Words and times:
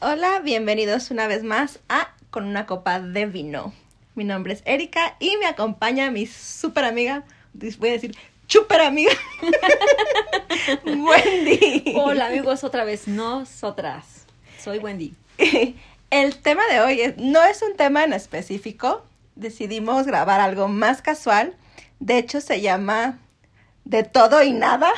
Hola, 0.00 0.40
bienvenidos 0.40 1.10
una 1.10 1.26
vez 1.26 1.42
más 1.42 1.80
a 1.88 2.12
Con 2.30 2.44
una 2.44 2.66
copa 2.66 3.00
de 3.00 3.26
vino. 3.26 3.72
Mi 4.14 4.24
nombre 4.24 4.52
es 4.52 4.62
Erika 4.64 5.16
y 5.18 5.36
me 5.38 5.46
acompaña 5.46 6.10
mi 6.10 6.26
super 6.26 6.84
amiga, 6.84 7.24
voy 7.78 7.88
a 7.90 7.92
decir 7.92 8.16
super 8.46 8.80
amiga, 8.80 9.12
Wendy. 10.84 11.94
Hola 11.96 12.26
amigos, 12.26 12.64
otra 12.64 12.84
vez 12.84 13.06
nosotras. 13.08 14.26
Soy 14.60 14.78
Wendy. 14.78 15.14
El 16.10 16.36
tema 16.38 16.62
de 16.70 16.80
hoy 16.80 17.00
es- 17.00 17.16
no 17.18 17.42
es 17.44 17.62
un 17.62 17.76
tema 17.76 18.04
en 18.04 18.12
específico. 18.12 19.04
Decidimos 19.36 20.06
grabar 20.06 20.40
algo 20.40 20.66
más 20.68 21.00
casual. 21.02 21.54
De 22.00 22.18
hecho, 22.18 22.40
se 22.40 22.60
llama 22.60 23.18
De 23.88 24.02
todo 24.02 24.42
y 24.42 24.52
nada. 24.52 24.92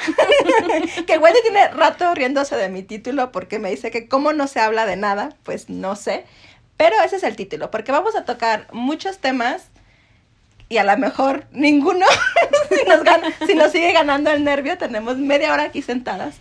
que 1.06 1.16
Wendy 1.18 1.38
tiene 1.42 1.68
rato 1.68 2.12
riéndose 2.12 2.56
de 2.56 2.68
mi 2.68 2.82
título 2.82 3.30
porque 3.30 3.60
me 3.60 3.70
dice 3.70 3.92
que 3.92 4.08
como 4.08 4.32
no 4.32 4.48
se 4.48 4.58
habla 4.58 4.84
de 4.84 4.96
nada, 4.96 5.30
pues 5.44 5.70
no 5.70 5.94
sé. 5.94 6.24
Pero 6.76 6.96
ese 7.04 7.16
es 7.16 7.22
el 7.22 7.36
título, 7.36 7.70
porque 7.70 7.92
vamos 7.92 8.16
a 8.16 8.24
tocar 8.24 8.66
muchos 8.72 9.18
temas 9.18 9.68
y 10.68 10.78
a 10.78 10.84
lo 10.84 10.96
mejor 10.98 11.44
ninguno. 11.52 12.04
si, 12.68 12.84
nos 12.88 13.04
gana- 13.04 13.32
si 13.46 13.54
nos 13.54 13.70
sigue 13.70 13.92
ganando 13.92 14.32
el 14.32 14.42
nervio, 14.42 14.76
tenemos 14.76 15.16
media 15.18 15.52
hora 15.52 15.64
aquí 15.64 15.82
sentadas 15.82 16.36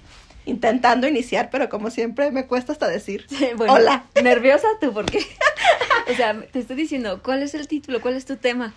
intentando 0.45 1.07
iniciar, 1.07 1.51
pero 1.51 1.69
como 1.69 1.91
siempre 1.91 2.31
me 2.31 2.47
cuesta 2.47 2.71
hasta 2.71 2.87
decir 2.87 3.27
Bueno, 3.57 3.73
hola. 3.73 4.05
Nerviosa 4.23 4.67
tú, 4.81 4.91
porque. 4.91 5.19
o 6.11 6.15
sea, 6.15 6.35
te 6.51 6.57
estoy 6.57 6.75
diciendo, 6.75 7.21
¿cuál 7.21 7.43
es 7.43 7.53
el 7.53 7.67
título? 7.67 8.01
¿Cuál 8.01 8.15
es 8.15 8.25
tu 8.25 8.37
tema? 8.37 8.73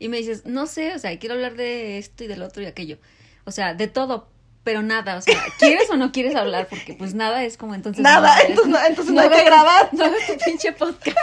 Y 0.00 0.08
me 0.08 0.16
dices, 0.16 0.44
no 0.46 0.66
sé, 0.66 0.94
o 0.94 0.98
sea, 0.98 1.16
quiero 1.20 1.36
hablar 1.36 1.54
de 1.54 1.98
esto 1.98 2.24
y 2.24 2.26
del 2.26 2.42
otro 2.42 2.62
y 2.62 2.66
aquello. 2.66 2.98
O 3.44 3.52
sea, 3.52 3.74
de 3.74 3.86
todo, 3.86 4.28
pero 4.64 4.82
nada. 4.82 5.16
O 5.16 5.20
sea, 5.20 5.34
¿quieres 5.60 5.88
o 5.90 5.96
no 5.96 6.10
quieres 6.10 6.34
hablar? 6.34 6.66
Porque 6.68 6.94
pues 6.94 7.14
nada 7.14 7.44
es 7.44 7.56
como 7.56 7.74
entonces. 7.76 8.02
Nada, 8.02 8.34
entonces 8.40 8.72
no- 8.72 8.84
entonces 8.84 9.14
no 9.14 9.20
hay 9.20 9.28
que 9.38 9.44
grabar. 9.44 9.90
No 9.92 10.04
hagas 10.06 10.26
tu 10.26 10.36
pinche 10.44 10.72
podcast. 10.72 11.16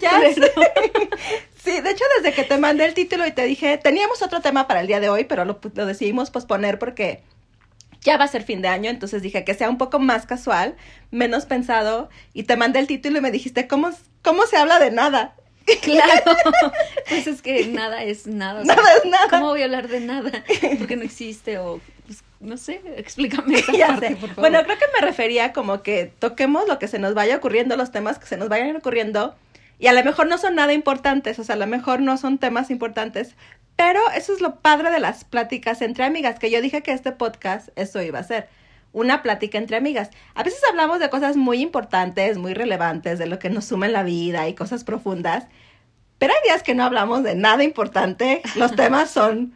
Ya 0.00 0.20
sé. 0.20 0.52
Sí, 1.64 1.80
de 1.80 1.90
hecho, 1.90 2.04
desde 2.22 2.34
que 2.34 2.44
te 2.44 2.56
mandé 2.58 2.84
el 2.86 2.94
título 2.94 3.26
y 3.26 3.32
te 3.32 3.44
dije, 3.44 3.76
teníamos 3.78 4.22
otro 4.22 4.40
tema 4.40 4.66
para 4.68 4.80
el 4.80 4.86
día 4.86 5.00
de 5.00 5.08
hoy, 5.08 5.24
pero 5.24 5.44
lo, 5.44 5.58
lo 5.74 5.86
decidimos 5.86 6.30
posponer 6.30 6.78
porque 6.78 7.22
ya 8.02 8.16
va 8.16 8.24
a 8.24 8.28
ser 8.28 8.44
fin 8.44 8.62
de 8.62 8.68
año, 8.68 8.90
entonces 8.90 9.22
dije 9.22 9.44
que 9.44 9.54
sea 9.54 9.68
un 9.68 9.76
poco 9.76 9.98
más 9.98 10.24
casual, 10.24 10.76
menos 11.10 11.46
pensado, 11.46 12.08
y 12.32 12.44
te 12.44 12.56
mandé 12.56 12.78
el 12.78 12.86
título 12.86 13.18
y 13.18 13.20
me 13.20 13.32
dijiste, 13.32 13.66
¿cómo, 13.66 13.90
cómo 14.22 14.46
se 14.46 14.56
habla 14.56 14.78
de 14.78 14.92
nada? 14.92 15.34
Claro. 15.82 16.22
Pues 17.08 17.26
es 17.26 17.42
que 17.42 17.66
nada 17.66 18.02
es 18.04 18.26
nada. 18.26 18.60
o 18.62 18.64
sea, 18.64 18.74
Nada 18.76 18.88
es 19.02 19.10
nada. 19.10 19.26
¿Cómo 19.30 19.48
voy 19.48 19.62
a 19.62 19.64
hablar 19.64 19.88
de 19.88 20.00
nada? 20.00 20.30
Porque 20.78 20.96
no 20.96 21.02
existe 21.02 21.58
o 21.58 21.80
pues, 22.06 22.22
no 22.40 22.56
sé, 22.56 22.80
explícame 22.96 23.58
esa 23.58 23.72
Ya 23.72 23.88
parte, 23.88 24.08
sé. 24.08 24.16
por 24.16 24.28
favor. 24.30 24.40
Bueno, 24.50 24.62
creo 24.64 24.78
que 24.78 24.84
me 25.00 25.06
refería 25.06 25.52
como 25.52 25.82
que 25.82 26.10
toquemos 26.18 26.66
lo 26.68 26.78
que 26.78 26.88
se 26.88 26.98
nos 26.98 27.14
vaya 27.14 27.36
ocurriendo, 27.36 27.76
los 27.76 27.90
temas 27.92 28.18
que 28.18 28.26
se 28.26 28.36
nos 28.36 28.48
vayan 28.48 28.74
ocurriendo, 28.76 29.34
y 29.78 29.86
a 29.88 29.92
lo 29.92 30.02
mejor 30.04 30.26
no 30.26 30.38
son 30.38 30.54
nada 30.54 30.72
importantes, 30.72 31.38
o 31.38 31.44
sea, 31.44 31.54
a 31.54 31.58
lo 31.58 31.66
mejor 31.66 32.00
no 32.00 32.16
son 32.16 32.38
temas 32.38 32.70
importantes, 32.70 33.34
pero 33.76 34.00
eso 34.16 34.32
es 34.32 34.40
lo 34.40 34.56
padre 34.56 34.90
de 34.90 34.98
las 35.00 35.24
pláticas 35.24 35.82
entre 35.82 36.04
amigas, 36.04 36.38
que 36.38 36.50
yo 36.50 36.60
dije 36.60 36.82
que 36.82 36.92
este 36.92 37.12
podcast 37.12 37.68
eso 37.76 38.02
iba 38.02 38.18
a 38.18 38.24
ser. 38.24 38.48
Una 38.92 39.22
plática 39.22 39.58
entre 39.58 39.76
amigas. 39.76 40.10
A 40.34 40.42
veces 40.42 40.60
hablamos 40.68 40.98
de 40.98 41.10
cosas 41.10 41.36
muy 41.36 41.60
importantes, 41.60 42.38
muy 42.38 42.54
relevantes, 42.54 43.18
de 43.18 43.26
lo 43.26 43.38
que 43.38 43.50
nos 43.50 43.66
suma 43.66 43.86
en 43.86 43.92
la 43.92 44.02
vida 44.02 44.48
y 44.48 44.54
cosas 44.54 44.84
profundas, 44.84 45.46
pero 46.18 46.32
hay 46.32 46.40
días 46.48 46.62
que 46.62 46.74
no 46.74 46.84
hablamos 46.84 47.22
de 47.22 47.34
nada 47.34 47.62
importante. 47.62 48.42
Los 48.56 48.74
temas 48.74 49.10
son 49.10 49.54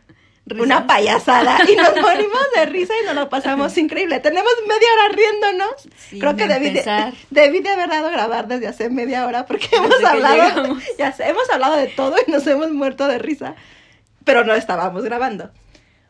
una 0.58 0.86
payasada 0.86 1.58
y 1.70 1.76
nos 1.76 1.94
morimos 2.00 2.40
de 2.54 2.66
risa 2.66 2.92
y 3.02 3.06
nos 3.06 3.14
lo 3.14 3.28
pasamos 3.28 3.76
increíble. 3.78 4.20
Tenemos 4.20 4.52
media 4.66 4.88
hora 4.94 5.14
riéndonos. 5.14 5.88
Sin 5.96 6.20
Creo 6.20 6.36
que 6.36 6.46
debí 6.46 6.70
de, 6.70 7.12
debí 7.30 7.60
de 7.60 7.70
haber 7.70 7.88
dado 7.88 8.10
grabar 8.10 8.48
desde 8.48 8.68
hace 8.68 8.90
media 8.90 9.26
hora 9.26 9.46
porque 9.46 9.68
Desde 9.70 9.84
hemos 9.84 10.04
hablado, 10.04 10.76
ya 10.98 11.12
sé, 11.12 11.28
hemos 11.28 11.48
hablado 11.50 11.76
de 11.76 11.86
todo 11.88 12.16
y 12.26 12.30
nos 12.30 12.46
hemos 12.46 12.70
muerto 12.70 13.08
de 13.08 13.18
risa, 13.18 13.54
pero 14.24 14.44
no 14.44 14.54
estábamos 14.54 15.02
grabando. 15.04 15.50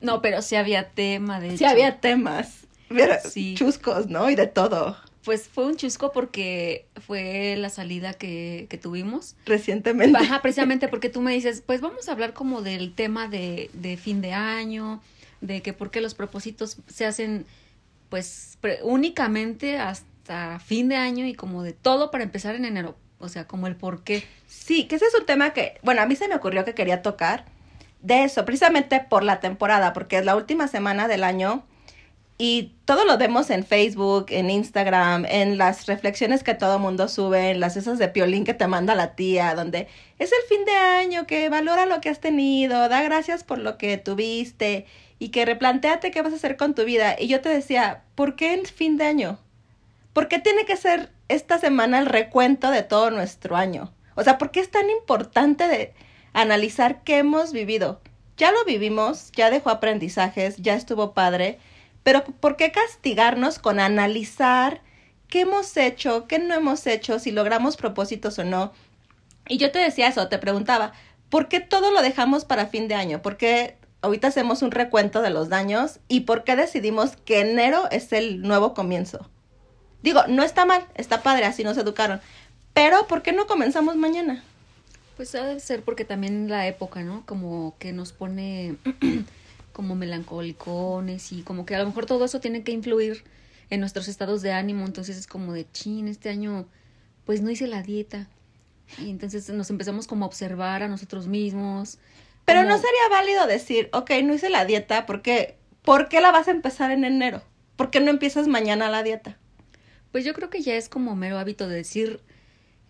No, 0.00 0.21
pero 0.21 0.43
sí 0.43 0.56
había 0.56 0.89
tema, 0.89 1.39
de 1.41 1.50
Sí 1.50 1.54
hecho. 1.65 1.69
había 1.69 2.00
temas, 2.00 2.62
pero 2.97 3.14
Sí. 3.28 3.54
chuscos, 3.56 4.06
¿no? 4.08 4.28
Y 4.30 4.34
de 4.34 4.47
todo 4.47 4.97
Pues 5.25 5.48
fue 5.48 5.66
un 5.66 5.76
chusco 5.76 6.12
porque 6.12 6.86
fue 7.06 7.54
la 7.56 7.69
salida 7.70 8.14
que, 8.14 8.66
que 8.69 8.78
tuvimos. 8.78 9.36
recientemente. 9.47 10.19
Ajá, 10.19 10.42
precisamente 10.42 10.88
porque 10.88 11.08
tú 11.08 11.20
me 11.20 11.32
dices, 11.32 11.62
pues 11.64 11.80
vamos 11.80 12.08
a 12.08 12.12
hablar 12.12 12.32
como 12.32 12.62
del 12.62 12.94
tema 12.94 13.28
de, 13.28 13.70
de 13.72 13.97
fin 13.97 14.20
de 14.20 14.32
año, 14.32 15.00
de 15.41 15.62
que 15.62 15.72
por 15.72 15.91
qué 15.91 16.00
los 16.00 16.14
propósitos 16.14 16.76
se 16.88 17.04
hacen 17.06 17.47
pues 18.08 18.58
pre- 18.60 18.80
únicamente 18.82 19.78
hasta 19.78 20.59
fin 20.60 20.88
de 20.88 20.97
año 20.97 21.26
y 21.26 21.34
como 21.34 21.62
de 21.62 21.72
todo 21.72 22.10
para 22.10 22.24
empezar 22.24 22.54
en 22.54 22.64
enero. 22.64 22.97
O 23.19 23.28
sea, 23.28 23.47
como 23.47 23.69
el 23.69 23.76
por 23.76 24.03
qué. 24.03 24.24
Sí, 24.48 24.86
que 24.88 24.97
ese 24.97 25.06
es 25.06 25.14
un 25.14 25.24
tema 25.26 25.53
que, 25.53 25.78
bueno, 25.82 26.03
a 26.03 26.06
mí 26.06 26.16
se 26.16 26.26
me 26.28 26.34
ocurrió 26.34 26.64
que 26.64 26.74
quería 26.74 27.03
tocar 27.03 27.44
de 28.00 28.24
eso, 28.24 28.44
precisamente 28.44 28.98
por 29.09 29.22
la 29.22 29.38
temporada, 29.38 29.92
porque 29.92 30.19
es 30.19 30.24
la 30.24 30.34
última 30.34 30.66
semana 30.66 31.06
del 31.06 31.22
año 31.22 31.64
y 32.44 32.75
todo 32.86 33.04
lo 33.04 33.19
vemos 33.19 33.50
en 33.50 33.64
Facebook, 33.64 34.26
en 34.30 34.50
Instagram, 34.50 35.26
en 35.26 35.58
las 35.58 35.86
reflexiones 35.86 36.42
que 36.42 36.54
todo 36.54 36.80
mundo 36.80 37.06
sube, 37.06 37.50
en 37.50 37.60
las 37.60 37.76
esas 37.76 38.00
de 38.00 38.08
piolín 38.08 38.42
que 38.42 38.53
te 38.53 38.66
manda 38.66 38.97
la 38.97 39.14
tía, 39.14 39.54
donde 39.54 39.86
es 40.19 40.32
el 40.32 40.48
fin 40.48 40.64
de 40.64 40.72
año, 40.72 41.25
que 41.25 41.48
valora 41.48 41.86
lo 41.86 42.00
que 42.00 42.08
has 42.08 42.19
tenido, 42.19 42.88
da 42.88 43.00
gracias 43.03 43.44
por 43.44 43.58
lo 43.58 43.78
que 43.78 43.97
tuviste 43.97 44.86
y 45.20 45.28
que 45.28 45.44
replanteate 45.44 46.10
qué 46.10 46.20
vas 46.20 46.32
a 46.32 46.34
hacer 46.34 46.56
con 46.56 46.75
tu 46.75 46.84
vida. 46.84 47.14
Y 47.16 47.28
yo 47.28 47.41
te 47.41 47.48
decía, 47.48 48.03
¿por 48.16 48.34
qué 48.34 48.54
en 48.54 48.64
fin 48.66 48.97
de 48.97 49.04
año? 49.04 49.38
¿Por 50.12 50.26
qué 50.26 50.41
tiene 50.41 50.64
que 50.64 50.76
ser 50.76 51.12
esta 51.28 51.60
semana 51.60 52.00
el 52.00 52.06
recuento 52.06 52.72
de 52.72 52.82
todo 52.82 53.12
nuestro 53.12 53.54
año? 53.54 53.92
O 54.16 54.24
sea, 54.24 54.38
¿por 54.38 54.50
qué 54.50 54.59
es 54.59 54.69
tan 54.69 54.91
importante 54.91 55.69
de 55.69 55.94
analizar 56.32 57.04
qué 57.04 57.19
hemos 57.19 57.53
vivido? 57.53 58.00
Ya 58.36 58.50
lo 58.50 58.64
vivimos, 58.64 59.30
ya 59.30 59.48
dejó 59.48 59.70
aprendizajes, 59.70 60.56
ya 60.56 60.74
estuvo 60.74 61.12
padre, 61.14 61.60
pero 62.03 62.25
¿por 62.25 62.57
qué 62.57 62.73
castigarnos 62.73 63.59
con 63.59 63.81
analizar 63.81 64.81
qué 65.29 65.41
hemos 65.43 65.77
hecho, 65.77 66.27
qué 66.27 66.39
no 66.39 66.55
hemos 66.55 66.87
hecho, 66.87 67.19
si 67.19 67.31
logramos 67.31 67.77
propósitos 67.77 68.39
o 68.39 68.45
no? 68.45 68.73
Y 69.49 69.59
yo 69.59 69.71
te 69.71 69.79
decía 69.79 70.09
eso, 70.09 70.29
te 70.29 70.39
preguntaba, 70.39 70.93
¿por 71.31 71.49
qué 71.49 71.61
todo 71.61 71.91
lo 71.91 72.03
dejamos 72.03 72.45
para 72.45 72.67
fin 72.67 72.89
de 72.89 72.95
año? 72.95 73.23
¿Por 73.23 73.37
qué 73.37 73.77
ahorita 74.03 74.29
hacemos 74.29 74.63
un 74.63 74.71
recuento 74.71 75.23
de 75.23 75.31
los 75.31 75.49
daños? 75.49 76.01
¿Y 76.09 76.21
por 76.21 76.45
qué 76.45 76.57
decidimos 76.57 77.17
que 77.17 77.41
enero 77.41 77.89
es 77.91 78.13
el 78.13 78.43
nuevo 78.43 78.75
comienzo? 78.75 79.29
Digo, 80.03 80.23
no 80.29 80.43
está 80.43 80.65
mal, 80.65 80.84
está 80.95 81.23
padre, 81.23 81.45
así 81.45 81.65
nos 81.65 81.79
educaron. 81.79 82.21
Pero, 82.75 83.07
¿por 83.07 83.23
qué 83.23 83.33
no 83.33 83.47
comenzamos 83.47 83.97
mañana? 83.97 84.43
Pues 85.17 85.34
ha 85.34 85.45
de 85.45 85.61
ser 85.61 85.83
porque 85.83 86.05
también 86.05 86.49
la 86.49 86.67
época, 86.67 87.03
¿no? 87.03 87.25
Como 87.27 87.77
que 87.79 87.93
nos 87.93 88.13
pone 88.13 88.77
como 89.72 89.94
melancólicones 89.94 91.33
y 91.33 91.43
como 91.43 91.66
que 91.66 91.75
a 91.75 91.78
lo 91.81 91.87
mejor 91.87 92.06
todo 92.06 92.25
eso 92.25 92.41
tiene 92.41 92.62
que 92.62 92.72
influir 92.72 93.25
en 93.71 93.81
nuestros 93.81 94.09
estados 94.09 94.43
de 94.43 94.53
ánimo. 94.53 94.84
Entonces 94.87 95.16
es 95.16 95.27
como 95.27 95.53
de, 95.53 95.66
chin, 95.72 96.09
este 96.09 96.28
año 96.28 96.66
pues 97.25 97.41
no 97.41 97.50
hice 97.50 97.66
la 97.66 97.83
dieta. 97.83 98.28
Y 98.99 99.10
entonces 99.10 99.49
nos 99.50 99.71
empezamos 99.71 100.06
como 100.06 100.25
a 100.25 100.28
observar 100.28 100.83
a 100.83 100.88
nosotros 100.88 101.27
mismos. 101.27 101.99
Pero 102.44 102.60
como- 102.60 102.71
no 102.71 102.77
sería 102.77 103.09
válido 103.10 103.47
decir, 103.47 103.88
ok, 103.93 104.10
no 104.25 104.34
hice 104.34 104.50
la 104.50 104.65
dieta, 104.65 105.06
porque 105.06 105.56
¿por 105.83 106.09
qué 106.09 106.21
la 106.21 106.33
vas 106.33 106.49
a 106.49 106.53
empezar 106.53 106.91
en 106.91 107.04
enero? 107.04 107.43
¿Por 107.77 107.91
qué 107.91 108.00
no 108.00 108.10
empiezas 108.10 108.49
mañana 108.49 108.91
la 108.91 109.03
dieta? 109.03 109.39
Pues 110.10 110.25
yo 110.25 110.34
creo 110.34 110.50
que 110.50 110.60
ya 110.60 110.75
es 110.75 110.89
como 110.89 111.16
mero 111.16 111.39
hábito 111.39 111.69
de 111.69 111.77
decir 111.77 112.21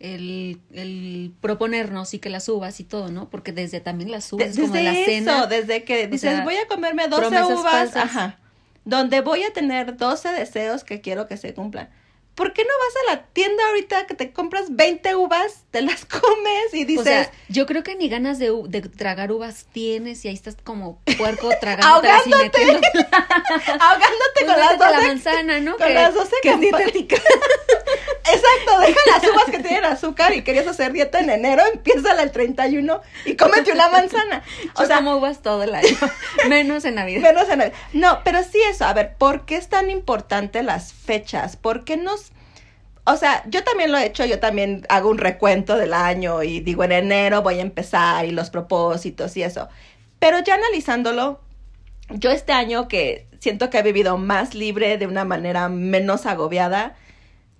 el, 0.02 0.60
el 0.72 1.32
proponernos 1.40 2.12
y 2.14 2.18
que 2.18 2.28
las 2.28 2.48
uvas 2.48 2.80
y 2.80 2.84
todo, 2.84 3.10
¿no? 3.10 3.30
Porque 3.30 3.52
desde 3.52 3.80
también 3.80 4.10
las 4.10 4.32
uvas, 4.32 4.54
De- 4.56 4.60
como 4.62 4.74
desde 4.74 4.84
la 4.92 4.98
eso, 4.98 5.10
cena. 5.10 5.46
desde 5.46 5.84
que 5.84 6.06
dices, 6.08 6.32
sea, 6.34 6.44
voy 6.44 6.56
a 6.56 6.66
comerme 6.66 7.08
12 7.08 7.20
promesas 7.20 7.50
uvas, 7.60 7.72
falsas. 7.72 8.04
ajá, 8.04 8.38
donde 8.84 9.20
voy 9.20 9.44
a 9.44 9.52
tener 9.52 9.96
12 9.96 10.28
deseos 10.30 10.82
que 10.84 11.00
quiero 11.00 11.26
que 11.28 11.36
se 11.36 11.54
cumplan. 11.54 11.88
¿Por 12.34 12.54
qué 12.54 12.62
no 12.64 12.70
vas 12.70 12.94
a 12.96 13.14
la 13.16 13.26
tienda 13.26 13.62
ahorita 13.68 14.06
que 14.06 14.14
te 14.14 14.32
compras 14.32 14.74
20 14.74 15.14
uvas, 15.16 15.64
te 15.70 15.82
las 15.82 16.04
comes 16.06 16.72
y 16.72 16.84
dices, 16.86 17.02
O 17.02 17.04
sea, 17.04 17.30
yo 17.50 17.66
creo 17.66 17.82
que 17.82 17.94
ni 17.94 18.08
ganas 18.08 18.38
de, 18.38 18.50
de 18.68 18.80
tragar 18.80 19.30
uvas 19.32 19.66
tienes 19.70 20.24
y 20.24 20.28
ahí 20.28 20.34
estás 20.34 20.56
como 20.64 20.98
puerco 21.18 21.50
tragando 21.60 21.86
y 21.86 22.08
Ahogándote. 22.08 22.42
metiendo 22.44 22.80
ahogándote 23.80 24.46
con 24.46 24.58
las 24.58 24.78
la 24.78 24.86
12 24.92 25.06
manzana, 25.08 25.60
¿no? 25.60 25.76
con 25.76 25.86
que, 25.86 25.94
las 25.94 26.14
12 26.14 26.32
que. 26.42 26.50
Exacto, 28.24 28.80
deja 28.80 29.00
las 29.12 29.24
uvas 29.30 29.44
que 29.50 29.58
tienen 29.58 29.84
azúcar 29.84 30.32
y 30.34 30.42
querías 30.42 30.66
hacer 30.66 30.92
dieta 30.92 31.18
en 31.20 31.30
enero, 31.30 31.62
empieza 31.72 32.20
el 32.22 32.30
31 32.30 33.00
y 33.24 33.36
cómete 33.36 33.72
una 33.72 33.88
manzana. 33.88 34.42
O 34.76 34.80
Yo 34.82 34.86
sea, 34.86 34.96
como 34.96 35.16
uvas 35.16 35.42
todo 35.42 35.62
el 35.64 35.74
año, 35.74 35.96
menos 36.48 36.84
en 36.84 36.94
Navidad. 36.96 37.22
menos 37.22 37.48
en 37.48 37.62
el- 37.62 37.72
No, 37.92 38.20
pero 38.24 38.42
sí 38.44 38.58
eso, 38.70 38.84
a 38.84 38.92
ver, 38.94 39.14
¿por 39.16 39.44
qué 39.44 39.56
es 39.56 39.68
tan 39.68 39.90
importante 39.90 40.62
las 40.62 40.92
fechas? 40.92 41.56
¿Por 41.56 41.84
qué 41.84 41.96
nos... 41.96 42.32
O 43.04 43.16
sea, 43.16 43.42
yo 43.48 43.64
también 43.64 43.90
lo 43.90 43.98
he 43.98 44.06
hecho, 44.06 44.24
yo 44.24 44.38
también 44.38 44.86
hago 44.88 45.10
un 45.10 45.18
recuento 45.18 45.76
del 45.76 45.92
año 45.92 46.44
y 46.44 46.60
digo, 46.60 46.84
en 46.84 46.92
enero 46.92 47.42
voy 47.42 47.58
a 47.58 47.62
empezar 47.62 48.24
y 48.26 48.30
los 48.30 48.50
propósitos 48.50 49.36
y 49.36 49.42
eso. 49.42 49.68
Pero 50.20 50.38
ya 50.38 50.54
analizándolo, 50.54 51.40
yo 52.10 52.30
este 52.30 52.52
año 52.52 52.86
que 52.86 53.26
siento 53.40 53.70
que 53.70 53.78
he 53.78 53.82
vivido 53.82 54.18
más 54.18 54.54
libre 54.54 54.98
de 54.98 55.08
una 55.08 55.24
manera 55.24 55.68
menos 55.68 56.26
agobiada, 56.26 56.94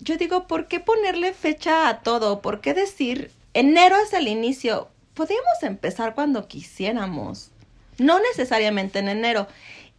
yo 0.02 0.16
digo, 0.16 0.46
¿por 0.49 0.66
qué 0.66 0.81
ponerle 0.81 1.32
fecha 1.32 1.88
a 1.88 2.00
todo? 2.00 2.43
¿Por 2.43 2.60
qué 2.60 2.75
decir, 2.75 3.31
enero 3.54 3.96
es 4.04 4.12
el 4.12 4.26
inicio? 4.26 4.88
Podríamos 5.14 5.62
empezar 5.62 6.14
cuando 6.14 6.49
quisiéramos, 6.49 7.50
no 7.99 8.19
necesariamente 8.19 8.99
en 8.99 9.08
enero. 9.08 9.46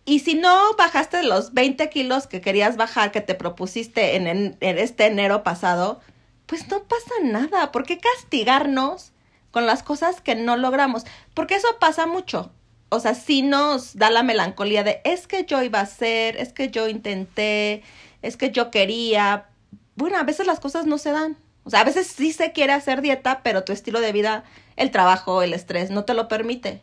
Y 0.05 0.19
si 0.19 0.35
no 0.35 0.75
bajaste 0.77 1.23
los 1.23 1.53
20 1.53 1.89
kilos 1.89 2.27
que 2.27 2.41
querías 2.41 2.75
bajar, 2.75 3.11
que 3.11 3.21
te 3.21 3.35
propusiste 3.35 4.17
en, 4.17 4.27
en, 4.27 4.57
en 4.59 4.77
este 4.77 5.05
enero 5.05 5.43
pasado, 5.43 6.01
pues 6.47 6.67
no 6.67 6.83
pasa 6.83 7.13
nada. 7.23 7.71
¿Por 7.71 7.85
qué 7.85 7.99
castigarnos 7.99 9.13
con 9.51 9.65
las 9.65 9.83
cosas 9.83 10.19
que 10.19 10.35
no 10.35 10.57
logramos? 10.57 11.05
Porque 11.33 11.55
eso 11.55 11.67
pasa 11.79 12.07
mucho. 12.07 12.51
O 12.89 12.99
sea, 12.99 13.15
sí 13.15 13.41
nos 13.41 13.95
da 13.95 14.09
la 14.09 14.21
melancolía 14.21 14.83
de 14.83 14.99
es 15.05 15.27
que 15.27 15.45
yo 15.45 15.63
iba 15.63 15.79
a 15.79 15.83
hacer, 15.83 16.35
es 16.35 16.51
que 16.51 16.69
yo 16.69 16.89
intenté, 16.89 17.83
es 18.21 18.35
que 18.35 18.51
yo 18.51 18.69
quería. 18.69 19.45
Bueno, 19.95 20.17
a 20.17 20.23
veces 20.23 20.47
las 20.47 20.59
cosas 20.59 20.85
no 20.85 20.97
se 20.97 21.11
dan. 21.11 21.37
O 21.63 21.69
sea, 21.69 21.81
a 21.81 21.83
veces 21.85 22.07
sí 22.07 22.33
se 22.33 22.51
quiere 22.51 22.73
hacer 22.73 23.01
dieta, 23.01 23.41
pero 23.43 23.63
tu 23.63 23.71
estilo 23.71 24.01
de 24.01 24.11
vida, 24.11 24.43
el 24.75 24.91
trabajo, 24.91 25.41
el 25.41 25.53
estrés, 25.53 25.91
no 25.91 26.03
te 26.03 26.13
lo 26.13 26.27
permite. 26.27 26.81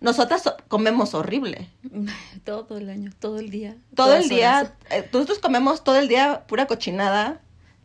Nosotras 0.00 0.42
so- 0.42 0.56
comemos 0.68 1.14
horrible. 1.14 1.68
Todo 2.44 2.78
el 2.78 2.88
año, 2.90 3.10
todo 3.20 3.38
el 3.38 3.50
día. 3.50 3.76
Todo 3.94 4.14
el 4.14 4.28
día, 4.28 4.74
eh, 4.90 5.08
nosotros 5.12 5.38
comemos 5.40 5.82
todo 5.84 5.96
el 5.96 6.08
día 6.08 6.44
pura 6.46 6.66
cochinada. 6.66 7.40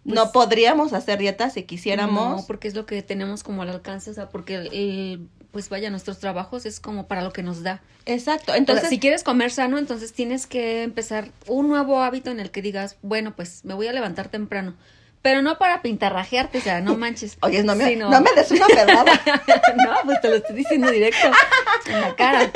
no 0.05 0.15
Pues- 0.23 0.31
podríamos 0.31 0.93
hacer 0.93 1.17
dieta 1.19 1.49
si 1.49 1.63
quisiéramos. 1.63 2.41
No, 2.41 2.47
porque 2.47 2.67
es 2.67 2.75
lo 2.75 2.85
que 2.85 3.01
tenemos 3.01 3.43
como 3.43 3.61
al 3.63 3.69
alcance, 3.69 4.09
o 4.11 4.13
sea, 4.13 4.29
porque 4.29 4.55
el, 4.55 4.67
el- 4.73 5.29
pues 5.53 5.69
vaya, 5.69 5.89
nuestros 5.89 6.19
trabajos 6.19 6.65
es 6.65 6.81
como 6.81 7.07
para 7.07 7.21
lo 7.21 7.31
que 7.31 7.43
nos 7.43 7.63
da. 7.63 7.79
Exacto. 8.05 8.53
Entonces, 8.55 8.89
si 8.89 8.99
quieres 8.99 9.23
comer 9.23 9.51
sano, 9.51 9.77
entonces 9.77 10.11
tienes 10.11 10.45
que 10.47 10.83
empezar 10.83 11.29
un 11.47 11.69
nuevo 11.69 12.01
hábito 12.01 12.31
en 12.31 12.41
el 12.41 12.51
que 12.51 12.61
digas, 12.61 12.97
bueno, 13.03 13.33
pues 13.35 13.63
me 13.63 13.73
voy 13.73 13.87
a 13.87 13.93
levantar 13.93 14.27
temprano. 14.27 14.73
Pero 15.21 15.41
no 15.41 15.57
para 15.57 15.81
pintarrajearte, 15.81 16.57
o 16.57 16.61
sea, 16.61 16.81
no 16.81 16.97
manches. 16.97 17.37
oye, 17.41 17.63
no 17.63 17.75
me, 17.75 17.85
sino- 17.87 18.09
no 18.09 18.19
me 18.19 18.31
des 18.35 18.51
una 18.51 18.65
pedrada. 18.67 19.13
no, 19.77 19.93
pues 20.03 20.19
te 20.19 20.27
lo 20.27 20.35
estoy 20.35 20.55
diciendo 20.55 20.91
directo 20.91 21.31
en 21.85 22.01
la 22.01 22.15
cara. 22.15 22.51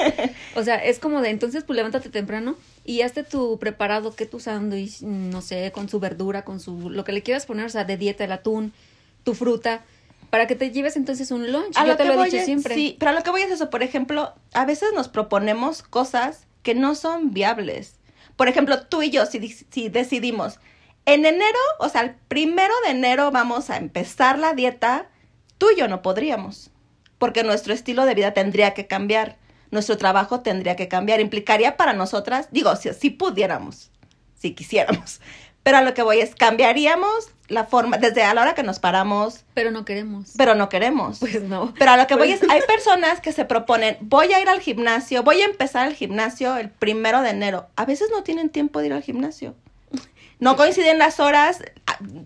O 0.55 0.63
sea, 0.63 0.75
es 0.83 0.99
como 0.99 1.21
de, 1.21 1.29
entonces, 1.29 1.63
pues 1.63 1.77
levántate 1.77 2.09
temprano 2.09 2.57
y 2.83 3.03
hazte 3.03 3.23
tu 3.23 3.57
preparado, 3.59 4.15
que 4.15 4.25
tu 4.25 4.39
sándwich, 4.41 5.01
no 5.01 5.41
sé, 5.41 5.71
con 5.71 5.87
su 5.87 5.99
verdura, 6.01 6.43
con 6.43 6.59
su, 6.59 6.89
lo 6.89 7.05
que 7.05 7.13
le 7.13 7.23
quieras 7.23 7.45
poner, 7.45 7.67
o 7.67 7.69
sea, 7.69 7.85
de 7.85 7.95
dieta, 7.95 8.25
el 8.25 8.31
atún, 8.33 8.73
tu 9.23 9.33
fruta, 9.33 9.85
para 10.29 10.47
que 10.47 10.55
te 10.55 10.71
lleves 10.71 10.95
entonces 10.97 11.31
un 11.31 11.51
lunch. 11.51 11.75
A 11.77 11.81
Yo 11.81 11.87
lo 11.87 11.97
te 11.97 12.03
que 12.03 12.07
lo 12.09 12.13
he 12.13 12.17
voy 12.17 12.25
dicho 12.25 12.37
es- 12.37 12.45
siempre. 12.45 12.75
Sí, 12.75 12.95
pero 12.99 13.11
a 13.11 13.13
lo 13.13 13.23
que 13.23 13.31
voy 13.31 13.41
es 13.41 13.51
eso. 13.51 13.69
Por 13.69 13.83
ejemplo, 13.83 14.33
a 14.53 14.65
veces 14.65 14.89
nos 14.93 15.07
proponemos 15.07 15.83
cosas 15.83 16.47
que 16.63 16.75
no 16.75 16.95
son 16.95 17.33
viables. 17.33 17.95
Por 18.35 18.47
ejemplo, 18.47 18.83
tú 18.85 19.01
y 19.01 19.09
yo, 19.09 19.25
si, 19.25 19.47
si 19.49 19.89
decidimos, 19.89 20.59
en 21.05 21.25
enero, 21.25 21.57
o 21.79 21.89
sea, 21.89 22.01
el 22.01 22.15
primero 22.27 22.73
de 22.85 22.91
enero 22.91 23.31
vamos 23.31 23.69
a 23.69 23.77
empezar 23.77 24.37
la 24.37 24.53
dieta, 24.53 25.07
tú 25.57 25.67
y 25.75 25.79
yo 25.79 25.87
no 25.87 26.01
podríamos. 26.01 26.69
Porque 27.17 27.43
nuestro 27.43 27.73
estilo 27.73 28.05
de 28.05 28.13
vida 28.13 28.33
tendría 28.33 28.73
que 28.73 28.85
cambiar. 28.85 29.37
Nuestro 29.71 29.97
trabajo 29.97 30.41
tendría 30.41 30.75
que 30.75 30.87
cambiar. 30.87 31.19
Implicaría 31.19 31.77
para 31.77 31.93
nosotras, 31.93 32.47
digo, 32.51 32.75
si, 32.75 32.93
si 32.93 33.09
pudiéramos, 33.09 33.89
si 34.35 34.53
quisiéramos. 34.53 35.19
Pero 35.63 35.77
a 35.77 35.81
lo 35.81 35.93
que 35.93 36.03
voy 36.03 36.19
es, 36.19 36.35
cambiaríamos 36.35 37.29
la 37.47 37.65
forma, 37.65 37.97
desde 37.97 38.23
a 38.23 38.33
la 38.33 38.41
hora 38.41 38.55
que 38.55 38.63
nos 38.63 38.79
paramos, 38.79 39.45
Pero 39.53 39.71
no 39.71 39.85
queremos. 39.85 40.33
pero 40.37 40.53
no 40.55 40.67
queremos. 40.69 41.19
pues 41.19 41.41
no. 41.43 41.73
Pero 41.77 41.91
a 41.91 41.97
lo 41.97 42.07
que 42.07 42.15
voy 42.15 42.29
Pues- 42.29 42.43
es, 42.43 42.49
hay 42.49 42.61
personas 42.67 43.21
que 43.21 43.31
se 43.31 43.45
proponen, 43.45 43.97
voy 44.01 44.33
a 44.33 44.41
ir 44.41 44.49
al 44.49 44.59
gimnasio, 44.59 45.23
voy 45.23 45.41
a 45.41 45.45
empezar 45.45 45.87
el 45.87 45.95
gimnasio 45.95 46.57
el 46.57 46.69
primero 46.69 47.21
de 47.21 47.29
enero. 47.29 47.67
A 47.75 47.85
veces 47.85 48.09
no 48.11 48.23
tienen 48.23 48.49
tiempo 48.49 48.79
de 48.81 48.87
ir 48.87 48.93
al 48.93 49.01
gimnasio. 49.03 49.55
No 50.39 50.55
coinciden 50.55 50.99
las 50.99 51.19
horas, 51.19 51.63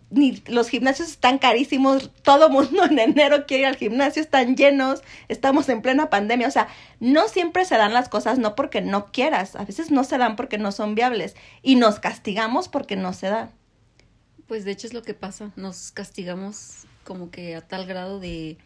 ni 0.10 0.44
los 0.48 0.68
gimnasios 0.68 1.08
están 1.10 1.38
carísimos, 1.38 2.12
todo 2.24 2.50
mundo 2.50 2.84
en 2.84 3.00
enero 3.00 3.46
quiere 3.46 3.62
ir 3.62 3.68
al 3.68 3.78
gimnasio, 3.78 4.22
están 4.22 4.58
llenos, 4.58 5.02
estamos 5.30 5.70
en 5.70 5.82
plena 5.82 6.10
pandemia, 6.10 6.50
o 6.50 6.52
sea, 6.52 6.68
no 7.00 7.30
siempre 7.30 7.64
se 7.64 7.78
dan 7.78 7.94
las 7.94 8.10
cosas 8.10 8.38
no 8.38 8.54
porque 8.54 8.82
no 8.82 9.06
quieras, 9.14 9.56
a 9.56 9.64
veces 9.64 9.92
no 9.92 10.04
se 10.04 10.18
dan 10.18 10.36
porque 10.36 10.58
no 10.58 10.74
son 10.74 10.94
viables 10.94 11.36
y 11.62 11.76
nos 11.76 12.00
castigamos 12.00 12.68
porque 12.68 12.98
no 12.98 13.14
se 13.14 13.28
dan. 13.30 13.52
Pues 14.52 14.66
de 14.66 14.72
hecho 14.72 14.86
es 14.86 14.94
lo 14.94 15.02
que 15.02 15.14
pasa, 15.14 15.54
nos 15.56 15.94
castigamos 15.94 16.86
como 17.06 17.32
que 17.32 17.56
a 17.56 17.62
tal 17.62 17.86
grado 17.86 18.20
de 18.20 18.58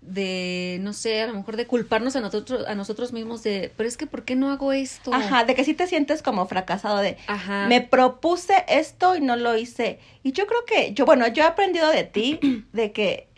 de 0.00 0.78
no 0.80 0.94
sé, 0.94 1.20
a 1.20 1.26
lo 1.26 1.34
mejor 1.34 1.58
de 1.58 1.66
culparnos 1.66 2.16
a 2.16 2.22
nosotros 2.22 2.66
a 2.66 2.74
nosotros 2.74 3.12
mismos 3.12 3.42
de, 3.42 3.70
pero 3.76 3.86
es 3.86 3.98
que 3.98 4.06
¿por 4.06 4.24
qué 4.24 4.36
no 4.36 4.50
hago 4.50 4.72
esto? 4.72 5.12
Ajá, 5.12 5.44
de 5.44 5.54
que 5.54 5.64
sí 5.64 5.74
te 5.74 5.86
sientes 5.86 6.22
como 6.22 6.46
fracasado 6.46 6.96
de, 7.00 7.18
Ajá. 7.26 7.68
me 7.68 7.82
propuse 7.82 8.54
esto 8.66 9.14
y 9.16 9.20
no 9.20 9.36
lo 9.36 9.54
hice. 9.54 9.98
Y 10.22 10.32
yo 10.32 10.46
creo 10.46 10.64
que, 10.64 10.94
yo, 10.94 11.04
bueno, 11.04 11.28
yo 11.28 11.42
he 11.42 11.46
aprendido 11.46 11.90
de 11.90 12.04
ti 12.04 12.40
de 12.72 12.92
que 12.92 13.28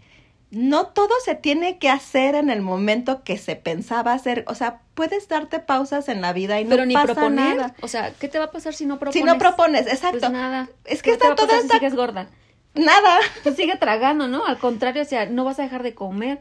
no 0.56 0.86
todo 0.86 1.10
se 1.24 1.34
tiene 1.34 1.78
que 1.78 1.88
hacer 1.90 2.34
en 2.34 2.50
el 2.50 2.62
momento 2.62 3.22
que 3.24 3.36
se 3.38 3.56
pensaba 3.56 4.12
hacer. 4.12 4.44
O 4.48 4.54
sea, 4.54 4.80
puedes 4.94 5.28
darte 5.28 5.60
pausas 5.60 6.08
en 6.08 6.20
la 6.22 6.32
vida 6.32 6.60
y 6.60 6.64
no 6.64 6.70
pero 6.70 6.86
ni 6.86 6.94
pasa 6.94 7.06
proponer, 7.14 7.56
nada. 7.56 7.74
o 7.82 7.88
sea, 7.88 8.12
¿qué 8.18 8.28
te 8.28 8.38
va 8.38 8.46
a 8.46 8.50
pasar 8.50 8.72
si 8.74 8.86
no 8.86 8.98
propones? 8.98 9.14
Si 9.20 9.22
no 9.22 9.38
propones, 9.38 9.86
exacto. 9.86 10.18
Pues 10.20 10.32
nada. 10.32 10.68
Es 10.84 11.02
que 11.02 11.12
¿Qué 11.12 11.16
te 11.18 11.24
está 11.24 11.34
toda 11.36 11.54
si 11.58 11.62
esta- 11.66 11.74
sigues 11.74 11.94
gorda? 11.94 12.28
Nada. 12.74 13.18
Pues 13.42 13.56
sigue 13.56 13.76
tragando, 13.76 14.28
¿no? 14.28 14.46
Al 14.46 14.58
contrario, 14.58 15.02
o 15.02 15.06
sea, 15.06 15.26
no 15.26 15.44
vas 15.44 15.58
a 15.58 15.62
dejar 15.62 15.82
de 15.82 15.94
comer. 15.94 16.40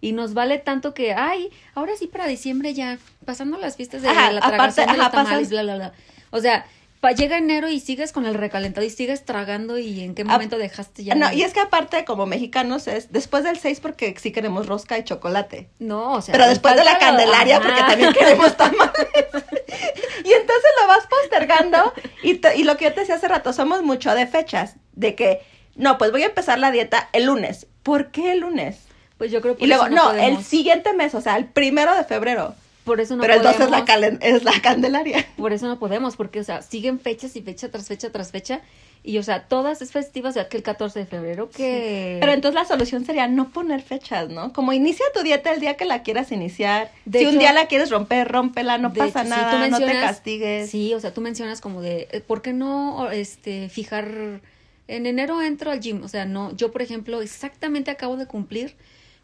Y 0.00 0.12
nos 0.12 0.34
vale 0.34 0.58
tanto 0.58 0.92
que, 0.92 1.14
ay, 1.14 1.50
ahora 1.74 1.92
sí 1.98 2.06
para 2.06 2.26
diciembre 2.26 2.74
ya, 2.74 2.98
pasando 3.24 3.56
las 3.56 3.76
fiestas 3.76 4.02
de 4.02 4.08
Ajá, 4.10 4.30
la 4.32 4.40
aparte, 4.40 4.56
tragación 4.56 4.86
de 4.88 4.92
los 4.98 5.06
ajá, 5.06 5.10
tamales, 5.16 5.48
bla, 5.48 5.62
bla, 5.62 5.76
bla. 5.76 5.92
O 6.30 6.40
sea, 6.40 6.66
pa- 7.04 7.12
llega 7.12 7.36
enero 7.38 7.68
y 7.68 7.80
sigues 7.80 8.12
con 8.12 8.24
el 8.24 8.34
recalentado 8.34 8.86
y 8.86 8.90
sigues 8.90 9.24
tragando 9.24 9.78
y 9.78 10.00
en 10.00 10.14
qué 10.14 10.22
Ah, 10.22 10.32
momento 10.32 10.56
dejaste 10.58 11.04
ya. 11.04 11.14
No, 11.14 11.30
y 11.32 11.42
es 11.42 11.52
que 11.52 11.60
aparte, 11.60 12.04
como 12.06 12.24
mexicanos, 12.26 12.88
es 12.88 13.12
después 13.12 13.44
del 13.44 13.58
6 13.58 13.80
porque 13.80 14.14
sí 14.18 14.32
queremos 14.32 14.66
rosca 14.66 14.96
y 14.98 15.04
chocolate. 15.04 15.68
No, 15.78 16.12
o 16.14 16.22
sea. 16.22 16.32
Pero 16.32 16.48
después 16.48 16.74
de 16.76 16.84
la 16.84 16.98
Candelaria, 16.98 17.58
ajá. 17.58 17.66
porque 17.66 17.80
también 17.82 18.12
queremos 18.14 18.56
tamales. 18.56 18.92
y 20.24 20.32
entonces 20.32 20.70
lo 20.80 20.88
vas 20.88 21.06
postergando. 21.08 21.92
Y, 22.22 22.40
y 22.58 22.64
lo 22.64 22.76
que 22.76 22.84
yo 22.86 22.94
te 22.94 23.00
decía 23.00 23.16
hace 23.16 23.28
rato, 23.28 23.52
somos 23.52 23.82
mucho 23.82 24.14
de 24.14 24.26
fechas. 24.26 24.76
De 24.92 25.14
que, 25.14 25.40
no, 25.76 25.98
pues 25.98 26.10
voy 26.10 26.22
a 26.22 26.26
empezar 26.26 26.58
la 26.58 26.70
dieta 26.70 27.08
el 27.12 27.24
lunes. 27.24 27.66
¿Por 27.82 28.10
qué 28.12 28.32
el 28.32 28.40
lunes? 28.40 28.78
Pues 29.18 29.30
yo 29.30 29.40
creo 29.40 29.56
que 29.56 29.64
Y 29.64 29.68
luego, 29.68 29.88
no, 29.88 30.12
el 30.12 30.42
siguiente 30.42 30.92
mes, 30.92 31.14
o 31.14 31.20
sea, 31.20 31.36
el 31.36 31.44
primero 31.46 31.94
de 31.94 32.04
febrero. 32.04 32.54
Por 32.84 33.00
eso 33.00 33.16
no 33.16 33.22
Pero 33.22 33.34
el 33.34 33.42
2 33.42 33.52
podemos. 33.54 33.66
es 33.78 33.80
la, 33.80 33.86
calen- 33.86 34.18
es 34.20 34.44
la 34.44 34.60
Candelaria. 34.60 35.26
Por 35.36 35.52
eso 35.52 35.66
no 35.66 35.78
podemos, 35.78 36.16
porque, 36.16 36.40
o 36.40 36.44
sea, 36.44 36.60
siguen 36.62 37.00
fechas 37.00 37.34
y 37.36 37.42
fecha 37.42 37.70
tras 37.70 37.88
fecha 37.88 38.10
tras 38.10 38.30
fecha. 38.30 38.60
Y, 39.02 39.18
o 39.18 39.22
sea, 39.22 39.42
todas 39.48 39.82
es 39.82 39.92
festivas, 39.92 40.30
o 40.30 40.34
sea, 40.34 40.48
que 40.48 40.56
el 40.56 40.62
14 40.62 41.00
de 41.00 41.04
febrero, 41.06 41.50
que... 41.50 42.16
Pero 42.20 42.32
entonces 42.32 42.58
la 42.58 42.66
solución 42.66 43.04
sería 43.04 43.28
no 43.28 43.50
poner 43.50 43.82
fechas, 43.82 44.30
¿no? 44.30 44.52
Como 44.54 44.72
inicia 44.72 45.04
tu 45.14 45.22
dieta 45.22 45.52
el 45.52 45.60
día 45.60 45.76
que 45.76 45.84
la 45.84 46.02
quieras 46.02 46.32
iniciar. 46.32 46.90
De 47.04 47.18
si 47.18 47.26
un 47.26 47.38
día 47.38 47.52
la 47.52 47.66
quieres 47.66 47.90
romper, 47.90 48.28
rómpela, 48.32 48.78
no 48.78 48.94
pasa 48.94 49.20
hecho, 49.20 49.28
nada, 49.28 49.68
no 49.68 49.78
te 49.78 49.92
castigues. 49.92 50.70
Sí, 50.70 50.94
o 50.94 51.00
sea, 51.00 51.12
tú 51.12 51.20
mencionas 51.20 51.60
como 51.60 51.82
de, 51.82 52.08
eh, 52.12 52.20
¿por 52.20 52.40
qué 52.40 52.54
no 52.54 53.10
este, 53.10 53.68
fijar, 53.68 54.40
en 54.88 55.06
enero 55.06 55.42
entro 55.42 55.70
al 55.70 55.80
gym? 55.80 56.02
O 56.02 56.08
sea, 56.08 56.24
no, 56.24 56.56
yo 56.56 56.72
por 56.72 56.80
ejemplo, 56.80 57.20
exactamente 57.20 57.90
acabo 57.90 58.16
de 58.16 58.26
cumplir 58.26 58.74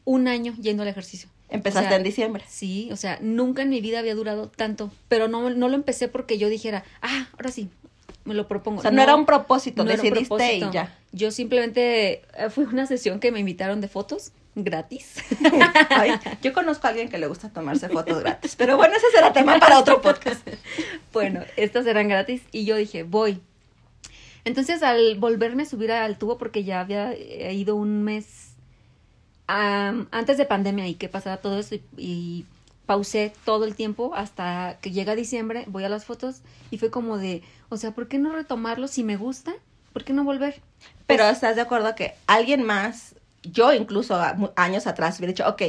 un 0.04 0.28
año 0.28 0.54
yendo 0.60 0.82
al 0.82 0.88
ejercicio. 0.88 1.28
Empezaste 1.48 1.86
O 1.86 1.88
sea, 1.88 1.96
en 1.96 2.04
diciembre. 2.04 2.44
Sí, 2.48 2.88
o 2.92 2.96
sea, 2.96 3.18
nunca 3.20 3.62
en 3.62 3.70
mi 3.70 3.80
vida 3.80 3.98
había 3.98 4.14
durado 4.14 4.48
tanto, 4.48 4.92
pero 5.08 5.26
no, 5.26 5.50
no 5.50 5.68
lo 5.68 5.74
empecé 5.74 6.08
porque 6.08 6.38
yo 6.38 6.48
dijera, 6.48 6.84
ah, 7.02 7.28
ahora 7.32 7.50
sí, 7.50 7.68
me 8.24 8.34
lo 8.34 8.46
propongo. 8.46 8.78
O 8.78 8.82
sea, 8.82 8.90
no, 8.90 9.02
era 9.02 9.16
un 9.16 9.26
propósito, 9.26 9.84
no 9.84 9.90
era 9.90 10.00
un 10.00 10.08
decidiste 10.08 10.28
propósito. 10.28 10.68
y 10.70 10.72
ya. 10.72 10.96
Yo 11.12 11.30
simplemente 11.30 12.22
eh, 12.36 12.50
fui 12.50 12.64
a 12.64 12.68
una 12.68 12.86
sesión 12.86 13.18
que 13.18 13.32
me 13.32 13.40
invitaron 13.40 13.80
de 13.80 13.88
fotos 13.88 14.32
gratis. 14.54 15.16
Ay, 15.90 16.12
yo 16.42 16.52
conozco 16.52 16.86
a 16.86 16.90
alguien 16.90 17.08
que 17.08 17.18
le 17.18 17.26
gusta 17.26 17.50
tomarse 17.50 17.88
fotos 17.88 18.20
gratis, 18.20 18.54
pero 18.56 18.76
bueno, 18.76 18.94
ese 18.96 19.06
será 19.12 19.32
tema 19.32 19.58
para 19.58 19.78
otro 19.78 20.00
podcast. 20.00 20.46
bueno, 21.12 21.42
estas 21.56 21.86
eran 21.86 22.08
gratis 22.08 22.42
y 22.52 22.64
yo 22.64 22.76
dije, 22.76 23.02
voy. 23.02 23.40
Entonces, 24.44 24.82
al 24.82 25.16
volverme 25.18 25.64
a 25.64 25.66
subir 25.66 25.92
al 25.92 26.16
tubo, 26.16 26.38
porque 26.38 26.64
ya 26.64 26.80
había 26.80 27.12
eh, 27.12 27.52
ido 27.52 27.76
un 27.76 28.02
mes 28.02 28.49
antes 29.50 30.36
de 30.38 30.46
pandemia 30.46 30.86
y 30.86 30.94
que 30.94 31.08
pasara 31.08 31.38
todo 31.38 31.58
esto 31.58 31.74
y, 31.74 31.82
y 31.96 32.46
pausé 32.86 33.32
todo 33.44 33.64
el 33.64 33.76
tiempo 33.76 34.12
hasta 34.16 34.78
que 34.80 34.90
llega 34.90 35.14
diciembre, 35.14 35.64
voy 35.68 35.84
a 35.84 35.88
las 35.88 36.04
fotos 36.04 36.42
y 36.72 36.78
fue 36.78 36.90
como 36.90 37.18
de, 37.18 37.42
o 37.68 37.76
sea, 37.76 37.92
¿por 37.92 38.08
qué 38.08 38.18
no 38.18 38.32
retomarlo 38.32 38.88
si 38.88 39.04
me 39.04 39.16
gusta? 39.16 39.52
¿Por 39.92 40.04
qué 40.04 40.12
no 40.12 40.24
volver? 40.24 40.60
Pero 41.06 41.24
estás 41.24 41.56
de 41.56 41.62
acuerdo 41.62 41.94
que 41.94 42.14
alguien 42.26 42.64
más, 42.64 43.14
yo 43.42 43.72
incluso 43.72 44.20
años 44.56 44.86
atrás 44.86 45.18
hubiera 45.18 45.32
dicho, 45.32 45.48
ok, 45.48 45.62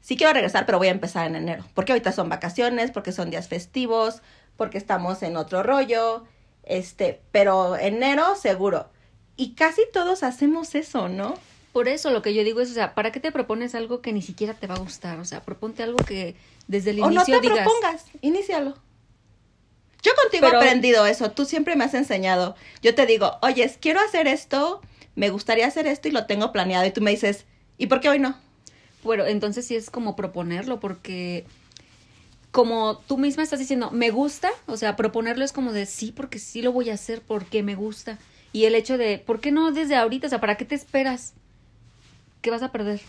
sí 0.00 0.16
quiero 0.16 0.32
regresar, 0.32 0.66
pero 0.66 0.78
voy 0.78 0.88
a 0.88 0.90
empezar 0.90 1.26
en 1.26 1.36
enero, 1.36 1.64
porque 1.74 1.92
ahorita 1.92 2.12
son 2.12 2.28
vacaciones, 2.28 2.90
porque 2.90 3.12
son 3.12 3.30
días 3.30 3.48
festivos, 3.48 4.20
porque 4.56 4.78
estamos 4.78 5.22
en 5.22 5.36
otro 5.36 5.62
rollo, 5.62 6.24
este, 6.62 7.22
pero 7.32 7.76
enero 7.76 8.36
seguro. 8.36 8.88
Y 9.36 9.54
casi 9.54 9.82
todos 9.92 10.22
hacemos 10.22 10.74
eso, 10.74 11.08
¿no? 11.08 11.34
Por 11.76 11.88
eso 11.88 12.10
lo 12.10 12.22
que 12.22 12.32
yo 12.32 12.42
digo 12.42 12.62
es, 12.62 12.70
o 12.70 12.72
sea, 12.72 12.94
¿para 12.94 13.12
qué 13.12 13.20
te 13.20 13.30
propones 13.30 13.74
algo 13.74 14.00
que 14.00 14.10
ni 14.10 14.22
siquiera 14.22 14.54
te 14.54 14.66
va 14.66 14.76
a 14.76 14.78
gustar? 14.78 15.20
O 15.20 15.26
sea, 15.26 15.42
proponte 15.42 15.82
algo 15.82 15.98
que 15.98 16.34
desde 16.68 16.92
el 16.92 17.02
O 17.02 17.08
no 17.08 17.12
inicio 17.12 17.38
te 17.38 17.42
digas, 17.42 17.66
propongas, 17.66 18.06
inícialo. 18.22 18.78
Yo 20.02 20.12
contigo 20.22 20.46
Pero- 20.46 20.62
he 20.62 20.64
aprendido 20.64 21.04
eso, 21.04 21.32
tú 21.32 21.44
siempre 21.44 21.76
me 21.76 21.84
has 21.84 21.92
enseñado. 21.92 22.56
Yo 22.80 22.94
te 22.94 23.04
digo, 23.04 23.36
oye, 23.42 23.70
quiero 23.78 24.00
hacer 24.00 24.26
esto, 24.26 24.80
me 25.16 25.28
gustaría 25.28 25.66
hacer 25.66 25.86
esto 25.86 26.08
y 26.08 26.12
lo 26.12 26.24
tengo 26.24 26.50
planeado. 26.50 26.86
Y 26.86 26.92
tú 26.92 27.02
me 27.02 27.10
dices, 27.10 27.44
¿y 27.76 27.88
por 27.88 28.00
qué 28.00 28.08
hoy 28.08 28.20
no? 28.20 28.38
Bueno, 29.04 29.26
entonces 29.26 29.66
sí 29.66 29.76
es 29.76 29.90
como 29.90 30.16
proponerlo, 30.16 30.80
porque 30.80 31.44
como 32.52 32.96
tú 33.06 33.18
misma 33.18 33.42
estás 33.42 33.58
diciendo, 33.58 33.90
me 33.90 34.08
gusta, 34.08 34.48
o 34.64 34.78
sea, 34.78 34.96
proponerlo 34.96 35.44
es 35.44 35.52
como 35.52 35.74
de 35.74 35.84
sí, 35.84 36.10
porque 36.10 36.38
sí 36.38 36.62
lo 36.62 36.72
voy 36.72 36.88
a 36.88 36.94
hacer, 36.94 37.20
porque 37.20 37.62
me 37.62 37.74
gusta. 37.74 38.18
Y 38.54 38.64
el 38.64 38.74
hecho 38.74 38.96
de, 38.96 39.18
¿por 39.18 39.40
qué 39.40 39.52
no 39.52 39.72
desde 39.72 39.94
ahorita? 39.94 40.28
O 40.28 40.30
sea, 40.30 40.40
¿para 40.40 40.56
qué 40.56 40.64
te 40.64 40.74
esperas? 40.74 41.34
¿Qué 42.40 42.50
vas 42.50 42.62
a 42.62 42.72
perder? 42.72 43.00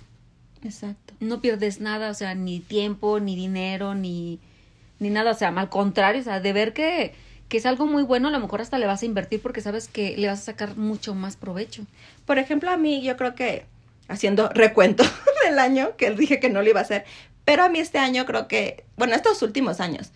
Exacto. 0.64 1.14
No 1.20 1.42
pierdes 1.42 1.80
nada, 1.80 2.10
o 2.10 2.14
sea, 2.14 2.36
ni 2.36 2.60
tiempo, 2.60 3.20
ni 3.20 3.36
dinero, 3.36 3.96
ni, 3.96 4.40
ni 5.00 5.10
nada, 5.10 5.32
o 5.32 5.36
sea, 5.36 5.50
al 5.50 5.70
contrario, 5.70 6.22
o 6.22 6.24
sea, 6.24 6.40
de 6.40 6.54
ver 6.54 6.74
que, 6.74 7.14
que 7.50 7.58
es 7.58 7.66
algo 7.66 7.86
muy 7.86 8.04
bueno, 8.04 8.28
a 8.28 8.32
lo 8.32 8.40
mejor 8.40 8.62
hasta 8.62 8.80
le 8.80 8.88
vas 8.88 9.02
a 9.02 9.06
invertir 9.06 9.42
porque 9.42 9.62
sabes 9.62 9.88
que 9.88 10.18
le 10.18 10.28
vas 10.28 10.40
a 10.40 10.46
sacar 10.46 10.76
mucho 10.76 11.16
más 11.16 11.36
provecho. 11.36 11.84
Por 12.26 12.40
ejemplo, 12.40 12.72
a 12.72 12.78
mí 12.78 13.02
yo 13.02 13.18
creo 13.18 13.36
que, 13.36 13.66
haciendo 14.08 14.50
recuento 14.50 15.04
del 15.46 15.60
año, 15.60 15.96
que 15.98 16.12
dije 16.12 16.40
que 16.40 16.50
no 16.50 16.62
lo 16.62 16.70
iba 16.70 16.80
a 16.80 16.84
hacer, 16.84 17.06
pero 17.46 17.64
a 17.64 17.70
mí 17.70 17.80
este 17.80 17.98
año 17.98 18.26
creo 18.26 18.48
que, 18.48 18.84
bueno, 18.98 19.16
estos 19.16 19.42
últimos 19.42 19.80
años, 19.80 20.12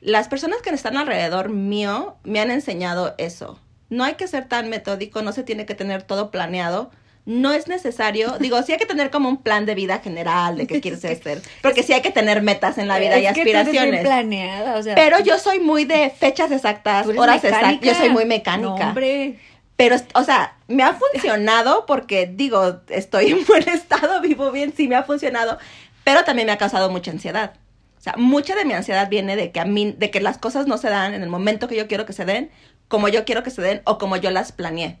las 0.00 0.28
personas 0.28 0.60
que 0.60 0.68
están 0.68 0.98
alrededor 0.98 1.48
mío 1.48 2.16
me 2.24 2.40
han 2.40 2.50
enseñado 2.50 3.14
eso. 3.16 3.58
No 3.88 4.04
hay 4.04 4.14
que 4.14 4.28
ser 4.28 4.48
tan 4.48 4.68
metódico, 4.68 5.22
no 5.22 5.32
se 5.32 5.44
tiene 5.44 5.64
que 5.64 5.74
tener 5.74 6.02
todo 6.02 6.30
planeado. 6.30 6.90
No 7.26 7.52
es 7.52 7.68
necesario, 7.68 8.36
digo, 8.38 8.62
sí 8.62 8.72
hay 8.72 8.78
que 8.78 8.84
tener 8.84 9.10
como 9.10 9.30
un 9.30 9.42
plan 9.42 9.64
de 9.64 9.74
vida 9.74 10.00
general 10.00 10.58
de 10.58 10.66
qué 10.66 10.80
quieres 10.82 11.02
hacer, 11.04 11.40
porque 11.62 11.82
sí 11.82 11.94
hay 11.94 12.02
que 12.02 12.10
tener 12.10 12.42
metas 12.42 12.76
en 12.76 12.86
la 12.86 12.98
vida 12.98 13.18
y 13.18 13.24
Es 13.24 13.30
aspiraciones. 13.30 14.02
planeada, 14.02 14.76
o 14.76 14.82
sea, 14.82 14.94
Pero 14.94 15.20
yo 15.20 15.38
soy 15.38 15.58
muy 15.58 15.86
de 15.86 16.10
fechas 16.10 16.50
exactas, 16.50 17.06
horas 17.06 17.42
exactas. 17.42 17.80
Yo 17.80 17.94
soy 17.94 18.10
muy 18.10 18.26
mecánica. 18.26 18.68
No, 18.68 18.74
hombre. 18.74 19.38
Pero, 19.76 19.96
o 20.14 20.22
sea, 20.22 20.56
me 20.68 20.82
ha 20.82 20.94
funcionado 20.94 21.86
porque, 21.86 22.26
digo, 22.26 22.80
estoy 22.88 23.26
en 23.32 23.44
buen 23.46 23.68
estado, 23.68 24.20
vivo 24.20 24.52
bien, 24.52 24.72
sí 24.76 24.86
me 24.86 24.96
ha 24.96 25.02
funcionado, 25.02 25.58
pero 26.04 26.24
también 26.24 26.46
me 26.46 26.52
ha 26.52 26.58
causado 26.58 26.90
mucha 26.90 27.10
ansiedad. 27.10 27.54
O 27.98 28.00
sea, 28.04 28.14
mucha 28.18 28.54
de 28.54 28.66
mi 28.66 28.74
ansiedad 28.74 29.08
viene 29.08 29.34
de 29.34 29.50
que 29.50 29.60
a 29.60 29.64
mí, 29.64 29.94
de 29.96 30.10
que 30.10 30.20
las 30.20 30.36
cosas 30.36 30.66
no 30.66 30.76
se 30.76 30.90
dan 30.90 31.14
en 31.14 31.22
el 31.22 31.30
momento 31.30 31.68
que 31.68 31.76
yo 31.76 31.88
quiero 31.88 32.04
que 32.04 32.12
se 32.12 32.26
den, 32.26 32.50
como 32.86 33.08
yo 33.08 33.24
quiero 33.24 33.42
que 33.42 33.50
se 33.50 33.62
den 33.62 33.80
o 33.86 33.96
como 33.96 34.16
yo 34.16 34.30
las 34.30 34.52
planeé. 34.52 34.98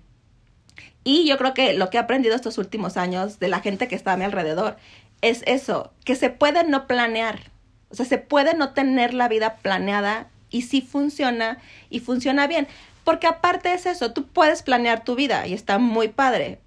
Y 1.04 1.26
yo 1.28 1.36
creo 1.36 1.54
que 1.54 1.74
lo 1.74 1.90
que 1.90 1.98
he 1.98 2.00
aprendido 2.00 2.34
estos 2.34 2.58
últimos 2.58 2.96
años 2.96 3.38
de 3.38 3.48
la 3.48 3.60
gente 3.60 3.88
que 3.88 3.94
está 3.94 4.12
a 4.12 4.16
mi 4.16 4.24
alrededor 4.24 4.76
es 5.20 5.42
eso, 5.46 5.92
que 6.04 6.16
se 6.16 6.30
puede 6.30 6.64
no 6.64 6.86
planear. 6.86 7.50
O 7.90 7.94
sea, 7.94 8.06
se 8.06 8.18
puede 8.18 8.54
no 8.54 8.72
tener 8.72 9.14
la 9.14 9.28
vida 9.28 9.56
planeada 9.56 10.28
y 10.50 10.62
sí 10.62 10.80
funciona 10.80 11.58
y 11.90 12.00
funciona 12.00 12.46
bien. 12.46 12.66
Porque 13.04 13.26
aparte 13.26 13.74
es 13.74 13.86
eso, 13.86 14.12
tú 14.12 14.26
puedes 14.26 14.62
planear 14.62 15.04
tu 15.04 15.14
vida 15.14 15.46
y 15.46 15.52
está 15.52 15.78
muy 15.78 16.08
padre. 16.08 16.60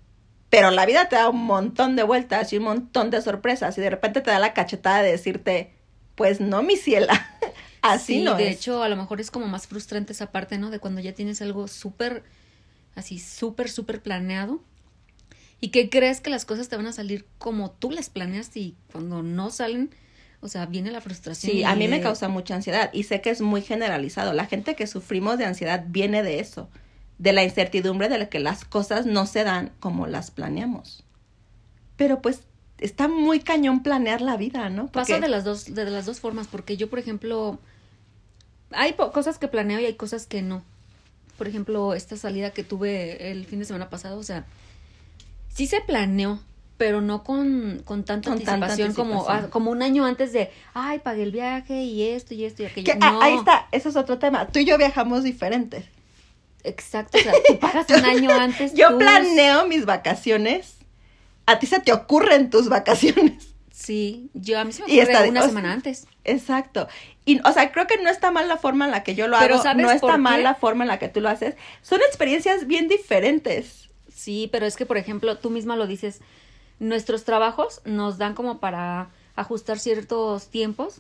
Pero 0.50 0.72
la 0.72 0.86
vida 0.86 1.10
te 1.10 1.16
da 1.16 1.30
un 1.30 1.44
montón 1.44 1.96
de 1.96 2.04
vueltas 2.04 2.54
y 2.54 2.58
un 2.58 2.64
montón 2.64 3.10
de 3.10 3.22
sorpresas 3.22 3.78
y 3.78 3.82
de 3.82 3.90
repente 3.90 4.22
te 4.22 4.32
da 4.32 4.40
la 4.40 4.54
cachetada 4.54 5.02
de 5.02 5.12
decirte, 5.12 5.74
pues 6.16 6.40
no, 6.40 6.64
mi 6.64 6.78
ciela. 6.78 7.28
Así 7.82 8.20
sí, 8.20 8.24
no 8.24 8.36
de 8.36 8.50
es. 8.50 8.58
hecho, 8.58 8.84
a 8.84 8.90
lo 8.90 8.96
mejor 8.96 9.20
es 9.20 9.32
como 9.32 9.48
más 9.48 9.68
frustrante 9.68 10.14
esa 10.14 10.32
parte, 10.32 10.58
¿no? 10.58 10.70
De 10.70 10.80
cuando 10.80 11.02
ya 11.02 11.14
tienes 11.14 11.42
algo 11.42 11.68
súper, 11.68 12.24
así, 12.98 13.20
súper, 13.20 13.70
súper 13.70 14.02
planeado. 14.02 14.62
Y 15.60 15.70
que 15.70 15.90
crees 15.90 16.22
que 16.22 16.30
las 16.30 16.46
cosas 16.46 16.70
te 16.70 16.76
van 16.78 16.86
a 16.88 16.92
salir 16.92 17.26
como 17.40 17.72
tú 17.72 17.90
las 17.90 18.10
planeaste 18.10 18.60
y 18.60 18.76
cuando 18.92 19.24
no 19.24 19.50
salen, 19.50 19.90
o 20.42 20.48
sea, 20.50 20.66
viene 20.68 20.92
la 20.92 21.02
frustración. 21.02 21.52
Sí, 21.52 21.64
a 21.64 21.76
mí 21.76 21.88
me 21.88 22.00
causa 22.02 22.28
mucha 22.28 22.54
ansiedad 22.56 22.92
y 22.94 23.04
sé 23.04 23.22
que 23.22 23.32
es 23.32 23.42
muy 23.42 23.62
generalizado. 23.62 24.34
La 24.34 24.46
gente 24.46 24.76
que 24.76 24.86
sufrimos 24.86 25.38
de 25.40 25.46
ansiedad 25.46 25.84
viene 25.88 26.22
de 26.22 26.40
eso, 26.40 26.70
de 27.18 27.34
la 27.34 27.44
incertidumbre 27.44 28.08
de 28.10 28.20
la 28.20 28.30
que 28.30 28.40
las 28.40 28.66
cosas 28.66 29.08
no 29.08 29.26
se 29.26 29.44
dan 29.44 29.72
como 29.80 30.06
las 30.06 30.30
planeamos. 30.30 31.04
Pero 31.96 32.22
pues 32.22 32.42
está 32.78 33.08
muy 33.08 33.40
cañón 33.40 33.82
planear 33.82 34.22
la 34.22 34.38
vida, 34.38 34.70
¿no? 34.70 34.88
Pasa 34.92 35.20
de 35.20 35.28
las 35.30 35.44
dos, 35.44 35.74
de 35.74 35.86
las 35.90 36.06
dos 36.06 36.20
formas, 36.20 36.46
porque 36.46 36.78
yo, 36.78 36.88
por 36.88 37.00
ejemplo, 37.00 37.58
hay 38.70 38.94
po- 38.94 39.12
cosas 39.12 39.40
que 39.40 39.48
planeo 39.48 39.80
y 39.80 39.86
hay 39.86 39.96
cosas 39.96 40.28
que 40.28 40.44
no. 40.44 40.64
Por 41.38 41.48
ejemplo, 41.48 41.94
esta 41.94 42.18
salida 42.18 42.52
que 42.52 42.64
tuve 42.64 43.32
el 43.32 43.46
fin 43.46 43.60
de 43.60 43.66
semana 43.66 43.90
pasado, 43.90 44.18
o 44.18 44.24
sea, 44.24 44.46
sí 45.54 45.68
se 45.68 45.82
planeó, 45.82 46.40
pero 46.78 47.02
no 47.02 47.24
con, 47.24 47.82
con 47.86 48.04
tanta 48.04 48.30
Con 48.30 48.40
tanta 48.40 48.66
anticipación, 48.68 48.94
como, 48.94 49.30
ah, 49.30 49.48
como 49.50 49.72
un 49.72 49.82
año 49.82 50.06
antes 50.06 50.34
de, 50.34 50.50
ay, 50.74 51.00
pagué 51.00 51.24
el 51.24 51.32
viaje 51.32 51.84
y 51.84 52.04
esto 52.04 52.34
y 52.34 52.46
esto 52.46 52.64
y 52.64 52.66
aquello. 52.66 52.86
que- 52.94 52.98
ah, 53.02 53.12
no, 53.12 53.22
ahí 53.22 53.36
está, 53.36 53.68
eso 53.72 53.90
es 53.90 53.96
otro 53.96 54.18
tema. 54.20 54.48
Tú 54.48 54.60
y 54.60 54.66
yo 54.66 54.78
viajamos 54.78 55.24
diferentes. 55.24 55.86
Exacto, 56.64 57.18
o 57.18 57.22
sea, 57.22 57.34
tú 57.48 57.60
pagas 57.60 57.88
un 57.90 58.04
año 58.06 58.32
antes. 58.32 58.74
Yo 58.74 58.98
planeo 58.98 59.68
mis 59.68 59.86
vacaciones. 59.86 60.74
A 61.46 61.60
ti 61.60 61.66
se 61.68 61.80
te 61.80 61.94
ocurren 61.94 62.50
tus 62.50 62.68
vacaciones. 62.68 63.54
Sí, 63.88 64.30
yo 64.34 64.60
a 64.60 64.66
mí 64.66 64.74
se 64.74 64.86
me 64.86 65.02
ocurre 65.02 65.30
una 65.30 65.40
o 65.40 65.44
sea, 65.44 65.50
semana 65.50 65.72
antes. 65.72 66.08
Exacto. 66.26 66.90
Y, 67.24 67.40
o 67.40 67.54
sea, 67.54 67.72
creo 67.72 67.88
que 67.88 67.96
no 67.96 68.10
está 68.10 68.32
mal 68.32 68.50
la 68.50 68.58
forma 68.58 68.84
en 68.84 68.92
la 68.92 69.02
que 69.02 69.16
yo 69.16 69.30
lo 69.30 69.40
Pero 69.40 69.54
hago. 69.54 69.64
¿sabes 69.64 69.82
No 69.82 69.90
está 69.90 70.18
mal 70.18 70.44
la 70.44 70.56
forma 70.56 70.84
en 70.84 70.90
la 70.90 71.00
que 71.00 71.08
tú 71.08 71.22
lo 71.22 71.30
haces. 71.30 71.56
Son 71.84 72.02
experiencias 72.02 72.68
bien 72.68 72.90
diferentes. 72.90 73.90
Sí, 74.14 74.50
pero 74.52 74.66
es 74.66 74.76
que, 74.76 74.86
por 74.86 74.98
ejemplo, 74.98 75.38
tú 75.38 75.52
misma 75.52 75.78
lo 75.78 75.88
dices, 75.88 76.20
nuestros 76.80 77.24
trabajos 77.24 77.80
nos 77.86 78.18
dan 78.18 78.34
como 78.34 78.60
para 78.60 79.10
ajustar 79.38 79.80
ciertos 79.80 80.50
tiempos. 80.50 81.00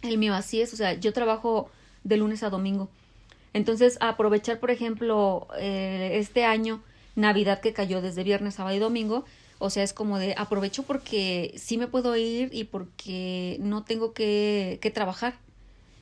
El 0.00 0.16
mío 0.16 0.32
así 0.32 0.62
es, 0.62 0.72
o 0.72 0.76
sea, 0.76 0.94
yo 0.94 1.12
trabajo 1.12 1.70
de 2.02 2.16
lunes 2.16 2.42
a 2.42 2.48
domingo. 2.48 2.88
Entonces, 3.52 3.98
aprovechar, 4.00 4.58
por 4.58 4.70
ejemplo, 4.70 5.48
eh, 5.58 6.12
este 6.14 6.46
año, 6.46 6.82
Navidad 7.14 7.60
que 7.60 7.74
cayó 7.74 8.00
desde 8.00 8.24
viernes, 8.24 8.54
sábado 8.54 8.74
y 8.74 8.78
domingo, 8.78 9.26
o 9.58 9.70
sea, 9.70 9.82
es 9.82 9.92
como 9.92 10.18
de 10.18 10.34
aprovecho 10.36 10.82
porque 10.82 11.54
sí 11.56 11.78
me 11.78 11.86
puedo 11.86 12.16
ir 12.16 12.50
y 12.52 12.64
porque 12.64 13.56
no 13.60 13.84
tengo 13.84 14.12
que, 14.12 14.78
que 14.82 14.90
trabajar. 14.90 15.34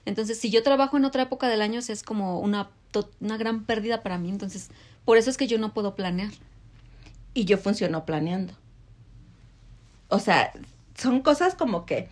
Entonces, 0.07 0.39
si 0.39 0.51
yo 0.51 0.63
trabajo 0.63 0.97
en 0.97 1.05
otra 1.05 1.23
época 1.23 1.49
del 1.49 1.63
año, 1.63 1.81
es 1.81 2.03
como 2.03 2.41
una, 2.41 2.69
una 3.21 3.37
gran 3.37 3.65
pérdida 3.65 4.03
para 4.03 4.19
mí. 4.19 4.29
Entonces, 4.29 4.71
por 5.05 5.17
eso 5.17 5.31
es 5.31 5.37
que 5.37 5.47
yo 5.47 5.59
no 5.59 5.73
puedo 5.73 5.95
planear. 5.95 6.31
Y 7.33 7.45
yo 7.45 7.59
funciono 7.59 8.05
planeando. 8.05 8.55
O 10.09 10.19
sea, 10.19 10.53
son 10.97 11.21
cosas 11.21 11.55
como 11.55 11.87
que 11.87 12.09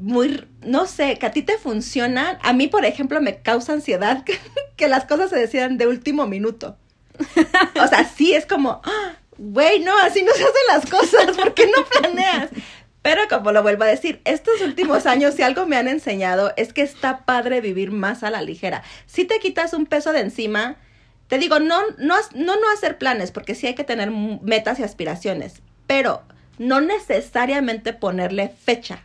muy, 0.00 0.44
no 0.62 0.86
sé, 0.86 1.18
que 1.18 1.26
a 1.26 1.30
ti 1.32 1.42
te 1.42 1.58
funcionan. 1.58 2.38
A 2.42 2.52
mí, 2.52 2.68
por 2.68 2.84
ejemplo, 2.84 3.20
me 3.20 3.40
causa 3.42 3.72
ansiedad 3.72 4.24
que, 4.24 4.38
que 4.76 4.88
las 4.88 5.04
cosas 5.04 5.30
se 5.30 5.36
decidan 5.36 5.78
de 5.78 5.86
último 5.86 6.26
minuto. 6.26 6.76
O 7.82 7.86
sea, 7.86 8.10
sí 8.16 8.34
es 8.34 8.44
como, 8.46 8.80
"Ah, 8.84 9.16
güey, 9.38 9.80
no, 9.80 9.96
así 9.98 10.22
no 10.22 10.32
se 10.32 10.42
hacen 10.42 10.52
las 10.68 10.90
cosas, 10.90 11.36
¿por 11.36 11.54
qué 11.54 11.66
no 11.66 11.84
planeas? 11.84 12.50
Pero 13.02 13.22
como 13.28 13.52
lo 13.52 13.62
vuelvo 13.62 13.84
a 13.84 13.88
decir, 13.88 14.22
estos 14.24 14.60
últimos 14.62 15.04
años 15.04 15.34
si 15.34 15.42
algo 15.42 15.66
me 15.66 15.76
han 15.76 15.88
enseñado 15.88 16.52
es 16.56 16.72
que 16.72 16.82
está 16.82 17.26
padre 17.26 17.60
vivir 17.60 17.90
más 17.90 18.22
a 18.22 18.30
la 18.30 18.40
ligera. 18.40 18.82
Si 19.06 19.26
te 19.26 19.40
quitas 19.40 19.74
un 19.74 19.84
peso 19.84 20.12
de 20.12 20.20
encima, 20.20 20.76
te 21.28 21.38
digo, 21.38 21.58
no, 21.60 21.80
no, 21.98 22.16
no, 22.34 22.56
no 22.56 22.70
hacer 22.72 22.96
planes, 22.96 23.30
porque 23.30 23.54
sí 23.54 23.66
hay 23.66 23.74
que 23.74 23.84
tener 23.84 24.10
metas 24.10 24.78
y 24.78 24.84
aspiraciones, 24.84 25.60
pero 25.86 26.22
no 26.58 26.80
necesariamente 26.80 27.92
ponerle 27.92 28.48
fecha 28.48 29.04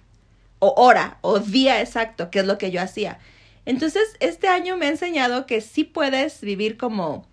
o 0.59 0.73
hora 0.77 1.17
o 1.21 1.39
día 1.39 1.81
exacto, 1.81 2.29
que 2.29 2.39
es 2.39 2.45
lo 2.45 2.57
que 2.57 2.71
yo 2.71 2.81
hacía. 2.81 3.19
Entonces, 3.65 4.03
este 4.19 4.47
año 4.47 4.77
me 4.77 4.87
ha 4.87 4.89
enseñado 4.89 5.45
que 5.45 5.61
sí 5.61 5.83
puedes 5.83 6.41
vivir 6.41 6.77
como 6.77 7.27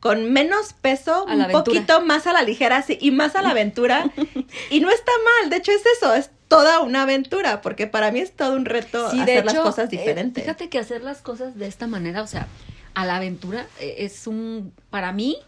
con 0.00 0.32
menos 0.32 0.72
peso, 0.74 1.24
un 1.24 1.40
aventura. 1.40 1.64
poquito 1.64 2.00
más 2.00 2.26
a 2.26 2.32
la 2.32 2.42
ligera 2.42 2.82
sí, 2.82 2.98
y 3.00 3.10
más 3.10 3.34
a 3.34 3.42
la 3.42 3.50
aventura. 3.50 4.10
y 4.70 4.80
no 4.80 4.90
está 4.90 5.12
mal, 5.40 5.50
de 5.50 5.56
hecho 5.56 5.72
es 5.72 5.82
eso, 5.96 6.14
es 6.14 6.30
toda 6.48 6.80
una 6.80 7.02
aventura, 7.02 7.60
porque 7.60 7.86
para 7.86 8.10
mí 8.12 8.20
es 8.20 8.32
todo 8.32 8.54
un 8.54 8.66
reto 8.66 9.10
Sí, 9.10 9.20
hacer 9.20 9.44
las 9.44 9.54
cosas 9.54 9.86
eh, 9.86 9.96
diferentes. 9.96 10.44
fíjate 10.44 10.68
que 10.68 10.78
hacer 10.78 11.02
las 11.02 11.22
cosas 11.22 11.56
de 11.56 11.66
esta 11.66 11.86
manera, 11.86 12.22
o 12.22 12.26
sea, 12.26 12.46
a 12.94 13.04
la 13.04 13.16
aventura 13.16 13.66
eh, 13.80 13.96
es 13.98 14.26
un, 14.26 14.72
para 14.90 15.12
mí, 15.12 15.38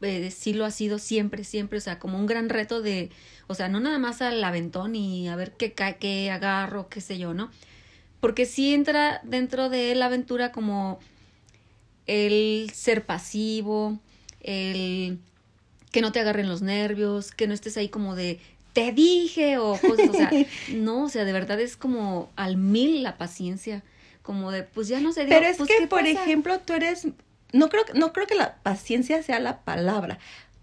eh, 0.00 0.30
sí 0.30 0.52
lo 0.54 0.64
ha 0.64 0.70
sido 0.70 0.98
siempre, 0.98 1.44
siempre, 1.44 1.78
o 1.78 1.80
sea, 1.80 1.98
como 1.98 2.18
un 2.18 2.26
gran 2.26 2.48
reto 2.48 2.82
de, 2.82 3.10
o 3.46 3.54
sea, 3.54 3.68
no 3.68 3.80
nada 3.80 3.98
más 3.98 4.22
al 4.22 4.42
aventón 4.42 4.94
y 4.94 5.28
a 5.28 5.36
ver 5.36 5.52
qué 5.52 5.72
cae, 5.72 5.96
qué 5.96 6.30
agarro, 6.30 6.88
qué 6.88 7.00
sé 7.00 7.18
yo, 7.18 7.34
¿no? 7.34 7.50
Porque 8.20 8.46
sí 8.46 8.72
entra 8.72 9.20
dentro 9.22 9.68
de 9.68 9.94
la 9.94 10.06
aventura 10.06 10.50
como 10.50 10.98
el 12.06 12.70
ser 12.74 13.04
pasivo, 13.04 13.98
el 14.40 15.18
que 15.90 16.00
no 16.00 16.12
te 16.12 16.20
agarren 16.20 16.48
los 16.48 16.62
nervios, 16.62 17.32
que 17.32 17.46
no 17.46 17.54
estés 17.54 17.76
ahí 17.76 17.88
como 17.88 18.16
de 18.16 18.40
te 18.72 18.92
dije 18.92 19.58
o 19.58 19.78
cosas, 19.78 20.08
o 20.08 20.12
sea, 20.12 20.30
no, 20.74 21.04
o 21.04 21.08
sea, 21.08 21.24
de 21.24 21.32
verdad 21.32 21.60
es 21.60 21.76
como 21.76 22.30
al 22.36 22.56
mil 22.56 23.02
la 23.02 23.16
paciencia, 23.16 23.82
como 24.22 24.50
de 24.50 24.64
pues 24.64 24.88
ya 24.88 25.00
no 25.00 25.12
dio, 25.12 25.24
Pero 25.28 25.46
es 25.46 25.56
pues, 25.56 25.68
que, 25.68 25.76
¿qué 25.78 25.86
por 25.86 26.00
pasa? 26.00 26.10
ejemplo, 26.10 26.58
tú 26.58 26.72
eres, 26.72 27.06
no 27.52 27.68
creo, 27.68 27.84
no 27.94 28.12
creo 28.12 28.26
que 28.26 28.34
la 28.34 28.56
paciencia 28.56 29.22
sea 29.22 29.38
la 29.38 29.60
palabra, 29.60 30.18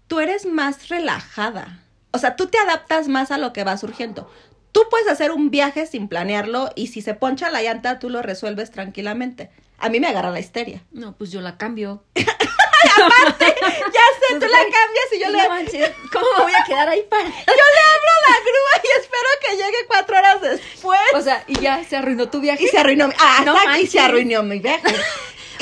tú 0.06 0.20
eres 0.20 0.46
más 0.46 0.88
relajada. 0.88 1.82
O 2.14 2.18
sea, 2.18 2.36
tú 2.36 2.46
te 2.46 2.58
adaptas 2.58 3.08
más 3.08 3.30
a 3.30 3.38
lo 3.38 3.54
que 3.54 3.64
va 3.64 3.78
surgiendo. 3.78 4.30
Tú 4.72 4.82
puedes 4.90 5.08
hacer 5.08 5.30
un 5.30 5.50
viaje 5.50 5.86
sin 5.86 6.08
planearlo 6.08 6.70
y 6.74 6.88
si 6.88 7.02
se 7.02 7.14
poncha 7.14 7.50
la 7.50 7.62
llanta, 7.62 7.98
tú 7.98 8.10
lo 8.10 8.22
resuelves 8.22 8.70
tranquilamente. 8.70 9.50
A 9.78 9.88
mí 9.88 10.00
me 10.00 10.06
agarra 10.08 10.30
la 10.30 10.40
histeria. 10.40 10.82
No, 10.92 11.16
pues 11.16 11.30
yo 11.30 11.40
la 11.40 11.56
cambio. 11.56 12.02
Aparte, 12.14 13.46
ya 13.60 14.28
sé, 14.28 14.34
tú 14.40 14.46
la 14.46 14.58
cambias 14.58 15.12
y 15.16 15.20
yo 15.20 15.30
le... 15.30 15.48
manches, 15.48 15.90
¿Cómo 16.12 16.26
me 16.38 16.44
voy 16.44 16.52
a 16.52 16.64
quedar 16.64 16.88
ahí 16.88 17.02
para? 17.08 17.22
Yo 17.28 17.30
le 17.30 17.80
abro 17.80 18.12
la 18.26 18.36
grúa 18.40 18.82
y 18.84 19.00
espero 19.00 19.28
que 19.40 19.56
llegue 19.56 19.86
cuatro 19.86 20.18
horas 20.18 20.40
después. 20.40 21.00
O 21.14 21.20
sea, 21.20 21.44
y 21.46 21.58
ya 21.60 21.82
se 21.84 21.96
arruinó 21.96 22.28
tu 22.28 22.40
viaje. 22.40 22.64
y 22.64 22.68
se 22.68 22.78
arruinó 22.78 23.08
mi... 23.08 23.14
Ah, 23.18 23.42
No 23.44 23.52
exacto, 23.52 23.62
y 23.70 23.72
manches. 23.74 23.90
se 23.92 24.00
arruinó 24.00 24.42
mi 24.42 24.58
viaje. 24.58 24.82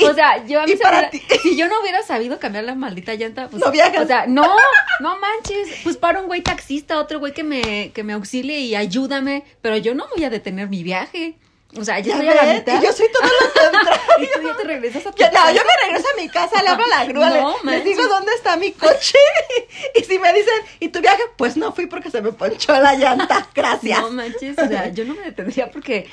O 0.03 0.13
sea, 0.13 0.45
yo 0.45 0.61
a 0.61 0.65
mí 0.65 0.75
para 0.75 1.09
ti. 1.09 1.21
si 1.43 1.55
yo 1.55 1.67
no 1.67 1.79
hubiera 1.81 2.01
sabido 2.03 2.39
cambiar 2.39 2.63
la 2.65 2.75
maldita 2.75 3.13
llanta, 3.15 3.47
pues, 3.49 3.63
No 3.63 3.71
viajas. 3.71 4.03
o 4.03 4.07
sea, 4.07 4.25
no, 4.27 4.43
no 4.99 5.17
manches, 5.19 5.69
pues 5.83 5.97
para 5.97 6.19
un 6.21 6.27
güey 6.27 6.41
taxista, 6.41 6.99
otro 6.99 7.19
güey 7.19 7.33
que 7.33 7.43
me, 7.43 7.91
que 7.93 8.03
me 8.03 8.13
auxilie 8.13 8.59
y 8.59 8.75
ayúdame, 8.75 9.43
pero 9.61 9.77
yo 9.77 9.93
no 9.95 10.05
voy 10.15 10.23
a 10.23 10.29
detener 10.29 10.67
mi 10.69 10.83
viaje. 10.83 11.35
O 11.77 11.85
sea, 11.85 11.99
yo 11.99 12.07
Ya 12.07 12.15
estoy 12.15 12.27
a 12.27 12.35
la 12.45 12.53
mitad 12.53 12.81
y 12.81 12.85
yo 12.85 12.91
soy 12.91 13.07
todo 13.13 13.23
lo 13.23 13.71
contrario. 13.71 14.01
y 14.19 14.25
tú 14.41 14.45
ya 14.45 14.57
te 14.57 14.63
regresas 14.65 15.05
a 15.07 15.11
tu 15.13 15.17
Yo, 15.17 15.27
no, 15.27 15.31
casa. 15.31 15.51
yo 15.53 15.61
me 15.63 15.85
regreso 15.87 16.07
a 16.13 16.21
mi 16.21 16.27
casa, 16.27 16.61
le 16.61 16.67
abro 16.67 16.85
la 16.85 17.05
grúa, 17.05 17.29
le- 17.29 17.41
No, 17.41 17.53
les 17.53 17.63
manches. 17.63 17.85
digo 17.85 18.07
dónde 18.09 18.33
está 18.33 18.57
mi 18.57 18.71
coche. 18.73 19.17
Y 19.95 20.03
si 20.03 20.19
me 20.19 20.33
dicen, 20.33 20.53
¿y 20.81 20.89
tu 20.89 20.99
viaje? 20.99 21.21
Pues 21.37 21.55
no 21.55 21.71
fui 21.71 21.85
porque 21.87 22.11
se 22.11 22.21
me 22.21 22.33
ponchó 22.33 22.73
la 22.73 22.95
llanta. 22.95 23.47
Gracias. 23.55 24.01
No 24.01 24.09
manches, 24.11 24.57
o 24.57 24.67
sea, 24.67 24.89
yo 24.89 25.05
no 25.05 25.13
me 25.15 25.21
detendría 25.21 25.71
porque 25.71 26.09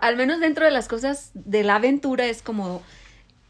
al 0.00 0.16
menos 0.16 0.38
dentro 0.38 0.64
de 0.64 0.70
las 0.70 0.86
cosas 0.86 1.30
de 1.34 1.64
la 1.64 1.74
aventura 1.74 2.26
es 2.26 2.40
como 2.42 2.80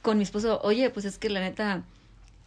con 0.02 0.16
mi 0.18 0.24
esposo, 0.24 0.60
oye, 0.62 0.90
pues 0.90 1.04
es 1.04 1.18
que 1.18 1.28
la 1.28 1.40
neta, 1.40 1.82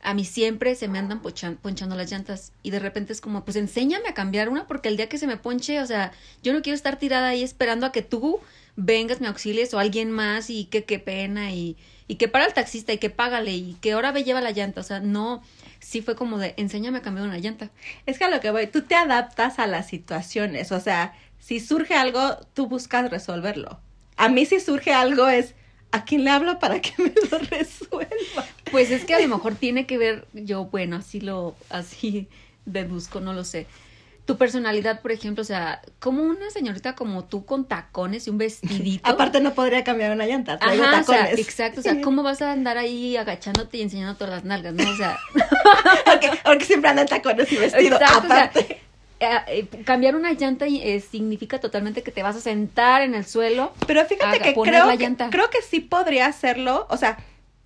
a 0.01 0.13
mí 0.13 0.25
siempre 0.25 0.75
se 0.75 0.87
me 0.87 0.99
andan 0.99 1.21
ponchando 1.21 1.95
las 1.95 2.11
llantas 2.11 2.51
y 2.61 2.71
de 2.71 2.79
repente 2.79 3.13
es 3.13 3.21
como, 3.21 3.45
pues 3.45 3.57
enséñame 3.57 4.09
a 4.09 4.13
cambiar 4.13 4.49
una 4.49 4.67
porque 4.67 4.89
el 4.89 4.97
día 4.97 5.09
que 5.09 5.17
se 5.17 5.27
me 5.27 5.37
ponche, 5.37 5.81
o 5.81 5.85
sea, 5.85 6.11
yo 6.41 6.53
no 6.53 6.61
quiero 6.61 6.75
estar 6.75 6.97
tirada 6.97 7.29
ahí 7.29 7.43
esperando 7.43 7.85
a 7.85 7.91
que 7.91 8.01
tú 8.01 8.39
vengas, 8.75 9.21
me 9.21 9.27
auxilies 9.27 9.73
o 9.73 9.79
alguien 9.79 10.11
más 10.11 10.49
y 10.49 10.65
que 10.65 10.83
qué 10.83 10.99
pena 10.99 11.51
y, 11.51 11.77
y 12.07 12.15
que 12.15 12.27
para 12.27 12.45
el 12.45 12.53
taxista 12.53 12.91
y 12.91 12.97
que 12.97 13.09
págale 13.09 13.53
y 13.53 13.77
que 13.81 13.93
ahora 13.93 14.11
ve 14.11 14.23
lleva 14.23 14.41
la 14.41 14.51
llanta, 14.51 14.81
o 14.81 14.83
sea, 14.83 14.99
no, 14.99 15.41
sí 15.83 16.01
fue 16.01 16.15
como 16.15 16.37
de, 16.37 16.53
enséñame 16.57 16.99
a 16.99 17.01
cambiar 17.01 17.27
una 17.27 17.37
llanta. 17.37 17.69
Es 18.05 18.17
que 18.17 18.23
a 18.23 18.29
lo 18.29 18.39
que 18.39 18.51
voy, 18.51 18.67
tú 18.67 18.81
te 18.81 18.95
adaptas 18.95 19.59
a 19.59 19.67
las 19.67 19.87
situaciones. 19.87 20.71
O 20.71 20.79
sea, 20.79 21.13
si 21.39 21.59
surge 21.59 21.93
algo, 21.93 22.37
tú 22.53 22.67
buscas 22.67 23.11
resolverlo. 23.11 23.79
A 24.15 24.29
mí 24.29 24.45
si 24.45 24.59
surge 24.59 24.93
algo 24.93 25.27
es, 25.27 25.55
¿a 25.93 26.03
quién 26.05 26.23
le 26.23 26.31
hablo 26.31 26.59
para 26.59 26.81
que 26.81 26.91
me 26.97 27.13
lo 27.31 27.37
resuelva? 27.37 28.45
Pues 28.71 28.91
es 28.91 29.05
que 29.05 29.13
a 29.13 29.21
lo 29.21 29.27
mejor 29.27 29.55
tiene 29.55 29.85
que 29.85 29.97
ver, 29.97 30.27
yo, 30.33 30.65
bueno, 30.65 30.97
así 30.97 31.21
lo, 31.21 31.55
así 31.69 32.27
deduzco, 32.65 33.21
no 33.21 33.31
lo 33.33 33.43
sé. 33.43 33.67
Tu 34.25 34.37
personalidad, 34.37 35.01
por 35.01 35.11
ejemplo, 35.11 35.41
o 35.41 35.45
sea, 35.45 35.81
como 35.99 36.23
una 36.23 36.49
señorita 36.49 36.95
como 36.95 37.25
tú 37.25 37.45
con 37.45 37.65
tacones 37.65 38.25
y 38.25 38.29
un 38.31 38.37
vestidito. 38.39 39.07
Aparte 39.07 39.39
no 39.41 39.53
podría 39.53 39.83
cambiar 39.83 40.13
una 40.13 40.25
llanta, 40.25 40.57
traigo 40.57 40.83
Ajá, 40.83 41.01
o 41.01 41.03
sea, 41.03 41.17
tacones. 41.25 41.39
exacto, 41.39 41.81
o 41.81 41.83
sea, 41.83 42.01
¿cómo 42.01 42.23
vas 42.23 42.41
a 42.41 42.51
andar 42.51 42.77
ahí 42.77 43.15
agachándote 43.15 43.77
y 43.77 43.81
enseñando 43.81 44.15
todas 44.15 44.33
las 44.33 44.43
nalgas, 44.45 44.73
no? 44.73 44.89
O 44.89 44.95
sea, 44.95 45.19
porque, 46.05 46.31
porque 46.43 46.65
siempre 46.65 46.89
ando 46.89 47.03
en 47.03 47.07
tacones 47.09 47.51
y 47.51 47.57
vestido. 47.57 47.97
exacto, 47.97 48.25
o 48.25 48.27
sea, 48.27 48.43
aparte. 48.45 48.81
Eh, 49.23 49.43
eh, 49.47 49.83
cambiar 49.83 50.15
una 50.15 50.33
llanta 50.33 50.65
eh, 50.67 50.99
significa 50.99 51.59
totalmente 51.59 52.03
que 52.03 52.11
te 52.11 52.23
vas 52.23 52.35
a 52.35 52.41
sentar 52.41 53.01
en 53.01 53.15
el 53.15 53.25
suelo. 53.25 53.73
Pero 53.87 54.05
fíjate 54.05 54.39
que 54.39 54.53
creo, 54.53 54.85
la 54.85 54.97
que 54.97 55.15
creo 55.29 55.49
que 55.49 55.61
sí 55.61 55.79
podría 55.79 56.27
hacerlo. 56.27 56.87
O 56.89 56.97
sea, 56.97 57.17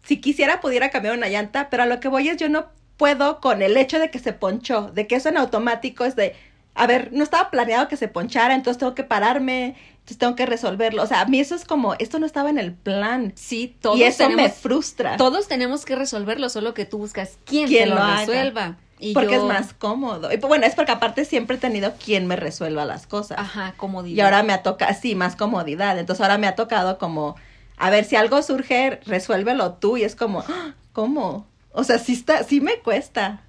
si 0.04 0.22
quisiera 0.22 0.62
pudiera 0.62 0.90
cambiar 0.90 1.18
una 1.18 1.28
llanta, 1.28 1.70
pero 1.70 1.84
a 1.84 1.86
lo 1.86 2.00
que 2.00 2.08
voy 2.08 2.30
es 2.30 2.38
yo 2.38 2.50
no 2.50 2.68
puedo 2.98 3.40
con 3.40 3.62
el 3.62 3.78
hecho 3.78 4.00
de 4.00 4.10
que 4.10 4.20
se 4.20 4.34
ponchó, 4.34 4.92
de 4.94 5.08
que 5.08 5.16
eso 5.16 5.30
en 5.30 5.38
automático 5.38 6.04
es 6.04 6.16
de, 6.16 6.36
a 6.74 6.88
ver, 6.88 7.10
no 7.14 7.24
estaba 7.24 7.52
planeado 7.52 7.88
que 7.88 7.98
se 7.98 8.08
ponchara, 8.08 8.56
entonces 8.56 8.80
tengo 8.80 8.96
que 8.96 9.04
pararme, 9.04 9.76
entonces 9.92 10.18
tengo 10.18 10.36
que 10.36 10.46
resolverlo. 10.46 11.04
O 11.04 11.08
sea, 11.08 11.22
a 11.22 11.26
mí 11.26 11.40
eso 11.40 11.56
es 11.56 11.66
como, 11.66 11.94
esto 11.96 12.20
no 12.20 12.26
estaba 12.26 12.50
en 12.50 12.58
el 12.58 12.74
plan. 12.74 13.34
Sí, 13.36 13.76
todos 13.82 13.98
y 13.98 14.04
eso 14.04 14.24
tenemos, 14.24 14.44
me 14.44 14.50
frustra. 14.50 15.18
todos 15.18 15.48
tenemos 15.48 15.86
que 15.86 15.96
resolverlo, 15.96 16.50
solo 16.50 16.74
que 16.74 16.86
tú 16.86 16.98
buscas 16.98 17.38
quién, 17.46 17.68
Quien 17.68 17.90
te 17.90 17.90
lo, 17.90 17.96
lo 17.96 18.18
resuelva. 18.18 18.78
Y 19.00 19.14
porque 19.14 19.34
yo- 19.36 19.42
es 19.42 19.44
más 19.44 19.74
cómodo. 19.74 20.32
Y 20.34 20.38
pues, 20.38 20.48
bueno, 20.50 20.66
es 20.66 20.74
porque 20.76 20.92
aparte 20.92 21.24
siempre 21.26 21.58
he 21.58 21.60
tenido 21.60 21.94
quien 22.04 22.26
me 22.28 22.36
resuelva 22.36 22.84
las 22.86 23.06
cosas. 23.08 23.38
Ajá, 23.40 23.74
comodidad. 23.78 24.16
Y 24.18 24.22
ahora 24.22 24.44
me 24.44 24.54
ha 24.54 24.64
tocado, 24.64 24.94
sí, 25.00 25.14
más 25.16 25.36
comodidad. 25.36 26.00
Entonces 26.00 26.22
ahora 26.22 26.38
me 26.38 26.48
ha 26.48 26.56
tocado 26.56 26.98
como, 26.98 27.36
a 27.78 27.90
ver, 27.90 28.06
si 28.06 28.16
algo 28.16 28.42
surge, 28.42 29.00
resuélvelo 29.06 29.74
tú. 29.74 29.98
Y 29.98 30.04
es 30.04 30.16
como, 30.16 30.44
¡ah! 30.48 30.74
¿cómo? 30.94 31.46
O 31.74 31.84
sea, 31.84 32.00
sí 32.00 32.14
está, 32.14 32.44
sí 32.44 32.60
me 32.60 32.80
cuesta. 32.80 33.42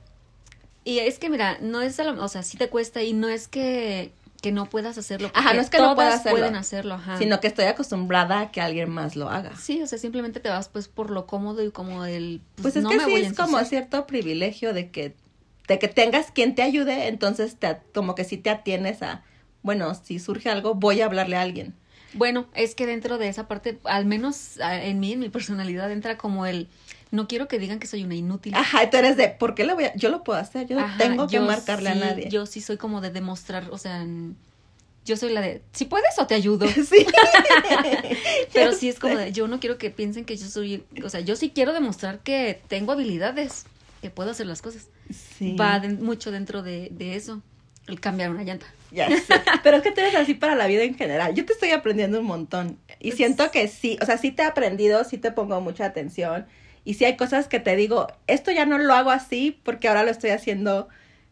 Y 0.85 0.99
es 1.01 1.19
que, 1.19 1.29
mira, 1.31 1.59
no 1.61 1.81
es, 1.83 1.99
a 2.01 2.05
lo- 2.05 2.23
o 2.23 2.29
sea, 2.29 2.43
sí 2.43 2.57
te 2.59 2.69
cuesta 2.69 3.03
y 3.03 3.13
no 3.15 3.29
es 3.29 3.49
que, 3.49 4.13
que 4.43 4.53
no 4.53 4.67
puedas 4.67 4.97
hacerlo. 4.99 5.31
Ajá, 5.35 5.53
no 5.55 5.61
es 5.61 5.71
que 5.71 5.79
no 5.79 5.95
pueda 5.95 6.09
todas 6.09 6.21
hacerlo. 6.21 6.39
pueden 6.39 6.57
hacerlo, 6.57 6.95
ajá. 6.95 7.19
Sino 7.19 7.41
que 7.41 7.47
estoy 7.47 7.65
acostumbrada 7.67 8.41
a 8.41 8.51
que 8.53 8.61
alguien 8.61 8.89
más 8.91 9.17
lo 9.17 9.29
haga. 9.31 9.57
Sí, 9.57 9.83
o 9.83 9.87
sea, 9.87 9.99
simplemente 9.99 10.41
te 10.41 10.49
vas 10.51 10.69
pues 10.69 10.89
por 10.89 11.11
lo 11.11 11.27
cómodo 11.27 11.63
y 11.65 11.71
como 11.71 12.05
el... 12.05 12.41
Pues 12.63 12.77
es 12.77 12.83
no 12.83 12.91
que 12.91 12.97
me 12.99 13.05
sí 13.07 13.15
es 13.17 13.33
como 13.35 13.59
cierto 13.65 14.07
privilegio 14.07 14.73
de 14.75 14.91
que, 14.91 15.15
de 15.69 15.79
que 15.79 15.87
tengas 15.89 16.31
quien 16.33 16.55
te 16.55 16.63
ayude, 16.63 17.09
entonces 17.09 17.57
te, 17.57 17.77
como 17.95 18.15
que 18.15 18.25
sí 18.25 18.37
te 18.39 18.51
atienes 18.51 19.03
a, 19.03 19.23
bueno, 19.63 19.95
si 19.95 20.19
surge 20.19 20.49
algo, 20.51 20.75
voy 20.75 21.01
a 21.03 21.05
hablarle 21.05 21.37
a 21.37 21.43
alguien. 21.43 21.75
Bueno, 22.15 22.47
es 22.55 22.75
que 22.75 22.87
dentro 22.87 23.19
de 23.19 23.29
esa 23.29 23.47
parte, 23.49 23.79
al 23.85 24.07
menos 24.07 24.59
ah, 24.63 24.83
en 24.83 24.99
mí, 24.99 25.13
en 25.13 25.21
mi 25.21 25.29
personalidad, 25.29 25.93
entra 25.93 26.17
como 26.17 26.47
el... 26.47 26.69
No 27.11 27.27
quiero 27.29 27.49
que 27.49 27.59
digan 27.59 27.79
que 27.79 27.87
soy 27.87 28.03
una 28.05 28.15
inútil. 28.15 28.55
Ajá, 28.55 28.89
tú 28.91 28.97
eres 28.99 29.17
de, 29.17 29.29
¿por 29.29 29.55
qué 29.55 29.65
le 29.65 29.75
voy 29.75 29.85
a, 29.85 29.95
yo 29.95 30.09
lo 30.11 30.25
puedo 30.25 30.39
hacer, 30.39 30.67
yo 30.67 30.77
no 30.77 30.83
Ajá, 30.85 30.97
tengo 30.99 31.27
que 31.27 31.37
yo 31.37 31.43
marcarle 31.43 31.91
sí- 31.93 31.97
a 31.97 32.01
nadie. 32.01 32.29
Yo 32.31 32.45
sí 32.47 32.61
soy 32.61 32.77
como 32.79 33.01
de 33.01 33.11
demostrar, 33.11 33.69
o 33.71 33.79
sea, 33.79 34.07
yo 35.05 35.17
soy 35.17 35.33
la 35.33 35.41
de, 35.41 35.63
si 35.73 35.85
puedes 35.87 36.19
o 36.19 36.27
te 36.27 36.35
ayudo. 36.35 36.67
sí. 36.69 37.07
Pero 38.53 38.73
sí 38.73 38.89
es 38.89 38.99
como 38.99 39.17
de, 39.17 39.33
yo 39.33 39.49
no 39.49 39.61
quiero 39.61 39.79
que 39.79 39.91
piensen 39.91 40.25
que 40.25 40.37
yo 40.37 40.47
soy, 40.47 40.85
o 41.05 41.09
sea, 41.09 41.21
yo 41.21 41.37
sí 41.37 41.51
quiero 41.51 41.73
demostrar 41.73 42.21
que 42.21 42.61
tengo 42.69 42.93
habilidades, 42.93 43.65
que 44.01 44.11
puedo 44.11 44.31
hacer 44.31 44.47
las 44.47 44.63
cosas. 44.63 44.89
Sí. 45.13 45.57
Va 45.57 45.81
de- 45.81 45.89
mucho 45.91 46.31
dentro 46.31 46.63
de, 46.63 46.89
de 46.93 47.17
eso, 47.17 47.43
el 47.87 48.01
cambiar 48.01 48.31
una 48.31 48.43
llanta. 48.45 48.67
Ya 48.91 49.09
sé. 49.27 49.35
Pero 49.63 49.77
es 49.79 49.83
que 49.83 49.91
tú 49.93 50.01
eres 50.01 50.15
así 50.15 50.35
para 50.35 50.55
la 50.55 50.67
vida 50.67 50.83
en 50.85 50.95
general. 50.95 51.35
Yo 51.35 51.45
te 51.45 51.53
estoy 51.53 51.71
aprendiendo 51.73 52.21
un 52.21 52.27
montón. 52.27 52.79
Y 53.01 53.09
Pues- 53.09 53.17
siento 53.17 53.51
que 53.51 53.69
sí, 53.69 53.99
o 54.01 54.07
sea, 54.07 54.19
sí 54.19 54.31
te 54.31 54.43
he 54.43 54.47
aprendido, 54.47 55.05
sí 55.05 55.19
te 55.19 55.31
pongo 55.33 55.61
mucha 55.61 55.85
atención. 55.87 56.47
Y 56.85 56.95
sí 56.95 57.05
hay 57.05 57.17
cosas 57.17 57.49
que 57.49 57.61
te 57.61 57.77
digo, 57.77 58.07
esto 58.29 58.51
ya 58.51 58.65
no 58.65 58.79
lo 58.79 58.95
hago 58.95 59.11
así 59.11 59.61
porque 59.63 59.89
ahora 59.89 60.05
lo 60.05 60.11
estoy 60.11 60.31
haciendo 60.31 60.89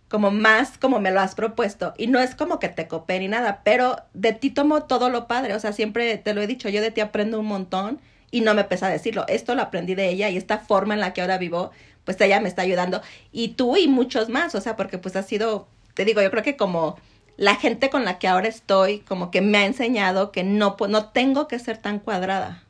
como 0.09 0.31
más 0.31 0.79
como 0.79 1.01
me 1.01 1.11
lo 1.11 1.21
has 1.21 1.35
propuesto. 1.35 1.95
Y 1.97 2.09
no 2.09 2.21
es 2.21 2.35
como 2.35 2.59
que 2.59 2.69
te 2.69 2.87
copé 2.89 3.19
ni 3.19 3.29
nada, 3.29 3.63
pero 3.65 3.97
de 4.15 4.33
ti 4.33 4.51
tomo 4.51 4.83
todo 4.85 5.09
lo 5.09 5.27
padre. 5.27 5.55
O 5.55 5.61
sea, 5.61 5.73
siempre 5.73 6.19
te 6.19 6.35
lo 6.35 6.43
he 6.43 6.47
dicho, 6.47 6.69
yo 6.69 6.81
de 6.83 6.91
ti 6.91 7.01
aprendo 7.01 7.41
un 7.41 7.47
montón 7.47 8.01
y 8.31 8.43
no 8.43 8.55
me 8.55 8.65
pesa 8.65 8.89
decirlo. 8.89 9.25
Esto 9.29 9.55
lo 9.55 9.63
aprendí 9.63 9.95
de 9.95 10.09
ella 10.11 10.29
y 10.29 10.37
esta 10.37 10.59
forma 10.59 10.95
en 10.95 11.01
la 11.01 11.13
que 11.15 11.23
ahora 11.23 11.39
vivo, 11.39 11.71
pues 12.07 12.19
ella 12.21 12.41
me 12.41 12.49
está 12.49 12.63
ayudando. 12.63 13.03
Y 13.33 13.49
tú 13.49 13.77
y 13.77 13.89
muchos 13.89 14.31
más, 14.31 14.55
o 14.55 14.61
sea, 14.63 14.77
porque 14.77 14.97
pues 14.97 15.17
ha 15.17 15.23
sido, 15.23 15.69
te 15.93 16.07
digo, 16.07 16.23
yo 16.23 16.31
creo 16.31 16.43
que 16.43 16.57
como 16.57 16.97
la 17.37 17.57
gente 17.57 17.91
con 17.91 18.07
la 18.07 18.19
que 18.19 18.29
ahora 18.29 18.49
estoy, 18.49 19.01
como 19.01 19.31
que 19.31 19.43
me 19.43 19.59
ha 19.59 19.67
enseñado 19.67 20.33
que 20.33 20.45
no, 20.45 20.77
no 20.89 21.11
tengo 21.11 21.49
que 21.49 21.59
ser 21.59 21.77
tan 21.77 21.99
cuadrada. 21.99 22.63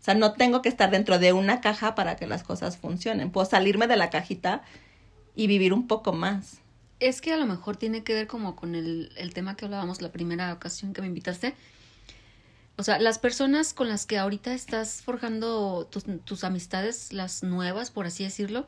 O 0.00 0.04
sea, 0.04 0.14
no 0.14 0.32
tengo 0.32 0.62
que 0.62 0.68
estar 0.68 0.90
dentro 0.90 1.20
de 1.20 1.32
una 1.32 1.60
caja 1.60 1.94
para 1.94 2.16
que 2.16 2.26
las 2.26 2.42
cosas 2.42 2.76
funcionen. 2.76 3.30
Puedo 3.30 3.46
salirme 3.46 3.86
de 3.86 3.96
la 3.96 4.10
cajita 4.10 4.62
y 5.36 5.46
vivir 5.46 5.72
un 5.72 5.86
poco 5.86 6.12
más. 6.12 6.58
Es 6.98 7.20
que 7.20 7.32
a 7.32 7.36
lo 7.36 7.46
mejor 7.46 7.76
tiene 7.76 8.02
que 8.02 8.14
ver 8.14 8.26
como 8.26 8.56
con 8.56 8.74
el, 8.74 9.12
el 9.16 9.32
tema 9.32 9.54
que 9.54 9.64
hablábamos 9.64 10.02
la 10.02 10.10
primera 10.10 10.52
ocasión 10.52 10.92
que 10.92 11.00
me 11.02 11.06
invitaste. 11.06 11.54
O 12.76 12.82
sea, 12.82 12.98
las 12.98 13.18
personas 13.18 13.74
con 13.74 13.88
las 13.88 14.06
que 14.06 14.18
ahorita 14.18 14.54
estás 14.54 15.02
forjando 15.02 15.86
tus, 15.90 16.04
tus 16.24 16.42
amistades, 16.44 17.12
las 17.12 17.42
nuevas, 17.42 17.90
por 17.90 18.06
así 18.06 18.24
decirlo, 18.24 18.66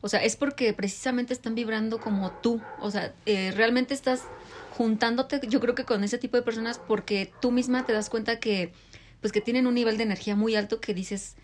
o 0.00 0.08
sea, 0.08 0.22
es 0.22 0.36
porque 0.36 0.72
precisamente 0.72 1.32
están 1.32 1.54
vibrando 1.54 1.98
como 1.98 2.30
tú. 2.42 2.60
O 2.80 2.90
sea, 2.90 3.14
eh, 3.26 3.52
realmente 3.54 3.94
estás 3.94 4.22
juntándote, 4.76 5.40
yo 5.48 5.60
creo 5.60 5.74
que 5.74 5.84
con 5.84 6.04
ese 6.04 6.18
tipo 6.18 6.36
de 6.36 6.42
personas, 6.42 6.78
porque 6.78 7.32
tú 7.40 7.52
misma 7.52 7.86
te 7.86 7.92
das 7.92 8.10
cuenta 8.10 8.40
que, 8.40 8.72
pues 9.20 9.32
que 9.32 9.40
tienen 9.40 9.66
un 9.66 9.74
nivel 9.74 9.96
de 9.96 10.02
energía 10.04 10.36
muy 10.36 10.56
alto 10.56 10.80
que 10.80 10.94
dices, 10.94 11.36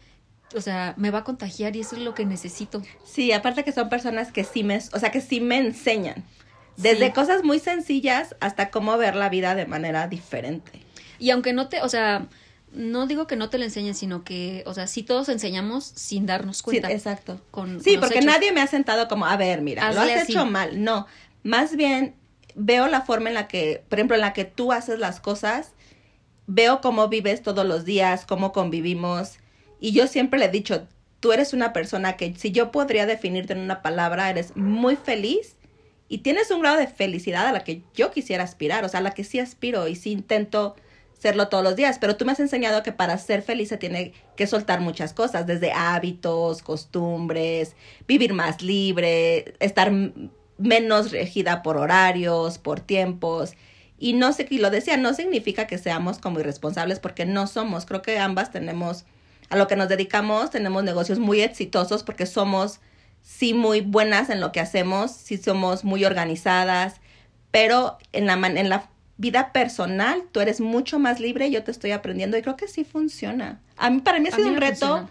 o 0.54 0.60
sea, 0.60 0.94
me 0.96 1.10
va 1.10 1.20
a 1.20 1.24
contagiar 1.24 1.76
y 1.76 1.80
eso 1.80 1.96
es 1.96 2.02
lo 2.02 2.14
que 2.14 2.26
necesito. 2.26 2.82
Sí, 3.04 3.30
aparte 3.32 3.62
que 3.62 3.72
son 3.72 3.88
personas 3.88 4.32
que 4.32 4.44
sí 4.44 4.64
me, 4.64 4.78
o 4.92 4.98
sea, 4.98 5.10
que 5.10 5.20
sí 5.20 5.40
me 5.40 5.58
enseñan. 5.58 6.24
Desde 6.76 7.06
Sí. 7.06 7.12
cosas 7.12 7.44
muy 7.44 7.60
sencillas 7.60 8.34
hasta 8.40 8.70
cómo 8.70 8.96
ver 8.98 9.14
la 9.14 9.28
vida 9.28 9.54
de 9.54 9.66
manera 9.66 10.08
diferente. 10.08 10.72
Y 11.20 11.30
aunque 11.30 11.52
no 11.52 11.68
te, 11.68 11.80
o 11.82 11.88
sea, 11.88 12.26
no 12.72 13.06
digo 13.06 13.26
que 13.28 13.36
no 13.36 13.48
te 13.50 13.58
lo 13.58 13.64
enseñen, 13.64 13.94
sino 13.94 14.24
que, 14.24 14.62
o 14.66 14.74
sea, 14.74 14.86
sí 14.88 15.02
todos 15.04 15.28
enseñamos 15.28 15.84
sin 15.84 16.26
darnos 16.26 16.58
Sí, 16.58 16.62
cuenta. 16.64 16.90
exacto. 16.90 17.40
con- 17.52 17.80
Sí, 17.82 17.92
con 17.92 18.00
los 18.00 18.10
porque 18.10 18.24
nadie 18.24 18.50
me 18.52 18.60
ha 18.60 18.66
sentado 18.66 19.06
como, 19.06 19.26
a 19.26 19.36
ver, 19.36 19.60
mira, 19.62 19.92
lo 19.92 20.00
has 20.00 20.10
así. 20.22 20.32
hecho 20.32 20.46
mal. 20.46 20.82
No, 20.82 21.06
más 21.44 21.76
bien 21.76 22.14
veo 22.56 22.88
la 22.88 23.02
forma 23.02 23.28
en 23.28 23.34
la 23.34 23.46
que, 23.48 23.84
por 23.88 23.98
ejemplo, 23.98 24.16
en 24.16 24.22
la 24.22 24.32
que 24.32 24.44
tú 24.44 24.72
haces 24.72 24.98
las 24.98 25.20
cosas, 25.20 25.72
veo 26.46 26.80
cómo 26.80 27.08
vives 27.08 27.42
todos 27.42 27.64
los 27.66 27.84
días, 27.84 28.24
cómo 28.26 28.52
convivimos. 28.52 29.34
Y 29.80 29.92
yo 29.92 30.06
siempre 30.06 30.38
le 30.38 30.46
he 30.46 30.50
dicho, 30.50 30.86
tú 31.20 31.32
eres 31.32 31.52
una 31.52 31.72
persona 31.72 32.16
que 32.16 32.34
si 32.36 32.50
yo 32.50 32.70
podría 32.72 33.06
definirte 33.06 33.52
en 33.52 33.60
una 33.60 33.82
palabra, 33.82 34.30
eres 34.30 34.56
muy 34.56 34.96
feliz 34.96 35.56
y 36.08 36.18
tienes 36.18 36.50
un 36.50 36.60
grado 36.60 36.76
de 36.78 36.86
felicidad 36.88 37.46
a 37.46 37.52
la 37.52 37.62
que 37.62 37.82
yo 37.94 38.10
quisiera 38.10 38.42
aspirar, 38.42 38.84
o 38.84 38.88
sea, 38.88 38.98
a 39.00 39.02
la 39.02 39.12
que 39.12 39.22
sí 39.24 39.38
aspiro 39.38 39.86
y 39.86 39.94
sí 39.96 40.10
intento 40.10 40.74
serlo 41.20 41.48
todos 41.48 41.62
los 41.62 41.76
días, 41.76 41.98
pero 41.98 42.16
tú 42.16 42.24
me 42.24 42.32
has 42.32 42.40
enseñado 42.40 42.82
que 42.82 42.92
para 42.92 43.16
ser 43.18 43.42
feliz 43.42 43.68
se 43.68 43.76
tiene 43.76 44.14
que 44.36 44.46
soltar 44.46 44.80
muchas 44.80 45.12
cosas, 45.12 45.46
desde 45.46 45.70
hábitos, 45.70 46.62
costumbres, 46.62 47.76
vivir 48.08 48.32
más 48.32 48.62
libre, 48.62 49.54
estar 49.60 49.92
menos 50.56 51.10
regida 51.10 51.62
por 51.62 51.76
horarios, 51.76 52.56
por 52.58 52.80
tiempos. 52.80 53.52
Y 53.98 54.14
no 54.14 54.32
sé, 54.32 54.46
y 54.48 54.58
lo 54.58 54.70
decía, 54.70 54.96
no 54.96 55.12
significa 55.12 55.66
que 55.66 55.76
seamos 55.76 56.18
como 56.18 56.40
irresponsables 56.40 57.00
porque 57.00 57.26
no 57.26 57.46
somos. 57.46 57.84
Creo 57.84 58.00
que 58.00 58.18
ambas 58.18 58.50
tenemos, 58.50 59.04
a 59.50 59.56
lo 59.56 59.66
que 59.66 59.76
nos 59.76 59.90
dedicamos, 59.90 60.50
tenemos 60.50 60.84
negocios 60.84 61.18
muy 61.18 61.42
exitosos 61.42 62.02
porque 62.02 62.24
somos, 62.24 62.80
sí, 63.20 63.52
muy 63.52 63.82
buenas 63.82 64.30
en 64.30 64.40
lo 64.40 64.52
que 64.52 64.60
hacemos, 64.60 65.10
sí 65.10 65.36
somos 65.36 65.84
muy 65.84 66.06
organizadas, 66.06 66.94
pero 67.50 67.98
en 68.12 68.26
la, 68.26 68.34
en 68.34 68.68
la 68.70 68.89
vida 69.20 69.52
personal 69.52 70.24
tú 70.32 70.40
eres 70.40 70.62
mucho 70.62 70.98
más 70.98 71.20
libre, 71.20 71.50
yo 71.50 71.62
te 71.62 71.70
estoy 71.70 71.90
aprendiendo 71.90 72.38
y 72.38 72.42
creo 72.42 72.56
que 72.56 72.68
sí 72.68 72.84
funciona. 72.84 73.60
A 73.76 73.90
mí, 73.90 74.00
para 74.00 74.18
mí 74.18 74.28
ha 74.28 74.34
sido 74.34 74.48
un 74.48 74.56
reto 74.56 75.08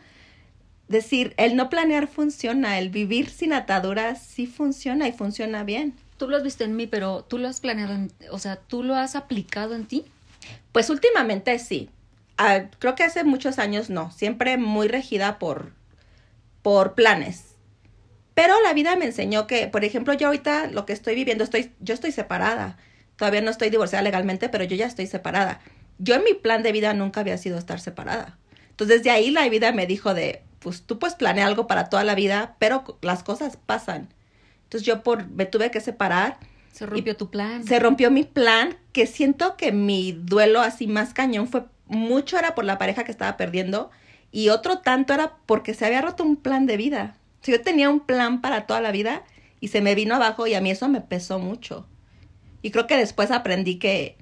decir, 0.87 1.35
el 1.37 1.55
no 1.55 1.69
planear 1.69 2.07
funciona, 2.07 2.79
el 2.79 2.89
vivir 2.89 3.29
sin 3.29 3.53
ataduras 3.53 4.19
sí 4.21 4.47
funciona 4.47 5.07
y 5.07 5.11
funciona 5.11 5.63
bien. 5.63 5.93
Tú 6.17 6.27
lo 6.27 6.37
has 6.37 6.43
visto 6.43 6.63
en 6.63 6.75
mí, 6.75 6.87
pero 6.87 7.23
tú 7.23 7.37
lo 7.37 7.47
has 7.47 7.61
planeado, 7.61 8.07
o 8.31 8.39
sea, 8.39 8.55
tú 8.55 8.81
lo 8.81 8.95
has 8.95 9.15
aplicado 9.15 9.75
en 9.75 9.85
ti. 9.85 10.05
Pues 10.71 10.89
últimamente 10.89 11.57
sí. 11.59 11.89
Ah, 12.37 12.63
creo 12.79 12.95
que 12.95 13.03
hace 13.03 13.23
muchos 13.23 13.59
años 13.59 13.91
no, 13.91 14.11
siempre 14.11 14.57
muy 14.57 14.87
regida 14.87 15.37
por, 15.37 15.73
por 16.63 16.95
planes. 16.95 17.55
Pero 18.33 18.59
la 18.61 18.73
vida 18.73 18.95
me 18.95 19.05
enseñó 19.05 19.45
que, 19.45 19.67
por 19.67 19.85
ejemplo, 19.85 20.13
yo 20.13 20.27
ahorita 20.27 20.67
lo 20.67 20.87
que 20.87 20.93
estoy 20.93 21.13
viviendo, 21.13 21.43
estoy, 21.43 21.71
yo 21.79 21.93
estoy 21.93 22.11
separada. 22.11 22.77
Todavía 23.19 23.41
no 23.41 23.51
estoy 23.51 23.69
divorciada 23.69 24.01
legalmente, 24.01 24.47
pero 24.47 24.63
yo 24.63 24.77
ya 24.77 24.85
estoy 24.85 25.05
separada. 25.05 25.59
Yo 25.97 26.15
en 26.15 26.23
mi 26.23 26.33
plan 26.33 26.63
de 26.63 26.71
vida 26.71 26.93
nunca 26.93 27.19
había 27.19 27.37
sido 27.37 27.57
estar 27.57 27.81
separada. 27.81 28.37
Entonces 28.69 28.99
desde 28.99 29.11
ahí 29.11 29.29
la 29.29 29.47
vida 29.49 29.73
me 29.73 29.85
dijo 29.85 30.13
de, 30.13 30.41
pues 30.59 30.83
tú 30.83 30.99
puedes 30.99 31.17
planear 31.17 31.49
algo 31.49 31.67
para 31.67 31.89
toda 31.89 32.05
la 32.05 32.15
vida, 32.15 32.55
pero 32.59 32.97
las 33.01 33.23
cosas 33.23 33.57
pasan. 33.57 34.07
Entonces 34.63 34.87
yo 34.87 35.03
por, 35.03 35.27
me 35.27 35.45
tuve 35.45 35.69
que 35.69 35.81
separar. 35.81 36.37
Se 36.71 36.85
rompió 36.85 37.17
tu 37.17 37.29
plan. 37.29 37.65
Se 37.65 37.77
rompió 37.77 38.09
mi 38.09 38.23
plan, 38.23 38.77
que 38.93 39.05
siento 39.05 39.57
que 39.57 39.73
mi 39.73 40.13
duelo 40.13 40.61
así 40.61 40.87
más 40.87 41.13
cañón 41.13 41.49
fue 41.49 41.65
mucho 41.87 42.39
era 42.39 42.55
por 42.55 42.63
la 42.63 42.77
pareja 42.77 43.03
que 43.03 43.11
estaba 43.11 43.35
perdiendo 43.35 43.91
y 44.31 44.47
otro 44.47 44.77
tanto 44.77 45.13
era 45.13 45.35
porque 45.45 45.73
se 45.73 45.85
había 45.85 46.01
roto 46.01 46.23
un 46.23 46.37
plan 46.37 46.65
de 46.67 46.77
vida. 46.77 47.17
Si 47.41 47.51
yo 47.51 47.61
tenía 47.61 47.89
un 47.89 47.99
plan 47.99 48.39
para 48.39 48.65
toda 48.65 48.79
la 48.79 48.93
vida 48.93 49.23
y 49.59 49.67
se 49.67 49.81
me 49.81 49.93
vino 49.93 50.15
abajo 50.15 50.47
y 50.47 50.53
a 50.53 50.61
mí 50.61 50.71
eso 50.71 50.87
me 50.87 51.01
pesó 51.01 51.37
mucho. 51.37 51.85
Y 52.61 52.71
creo 52.71 52.87
que 52.87 52.97
después 52.97 53.31
aprendí 53.31 53.77
que, 53.79 54.17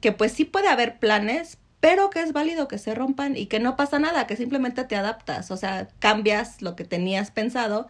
que 0.00 0.12
pues 0.12 0.32
sí 0.32 0.44
puede 0.44 0.68
haber 0.68 0.98
planes, 0.98 1.58
pero 1.80 2.10
que 2.10 2.22
es 2.22 2.32
válido 2.32 2.68
que 2.68 2.78
se 2.78 2.94
rompan 2.94 3.36
y 3.36 3.46
que 3.46 3.60
no 3.60 3.76
pasa 3.76 3.98
nada, 3.98 4.26
que 4.26 4.36
simplemente 4.36 4.84
te 4.84 4.96
adaptas, 4.96 5.50
o 5.50 5.56
sea, 5.56 5.88
cambias 5.98 6.62
lo 6.62 6.76
que 6.76 6.84
tenías 6.84 7.30
pensado, 7.30 7.88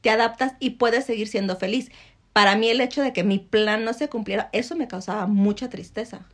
te 0.00 0.10
adaptas 0.10 0.54
y 0.58 0.70
puedes 0.70 1.04
seguir 1.04 1.28
siendo 1.28 1.56
feliz. 1.56 1.90
Para 2.32 2.56
mí 2.56 2.68
el 2.68 2.80
hecho 2.80 3.02
de 3.02 3.12
que 3.12 3.24
mi 3.24 3.38
plan 3.38 3.84
no 3.84 3.92
se 3.92 4.08
cumpliera, 4.08 4.50
eso 4.52 4.76
me 4.76 4.88
causaba 4.88 5.26
mucha 5.26 5.68
tristeza. 5.68 6.26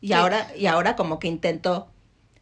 Y 0.00 0.14
ahora, 0.14 0.48
y 0.56 0.66
ahora 0.66 0.96
como 0.96 1.18
que 1.18 1.28
intento 1.28 1.88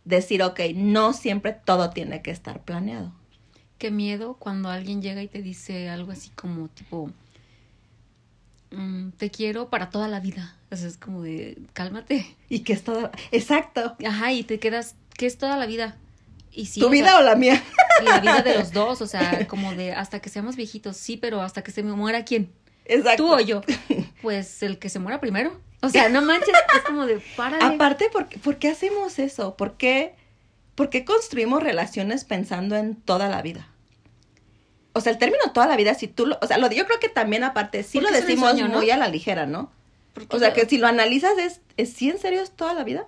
decir, 0.05 0.43
ok, 0.43 0.61
no 0.75 1.13
siempre 1.13 1.53
todo 1.53 1.91
tiene 1.91 2.23
que 2.23 2.31
estar 2.31 2.63
planeado. 2.63 3.13
Qué 3.79 3.91
miedo 3.91 4.35
cuando 4.35 4.69
alguien 4.69 5.03
llega 5.03 5.23
y 5.23 5.29
te 5.29 5.43
dice 5.43 5.89
algo 5.89 6.13
así 6.13 6.31
como 6.31 6.69
tipo, 6.69 7.11
Mm, 8.71 9.11
te 9.11 9.31
quiero 9.31 9.69
para 9.69 9.91
toda 9.91 10.09
la 10.09 10.21
vida. 10.21 10.57
O 10.71 10.77
sea, 10.77 10.89
es 10.89 10.97
como 10.97 11.23
de, 11.23 11.59
cálmate. 11.73 12.37
Y 12.49 12.61
que 12.61 12.73
es 12.73 12.85
toda, 12.85 13.11
exacto. 13.33 13.97
Ajá, 14.07 14.33
y 14.33 14.45
te 14.45 14.59
quedas, 14.59 14.95
¿qué 15.17 15.27
es 15.27 15.39
toda 15.39 15.57
la 15.57 15.67
vida? 15.67 15.97
Y 16.53 16.69
¿Tu 16.69 16.89
vida 16.89 17.19
o 17.19 17.23
la 17.23 17.37
mía? 17.37 17.63
La 18.05 18.21
vida 18.21 18.43
de 18.43 18.59
los 18.59 18.73
dos, 18.73 19.01
o 19.03 19.07
sea, 19.07 19.47
como 19.47 19.75
de 19.75 19.93
hasta 19.93 20.21
que 20.21 20.29
seamos 20.29 20.57
viejitos, 20.57 20.97
sí, 20.97 21.17
pero 21.17 21.43
hasta 21.43 21.63
que 21.63 21.71
se 21.71 21.83
me 21.83 21.93
muera 21.93 22.25
quién. 22.25 22.53
Exacto. 22.87 23.25
Tú 23.25 23.35
o 23.35 23.41
yo. 23.41 23.63
Pues 24.23 24.63
el 24.63 24.79
que 24.79 24.89
se 24.89 24.99
muera 24.99 25.21
primero. 25.21 25.61
O 25.83 25.89
sea, 25.89 26.09
no 26.09 26.23
manches, 26.23 26.55
es 26.77 26.83
como 26.83 27.07
de, 27.07 27.23
párale. 27.37 27.75
Aparte, 27.75 28.11
¿por, 28.11 28.29
¿por 28.29 28.59
qué 28.59 28.69
hacemos 28.69 29.19
eso? 29.19 29.57
¿Por 29.57 29.77
qué, 29.77 30.15
¿Por 30.75 30.91
qué 30.91 31.05
construimos 31.05 31.63
relaciones 31.63 32.25
pensando 32.25 32.77
en 32.77 32.97
toda 32.97 33.29
la 33.29 33.43
vida? 33.43 33.70
O 35.01 35.03
sea, 35.03 35.13
el 35.13 35.19
término 35.19 35.43
toda 35.55 35.67
la 35.67 35.77
vida, 35.77 35.95
si 35.95 36.09
tú 36.09 36.27
lo, 36.27 36.39
o 36.43 36.47
sea, 36.47 36.59
lo, 36.59 36.71
yo 36.71 36.87
creo 36.87 37.01
que 37.01 37.09
también 37.09 37.43
aparte, 37.43 37.83
sí 37.83 38.01
lo 38.01 38.11
decimos 38.11 38.55
muy 38.69 38.91
a 38.91 38.99
la 38.99 39.09
ligera, 39.09 39.47
¿no? 39.47 39.71
o 40.29 40.39
sea, 40.39 40.53
que 40.53 40.67
si 40.67 40.77
lo 40.77 40.87
analizas, 40.87 41.39
es, 41.39 41.61
es, 41.79 41.95
¿sí 41.95 42.11
en 42.11 42.19
serio 42.19 42.43
es 42.43 42.51
toda 42.51 42.75
la 42.75 42.85
vida? 42.85 43.07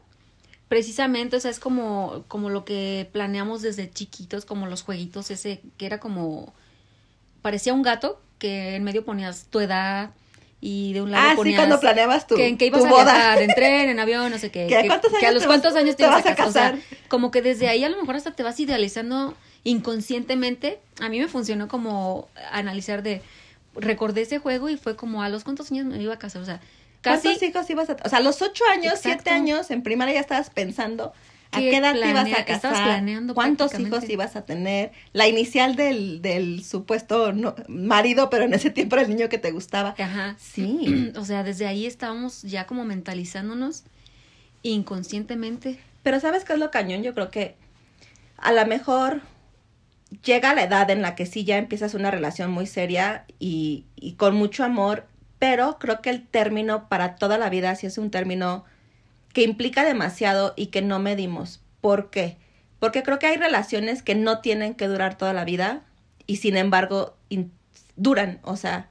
Precisamente, 0.68 1.37
o 1.37 1.40
sea, 1.40 1.50
es 1.50 1.61
como, 1.61 2.24
como 2.28 2.48
lo 2.48 2.64
que 2.64 3.11
planeamos 3.12 3.61
desde 3.61 3.90
chiquitos, 3.90 4.46
como 4.46 4.66
los 4.66 4.83
jueguitos 4.83 5.31
ese, 5.31 5.61
que 5.76 5.85
era 5.85 6.00
como, 6.00 6.55
parecía 7.42 7.74
un 7.74 7.83
gato, 7.83 8.18
que 8.38 8.76
en 8.76 8.85
medio 8.85 9.05
ponías 9.05 9.48
tu 9.50 9.61
edad, 9.61 10.12
y 10.62 10.94
de 10.94 11.02
un 11.02 11.11
lado 11.11 11.31
ah, 11.31 11.37
ponías 11.37 11.55
sí, 11.55 11.57
cuando 11.59 11.81
planeabas 11.81 12.26
tu, 12.26 12.37
que, 12.37 12.46
en 12.46 12.57
qué 12.57 12.66
ibas 12.66 12.85
a 12.85 12.88
viajar, 12.88 13.42
en 13.42 13.48
tren, 13.55 13.90
en 13.90 14.00
avión, 14.00 14.31
no 14.31 14.38
sé 14.38 14.50
qué. 14.50 14.66
¿Que, 14.66 14.76
a, 14.76 15.28
a 15.28 15.33
los 15.33 15.44
cuántos 15.44 15.74
años 15.74 15.96
te, 15.96 16.07
vas 16.07 16.24
a 16.24 16.35
casar. 16.35 16.48
O 16.48 16.52
sea, 16.52 16.98
como 17.09 17.31
que 17.31 17.42
desde 17.42 17.68
ahí 17.68 17.85
a 17.85 17.90
lo 17.90 17.98
mejor 17.98 18.14
hasta 18.16 18.31
te 18.31 18.42
vas 18.42 18.59
idealizando 18.59 19.35
inconscientemente, 19.64 20.81
a 21.01 21.09
mí 21.09 21.20
me 21.20 21.29
funcionó 21.29 21.68
como 21.68 22.29
analizar 22.51 23.03
de, 23.03 23.22
recordé 23.75 24.22
ese 24.22 24.38
juego 24.38 24.68
y 24.68 24.77
fue 24.77 24.96
como 24.96 25.22
a 25.22 25.29
los 25.29 25.44
cuántos 25.44 25.70
años 25.70 25.87
me 25.87 26.03
iba 26.03 26.14
a 26.14 26.18
casar, 26.18 26.42
o 26.42 26.44
sea, 26.44 26.61
casi... 27.01 27.29
¿Cuántos 27.29 27.42
hijos 27.42 27.70
ibas 27.70 27.90
a... 27.90 27.96
O 28.05 28.09
sea, 28.09 28.18
a 28.18 28.22
los 28.22 28.42
ocho 28.42 28.64
años, 28.72 28.94
siete 29.01 29.31
años, 29.31 29.70
en 29.70 29.83
primaria 29.83 30.14
ya 30.14 30.20
estabas 30.20 30.51
pensando 30.51 31.12
a 31.53 31.59
qué 31.59 31.77
edad 31.77 31.92
te 31.92 32.09
ibas 32.09 32.33
a 32.33 32.44
casar, 32.44 32.72
planeando 32.72 33.35
cuántos 33.35 33.79
hijos 33.79 34.09
ibas 34.09 34.37
a 34.37 34.44
tener, 34.44 34.90
la 35.12 35.29
inicial 35.29 35.77
del, 35.77 36.22
del 36.22 36.64
supuesto 36.64 37.33
marido, 37.68 38.31
pero 38.31 38.44
en 38.44 38.55
ese 38.55 38.70
tiempo 38.70 38.96
era 38.96 39.03
el 39.03 39.11
niño 39.11 39.29
que 39.29 39.38
te 39.38 39.51
gustaba. 39.51 39.94
Ajá. 39.98 40.37
Sí. 40.38 41.12
o 41.16 41.25
sea, 41.25 41.44
desde 41.44 41.66
ahí 41.66 41.87
estábamos 41.87 42.42
ya 42.42 42.66
como 42.66 42.85
mentalizándonos 42.85 43.85
inconscientemente. 44.62 45.79
Pero 46.03 46.20
¿sabes 46.20 46.44
qué 46.44 46.55
es 46.55 46.59
lo 46.59 46.70
cañón? 46.70 47.03
Yo 47.03 47.14
creo 47.14 47.31
que 47.31 47.55
a 48.38 48.53
lo 48.53 48.66
mejor 48.66 49.20
llega 50.22 50.55
la 50.55 50.64
edad 50.64 50.90
en 50.90 51.03
la 51.03 51.14
que 51.14 51.27
sí 51.27 51.44
ya 51.44 51.59
empiezas 51.59 51.94
una 51.94 52.11
relación 52.11 52.51
muy 52.51 52.66
seria 52.66 53.25
y, 53.38 53.87
y 53.96 54.14
con 54.14 54.35
mucho 54.35 54.64
amor, 54.64 55.07
pero 55.38 55.79
creo 55.79 56.03
que 56.03 56.11
el 56.11 56.27
término 56.27 56.88
para 56.88 57.16
toda 57.16 57.38
la 57.38 57.51
vida 57.51 57.75
sí 57.75 57.87
es 57.87 57.98
un 57.98 58.11
término 58.11 58.64
que 59.33 59.42
implica 59.42 59.85
demasiado 59.85 60.53
y 60.57 60.66
que 60.66 60.83
no 60.83 60.98
medimos. 60.98 61.61
¿Por 61.81 62.11
qué? 62.11 62.37
Porque 62.79 63.03
creo 63.03 63.18
que 63.18 63.27
hay 63.27 63.37
relaciones 63.37 64.03
que 64.03 64.14
no 64.14 64.40
tienen 64.40 64.75
que 64.75 64.88
durar 64.88 65.16
toda 65.16 65.33
la 65.33 65.44
vida 65.44 65.83
y 66.27 66.37
sin 66.37 66.57
embargo 66.57 67.16
duran, 67.96 68.40
o 68.42 68.57
sea, 68.57 68.88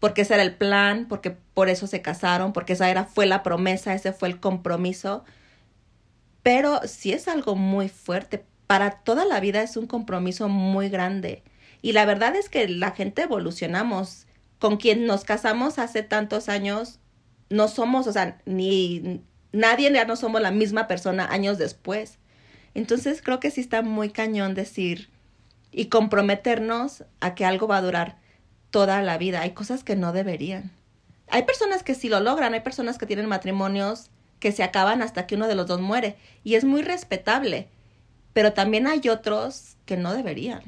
porque 0.00 0.22
ese 0.22 0.34
era 0.34 0.42
el 0.42 0.54
plan, 0.54 1.06
porque 1.08 1.30
por 1.30 1.68
eso 1.68 1.86
se 1.86 2.02
casaron, 2.02 2.52
porque 2.52 2.72
esa 2.72 2.90
era 2.90 3.04
fue 3.04 3.26
la 3.26 3.42
promesa, 3.42 3.94
ese 3.94 4.12
fue 4.12 4.28
el 4.28 4.40
compromiso. 4.40 5.24
Pero 6.42 6.80
sí 6.86 7.12
es 7.12 7.28
algo 7.28 7.54
muy 7.54 7.88
fuerte 7.88 8.44
para 8.72 8.92
toda 8.92 9.26
la 9.26 9.38
vida 9.38 9.60
es 9.60 9.76
un 9.76 9.86
compromiso 9.86 10.48
muy 10.48 10.88
grande. 10.88 11.42
Y 11.82 11.92
la 11.92 12.06
verdad 12.06 12.34
es 12.36 12.48
que 12.48 12.66
la 12.68 12.92
gente 12.92 13.20
evolucionamos. 13.20 14.26
Con 14.58 14.78
quien 14.78 15.04
nos 15.04 15.24
casamos 15.24 15.78
hace 15.78 16.02
tantos 16.02 16.48
años, 16.48 16.98
no 17.50 17.68
somos, 17.68 18.06
o 18.06 18.12
sea, 18.14 18.40
ni 18.46 19.20
nadie 19.52 19.92
ya 19.92 20.06
no 20.06 20.16
somos 20.16 20.40
la 20.40 20.52
misma 20.52 20.88
persona 20.88 21.26
años 21.26 21.58
después. 21.58 22.16
Entonces 22.72 23.20
creo 23.20 23.40
que 23.40 23.50
sí 23.50 23.60
está 23.60 23.82
muy 23.82 24.08
cañón 24.08 24.54
decir 24.54 25.10
y 25.70 25.90
comprometernos 25.90 27.04
a 27.20 27.34
que 27.34 27.44
algo 27.44 27.68
va 27.68 27.76
a 27.76 27.82
durar 27.82 28.20
toda 28.70 29.02
la 29.02 29.18
vida. 29.18 29.42
Hay 29.42 29.50
cosas 29.50 29.84
que 29.84 29.96
no 29.96 30.14
deberían. 30.14 30.70
Hay 31.28 31.42
personas 31.42 31.82
que 31.82 31.94
sí 31.94 32.08
lo 32.08 32.20
logran, 32.20 32.54
hay 32.54 32.60
personas 32.60 32.96
que 32.96 33.04
tienen 33.04 33.26
matrimonios 33.26 34.10
que 34.40 34.50
se 34.50 34.62
acaban 34.62 35.02
hasta 35.02 35.26
que 35.26 35.34
uno 35.34 35.46
de 35.46 35.56
los 35.56 35.66
dos 35.66 35.82
muere 35.82 36.16
y 36.42 36.54
es 36.54 36.64
muy 36.64 36.80
respetable 36.80 37.68
pero 38.32 38.52
también 38.52 38.86
hay 38.86 39.08
otros 39.08 39.76
que 39.86 39.96
no 39.96 40.14
deberían. 40.14 40.62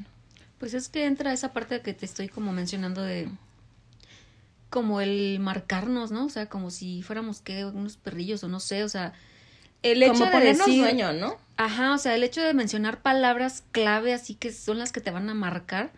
Pues 0.59 0.73
es 0.73 0.89
que 0.89 1.05
entra 1.05 1.33
esa 1.33 1.53
parte 1.53 1.81
que 1.81 1.93
te 1.93 2.05
estoy 2.05 2.27
como 2.27 2.51
mencionando 2.51 3.01
de 3.01 3.29
como 4.69 4.99
el 4.99 5.39
marcarnos, 5.39 6.11
¿no? 6.11 6.25
O 6.25 6.29
sea, 6.29 6.47
como 6.47 6.69
si 6.71 7.01
fuéramos 7.01 7.41
que 7.41 7.65
unos 7.65 7.97
perrillos 7.97 8.43
o 8.43 8.47
no 8.47 8.59
sé, 8.59 8.83
o 8.83 8.89
sea, 8.89 9.13
el 9.83 10.03
hecho 10.03 10.13
como 10.13 10.25
de 10.25 10.31
ponernos 10.31 10.65
decir, 10.65 10.83
sueño, 10.83 11.13
¿no? 11.13 11.37
Ajá, 11.57 11.93
o 11.93 11.97
sea, 11.97 12.15
el 12.15 12.23
hecho 12.23 12.41
de 12.41 12.53
mencionar 12.53 13.01
palabras 13.01 13.63
clave 13.71 14.13
así 14.13 14.35
que 14.35 14.51
son 14.51 14.77
las 14.79 14.91
que 14.91 15.01
te 15.01 15.11
van 15.11 15.29
a 15.29 15.33
marcar 15.33 15.91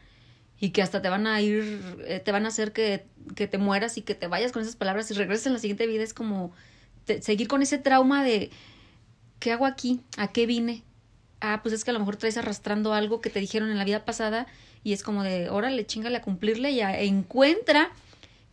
y 0.60 0.72
que 0.72 0.82
hasta 0.82 1.02
te 1.02 1.10
van 1.10 1.28
a 1.28 1.42
ir, 1.42 1.82
eh, 2.06 2.20
te 2.20 2.32
van 2.32 2.46
a 2.46 2.50
hacer 2.50 2.74
que, 2.74 3.06
que, 3.36 3.48
te 3.48 3.58
mueras 3.58 3.98
y 3.98 4.02
que 4.02 4.16
te 4.16 4.28
vayas 4.28 4.52
con 4.52 4.62
esas 4.62 4.76
palabras 4.76 5.10
y 5.12 5.14
regreses 5.14 5.48
en 5.48 5.54
la 5.54 5.60
siguiente 5.60 5.88
vida 5.88 6.04
es 6.04 6.14
como 6.14 6.52
seguir 7.22 7.48
con 7.48 7.62
ese 7.62 7.78
trauma 7.78 8.24
de 8.24 8.52
¿qué 9.40 9.52
hago 9.52 9.66
aquí? 9.66 10.02
¿A 10.18 10.28
qué 10.28 10.46
vine? 10.46 10.84
Ah, 11.42 11.62
pues 11.62 11.74
es 11.74 11.84
que 11.84 11.92
a 11.92 11.94
lo 11.94 12.00
mejor 12.00 12.16
traes 12.16 12.38
arrastrando 12.38 12.94
algo 12.94 13.22
que 13.22 13.30
te 13.30 13.40
dijeron 13.40 13.70
en 13.70 13.78
la 13.78 13.86
vida 13.86 14.06
pasada 14.06 14.48
y 14.84 14.94
es 14.94 15.04
como 15.04 15.24
de, 15.24 15.50
órale, 15.50 15.86
chingale 15.86 16.18
a 16.18 16.22
cumplirle 16.22 16.72
y 16.72 16.82
encuentra 16.82 17.92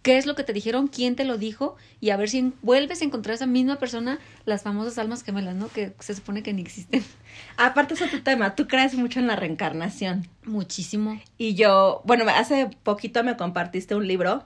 qué 0.03 0.19
es 0.19 0.27
lo 0.27 0.35
que 0.35 0.45
te 0.45 0.53
dijeron, 0.53 0.89
quién 0.89 1.17
te 1.17 1.25
lo 1.25 1.39
dijo 1.39 1.77
y 1.99 2.11
a 2.11 2.19
ver 2.19 2.29
si 2.29 2.53
vuelves 2.61 3.01
a 3.01 3.07
encontrar 3.07 3.33
a 3.33 3.37
esa 3.37 3.47
misma 3.47 3.77
persona, 3.77 4.19
las 4.45 4.63
famosas 4.63 4.99
almas 4.99 5.25
gemelas, 5.25 5.55
¿no? 5.55 5.69
Que 5.69 5.95
se 5.99 6.15
supone 6.15 6.43
que 6.43 6.53
ni 6.53 6.61
existen. 6.61 7.03
Aparte, 7.57 7.95
es 7.95 8.11
tu 8.11 8.21
tema. 8.21 8.55
Tú 8.55 8.69
crees 8.69 8.95
mucho 8.95 9.19
en 9.19 9.27
la 9.27 9.35
reencarnación. 9.35 10.29
Muchísimo. 10.45 11.19
Y 11.39 11.55
yo, 11.55 12.03
bueno, 12.05 12.27
hace 12.29 12.69
poquito 12.83 13.25
me 13.25 13.37
compartiste 13.39 13.95
un 13.95 14.07
libro 14.07 14.45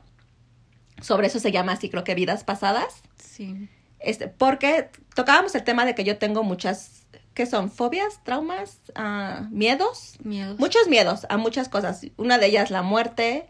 sobre 1.03 1.27
eso, 1.27 1.40
se 1.40 1.51
llama 1.51 1.72
así, 1.72 1.88
creo 1.88 2.05
que 2.05 2.14
Vidas 2.14 2.44
Pasadas. 2.44 3.03
Sí. 3.16 3.68
Este, 3.98 4.29
porque 4.29 4.90
tocábamos 5.14 5.57
el 5.57 5.64
tema 5.64 5.85
de 5.85 5.96
que 5.96 6.05
yo 6.05 6.18
tengo 6.18 6.44
muchas, 6.44 6.97
¿qué 7.38 7.46
son? 7.46 7.70
¿Fobias? 7.70 8.18
¿Traumas? 8.24 8.81
ah, 8.96 9.46
¿Miedos? 9.53 10.16
Miedos. 10.24 10.59
Muchos 10.59 10.88
miedos 10.88 11.24
a 11.29 11.37
muchas 11.37 11.68
cosas. 11.68 12.05
Una 12.16 12.37
de 12.37 12.46
ellas 12.46 12.72
la 12.72 12.83
muerte, 12.83 13.48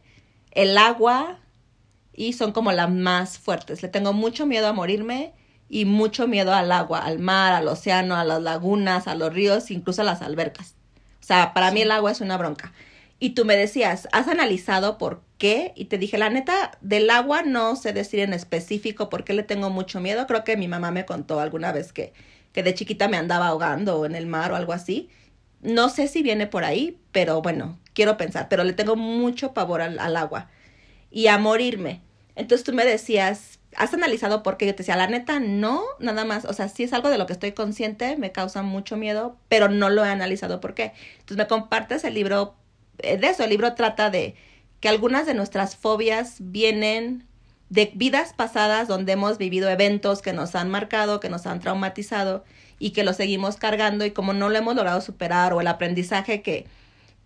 el 0.50 0.76
agua 0.76 1.40
y 2.12 2.34
son 2.34 2.52
como 2.52 2.70
las 2.70 2.90
más 2.90 3.38
fuertes. 3.38 3.82
Le 3.82 3.88
tengo 3.88 4.12
mucho 4.12 4.44
miedo 4.44 4.66
a 4.66 4.74
morirme 4.74 5.32
y 5.70 5.86
mucho 5.86 6.28
miedo 6.28 6.52
al 6.52 6.70
agua, 6.70 6.98
al 6.98 7.18
mar, 7.18 7.54
al 7.54 7.66
océano, 7.66 8.14
a 8.14 8.24
las 8.24 8.42
lagunas, 8.42 9.08
a 9.08 9.14
los 9.14 9.32
ríos, 9.32 9.70
incluso 9.70 10.02
a 10.02 10.04
las 10.04 10.20
albercas. 10.20 10.74
O 11.22 11.24
sea, 11.24 11.54
para 11.54 11.70
mí 11.70 11.80
el 11.80 11.90
agua 11.90 12.12
es 12.12 12.20
una 12.20 12.36
bronca. 12.36 12.74
Y 13.18 13.30
tú 13.30 13.46
me 13.46 13.56
decías, 13.56 14.06
¿has 14.12 14.28
analizado 14.28 14.98
por 14.98 15.22
qué? 15.38 15.72
Y 15.76 15.86
te 15.86 15.96
dije, 15.96 16.18
la 16.18 16.28
neta, 16.28 16.72
del 16.82 17.08
agua 17.08 17.40
no 17.40 17.74
sé 17.74 17.94
decir 17.94 18.20
en 18.20 18.34
específico 18.34 19.08
por 19.08 19.24
qué 19.24 19.32
le 19.32 19.44
tengo 19.44 19.70
mucho 19.70 19.98
miedo. 19.98 20.26
Creo 20.26 20.44
que 20.44 20.58
mi 20.58 20.68
mamá 20.68 20.90
me 20.90 21.06
contó 21.06 21.40
alguna 21.40 21.72
vez 21.72 21.94
que, 21.94 22.12
que 22.52 22.62
de 22.62 22.74
chiquita 22.74 23.08
me 23.08 23.16
andaba 23.16 23.48
ahogando 23.48 24.04
en 24.06 24.14
el 24.14 24.26
mar 24.26 24.52
o 24.52 24.56
algo 24.56 24.72
así. 24.72 25.08
No 25.60 25.88
sé 25.88 26.08
si 26.08 26.22
viene 26.22 26.46
por 26.46 26.64
ahí, 26.64 26.98
pero 27.12 27.42
bueno, 27.42 27.78
quiero 27.94 28.16
pensar, 28.16 28.48
pero 28.48 28.64
le 28.64 28.72
tengo 28.72 28.96
mucho 28.96 29.54
pavor 29.54 29.80
al, 29.80 29.98
al 29.98 30.16
agua 30.16 30.48
y 31.10 31.26
a 31.28 31.38
morirme. 31.38 32.02
Entonces 32.36 32.64
tú 32.64 32.72
me 32.72 32.84
decías, 32.84 33.58
¿has 33.76 33.94
analizado 33.94 34.42
por 34.42 34.56
qué? 34.56 34.66
Yo 34.66 34.74
te 34.74 34.78
decía, 34.78 34.96
la 34.96 35.06
neta, 35.06 35.40
no, 35.40 35.82
nada 35.98 36.24
más, 36.24 36.44
o 36.44 36.52
sea, 36.52 36.68
sí 36.68 36.84
es 36.84 36.92
algo 36.92 37.08
de 37.10 37.18
lo 37.18 37.26
que 37.26 37.32
estoy 37.32 37.52
consciente, 37.52 38.16
me 38.16 38.32
causa 38.32 38.62
mucho 38.62 38.96
miedo, 38.96 39.36
pero 39.48 39.68
no 39.68 39.90
lo 39.90 40.04
he 40.04 40.08
analizado 40.08 40.60
por 40.60 40.74
qué. 40.74 40.92
Entonces 41.14 41.36
me 41.36 41.46
compartes 41.46 42.04
el 42.04 42.14
libro, 42.14 42.54
eh, 42.98 43.16
de 43.16 43.28
eso, 43.28 43.44
el 43.44 43.50
libro 43.50 43.74
trata 43.74 44.10
de 44.10 44.36
que 44.80 44.88
algunas 44.88 45.26
de 45.26 45.34
nuestras 45.34 45.76
fobias 45.76 46.36
vienen 46.38 47.27
de 47.70 47.90
vidas 47.94 48.32
pasadas 48.32 48.88
donde 48.88 49.12
hemos 49.12 49.38
vivido 49.38 49.68
eventos 49.68 50.22
que 50.22 50.32
nos 50.32 50.54
han 50.54 50.70
marcado, 50.70 51.20
que 51.20 51.28
nos 51.28 51.46
han 51.46 51.60
traumatizado 51.60 52.44
y 52.78 52.90
que 52.90 53.04
lo 53.04 53.12
seguimos 53.12 53.56
cargando 53.56 54.04
y 54.04 54.10
como 54.12 54.32
no 54.32 54.48
lo 54.48 54.56
hemos 54.56 54.74
logrado 54.74 55.00
superar 55.00 55.52
o 55.52 55.60
el 55.60 55.66
aprendizaje 55.66 56.42
que, 56.42 56.66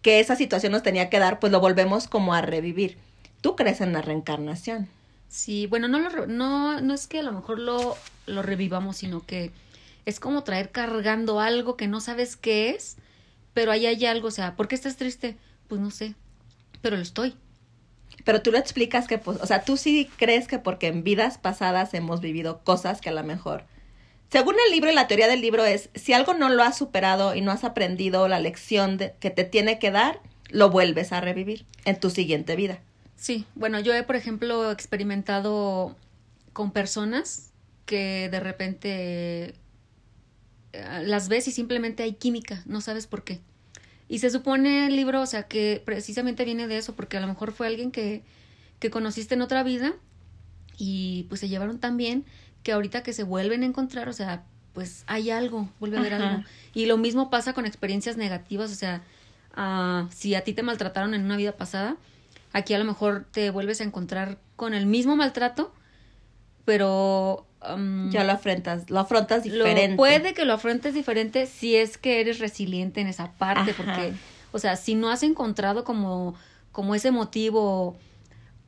que 0.00 0.20
esa 0.20 0.36
situación 0.36 0.72
nos 0.72 0.82
tenía 0.82 1.10
que 1.10 1.18
dar, 1.18 1.38
pues 1.38 1.52
lo 1.52 1.60
volvemos 1.60 2.08
como 2.08 2.34
a 2.34 2.42
revivir. 2.42 2.98
¿Tú 3.40 3.56
crees 3.56 3.80
en 3.80 3.92
la 3.92 4.02
reencarnación? 4.02 4.88
Sí, 5.28 5.66
bueno, 5.66 5.88
no, 5.88 5.98
lo, 5.98 6.26
no, 6.26 6.80
no 6.80 6.94
es 6.94 7.06
que 7.06 7.20
a 7.20 7.22
lo 7.22 7.32
mejor 7.32 7.58
lo, 7.58 7.96
lo 8.26 8.42
revivamos, 8.42 8.96
sino 8.96 9.24
que 9.24 9.50
es 10.04 10.20
como 10.20 10.42
traer 10.44 10.70
cargando 10.70 11.40
algo 11.40 11.76
que 11.76 11.88
no 11.88 12.00
sabes 12.00 12.36
qué 12.36 12.70
es, 12.70 12.96
pero 13.54 13.72
ahí 13.72 13.86
hay 13.86 14.04
algo, 14.06 14.28
o 14.28 14.32
sea, 14.32 14.56
¿por 14.56 14.68
qué 14.68 14.74
estás 14.74 14.96
triste? 14.96 15.36
Pues 15.68 15.80
no 15.80 15.90
sé, 15.90 16.14
pero 16.80 16.96
lo 16.96 17.02
estoy. 17.02 17.34
Pero 18.24 18.42
tú 18.42 18.52
lo 18.52 18.58
explicas 18.58 19.08
que, 19.08 19.18
pues, 19.18 19.38
o 19.40 19.46
sea, 19.46 19.64
tú 19.64 19.76
sí 19.76 20.08
crees 20.16 20.46
que 20.46 20.58
porque 20.58 20.86
en 20.86 21.02
vidas 21.04 21.38
pasadas 21.38 21.92
hemos 21.94 22.20
vivido 22.20 22.62
cosas 22.62 23.00
que 23.00 23.08
a 23.08 23.12
lo 23.12 23.24
mejor, 23.24 23.64
según 24.30 24.54
el 24.66 24.72
libro 24.72 24.90
y 24.90 24.94
la 24.94 25.08
teoría 25.08 25.28
del 25.28 25.40
libro 25.40 25.64
es, 25.64 25.90
si 25.94 26.12
algo 26.12 26.32
no 26.34 26.48
lo 26.48 26.62
has 26.62 26.78
superado 26.78 27.34
y 27.34 27.40
no 27.40 27.50
has 27.52 27.64
aprendido 27.64 28.28
la 28.28 28.38
lección 28.40 28.96
de- 28.96 29.14
que 29.20 29.30
te 29.30 29.44
tiene 29.44 29.78
que 29.78 29.90
dar, 29.90 30.20
lo 30.50 30.70
vuelves 30.70 31.12
a 31.12 31.20
revivir 31.20 31.66
en 31.84 31.98
tu 31.98 32.10
siguiente 32.10 32.56
vida. 32.56 32.78
Sí, 33.16 33.46
bueno, 33.54 33.78
yo 33.80 33.92
he, 33.94 34.02
por 34.02 34.16
ejemplo, 34.16 34.70
experimentado 34.70 35.96
con 36.52 36.70
personas 36.72 37.50
que 37.86 38.28
de 38.30 38.40
repente 38.40 39.54
eh, 40.72 41.02
las 41.04 41.28
ves 41.28 41.48
y 41.48 41.52
simplemente 41.52 42.02
hay 42.02 42.14
química, 42.14 42.62
no 42.66 42.80
sabes 42.80 43.06
por 43.06 43.24
qué. 43.24 43.40
Y 44.12 44.18
se 44.18 44.28
supone 44.28 44.88
el 44.88 44.94
libro, 44.94 45.22
o 45.22 45.26
sea, 45.26 45.44
que 45.44 45.80
precisamente 45.86 46.44
viene 46.44 46.68
de 46.68 46.76
eso, 46.76 46.94
porque 46.94 47.16
a 47.16 47.20
lo 47.20 47.26
mejor 47.26 47.50
fue 47.50 47.66
alguien 47.66 47.90
que, 47.90 48.22
que 48.78 48.90
conociste 48.90 49.32
en 49.32 49.40
otra 49.40 49.62
vida 49.62 49.94
y 50.76 51.24
pues 51.30 51.40
se 51.40 51.48
llevaron 51.48 51.78
tan 51.78 51.96
bien 51.96 52.26
que 52.62 52.72
ahorita 52.72 53.02
que 53.02 53.14
se 53.14 53.22
vuelven 53.22 53.62
a 53.62 53.64
encontrar, 53.64 54.10
o 54.10 54.12
sea, 54.12 54.44
pues 54.74 55.04
hay 55.06 55.30
algo, 55.30 55.66
vuelve 55.80 55.96
a 55.96 56.00
haber 56.00 56.12
Ajá. 56.12 56.28
algo. 56.28 56.44
Y 56.74 56.84
lo 56.84 56.98
mismo 56.98 57.30
pasa 57.30 57.54
con 57.54 57.64
experiencias 57.64 58.18
negativas, 58.18 58.70
o 58.70 58.74
sea, 58.74 59.02
ah, 59.54 60.10
si 60.10 60.34
a 60.34 60.44
ti 60.44 60.52
te 60.52 60.62
maltrataron 60.62 61.14
en 61.14 61.24
una 61.24 61.38
vida 61.38 61.52
pasada, 61.56 61.96
aquí 62.52 62.74
a 62.74 62.78
lo 62.78 62.84
mejor 62.84 63.24
te 63.30 63.48
vuelves 63.48 63.80
a 63.80 63.84
encontrar 63.84 64.36
con 64.56 64.74
el 64.74 64.84
mismo 64.84 65.16
maltrato, 65.16 65.72
pero 66.64 67.46
Ya 68.10 68.24
lo 68.24 68.32
afrontas, 68.32 68.90
lo 68.90 68.98
afrontas 69.00 69.46
lo- 69.46 69.52
diferente. 69.64 69.96
puede 69.96 70.34
que 70.34 70.44
lo 70.44 70.54
afrontes 70.54 70.94
diferente 70.94 71.46
si 71.46 71.76
es 71.76 71.96
que 71.98 72.20
eres 72.20 72.38
resiliente 72.40 73.00
en 73.00 73.06
esa 73.06 73.32
parte, 73.32 73.70
Ajá. 73.70 73.74
porque, 73.76 74.12
o 74.52 74.58
sea, 74.58 74.76
si 74.76 74.94
no 74.94 75.10
has 75.10 75.22
encontrado 75.22 75.84
como, 75.84 76.34
como 76.72 76.94
ese 76.94 77.10
motivo 77.12 77.96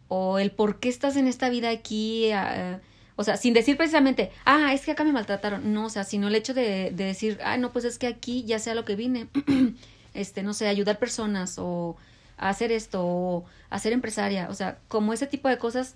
o 0.09 0.39
el 0.39 0.51
por 0.53 0.79
qué 0.81 0.89
estás 0.89 1.17
en 1.17 1.27
esta 1.27 1.49
vida 1.49 1.71
aquí, 1.71 2.31
ah, 2.33 2.81
o 3.17 3.25
sea, 3.25 3.37
sin 3.37 3.53
decir 3.55 3.77
precisamente, 3.77 4.31
ah, 4.45 4.73
es 4.75 4.83
que 4.85 4.93
acá 4.93 5.03
me 5.05 5.13
maltrataron, 5.13 5.73
no, 5.73 5.87
o 5.87 5.91
sea, 5.91 6.05
sino 6.05 6.29
el 6.29 6.35
hecho 6.35 6.55
de, 6.55 6.91
de 6.93 7.05
decir, 7.05 7.39
ah, 7.45 7.57
no, 7.57 7.73
pues 7.73 7.85
es 7.85 7.99
que 7.99 8.07
aquí 8.07 8.45
ya 8.45 8.59
sea 8.59 8.75
lo 8.75 8.85
que 8.85 8.97
vine, 8.97 9.29
este, 10.15 10.43
no 10.43 10.53
sé, 10.55 10.69
ayudar 10.69 10.99
personas 10.99 11.57
o 11.59 11.97
hacer 12.37 12.71
esto 12.73 13.05
o 13.05 13.45
a 13.71 13.79
ser 13.79 13.93
empresaria, 13.93 14.49
o 14.51 14.55
sea, 14.55 14.79
como 14.89 15.13
ese 15.13 15.27
tipo 15.27 15.49
de 15.49 15.59
cosas 15.59 15.95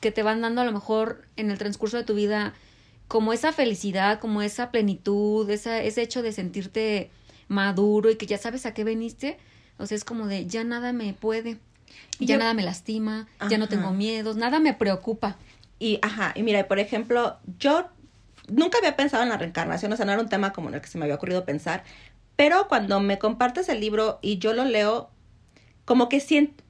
que 0.00 0.10
te 0.10 0.22
van 0.22 0.40
dando 0.40 0.60
a 0.60 0.64
lo 0.64 0.72
mejor 0.72 1.24
en 1.36 1.50
el 1.50 1.58
transcurso 1.58 1.96
de 1.96 2.04
tu 2.04 2.14
vida 2.14 2.54
como 3.08 3.32
esa 3.32 3.52
felicidad, 3.52 4.18
como 4.20 4.40
esa 4.42 4.70
plenitud, 4.70 5.48
esa, 5.50 5.82
ese 5.82 6.02
hecho 6.02 6.22
de 6.22 6.32
sentirte 6.32 7.10
maduro 7.48 8.10
y 8.10 8.16
que 8.16 8.26
ya 8.26 8.38
sabes 8.38 8.66
a 8.66 8.74
qué 8.74 8.84
veniste, 8.84 9.36
o 9.78 9.86
sea, 9.86 9.96
es 9.96 10.04
como 10.04 10.26
de 10.26 10.46
ya 10.46 10.62
nada 10.64 10.92
me 10.92 11.12
puede, 11.12 11.58
Y 12.18 12.26
ya 12.26 12.34
yo- 12.36 12.38
nada 12.38 12.54
me 12.54 12.62
lastima, 12.62 13.26
ya 13.48 13.58
no 13.58 13.68
tengo 13.68 13.90
miedos, 13.92 14.36
nada 14.36 14.60
me 14.60 14.74
preocupa. 14.74 15.36
Y, 15.78 15.98
ajá, 16.02 16.32
y 16.36 16.42
mira, 16.42 16.68
por 16.68 16.78
ejemplo, 16.78 17.36
yo 17.58 17.88
nunca 18.48 18.78
había 18.78 18.96
pensado 18.96 19.22
en 19.22 19.28
la 19.30 19.36
reencarnación, 19.38 19.92
o 19.92 19.96
sea, 19.96 20.06
no 20.06 20.12
era 20.12 20.20
un 20.22 20.28
tema 20.28 20.52
como 20.52 20.68
en 20.68 20.74
el 20.76 20.80
que 20.80 20.86
se 20.88 20.98
me 20.98 21.04
había 21.06 21.16
ocurrido 21.16 21.44
pensar, 21.44 21.82
pero 22.36 22.68
cuando 22.68 23.00
me 23.00 23.18
compartes 23.18 23.68
el 23.68 23.80
libro 23.80 24.18
y 24.22 24.38
yo 24.38 24.52
lo 24.52 24.64
leo, 24.64 25.10
como 25.84 26.08
que 26.08 26.20
siento, 26.20 26.62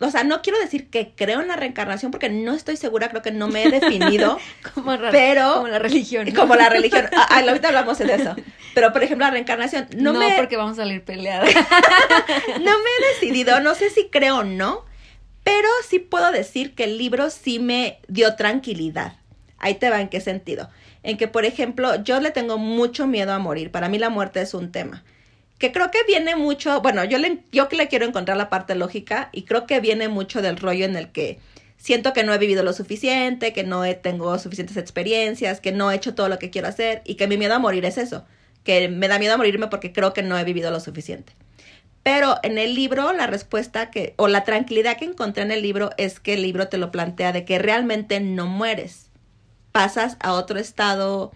o 0.00 0.10
sea, 0.10 0.22
no 0.24 0.42
quiero 0.42 0.58
decir 0.58 0.90
que 0.90 1.12
creo 1.16 1.40
en 1.40 1.48
la 1.48 1.56
reencarnación 1.56 2.10
porque 2.10 2.28
no 2.28 2.52
estoy 2.54 2.76
segura, 2.76 3.08
creo 3.08 3.22
que 3.22 3.30
no 3.30 3.48
me 3.48 3.64
he 3.64 3.70
definido, 3.70 4.38
Como, 4.74 4.96
Pero- 5.10 5.54
como 5.54 5.68
la 5.68 5.78
religión. 5.78 6.28
¿no? 6.28 6.34
como 6.38 6.54
la 6.56 6.68
religión. 6.68 7.06
Ah, 7.16 7.26
ah, 7.30 7.40
ahorita 7.40 7.68
hablamos 7.68 7.98
de 7.98 8.14
eso. 8.14 8.36
Pero, 8.74 8.92
por 8.92 9.02
ejemplo, 9.02 9.26
la 9.26 9.30
reencarnación, 9.32 9.88
no, 9.96 10.12
No, 10.12 10.18
me, 10.18 10.34
porque 10.36 10.56
vamos 10.56 10.72
a 10.78 10.82
salir 10.82 11.02
peleadas. 11.04 11.48
no 12.60 12.70
me 12.78 12.90
he 12.98 13.14
decidido, 13.14 13.60
no 13.60 13.74
sé 13.74 13.90
si 13.90 14.08
creo 14.08 14.38
o 14.38 14.44
no, 14.44 14.84
pero 15.44 15.68
sí 15.88 15.98
puedo 15.98 16.30
decir 16.32 16.74
que 16.74 16.84
el 16.84 16.98
libro 16.98 17.30
sí 17.30 17.58
me 17.58 17.98
dio 18.08 18.34
tranquilidad. 18.36 19.14
Ahí 19.58 19.74
te 19.74 19.90
va 19.90 20.00
en 20.00 20.08
qué 20.08 20.20
sentido. 20.20 20.68
En 21.02 21.16
que, 21.16 21.28
por 21.28 21.44
ejemplo, 21.44 22.02
yo 22.02 22.20
le 22.20 22.30
tengo 22.30 22.58
mucho 22.58 23.06
miedo 23.06 23.32
a 23.32 23.38
morir. 23.38 23.70
Para 23.70 23.88
mí 23.88 23.98
la 23.98 24.08
muerte 24.10 24.40
es 24.40 24.54
un 24.54 24.70
tema. 24.72 25.02
Que 25.62 25.70
creo 25.70 25.92
que 25.92 26.02
viene 26.08 26.34
mucho, 26.34 26.80
bueno, 26.80 27.04
yo 27.04 27.18
le, 27.18 27.38
yo 27.52 27.68
que 27.68 27.76
le 27.76 27.86
quiero 27.86 28.04
encontrar 28.04 28.36
la 28.36 28.50
parte 28.50 28.74
lógica 28.74 29.28
y 29.30 29.42
creo 29.42 29.64
que 29.64 29.78
viene 29.78 30.08
mucho 30.08 30.42
del 30.42 30.56
rollo 30.56 30.84
en 30.84 30.96
el 30.96 31.12
que 31.12 31.38
siento 31.76 32.12
que 32.12 32.24
no 32.24 32.34
he 32.34 32.38
vivido 32.38 32.64
lo 32.64 32.72
suficiente, 32.72 33.52
que 33.52 33.62
no 33.62 33.84
he, 33.84 33.94
tengo 33.94 34.36
suficientes 34.40 34.76
experiencias, 34.76 35.60
que 35.60 35.70
no 35.70 35.92
he 35.92 35.94
hecho 35.94 36.16
todo 36.16 36.28
lo 36.28 36.40
que 36.40 36.50
quiero 36.50 36.66
hacer 36.66 37.02
y 37.04 37.14
que 37.14 37.28
mi 37.28 37.36
miedo 37.36 37.54
a 37.54 37.60
morir 37.60 37.84
es 37.84 37.96
eso, 37.96 38.24
que 38.64 38.88
me 38.88 39.06
da 39.06 39.20
miedo 39.20 39.34
a 39.34 39.36
morirme 39.36 39.68
porque 39.68 39.92
creo 39.92 40.12
que 40.12 40.24
no 40.24 40.36
he 40.36 40.42
vivido 40.42 40.72
lo 40.72 40.80
suficiente. 40.80 41.32
Pero 42.02 42.40
en 42.42 42.58
el 42.58 42.74
libro 42.74 43.12
la 43.12 43.28
respuesta 43.28 43.88
que, 43.92 44.14
o 44.16 44.26
la 44.26 44.42
tranquilidad 44.42 44.96
que 44.96 45.04
encontré 45.04 45.44
en 45.44 45.52
el 45.52 45.62
libro 45.62 45.90
es 45.96 46.18
que 46.18 46.34
el 46.34 46.42
libro 46.42 46.66
te 46.66 46.76
lo 46.76 46.90
plantea 46.90 47.30
de 47.30 47.44
que 47.44 47.60
realmente 47.60 48.18
no 48.18 48.46
mueres. 48.46 49.12
Pasas 49.70 50.16
a 50.18 50.32
otro 50.32 50.58
estado 50.58 51.30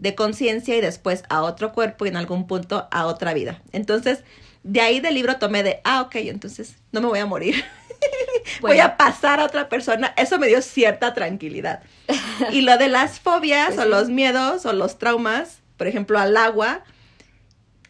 de 0.00 0.14
conciencia 0.14 0.76
y 0.76 0.80
después 0.80 1.22
a 1.28 1.42
otro 1.42 1.72
cuerpo 1.72 2.06
y 2.06 2.08
en 2.08 2.16
algún 2.16 2.46
punto 2.46 2.88
a 2.90 3.06
otra 3.06 3.34
vida. 3.34 3.62
Entonces, 3.72 4.24
de 4.62 4.80
ahí 4.80 5.00
del 5.00 5.14
libro 5.14 5.36
tomé 5.36 5.62
de, 5.62 5.80
ah, 5.84 6.02
ok, 6.02 6.16
entonces 6.16 6.74
no 6.90 7.00
me 7.00 7.08
voy 7.08 7.18
a 7.20 7.26
morir. 7.26 7.62
voy 8.60 8.80
a 8.80 8.96
pasar 8.96 9.40
a 9.40 9.44
otra 9.44 9.68
persona. 9.68 10.12
Eso 10.16 10.38
me 10.38 10.48
dio 10.48 10.60
cierta 10.62 11.14
tranquilidad. 11.14 11.82
Y 12.52 12.62
lo 12.62 12.78
de 12.78 12.88
las 12.88 13.20
fobias 13.20 13.74
Pues 13.74 13.78
o 13.80 13.84
los 13.84 14.08
miedos 14.08 14.64
o 14.64 14.72
los 14.72 14.98
traumas, 14.98 15.58
por 15.76 15.86
ejemplo, 15.86 16.18
al 16.18 16.36
agua, 16.38 16.82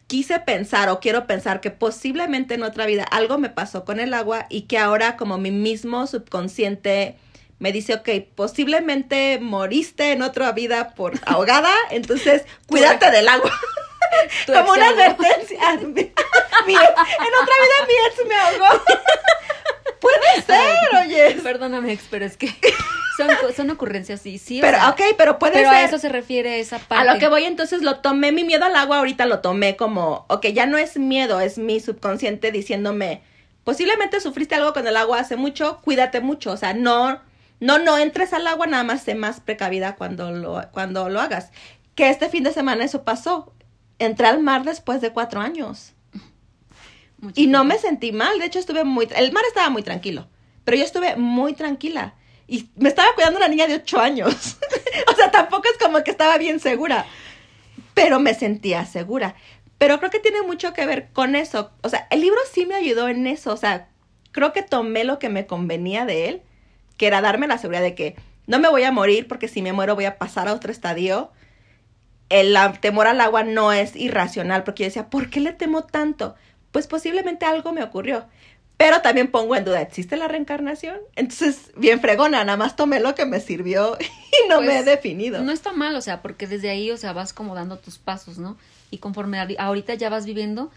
quise 0.07 0.39
pensar 0.39 0.89
o 0.89 0.99
quiero 0.99 1.25
pensar 1.25 1.61
que 1.61 1.71
posiblemente 1.71 2.55
en 2.55 2.63
otra 2.63 2.85
vida 2.85 3.05
algo 3.05 3.37
me 3.37 3.49
pasó 3.49 3.85
con 3.85 4.01
el 4.01 4.13
agua 4.13 4.47
y 4.49 4.63
que 4.63 4.77
ahora 4.77 5.15
como 5.15 5.37
mi 5.37 5.51
mismo 5.51 6.05
subconsciente 6.05 7.17
me 7.61 7.71
dice, 7.71 7.93
ok, 7.93 8.09
posiblemente 8.33 9.37
moriste 9.39 10.13
en 10.13 10.23
otra 10.23 10.51
vida 10.51 10.95
por 10.95 11.13
ahogada, 11.27 11.71
entonces 11.91 12.43
cuídate 12.67 13.11
del 13.11 13.27
agua. 13.27 13.51
Como 14.47 14.71
una 14.73 14.89
advertencia. 14.89 15.59
En 15.81 15.89
otra 17.41 17.55
vida 17.61 17.87
mi 17.87 17.93
ex 18.07 18.27
me 18.27 18.35
ahogó. 18.35 18.83
Puede 19.99 20.41
ser, 20.45 20.77
oye. 21.05 21.35
Perdóname, 21.41 21.93
ex, 21.93 22.05
pero 22.09 22.25
es 22.25 22.35
que 22.35 22.47
son, 23.17 23.29
son 23.55 23.69
ocurrencias 23.69 24.21
sí, 24.21 24.37
sí. 24.39 24.59
o 24.59 24.61
Pero, 24.61 24.77
sea, 24.77 24.89
ok, 24.89 25.01
pero 25.17 25.37
puede 25.37 25.53
pero 25.53 25.69
ser. 25.69 25.77
a 25.77 25.83
eso 25.83 25.99
se 25.99 26.09
refiere 26.09 26.59
esa 26.59 26.79
parte. 26.79 27.07
A 27.09 27.13
lo 27.13 27.19
que 27.19 27.27
voy, 27.27 27.45
entonces 27.45 27.83
lo 27.83 27.99
tomé, 27.99 28.31
mi 28.31 28.43
miedo 28.43 28.65
al 28.65 28.75
agua 28.75 28.97
ahorita 28.97 29.25
lo 29.27 29.39
tomé 29.39 29.75
como, 29.75 30.25
ok, 30.29 30.47
ya 30.47 30.65
no 30.65 30.77
es 30.79 30.97
miedo, 30.97 31.39
es 31.39 31.57
mi 31.59 31.79
subconsciente 31.79 32.51
diciéndome, 32.51 33.21
posiblemente 33.63 34.19
sufriste 34.19 34.55
algo 34.55 34.73
con 34.73 34.87
el 34.87 34.97
agua 34.97 35.19
hace 35.19 35.35
mucho, 35.35 35.79
cuídate 35.83 36.21
mucho, 36.21 36.51
o 36.51 36.57
sea, 36.57 36.73
no, 36.73 37.21
no, 37.61 37.79
no 37.79 37.97
entres 37.97 38.33
al 38.33 38.45
agua, 38.47 38.67
nada 38.67 38.83
más 38.83 39.03
sé 39.03 39.15
más 39.15 39.39
precavida 39.39 39.95
cuando 39.95 40.31
lo, 40.31 40.61
cuando 40.73 41.07
lo 41.07 41.21
hagas. 41.21 41.51
Que 41.95 42.09
este 42.09 42.27
fin 42.27 42.43
de 42.43 42.51
semana 42.51 42.83
eso 42.83 43.03
pasó, 43.05 43.53
entré 43.97 44.27
al 44.27 44.41
mar 44.41 44.65
después 44.65 44.99
de 44.99 45.11
cuatro 45.11 45.39
años 45.39 45.93
Mucho 47.19 47.39
y 47.39 47.47
no 47.47 47.63
me 47.63 47.77
sentí 47.77 48.11
mal, 48.11 48.37
de 48.39 48.45
hecho 48.45 48.59
estuve 48.59 48.83
muy, 48.83 49.07
el 49.15 49.31
mar 49.31 49.43
estaba 49.47 49.69
muy 49.69 49.83
tranquilo, 49.83 50.27
pero 50.65 50.75
yo 50.75 50.83
estuve 50.83 51.15
muy 51.15 51.53
tranquila. 51.53 52.15
Y 52.47 52.69
me 52.75 52.89
estaba 52.89 53.13
cuidando 53.15 53.37
una 53.37 53.47
niña 53.47 53.65
de 53.65 53.75
ocho 53.75 53.97
años. 53.97 54.57
o 55.07 55.15
sea, 55.15 55.31
tampoco 55.31 55.69
es 55.71 55.81
como 55.81 56.03
que 56.03 56.11
estaba 56.11 56.37
bien 56.37 56.59
segura 56.59 57.05
pero 57.93 58.19
me 58.19 58.33
sentía 58.33 58.85
segura. 58.85 59.35
Pero 59.77 59.99
creo 59.99 60.11
que 60.11 60.19
tiene 60.19 60.41
mucho 60.41 60.73
que 60.73 60.85
ver 60.85 61.09
con 61.11 61.35
eso. 61.35 61.71
O 61.81 61.89
sea, 61.89 62.07
el 62.11 62.21
libro 62.21 62.39
sí 62.51 62.65
me 62.65 62.75
ayudó 62.75 63.07
en 63.07 63.27
eso. 63.27 63.53
O 63.53 63.57
sea, 63.57 63.89
creo 64.31 64.53
que 64.53 64.61
tomé 64.61 65.03
lo 65.03 65.19
que 65.19 65.29
me 65.29 65.47
convenía 65.47 66.05
de 66.05 66.29
él, 66.29 66.41
que 67.01 67.07
era 67.07 67.19
darme 67.19 67.47
la 67.47 67.57
seguridad 67.57 67.81
de 67.81 67.95
que 67.95 68.15
no 68.45 68.59
me 68.59 68.69
voy 68.69 68.83
a 68.83 68.91
morir 68.91 69.27
porque 69.27 69.47
si 69.47 69.63
me 69.63 69.73
muero 69.73 69.95
voy 69.95 70.05
a 70.05 70.19
pasar 70.19 70.47
a 70.47 70.53
otro 70.53 70.71
estadio. 70.71 71.31
El 72.29 72.55
temor 72.79 73.07
al 73.07 73.19
agua 73.19 73.41
no 73.43 73.73
es 73.73 73.95
irracional 73.95 74.63
porque 74.63 74.83
yo 74.83 74.87
decía, 74.89 75.09
¿por 75.09 75.31
qué 75.31 75.39
le 75.39 75.51
temo 75.51 75.83
tanto? 75.83 76.35
Pues 76.71 76.85
posiblemente 76.85 77.45
algo 77.47 77.73
me 77.73 77.81
ocurrió. 77.83 78.25
Pero 78.77 79.01
también 79.01 79.31
pongo 79.31 79.55
en 79.55 79.65
duda, 79.65 79.81
¿existe 79.81 80.15
la 80.15 80.27
reencarnación? 80.27 80.97
Entonces, 81.15 81.71
bien 81.75 82.01
fregona, 82.01 82.43
nada 82.43 82.55
más 82.57 82.75
tomé 82.75 82.99
lo 82.99 83.15
que 83.15 83.25
me 83.25 83.39
sirvió 83.39 83.97
y 84.45 84.47
no 84.49 84.61
me 84.61 84.67
he 84.67 84.83
Pues, 84.83 84.85
definido. 84.85 85.41
No 85.41 85.51
está 85.51 85.71
mal, 85.71 85.95
o 85.95 86.01
sea, 86.01 86.21
porque 86.21 86.45
desde 86.45 86.69
ahí, 86.69 86.91
o 86.91 86.97
sea, 86.97 87.13
vas 87.13 87.33
como 87.33 87.55
dando 87.55 87.77
tus 87.79 87.97
pasos, 87.97 88.37
¿no? 88.37 88.57
Y 88.91 88.99
conforme 88.99 89.39
ahori- 89.39 89.55
ahorita 89.57 89.95
ya 89.95 90.09
vas 90.11 90.25
viviendo, 90.27 90.69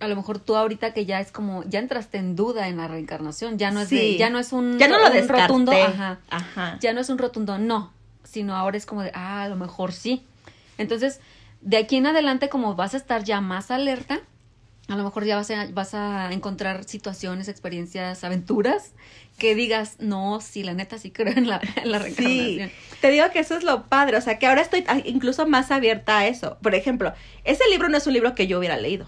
a 0.00 0.08
lo 0.08 0.16
mejor 0.16 0.38
tú 0.38 0.56
ahorita 0.56 0.92
que 0.94 1.04
ya 1.06 1.20
es 1.20 1.30
como, 1.32 1.64
ya 1.64 1.78
entraste 1.78 2.18
en 2.18 2.36
duda 2.36 2.68
en 2.68 2.76
la 2.78 2.88
reencarnación, 2.88 3.58
ya 3.58 3.70
no 3.70 3.80
es, 3.80 3.90
de- 3.90 4.12
Sí. 4.12 4.16
ya 4.18 4.30
no 4.30 4.38
es 4.38 4.52
un, 4.52 4.78
Ya 4.78 4.88
no 4.88 4.98
lo 4.98 5.06
un 5.12 5.28
rotundo, 5.28 5.72
ajá, 5.72 6.18
Ajá. 6.30 6.78
ya 6.80 6.92
no 6.92 7.00
es 7.00 7.08
un 7.08 7.18
rotundo 7.18 7.58
no, 7.58 7.92
sino 8.24 8.56
ahora 8.56 8.76
es 8.76 8.86
como 8.86 9.02
de, 9.02 9.10
ah, 9.14 9.42
a 9.44 9.48
lo 9.48 9.56
mejor 9.56 9.92
sí. 9.92 10.24
Entonces, 10.78 11.20
de 11.60 11.76
aquí 11.78 11.96
en 11.96 12.06
adelante, 12.06 12.48
como 12.48 12.74
vas 12.74 12.94
a 12.94 12.96
estar 12.96 13.24
ya 13.24 13.40
más 13.40 13.70
alerta, 13.70 14.20
a 14.88 14.96
lo 14.96 15.04
mejor 15.04 15.24
ya 15.24 15.36
vas 15.36 15.50
a, 15.50 15.66
vas 15.72 15.94
a 15.94 16.30
encontrar 16.32 16.84
situaciones, 16.84 17.48
experiencias, 17.48 18.22
aventuras, 18.22 18.92
que 19.38 19.54
digas, 19.54 19.96
no, 19.98 20.40
sí, 20.42 20.62
la 20.62 20.74
neta 20.74 20.98
sí 20.98 21.10
creo 21.10 21.32
en 21.36 21.48
la, 21.48 21.60
en 21.76 21.90
la 21.90 21.98
Sí, 22.00 22.04
reencarnación. 22.58 22.70
te 23.00 23.10
digo 23.10 23.24
que 23.32 23.38
eso 23.38 23.56
es 23.56 23.64
lo 23.64 23.84
padre, 23.84 24.18
o 24.18 24.20
sea, 24.20 24.38
que 24.38 24.46
ahora 24.46 24.60
estoy 24.60 24.84
a- 24.86 24.98
incluso 24.98 25.46
más 25.46 25.70
abierta 25.70 26.18
a 26.18 26.26
eso. 26.26 26.58
Por 26.62 26.74
ejemplo, 26.74 27.14
ese 27.44 27.64
libro 27.70 27.88
no 27.88 27.96
es 27.96 28.06
un 28.06 28.12
libro 28.12 28.34
que 28.34 28.46
yo 28.46 28.58
hubiera 28.58 28.76
leído. 28.76 29.06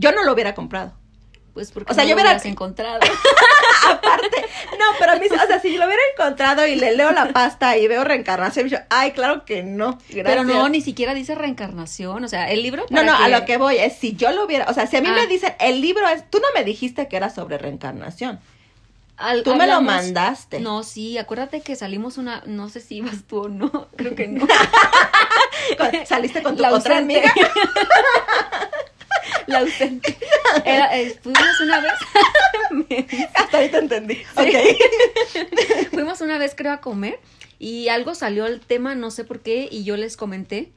Yo 0.00 0.12
no 0.12 0.24
lo 0.24 0.32
hubiera 0.32 0.54
comprado. 0.54 0.94
Pues 1.52 1.72
porque 1.72 1.90
O 1.92 1.94
sea, 1.94 2.04
no 2.04 2.10
yo 2.10 2.16
lo 2.16 2.22
hubiera- 2.22 2.40
encontrado. 2.44 3.00
Aparte, 3.88 4.46
no, 4.78 4.84
pero 5.00 5.12
a 5.12 5.16
mí, 5.16 5.26
o 5.26 5.46
sea, 5.46 5.60
si 5.60 5.76
lo 5.76 5.84
hubiera 5.86 6.02
encontrado 6.16 6.64
y 6.66 6.76
le 6.76 6.94
leo 6.96 7.10
la 7.10 7.32
pasta 7.32 7.76
y 7.76 7.88
veo 7.88 8.04
reencarnación, 8.04 8.68
yo, 8.68 8.78
ay, 8.88 9.10
claro 9.12 9.44
que 9.44 9.62
no. 9.62 9.98
Gracias. 10.10 10.24
Pero 10.24 10.44
no, 10.44 10.68
ni 10.68 10.80
siquiera 10.80 11.12
dice 11.12 11.34
reencarnación. 11.34 12.22
O 12.24 12.28
sea, 12.28 12.50
el 12.50 12.62
libro. 12.62 12.86
No, 12.90 13.02
no, 13.02 13.14
a 13.16 13.28
lo 13.28 13.44
que 13.44 13.56
voy 13.56 13.76
es 13.78 13.96
si 13.96 14.14
yo 14.14 14.30
lo 14.30 14.44
hubiera, 14.44 14.66
o 14.70 14.74
sea, 14.74 14.86
si 14.86 14.96
a 14.96 15.00
mí 15.00 15.08
Ah. 15.10 15.14
me 15.14 15.26
dicen, 15.26 15.54
el 15.58 15.80
libro 15.80 16.06
es, 16.08 16.28
tú 16.30 16.38
no 16.38 16.46
me 16.54 16.62
dijiste 16.64 17.08
que 17.08 17.16
era 17.16 17.30
sobre 17.30 17.58
reencarnación. 17.58 18.38
al- 19.16 19.42
Tú 19.42 19.54
me 19.56 19.66
lo 19.66 19.82
mandaste. 19.82 20.60
No, 20.60 20.82
sí, 20.82 21.18
acuérdate 21.18 21.60
que 21.62 21.74
salimos 21.76 22.16
una. 22.16 22.42
No 22.46 22.68
sé 22.70 22.80
si 22.80 22.96
ibas 22.98 23.24
tú 23.26 23.42
o 23.44 23.48
no. 23.48 23.88
Creo 23.96 24.14
que 24.14 24.28
no. 24.28 24.46
Saliste 26.06 26.42
con 26.42 26.56
tu 26.56 26.62
La 26.62 26.72
otra 26.72 26.98
amiga. 26.98 27.32
La 29.46 29.60
ausente. 29.60 30.16
Era, 30.64 30.98
eh, 30.98 31.18
fuimos 31.22 31.60
una 31.60 31.80
vez. 31.80 33.28
Hasta 33.34 33.58
ahorita 33.58 33.78
entendí. 33.78 34.18
Ok. 34.36 35.90
fuimos 35.90 36.20
una 36.20 36.38
vez, 36.38 36.54
creo, 36.56 36.72
a 36.72 36.80
comer. 36.80 37.18
Y 37.58 37.88
algo 37.88 38.14
salió 38.14 38.46
el 38.46 38.60
tema, 38.60 38.94
no 38.94 39.10
sé 39.10 39.24
por 39.24 39.40
qué. 39.40 39.68
Y 39.70 39.84
yo 39.84 39.96
les 39.96 40.16
comenté 40.16 40.70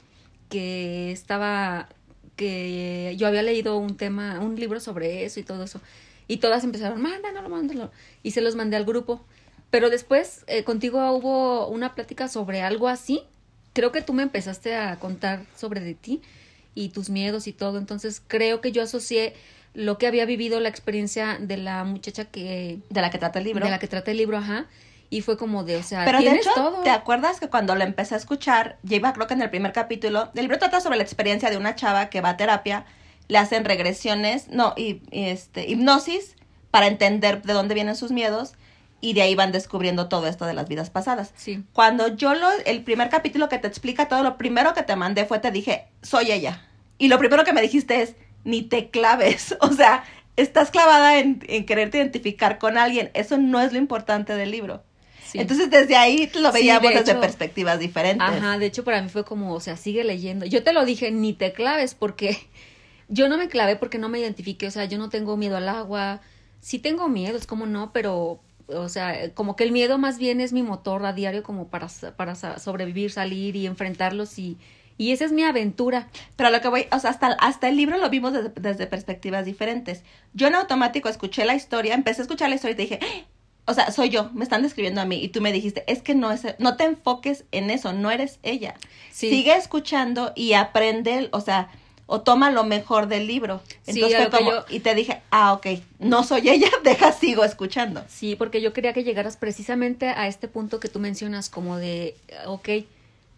que 0.49 1.11
estaba. 1.11 1.89
Que 2.35 3.13
yo 3.17 3.27
había 3.27 3.43
leído 3.43 3.77
un 3.77 3.95
tema, 3.95 4.39
un 4.39 4.55
libro 4.55 4.79
sobre 4.79 5.23
eso 5.25 5.39
y 5.39 5.43
todo 5.43 5.63
eso. 5.63 5.79
Y 6.27 6.37
todas 6.37 6.63
empezaron, 6.63 7.01
mándalo, 7.01 7.47
mándalo. 7.49 7.91
Y 8.23 8.31
se 8.31 8.41
los 8.41 8.55
mandé 8.55 8.75
al 8.75 8.85
grupo. 8.85 9.23
Pero 9.69 9.89
después, 9.89 10.43
eh, 10.47 10.63
contigo 10.63 11.11
hubo 11.13 11.67
una 11.67 11.95
plática 11.95 12.27
sobre 12.27 12.61
algo 12.61 12.87
así. 12.87 13.23
Creo 13.73 13.91
que 13.91 14.01
tú 14.01 14.13
me 14.13 14.23
empezaste 14.23 14.75
a 14.75 14.99
contar 14.99 15.45
sobre 15.55 15.81
de 15.81 15.95
ti 15.95 16.21
y 16.75 16.89
tus 16.89 17.09
miedos 17.09 17.47
y 17.47 17.53
todo. 17.53 17.77
Entonces, 17.77 18.21
creo 18.25 18.61
que 18.61 18.71
yo 18.71 18.83
asocié 18.83 19.33
lo 19.73 19.97
que 19.97 20.07
había 20.07 20.25
vivido, 20.25 20.59
la 20.59 20.69
experiencia 20.69 21.37
de 21.39 21.57
la 21.57 21.83
muchacha 21.83 22.25
que... 22.25 22.79
De 22.89 23.01
la 23.01 23.09
que 23.09 23.17
trata 23.17 23.39
el 23.39 23.45
libro. 23.45 23.65
De 23.65 23.71
la 23.71 23.79
que 23.79 23.87
trata 23.87 24.11
el 24.11 24.17
libro, 24.17 24.37
ajá. 24.37 24.67
Y 25.09 25.21
fue 25.21 25.37
como 25.37 25.63
de, 25.63 25.77
o 25.77 25.83
sea, 25.83 26.05
Pero 26.05 26.17
de 26.19 26.23
tienes 26.23 26.45
hecho, 26.45 26.55
todo. 26.55 26.81
¿te 26.81 26.89
acuerdas 26.89 27.39
que 27.39 27.47
cuando 27.47 27.75
lo 27.75 27.83
empecé 27.83 28.15
a 28.15 28.17
escuchar, 28.17 28.77
ya 28.83 28.95
iba 28.95 29.13
creo 29.13 29.27
que 29.27 29.35
en 29.35 29.41
el 29.41 29.49
primer 29.49 29.71
capítulo, 29.71 30.31
el 30.33 30.41
libro 30.41 30.57
trata 30.57 30.81
sobre 30.81 30.97
la 30.97 31.03
experiencia 31.03 31.49
de 31.49 31.57
una 31.57 31.75
chava 31.75 32.09
que 32.09 32.21
va 32.21 32.29
a 32.29 32.37
terapia, 32.37 32.85
le 33.27 33.37
hacen 33.37 33.63
regresiones, 33.63 34.47
no, 34.49 34.73
y, 34.75 35.01
y, 35.11 35.25
este, 35.25 35.69
hipnosis 35.69 36.35
para 36.71 36.87
entender 36.87 37.43
de 37.43 37.53
dónde 37.53 37.75
vienen 37.75 37.95
sus 37.95 38.11
miedos 38.11 38.53
y 39.03 39.13
de 39.13 39.21
ahí 39.21 39.35
van 39.35 39.51
descubriendo 39.51 40.07
todo 40.07 40.27
esto 40.27 40.45
de 40.45 40.53
las 40.53 40.67
vidas 40.69 40.89
pasadas. 40.89 41.33
Sí. 41.35 41.63
Cuando 41.73 42.15
yo 42.15 42.33
lo, 42.33 42.47
el 42.65 42.83
primer 42.83 43.09
capítulo 43.09 43.49
que 43.49 43.57
te 43.59 43.67
explica 43.67 44.07
todo, 44.07 44.23
lo 44.23 44.37
primero 44.37 44.73
que 44.73 44.81
te 44.83 44.95
mandé 44.95 45.25
fue, 45.25 45.39
te 45.39 45.51
dije, 45.51 45.85
soy 46.01 46.31
ella. 46.31 46.61
Y 46.97 47.09
lo 47.09 47.19
primero 47.19 47.43
que 47.43 47.51
me 47.53 47.61
dijiste 47.61 48.01
es, 48.01 48.15
ni 48.45 48.61
te 48.61 48.89
claves. 48.89 49.55
O 49.61 49.71
sea, 49.73 50.03
estás 50.37 50.71
clavada 50.71 51.19
en, 51.19 51.43
en 51.47 51.65
quererte 51.65 51.97
identificar 51.97 52.57
con 52.59 52.77
alguien. 52.77 53.11
Eso 53.13 53.37
no 53.37 53.59
es 53.59 53.73
lo 53.73 53.77
importante 53.77 54.33
del 54.35 54.51
libro. 54.51 54.83
sí. 55.29 55.37
Entonces 55.39 55.69
desde 55.69 55.97
ahí 55.97 56.31
lo 56.35 56.51
Sí, 56.51 56.59
veíamos 56.59 56.89
de 56.93 56.99
desde 56.99 57.11
hecho. 57.11 57.19
perspectivas 57.21 57.79
diferentes. 57.79 58.25
Ajá, 58.27 58.57
de 58.57 58.65
hecho 58.67 58.83
para 58.85 59.01
mí 59.01 59.09
fue 59.09 59.25
como, 59.25 59.53
o 59.53 59.59
sea, 59.59 59.75
sigue 59.75 60.03
leyendo. 60.05 60.45
Yo 60.45 60.63
te 60.63 60.71
lo 60.71 60.85
dije, 60.85 61.11
ni 61.11 61.33
te 61.33 61.51
claves 61.51 61.93
porque 61.93 62.37
yo 63.09 63.27
no 63.27 63.37
me 63.37 63.49
clavé 63.49 63.75
porque 63.75 63.97
no 63.97 64.07
me 64.07 64.19
identifiqué, 64.19 64.67
o 64.67 64.71
sea, 64.71 64.85
yo 64.85 64.97
no 64.97 65.09
tengo 65.09 65.35
miedo 65.35 65.57
al 65.57 65.67
agua. 65.67 66.21
Sí 66.61 66.79
tengo 66.79 67.09
miedo, 67.09 67.37
es 67.37 67.45
como 67.47 67.65
no, 67.65 67.91
pero 67.91 68.39
o 68.67 68.89
sea, 68.89 69.33
como 69.33 69.55
que 69.55 69.63
el 69.63 69.71
miedo 69.71 69.97
más 69.97 70.17
bien 70.17 70.41
es 70.41 70.53
mi 70.53 70.63
motor 70.63 71.05
a 71.05 71.13
diario 71.13 71.43
como 71.43 71.67
para 71.67 71.87
para 72.15 72.35
sobrevivir, 72.59 73.11
salir 73.11 73.55
y 73.55 73.65
enfrentarlos 73.65 74.39
y 74.39 74.57
y 74.97 75.11
esa 75.11 75.25
es 75.25 75.31
mi 75.31 75.43
aventura. 75.43 76.07
Pero 76.35 76.49
lo 76.49 76.61
que 76.61 76.67
voy, 76.67 76.85
o 76.91 76.99
sea, 76.99 77.09
hasta, 77.09 77.27
hasta 77.39 77.67
el 77.69 77.77
libro 77.77 77.97
lo 77.97 78.09
vimos 78.09 78.33
desde, 78.33 78.51
desde 78.55 78.87
perspectivas 78.87 79.45
diferentes. 79.45 80.03
Yo 80.33 80.47
en 80.47 80.55
automático 80.55 81.09
escuché 81.09 81.45
la 81.45 81.55
historia, 81.55 81.95
empecé 81.95 82.21
a 82.21 82.23
escuchar 82.23 82.49
la 82.49 82.55
historia 82.55 82.73
y 82.73 82.77
te 82.77 82.81
dije, 82.83 82.99
"¡Ah!". 83.01 83.25
o 83.65 83.73
sea, 83.73 83.91
soy 83.91 84.09
yo, 84.09 84.29
me 84.33 84.43
están 84.43 84.61
describiendo 84.61 85.01
a 85.01 85.05
mí. 85.05 85.23
Y 85.23 85.29
tú 85.29 85.41
me 85.41 85.51
dijiste, 85.51 85.83
es 85.87 86.01
que 86.01 86.15
no 86.15 86.31
es, 86.31 86.43
no 86.59 86.77
te 86.77 86.83
enfoques 86.83 87.45
en 87.51 87.69
eso, 87.69 87.93
no 87.93 88.11
eres 88.11 88.39
ella. 88.43 88.75
Sí. 89.11 89.29
Sigue 89.29 89.55
escuchando 89.55 90.33
y 90.35 90.53
aprende, 90.53 91.29
o 91.31 91.41
sea, 91.41 91.69
o 92.13 92.21
toma 92.21 92.51
lo 92.51 92.63
mejor 92.63 93.07
del 93.07 93.25
libro. 93.25 93.61
Sí, 93.67 93.91
Entonces 93.91 94.17
fue 94.17 94.25
lo 94.25 94.31
como, 94.31 94.51
yo- 94.51 94.65
y 94.69 94.81
te 94.81 94.93
dije, 94.93 95.23
ah, 95.31 95.53
ok, 95.53 95.65
no 95.97 96.23
soy 96.23 96.47
ella, 96.47 96.67
deja, 96.83 97.11
sigo 97.11 97.43
escuchando. 97.43 98.03
Sí, 98.07 98.35
porque 98.35 98.61
yo 98.61 98.71
quería 98.71 98.93
que 98.93 99.03
llegaras 99.03 99.35
precisamente 99.35 100.09
a 100.09 100.27
este 100.27 100.47
punto 100.47 100.79
que 100.79 100.89
tú 100.89 100.99
mencionas, 100.99 101.49
como 101.49 101.77
de, 101.77 102.15
ok, 102.45 102.69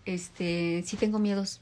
este, 0.06 0.84
sí 0.86 0.98
tengo 0.98 1.20
miedos. 1.20 1.62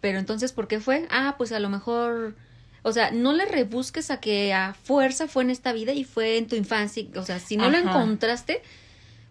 Pero 0.00 0.18
entonces, 0.18 0.52
¿por 0.52 0.66
qué 0.66 0.80
fue? 0.80 1.06
Ah, 1.10 1.36
pues 1.38 1.52
a 1.52 1.60
lo 1.60 1.68
mejor, 1.68 2.34
o 2.82 2.92
sea, 2.92 3.12
no 3.12 3.32
le 3.32 3.44
rebusques 3.44 4.10
a 4.10 4.18
que 4.18 4.52
a 4.52 4.74
fuerza 4.74 5.28
fue 5.28 5.44
en 5.44 5.50
esta 5.50 5.72
vida 5.72 5.92
y 5.92 6.02
fue 6.02 6.38
en 6.38 6.48
tu 6.48 6.56
infancia. 6.56 7.04
O 7.14 7.22
sea, 7.24 7.38
si 7.38 7.56
no 7.56 7.70
lo 7.70 7.76
Ajá. 7.78 7.86
encontraste, 7.88 8.62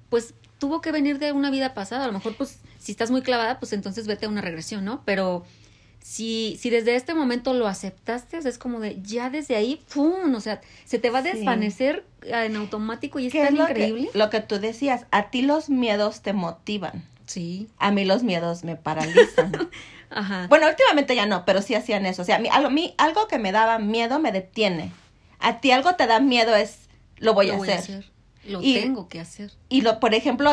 pues 0.09 0.33
tuvo 0.59 0.79
que 0.79 0.93
venir 0.93 1.19
de 1.19 1.33
una 1.33 1.51
vida 1.51 1.73
pasada. 1.73 2.05
A 2.05 2.07
lo 2.07 2.13
mejor, 2.13 2.35
pues, 2.37 2.59
si 2.79 2.93
estás 2.93 3.11
muy 3.11 3.21
clavada, 3.21 3.59
pues 3.59 3.73
entonces 3.73 4.07
vete 4.07 4.27
a 4.27 4.29
una 4.29 4.39
regresión, 4.41 4.85
¿no? 4.85 5.01
Pero 5.05 5.43
si, 6.01 6.57
si 6.59 6.69
desde 6.69 6.95
este 6.95 7.13
momento 7.13 7.53
lo 7.53 7.67
aceptaste, 7.67 8.37
o 8.37 8.41
sea, 8.41 8.49
es 8.49 8.57
como 8.57 8.79
de, 8.79 8.99
ya 9.03 9.29
desde 9.29 9.55
ahí, 9.55 9.81
¡pum! 9.93 10.33
O 10.35 10.39
sea, 10.41 10.59
se 10.85 10.99
te 10.99 11.09
va 11.09 11.19
a 11.19 11.21
desvanecer 11.21 12.03
eh, 12.23 12.45
en 12.45 12.55
automático 12.55 13.19
y 13.19 13.27
es 13.27 13.31
¿Qué 13.33 13.43
tan 13.43 13.53
es 13.53 13.59
lo 13.59 13.65
que- 13.67 13.71
increíble. 13.73 14.09
lo 14.13 14.29
que 14.29 14.41
tú 14.41 14.59
decías, 14.59 15.05
a 15.11 15.29
ti 15.29 15.41
los 15.43 15.69
miedos 15.69 16.21
te 16.21 16.33
motivan. 16.33 17.05
Sí, 17.27 17.69
A 17.77 17.91
mí 17.91 18.03
los 18.03 18.23
miedos 18.23 18.63
me 18.65 18.75
paralizan. 18.75 19.69
ajá. 20.09 20.47
bueno, 20.49 20.67
últimamente 20.67 21.15
ya 21.15 21.25
no, 21.25 21.45
pero 21.45 21.61
sí 21.61 21.75
hacían 21.75 22.05
eso. 22.05 22.23
O 22.23 22.25
sea, 22.25 22.35
a 22.37 22.39
mí, 22.39 22.49
a 22.51 22.67
mí 22.69 22.93
algo 22.97 23.27
que 23.27 23.37
me 23.39 23.51
daba 23.53 23.79
miedo 23.79 24.19
me 24.19 24.31
detiene. 24.33 24.91
A 25.39 25.61
ti 25.61 25.71
algo 25.71 25.95
te 25.95 26.07
da 26.07 26.19
miedo 26.19 26.55
es, 26.55 26.89
lo 27.17 27.33
voy, 27.33 27.47
lo 27.47 27.53
a, 27.53 27.57
voy 27.57 27.69
hacer. 27.69 27.95
a 27.95 27.99
hacer. 27.99 28.11
Lo 28.51 28.59
Y- 28.61 28.73
tengo 28.73 29.07
que 29.07 29.19
hacer. 29.21 29.53
Y 29.69 29.81
lo, 29.81 29.99
por 30.01 30.13
ejemplo, 30.13 30.51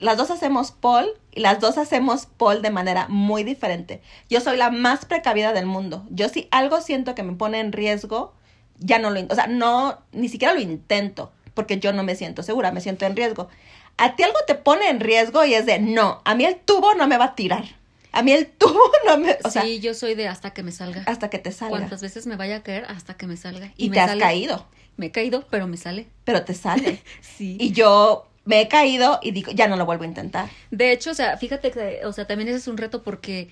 las 0.00 0.16
dos 0.16 0.30
hacemos 0.30 0.70
Paul 0.72 1.06
y 1.32 1.40
las 1.40 1.60
dos 1.60 1.78
hacemos 1.78 2.26
Paul 2.26 2.62
de 2.62 2.70
manera 2.70 3.06
muy 3.08 3.44
diferente. 3.44 4.00
Yo 4.30 4.40
soy 4.40 4.56
la 4.56 4.70
más 4.70 5.04
precavida 5.04 5.52
del 5.52 5.66
mundo. 5.66 6.06
Yo 6.10 6.28
si 6.28 6.48
algo 6.50 6.80
siento 6.80 7.14
que 7.14 7.22
me 7.22 7.34
pone 7.34 7.60
en 7.60 7.72
riesgo, 7.72 8.32
ya 8.78 8.98
no 8.98 9.10
lo, 9.10 9.20
o 9.28 9.34
sea, 9.34 9.46
no, 9.48 9.98
ni 10.12 10.28
siquiera 10.28 10.54
lo 10.54 10.60
intento. 10.60 11.32
porque 11.54 11.80
yo 11.80 11.92
no 11.92 12.04
me 12.04 12.14
siento 12.14 12.42
segura, 12.44 12.70
me 12.70 12.80
siento 12.80 13.04
en 13.06 13.16
riesgo. 13.16 13.48
A 13.96 14.14
ti 14.14 14.22
algo 14.22 14.38
te 14.46 14.54
pone 14.54 14.88
en 14.90 15.00
riesgo 15.00 15.44
y 15.44 15.54
es 15.54 15.66
de, 15.66 15.80
no, 15.80 16.22
a 16.24 16.36
mí 16.36 16.44
el 16.44 16.54
tubo 16.56 16.94
no 16.94 17.08
me 17.08 17.16
va 17.18 17.24
a 17.24 17.34
tirar. 17.34 17.64
A 18.12 18.22
mí 18.22 18.30
el 18.30 18.46
tubo 18.46 18.78
no 19.06 19.18
me... 19.18 19.36
O 19.42 19.50
sea, 19.50 19.62
sí, 19.62 19.80
yo 19.80 19.92
soy 19.94 20.14
de 20.14 20.28
hasta 20.28 20.52
que 20.52 20.62
me 20.62 20.70
salga. 20.70 21.02
hasta 21.06 21.28
que 21.30 21.40
te 21.40 21.50
salga. 21.50 21.76
Cuántas 21.78 22.00
veces 22.00 22.26
me 22.28 22.36
vaya 22.36 22.56
a 22.58 22.62
caer 22.62 22.84
hasta 22.88 23.14
que 23.16 23.26
me 23.26 23.36
salga. 23.36 23.72
Y 23.76 23.90
me 23.90 23.94
te 23.94 24.00
has 24.00 24.10
sale. 24.10 24.20
caído, 24.20 24.66
Me 24.96 25.06
he 25.06 25.10
caído, 25.10 25.46
pero 25.50 25.66
me 25.66 25.76
sale. 25.76 26.06
pero 26.24 26.44
te 26.44 26.54
sale. 26.54 27.02
Sí. 27.22 27.56
y 27.60 27.72
yo 27.72 28.28
me 28.48 28.62
he 28.62 28.68
caído 28.68 29.20
y 29.22 29.32
digo, 29.32 29.52
ya 29.52 29.68
no 29.68 29.76
lo 29.76 29.84
vuelvo 29.84 30.04
a 30.04 30.06
intentar. 30.06 30.48
De 30.70 30.90
hecho, 30.90 31.10
o 31.10 31.14
sea, 31.14 31.36
fíjate 31.36 31.70
que, 31.70 32.00
o 32.06 32.14
sea, 32.14 32.26
también 32.26 32.48
ese 32.48 32.56
es 32.56 32.66
un 32.66 32.78
reto 32.78 33.02
porque 33.02 33.50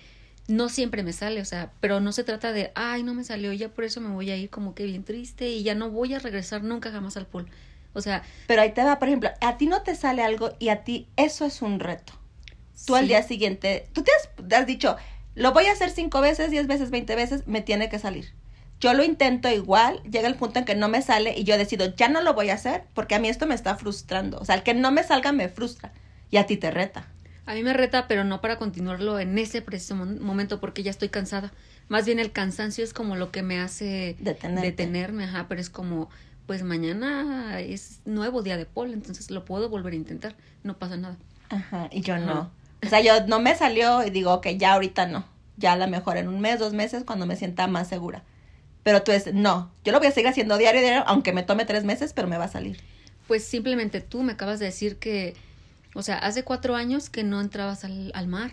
no 0.49 0.71
siempre 0.71 1.03
me 1.03 1.13
sale, 1.13 1.43
o 1.43 1.45
sea, 1.45 1.71
pero 1.81 2.01
no 2.01 2.13
se 2.13 2.25
trata 2.25 2.53
de, 2.53 2.73
ay, 2.75 3.03
no 3.03 3.13
me 3.13 3.23
salió, 3.23 3.53
ya 3.53 3.69
por 3.69 3.85
eso 3.85 4.01
me 4.01 4.09
voy 4.09 4.31
a 4.31 4.37
ir 4.39 4.49
como 4.49 4.75
que 4.75 4.85
bien 4.87 5.05
triste 5.05 5.51
y 5.51 5.63
ya 5.63 5.75
no 5.75 5.91
voy 5.91 6.15
a 6.15 6.19
regresar 6.19 6.63
nunca 6.63 6.91
jamás 6.91 7.19
al 7.19 7.27
pool. 7.27 7.47
O 7.93 8.01
sea, 8.01 8.23
Pero 8.47 8.63
ahí 8.63 8.73
te 8.73 8.85
va, 8.85 8.99
por 8.99 9.09
ejemplo, 9.09 9.31
a 9.43 9.59
ti 9.59 9.67
no 9.67 9.83
te 9.83 9.95
sale 9.95 10.23
algo 10.23 10.53
y 10.59 10.71
a 10.71 10.83
ti 10.83 11.09
eso 11.17 11.45
es 11.45 11.61
un 11.61 11.79
reto. 11.79 12.15
Tú 12.87 12.97
al 12.97 13.07
día 13.07 13.23
siguiente, 13.23 13.89
tú 13.93 14.03
te 14.03 14.13
has, 14.13 14.49
te 14.49 14.57
has 14.57 14.67
dicho, 14.67 14.97
lo 15.35 15.53
voy 15.53 15.67
a 15.67 15.73
hacer 15.73 15.91
cinco 15.91 16.23
veces, 16.23 16.51
diez 16.51 16.67
veces, 16.67 16.91
veinte 16.91 17.17
veces, 17.17 17.47
me 17.47 17.61
tiene 17.61 17.91
que 17.91 17.99
salir. 17.99 18.33
Yo 18.81 18.93
lo 18.95 19.03
intento 19.03 19.49
igual, 19.49 20.03
llega 20.03 20.29
el 20.29 20.35
punto 20.35 20.59
en 20.59 20.65
que 20.65 20.75
no 20.75 20.89
me 20.89 21.01
sale 21.03 21.35
y 21.39 21.45
yo 21.45 21.57
decido, 21.57 21.95
ya 21.97 22.09
no 22.09 22.21
lo 22.21 22.35
voy 22.35 22.51
a 22.51 22.55
hacer 22.55 22.85
porque 22.95 23.15
a 23.15 23.19
mí 23.19 23.29
esto 23.29 23.47
me 23.47 23.55
está 23.55 23.77
frustrando. 23.77 24.39
O 24.39 24.45
sea, 24.45 24.55
el 24.55 24.63
que 24.63 24.75
no 24.75 24.91
me 24.91 25.03
salga 25.03 25.33
me 25.33 25.49
frustra 25.49 25.93
y 26.31 26.37
a 26.37 26.47
ti 26.47 26.57
te 26.57 26.71
reta. 26.71 27.07
A 27.47 27.55
mí 27.55 27.63
me 27.63 27.73
reta, 27.73 28.09
pero 28.09 28.25
no 28.25 28.41
para 28.41 28.59
continuarlo 28.59 29.19
en 29.21 29.39
ese 29.39 29.63
preciso 29.63 29.95
momento 29.95 30.61
porque 30.61 30.83
ya 30.83 30.91
estoy 30.91 31.09
cansada. 31.09 31.53
Más 31.89 32.05
bien 32.05 32.19
el 32.19 32.33
cansancio 32.33 32.83
es 32.85 32.93
como 32.93 33.17
lo 33.17 33.31
que 33.31 33.43
me 33.43 33.61
hace 33.61 34.17
Detenerte. 34.19 34.67
detenerme, 34.67 35.25
ajá, 35.25 35.47
pero 35.49 35.61
es 35.61 35.71
como, 35.71 36.11
pues 36.47 36.65
mañana 36.65 37.61
es 37.61 38.01
nuevo 38.05 38.43
día 38.43 38.57
de 38.57 38.67
pol, 38.67 38.93
entonces 38.93 39.31
lo 39.31 39.45
puedo 39.45 39.69
volver 39.69 39.93
a 39.93 39.97
intentar, 39.97 40.35
no 40.65 40.77
pasa 40.77 40.97
nada. 40.97 41.17
Ajá, 41.49 41.89
y 41.93 42.01
yo 42.01 42.15
Ajá. 42.17 42.25
no. 42.25 42.51
O 42.85 42.89
sea, 42.89 43.01
yo 43.01 43.27
no 43.27 43.41
me 43.41 43.55
salió 43.55 44.05
y 44.05 44.11
digo, 44.11 44.35
ok, 44.35 44.49
ya 44.59 44.75
ahorita 44.75 45.07
no. 45.07 45.25
Ya 45.57 45.73
a 45.73 45.77
lo 45.77 45.87
mejor 45.89 46.17
en 46.19 46.29
un 46.29 46.41
mes, 46.41 46.59
dos 46.59 46.73
meses, 46.73 47.05
cuando 47.05 47.27
me 47.27 47.37
sienta 47.37 47.69
más 47.69 47.89
segura. 47.89 48.23
Pero 48.87 49.03
tú 49.03 49.11
es, 49.11 49.35
no, 49.35 49.73
yo 49.85 49.91
lo 49.91 49.99
voy 49.99 50.07
a 50.07 50.13
seguir 50.13 50.29
haciendo 50.29 50.57
diario, 50.59 50.81
diario, 50.81 51.03
aunque 51.09 51.33
me 51.33 51.43
tome 51.43 51.65
tres 51.65 51.83
meses, 51.83 52.13
pero 52.13 52.29
me 52.29 52.39
va 52.39 52.45
a 52.45 52.49
salir. 52.49 52.81
Pues 53.27 53.43
simplemente 53.43 54.01
tú 54.01 54.23
me 54.23 54.35
acabas 54.35 54.61
de 54.61 54.67
decir 54.67 54.99
que, 54.99 55.35
o 55.97 56.03
sea, 56.03 56.19
hace 56.19 56.45
cuatro 56.45 56.77
años 56.77 57.11
que 57.11 57.25
no 57.25 57.41
entrabas 57.41 57.83
al, 57.85 58.13
al 58.15 58.29
mar 58.29 58.53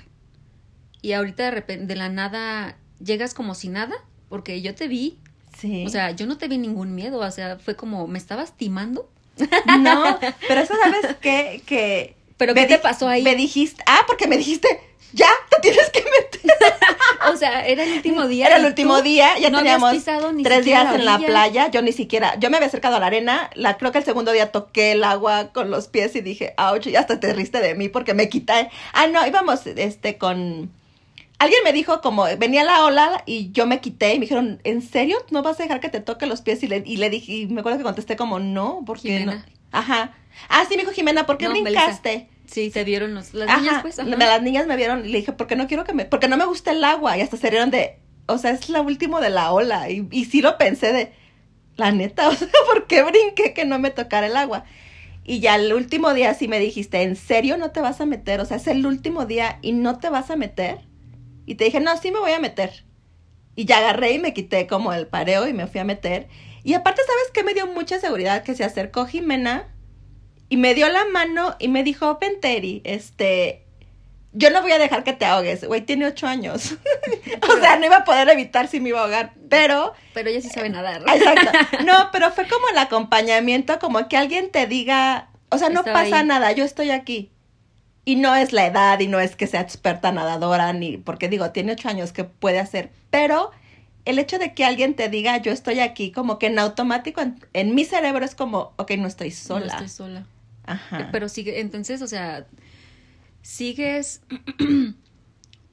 y 1.04 1.14
ahorita 1.14 1.44
de 1.44 1.52
repente, 1.52 1.86
de 1.86 1.96
la 1.96 2.10
nada, 2.10 2.78
llegas 3.00 3.36
como 3.36 3.54
si 3.54 3.70
nada, 3.70 3.94
porque 4.28 4.60
yo 4.64 4.74
te 4.74 4.88
vi, 4.88 5.20
Sí. 5.56 5.86
o 5.86 5.90
sea, 5.90 6.10
yo 6.10 6.26
no 6.26 6.36
te 6.40 6.48
vi 6.48 6.58
ningún 6.58 6.96
miedo, 6.96 7.20
o 7.20 7.30
sea, 7.30 7.60
fue 7.60 7.76
como, 7.76 8.08
me 8.08 8.18
estabas 8.18 8.58
timando. 8.58 9.08
no, 9.82 10.18
pero 10.48 10.62
eso 10.62 10.74
sabes 10.84 11.16
qué? 11.22 11.62
que... 11.68 12.16
¿Pero 12.38 12.56
qué 12.56 12.66
te 12.66 12.80
pasó 12.80 13.08
ahí? 13.08 13.22
Me 13.22 13.36
dijiste, 13.36 13.84
ah, 13.86 14.02
porque 14.08 14.26
me 14.28 14.38
dijiste, 14.38 14.68
ya, 15.14 15.30
te 15.50 15.62
tienes 15.62 15.90
que 15.90 16.04
meter. 16.04 16.42
O 17.32 17.38
sea, 17.38 17.66
era 17.66 17.84
el 17.86 17.94
último 17.94 18.28
día. 18.28 18.48
Era 18.48 18.58
el 18.58 18.66
último 18.66 19.02
día, 19.02 19.38
ya 19.40 19.50
no 19.50 19.60
teníamos 19.60 19.96
tres 20.44 20.66
días 20.66 20.94
en 20.94 21.06
la 21.06 21.20
playa, 21.20 21.72
yo 21.72 21.82
ni 21.82 21.94
siquiera, 21.94 22.38
yo 22.38 22.50
me 22.50 22.58
había 22.58 22.68
acercado 22.68 22.98
a 22.98 23.00
la 23.00 23.06
arena, 23.06 23.50
la 23.56 23.78
creo 23.78 23.94
que 23.94 24.00
el 24.00 24.04
segundo 24.04 24.34
día 24.34 24.52
toqué 24.52 24.92
el 24.92 25.04
agua 25.06 25.54
con 25.54 25.72
los 25.72 25.88
pies 25.88 26.16
y 26.18 26.22
dije, 26.22 26.54
ouch, 26.58 26.88
y 26.88 26.98
hasta 26.98 27.22
te 27.22 27.32
riste 27.34 27.60
de 27.60 27.76
mí 27.76 27.88
porque 27.88 28.14
me 28.14 28.28
quité. 28.28 28.70
Ah, 28.92 29.08
no, 29.08 29.26
íbamos 29.26 29.66
este 29.66 30.18
con 30.18 30.70
alguien 31.40 31.62
me 31.64 31.74
dijo 31.74 32.02
como 32.02 32.24
venía 32.38 32.64
la 32.64 32.86
ola 32.86 33.24
y 33.26 33.52
yo 33.52 33.66
me 33.68 33.82
quité 33.82 34.14
y 34.14 34.20
me 34.20 34.22
dijeron, 34.22 34.62
"¿En 34.64 34.82
serio 34.82 35.18
no 35.30 35.44
vas 35.44 35.60
a 35.60 35.64
dejar 35.64 35.80
que 35.80 35.90
te 35.90 36.00
toque 36.00 36.26
los 36.26 36.42
pies?" 36.42 36.64
y 36.64 36.68
le 36.68 36.84
y 36.86 36.98
le 36.98 37.10
dije, 37.10 37.34
y 37.34 37.48
me 37.48 37.60
acuerdo 37.60 37.78
que 37.78 37.84
contesté 37.84 38.16
como, 38.16 38.40
"No, 38.40 38.84
porque 38.86 39.10
Jimena. 39.10 39.36
no." 39.36 39.44
Ajá. 39.72 40.14
Ah, 40.50 40.66
sí, 40.68 40.76
me 40.76 40.84
dijo 40.84 40.94
Jimena, 40.94 41.26
¿por 41.26 41.38
qué 41.38 41.46
No, 41.46 41.52
brincaste? 41.52 42.30
Sí, 42.46 42.70
te 42.72 42.84
vieron 42.84 43.14
los, 43.16 43.34
las 43.34 43.50
Ajá, 43.50 43.58
niñas, 43.62 43.82
pues. 43.82 44.00
ajá. 44.00 44.10
las 44.10 44.42
niñas 44.42 44.68
me 44.68 44.76
vieron 44.76 45.06
y 45.06 45.10
le 45.10 45.20
dije, 45.20 45.34
¿por 45.34 45.48
qué 45.48 45.56
no 45.56 45.68
quiero 45.68 45.84
que 45.86 45.94
me, 45.94 46.06
porque 46.06 46.28
no 46.28 46.38
me 46.38 46.46
gusta 46.46 46.72
el 46.72 46.84
agua? 46.84 47.18
Y 47.18 47.22
hasta 47.22 47.38
se 47.38 47.50
rieron 47.50 47.72
de, 47.72 48.00
o 48.28 48.38
sea, 48.38 48.52
es 48.52 48.70
la 48.70 48.82
última 48.82 49.22
de 49.22 49.30
la 49.30 49.52
ola. 49.54 49.90
Y, 49.90 50.08
y 50.12 50.26
sí 50.26 50.42
lo 50.42 50.58
pensé 50.58 50.92
de, 50.94 51.14
la 51.76 51.92
neta, 51.92 52.30
o 52.30 52.34
sea, 52.36 52.48
¿por 52.72 52.88
qué 52.88 53.04
brinqué 53.04 53.54
que 53.54 53.66
no 53.66 53.80
me 53.80 53.92
tocara 53.92 54.28
el 54.28 54.38
agua? 54.38 54.66
Y 55.26 55.40
ya 55.40 55.56
el 55.56 55.74
último 55.74 56.14
día 56.14 56.34
sí 56.34 56.48
me 56.48 56.60
dijiste, 56.60 57.02
¿en 57.02 57.16
serio 57.16 57.58
no 57.58 57.72
te 57.72 57.80
vas 57.82 58.02
a 58.02 58.06
meter? 58.06 58.42
O 58.42 58.46
sea, 58.46 58.58
es 58.58 58.68
el 58.68 58.86
último 58.86 59.26
día 59.26 59.58
y 59.62 59.72
no 59.72 59.98
te 60.00 60.10
vas 60.10 60.30
a 60.30 60.36
meter. 60.36 60.80
Y 61.46 61.56
te 61.56 61.66
dije, 61.66 61.80
no, 61.80 61.96
sí 61.98 62.12
me 62.12 62.20
voy 62.20 62.32
a 62.34 62.40
meter. 62.40 62.86
Y 63.56 63.66
ya 63.66 63.78
agarré 63.78 64.14
y 64.14 64.20
me 64.20 64.34
quité 64.34 64.68
como 64.68 64.94
el 64.94 65.08
pareo 65.08 65.48
y 65.48 65.54
me 65.54 65.68
fui 65.68 65.80
a 65.80 65.86
meter. 65.86 66.28
Y 66.64 66.74
aparte, 66.74 67.02
¿sabes 67.06 67.32
qué? 67.34 67.44
Me 67.44 67.54
dio 67.54 67.68
mucha 67.68 68.00
seguridad 68.00 68.44
que 68.44 68.56
se 68.56 68.64
acercó 68.66 69.06
Jimena 69.06 69.73
y 70.54 70.58
me 70.58 70.76
dio 70.76 70.88
la 70.88 71.06
mano 71.06 71.56
y 71.58 71.68
me 71.68 71.84
dijo, 71.84 72.20
Penteri, 72.20 72.84
este, 72.86 73.66
yo 74.34 74.52
no 74.52 74.62
voy 74.62 74.72
a 74.72 74.78
dejar 74.78 75.04
que 75.04 75.14
te 75.14 75.26
ahogues. 75.26 75.66
Güey, 75.66 75.82
tiene 75.82 76.06
ocho 76.06 76.28
años. 76.28 76.76
o 77.50 77.60
sea, 77.60 77.78
no 77.78 77.88
iba 77.88 77.96
a 77.96 78.04
poder 78.04 78.30
evitar 78.30 78.68
si 78.68 78.80
me 78.80 78.90
iba 78.90 79.00
a 79.00 79.06
ahogar, 79.06 79.34
pero... 79.50 79.94
Pero 80.14 80.30
ella 80.30 80.42
sí 80.42 80.50
sabe 80.50 80.70
nadar. 80.70 81.02
Exacto. 81.08 81.50
No, 81.86 82.10
pero 82.12 82.30
fue 82.30 82.48
como 82.48 82.70
el 82.70 82.78
acompañamiento, 82.78 83.80
como 83.80 84.08
que 84.08 84.16
alguien 84.16 84.52
te 84.52 84.68
diga, 84.68 85.30
o 85.50 85.58
sea, 85.58 85.70
no 85.70 85.84
pasa 85.84 86.22
nada, 86.22 86.52
yo 86.52 86.66
estoy 86.66 86.92
aquí. 86.92 87.32
Y 88.06 88.18
no 88.18 88.36
es 88.36 88.54
la 88.54 88.68
edad 88.68 89.00
y 89.00 89.08
no 89.08 89.20
es 89.20 89.36
que 89.36 89.48
sea 89.48 89.62
experta 89.62 90.12
nadadora, 90.12 90.72
ni 90.72 90.98
porque 90.98 91.30
digo, 91.30 91.50
tiene 91.50 91.72
ocho 91.72 91.90
años 91.90 92.12
que 92.12 92.26
puede 92.26 92.60
hacer, 92.60 92.92
pero 93.10 93.50
el 94.06 94.20
hecho 94.20 94.38
de 94.38 94.54
que 94.54 94.66
alguien 94.66 94.94
te 94.94 95.10
diga, 95.10 95.38
yo 95.38 95.52
estoy 95.52 95.80
aquí, 95.80 96.12
como 96.12 96.38
que 96.38 96.46
en 96.46 96.60
automático, 96.60 97.22
en, 97.22 97.44
en 97.54 97.74
mi 97.74 97.86
cerebro 97.86 98.24
es 98.24 98.36
como, 98.36 98.74
ok, 98.76 98.92
no 99.00 99.08
estoy 99.08 99.32
sola. 99.32 99.66
No 99.66 99.72
estoy 99.72 99.90
sola. 99.90 100.28
Ajá. 100.66 101.10
Pero 101.12 101.30
sigue, 101.30 101.60
entonces, 101.60 102.02
o 102.02 102.08
sea, 102.08 102.48
sigues 103.42 104.22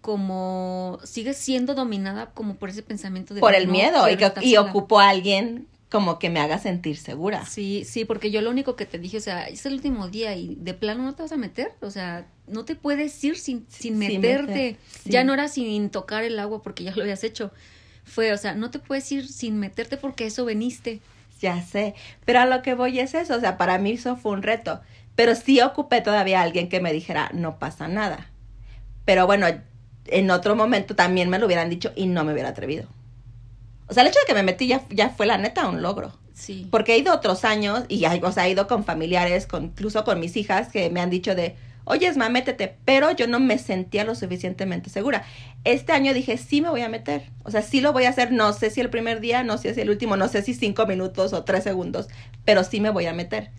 como, 0.01 0.99
sigues 1.05 1.37
siendo 1.37 1.75
dominada 1.75 2.31
como 2.33 2.57
por 2.57 2.71
ese 2.71 2.83
pensamiento 2.83 3.35
de 3.35 3.41
por 3.41 3.55
el 3.55 3.67
no 3.67 3.73
miedo 3.73 4.09
y, 4.09 4.17
que- 4.17 4.33
y 4.43 4.57
ocupo 4.57 4.99
a 5.01 5.11
alguien 5.11 5.67
como 5.91 6.19
que 6.21 6.31
me 6.31 6.41
haga 6.41 6.59
sentir 6.59 6.97
segura. 6.97 7.45
Sí, 7.45 7.85
sí, 7.85 8.05
porque 8.05 8.31
yo 8.31 8.41
lo 8.43 8.51
único 8.51 8.77
que 8.77 8.87
te 8.87 8.99
dije, 8.99 9.17
o 9.19 9.21
sea, 9.21 9.45
es 9.49 9.67
el 9.67 9.75
último 9.75 10.09
día 10.09 10.37
y 10.37 10.55
de 10.55 10.73
plano 10.73 11.03
no 11.03 11.15
te 11.15 11.23
vas 11.23 11.33
a 11.33 11.37
meter, 11.37 11.73
o 11.81 11.91
sea, 11.91 12.27
no 12.47 12.65
te 12.65 12.77
puedes 12.77 13.23
ir 13.25 13.37
sin, 13.37 13.67
sin 13.69 13.99
meterte. 13.99 14.47
meter, 14.53 14.77
sí. 15.03 15.11
Ya 15.11 15.25
no 15.25 15.35
era 15.35 15.49
sin 15.49 15.91
tocar 15.91 16.23
el 16.23 16.39
agua 16.39 16.63
porque 16.63 16.85
ya 16.85 16.95
lo 16.95 17.03
habías 17.03 17.25
hecho. 17.25 17.51
Fue, 18.05 18.33
o 18.33 18.39
sea, 18.39 18.55
no 18.55 18.71
te 18.71 18.79
puedes 18.79 19.11
ir 19.11 19.27
sin 19.29 19.59
meterte 19.59 19.97
porque 19.97 20.27
eso 20.27 20.45
veniste. 20.45 21.01
Ya 21.41 21.63
sé, 21.63 21.95
pero 22.25 22.41
a 22.41 22.47
lo 22.47 22.61
que 22.63 22.75
voy 22.75 23.01
es 23.01 23.15
eso, 23.15 23.35
o 23.35 23.41
sea, 23.41 23.57
para 23.57 23.79
mí 23.79 23.93
eso 23.93 24.17
fue 24.17 24.33
un 24.33 24.43
reto, 24.43 24.81
pero 25.15 25.35
sí 25.35 25.61
ocupé 25.61 26.03
todavía 26.03 26.41
a 26.41 26.43
alguien 26.43 26.69
que 26.69 26.81
me 26.81 26.93
dijera, 26.93 27.31
no 27.33 27.59
pasa 27.59 27.89
nada. 27.89 28.31
Pero 29.07 29.27
bueno, 29.27 29.47
en 30.07 30.31
otro 30.31 30.55
momento 30.55 30.95
también 30.95 31.31
me 31.31 31.39
lo 31.39 31.47
hubieran 31.47 31.71
dicho 31.71 31.93
y 31.97 32.07
no 32.07 32.25
me 32.25 32.33
hubiera 32.33 32.51
atrevido. 32.51 32.87
O 33.89 33.95
sea, 33.95 34.03
el 34.03 34.09
hecho 34.09 34.21
de 34.21 34.27
que 34.27 34.35
me 34.35 34.43
metí 34.43 34.67
ya, 34.67 34.85
ya 34.91 35.11
fue 35.11 35.27
la 35.27 35.39
neta 35.39 35.69
un 35.69 35.83
logro. 35.83 36.13
Sí. 36.35 36.69
Porque 36.71 36.95
he 36.95 36.99
ido 36.99 37.15
otros 37.15 37.45
años 37.45 37.85
y, 37.89 38.05
o 38.05 38.33
sea, 38.33 38.47
he 38.47 38.51
ido 38.51 38.67
con 38.67 38.85
familiares, 38.85 39.47
con, 39.47 39.65
incluso 39.65 40.05
con 40.05 40.21
mis 40.21 40.37
hijas, 40.37 40.69
que 40.69 40.91
me 40.91 41.01
han 41.01 41.11
dicho 41.11 41.35
de, 41.35 41.57
oye, 41.85 42.07
Esma, 42.07 42.29
métete, 42.29 42.77
pero 42.85 43.11
yo 43.13 43.27
no 43.27 43.41
me 43.41 43.59
sentía 43.59 44.05
lo 44.05 44.15
suficientemente 44.15 44.91
segura. 44.91 45.25
Este 45.65 45.93
año 45.93 46.15
dije, 46.15 46.37
sí 46.39 46.61
me 46.63 46.69
voy 46.71 46.83
a 46.83 46.89
meter, 46.89 47.23
o 47.43 47.51
sea, 47.51 47.63
sí 47.63 47.81
lo 47.81 47.93
voy 47.93 48.05
a 48.05 48.11
hacer, 48.11 48.33
no 48.33 48.53
sé 48.53 48.71
si 48.71 48.81
el 48.81 48.91
primer 48.91 49.21
día, 49.21 49.43
no 49.43 49.59
sé 49.59 49.75
si 49.75 49.81
el 49.81 49.91
último, 49.91 50.17
no 50.17 50.29
sé 50.29 50.43
si 50.43 50.55
cinco 50.55 50.87
minutos 50.87 51.33
o 51.33 51.45
tres 51.45 51.65
segundos, 51.65 52.09
pero 52.45 52.65
sí 52.65 52.81
me 52.81 52.91
voy 52.91 53.07
a 53.07 53.13
meter. 53.13 53.51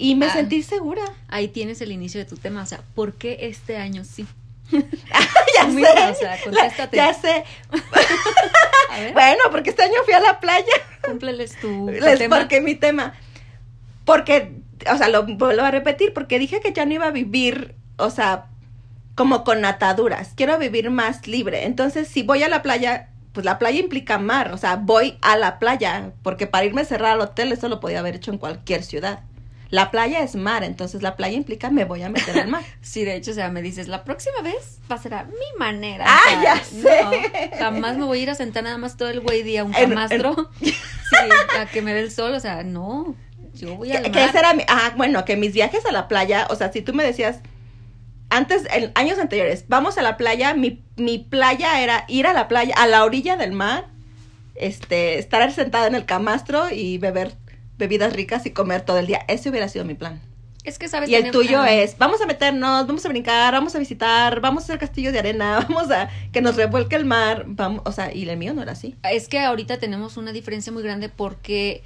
Y 0.00 0.14
me 0.14 0.26
Ah. 0.26 0.32
sentí 0.32 0.62
segura. 0.62 1.02
Ahí 1.28 1.48
tienes 1.48 1.80
el 1.80 1.90
inicio 1.92 2.20
de 2.20 2.24
tu 2.26 2.36
tema, 2.36 2.62
o 2.62 2.66
sea, 2.66 2.80
¿por 2.94 3.14
qué 3.14 3.38
este 3.42 3.76
año 3.78 4.04
sí? 4.04 4.26
ya 4.70 5.66
Mira, 5.68 5.92
sé. 5.92 6.10
o 6.12 6.14
sea, 6.14 6.36
la- 6.36 6.42
contéstate. 6.42 6.96
ya 6.96 7.14
sé. 7.14 7.44
A 8.90 9.00
ver, 9.00 9.12
Bueno, 9.12 9.42
porque 9.50 9.70
este 9.70 9.82
año 9.82 9.94
fui 10.04 10.14
a 10.14 10.20
la 10.20 10.40
playa. 10.40 10.64
cúmpleles 11.06 11.56
tu, 11.60 11.86
tu 11.86 11.90
Les 11.90 12.18
tema. 12.18 12.38
porque 12.38 12.60
mi 12.60 12.74
tema. 12.74 13.14
Porque, 14.04 14.52
o 14.92 14.98
sea, 14.98 15.08
lo 15.08 15.24
vuelvo 15.26 15.62
a 15.62 15.70
repetir, 15.70 16.12
porque 16.12 16.38
dije 16.38 16.60
que 16.60 16.72
ya 16.72 16.84
no 16.86 16.94
iba 16.94 17.06
a 17.06 17.10
vivir, 17.10 17.74
o 17.96 18.10
sea, 18.10 18.46
como 19.14 19.44
con 19.44 19.64
ataduras. 19.64 20.32
Quiero 20.36 20.58
vivir 20.58 20.90
más 20.90 21.26
libre. 21.26 21.64
Entonces, 21.66 22.08
si 22.08 22.22
voy 22.22 22.42
a 22.42 22.48
la 22.48 22.62
playa, 22.62 23.08
pues 23.32 23.44
la 23.44 23.58
playa 23.58 23.80
implica 23.80 24.18
mar. 24.18 24.52
O 24.52 24.58
sea, 24.58 24.76
voy 24.76 25.18
a 25.22 25.36
la 25.36 25.58
playa, 25.58 26.12
porque 26.22 26.46
para 26.46 26.64
irme 26.64 26.82
a 26.82 26.84
cerrar 26.84 27.12
al 27.12 27.20
hotel, 27.20 27.52
eso 27.52 27.68
lo 27.68 27.80
podía 27.80 27.98
haber 28.00 28.16
hecho 28.16 28.30
en 28.32 28.38
cualquier 28.38 28.82
ciudad. 28.84 29.20
La 29.70 29.90
playa 29.90 30.20
es 30.20 30.34
mar, 30.34 30.64
entonces 30.64 31.02
la 31.02 31.14
playa 31.14 31.36
implica 31.36 31.68
me 31.68 31.84
voy 31.84 32.02
a 32.02 32.08
meter 32.08 32.38
al 32.40 32.48
mar. 32.48 32.62
Sí, 32.80 33.04
de 33.04 33.16
hecho, 33.16 33.32
o 33.32 33.34
sea, 33.34 33.50
me 33.50 33.60
dices, 33.60 33.86
la 33.86 34.02
próxima 34.02 34.40
vez 34.40 34.78
va 34.90 34.94
a 34.96 34.98
ser 34.98 35.12
a 35.12 35.24
mi 35.24 35.58
manera. 35.58 36.06
Ah, 36.08 36.20
o 36.24 36.30
sea, 36.30 36.42
ya 36.42 36.64
sé. 36.64 37.02
no, 37.52 37.58
jamás 37.58 37.98
me 37.98 38.06
voy 38.06 38.20
a 38.20 38.22
ir 38.22 38.30
a 38.30 38.34
sentar 38.34 38.64
nada 38.64 38.78
más 38.78 38.96
todo 38.96 39.10
el 39.10 39.20
güey 39.20 39.42
día 39.42 39.64
un 39.64 39.74
En- 39.74 39.90
camastro. 39.90 40.50
sí, 40.60 40.72
a 41.60 41.66
que 41.66 41.82
me 41.82 41.92
dé 41.92 42.00
el 42.00 42.10
sol, 42.10 42.32
o 42.32 42.40
sea, 42.40 42.62
no. 42.62 43.14
Yo 43.58 43.76
voy 43.76 43.92
al 43.92 44.02
que, 44.02 44.10
mar. 44.10 44.18
que 44.18 44.24
ese 44.24 44.38
era 44.38 44.54
mi, 44.54 44.62
ah, 44.68 44.92
bueno, 44.96 45.24
que 45.24 45.36
mis 45.36 45.52
viajes 45.52 45.84
a 45.86 45.92
la 45.92 46.08
playa, 46.08 46.46
o 46.50 46.56
sea, 46.56 46.72
si 46.72 46.82
tú 46.82 46.94
me 46.94 47.04
decías 47.04 47.40
antes, 48.30 48.66
en 48.72 48.92
años 48.94 49.18
anteriores, 49.18 49.64
vamos 49.68 49.96
a 49.96 50.02
la 50.02 50.16
playa, 50.16 50.54
mi, 50.54 50.82
mi 50.96 51.18
playa 51.18 51.80
era 51.82 52.04
ir 52.08 52.26
a 52.26 52.32
la 52.32 52.46
playa, 52.46 52.74
a 52.76 52.86
la 52.86 53.04
orilla 53.04 53.36
del 53.36 53.52
mar, 53.52 53.86
este, 54.54 55.18
estar 55.18 55.50
sentada 55.52 55.86
en 55.86 55.94
el 55.94 56.04
camastro 56.04 56.70
y 56.70 56.98
beber 56.98 57.32
bebidas 57.78 58.12
ricas 58.12 58.44
y 58.44 58.50
comer 58.50 58.82
todo 58.82 58.98
el 58.98 59.06
día. 59.06 59.24
Ese 59.28 59.48
hubiera 59.48 59.68
sido 59.68 59.84
mi 59.84 59.94
plan. 59.94 60.20
Es 60.64 60.78
que 60.78 60.88
sabes 60.88 61.08
Y 61.08 61.14
el 61.14 61.30
tuyo 61.30 61.64
es, 61.64 61.96
vamos 61.96 62.20
a 62.20 62.26
meternos, 62.26 62.86
vamos 62.86 63.06
a 63.06 63.08
brincar, 63.08 63.54
vamos 63.54 63.74
a 63.74 63.78
visitar, 63.78 64.40
vamos 64.40 64.64
a 64.64 64.66
hacer 64.66 64.78
castillos 64.78 65.12
de 65.14 65.20
arena, 65.20 65.60
vamos 65.68 65.90
a 65.90 66.10
que 66.32 66.42
nos 66.42 66.56
revuelque 66.56 66.96
el 66.96 67.06
mar, 67.06 67.44
vamos, 67.46 67.82
o 67.86 67.92
sea, 67.92 68.12
y 68.12 68.28
el 68.28 68.36
mío 68.36 68.52
no 68.52 68.62
era 68.62 68.72
así. 68.72 68.94
Es 69.04 69.28
que 69.28 69.38
ahorita 69.38 69.78
tenemos 69.78 70.18
una 70.18 70.32
diferencia 70.32 70.70
muy 70.72 70.82
grande 70.82 71.08
porque 71.08 71.82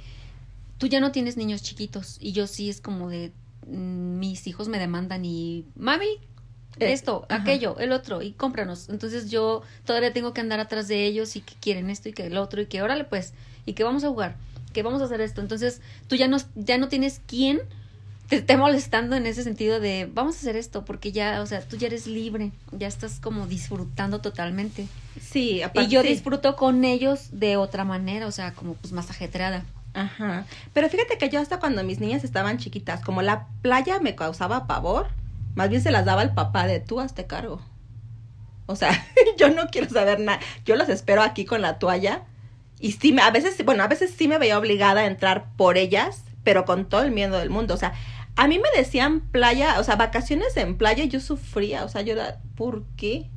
tú 0.77 0.87
ya 0.87 0.99
no 0.99 1.11
tienes 1.11 1.37
niños 1.37 1.61
chiquitos 1.63 2.17
y 2.19 2.31
yo 2.31 2.47
sí 2.47 2.69
es 2.69 2.81
como 2.81 3.09
de 3.09 3.31
mm, 3.67 4.19
mis 4.19 4.47
hijos 4.47 4.67
me 4.67 4.79
demandan 4.79 5.25
y 5.25 5.65
mami 5.75 6.07
Eh, 6.79 6.91
esto, 6.91 7.25
ajá. 7.29 7.41
aquello, 7.43 7.77
el 7.79 7.91
otro 7.91 8.21
y 8.21 8.31
cómpranos. 8.31 8.89
Entonces 8.89 9.29
yo 9.29 9.61
todavía 9.85 10.11
tengo 10.11 10.33
que 10.33 10.41
andar 10.41 10.59
atrás 10.59 10.87
de 10.87 11.05
ellos 11.05 11.35
y 11.35 11.41
que 11.41 11.53
quieren 11.59 11.89
esto 11.89 12.09
y 12.09 12.13
que 12.13 12.25
el 12.25 12.37
otro 12.37 12.61
y 12.61 12.65
que 12.65 12.81
órale 12.81 13.03
pues 13.03 13.33
y 13.65 13.73
que 13.73 13.83
vamos 13.83 14.03
a 14.03 14.09
jugar, 14.09 14.35
que 14.73 14.81
vamos 14.83 15.01
a 15.01 15.05
hacer 15.05 15.21
esto. 15.21 15.39
Entonces 15.41 15.81
tú 16.07 16.15
ya 16.15 16.27
no 16.27 16.37
ya 16.55 16.77
no 16.77 16.87
tienes 16.87 17.21
quien 17.27 17.61
te 18.27 18.37
esté 18.37 18.57
molestando 18.57 19.15
en 19.15 19.27
ese 19.27 19.43
sentido 19.43 19.79
de 19.79 20.09
vamos 20.11 20.35
a 20.35 20.39
hacer 20.39 20.55
esto 20.55 20.85
porque 20.85 21.11
ya, 21.11 21.41
o 21.41 21.45
sea, 21.45 21.61
tú 21.61 21.77
ya 21.77 21.87
eres 21.87 22.07
libre, 22.07 22.51
ya 22.71 22.87
estás 22.87 23.19
como 23.19 23.45
disfrutando 23.47 24.21
totalmente. 24.21 24.87
Sí, 25.21 25.61
Y 25.75 25.87
yo 25.87 26.01
disfruto 26.01 26.55
con 26.55 26.85
ellos 26.85 27.27
de 27.31 27.57
otra 27.57 27.83
manera, 27.83 28.25
o 28.25 28.31
sea, 28.31 28.53
como 28.53 28.73
pues 28.75 28.93
más 28.93 29.09
ajetreada. 29.09 29.65
Ajá. 29.93 30.45
Pero 30.73 30.89
fíjate 30.89 31.17
que 31.17 31.29
yo 31.29 31.39
hasta 31.39 31.59
cuando 31.59 31.83
mis 31.83 31.99
niñas 31.99 32.23
estaban 32.23 32.57
chiquitas, 32.57 33.01
como 33.01 33.21
la 33.21 33.47
playa 33.61 33.99
me 33.99 34.15
causaba 34.15 34.67
pavor, 34.67 35.07
más 35.55 35.69
bien 35.69 35.81
se 35.81 35.91
las 35.91 36.05
daba 36.05 36.23
el 36.23 36.33
papá 36.33 36.65
de 36.67 36.79
tú 36.79 36.99
hazte 36.99 37.27
cargo. 37.27 37.61
O 38.65 38.75
sea, 38.75 39.05
yo 39.37 39.49
no 39.49 39.67
quiero 39.67 39.89
saber 39.89 40.19
nada. 40.19 40.39
Yo 40.65 40.75
los 40.75 40.89
espero 40.89 41.21
aquí 41.21 41.45
con 41.45 41.61
la 41.61 41.79
toalla. 41.79 42.23
Y 42.79 42.93
sí, 42.93 43.13
me, 43.13 43.21
a 43.21 43.31
veces, 43.31 43.63
bueno, 43.63 43.83
a 43.83 43.87
veces 43.87 44.13
sí 44.17 44.27
me 44.27 44.37
veía 44.37 44.57
obligada 44.57 45.01
a 45.01 45.05
entrar 45.05 45.55
por 45.55 45.77
ellas, 45.77 46.23
pero 46.43 46.65
con 46.65 46.85
todo 46.85 47.03
el 47.03 47.11
miedo 47.11 47.37
del 47.37 47.49
mundo. 47.49 47.73
O 47.73 47.77
sea, 47.77 47.93
a 48.35 48.47
mí 48.47 48.59
me 48.59 48.77
decían 48.77 49.21
playa, 49.21 49.79
o 49.79 49.83
sea, 49.83 49.95
vacaciones 49.95 50.57
en 50.57 50.77
playa, 50.77 51.05
yo 51.05 51.19
sufría. 51.19 51.85
O 51.85 51.89
sea, 51.89 52.01
yo 52.01 52.13
era, 52.13 52.39
¿por 52.55 52.83
qué? 52.97 53.29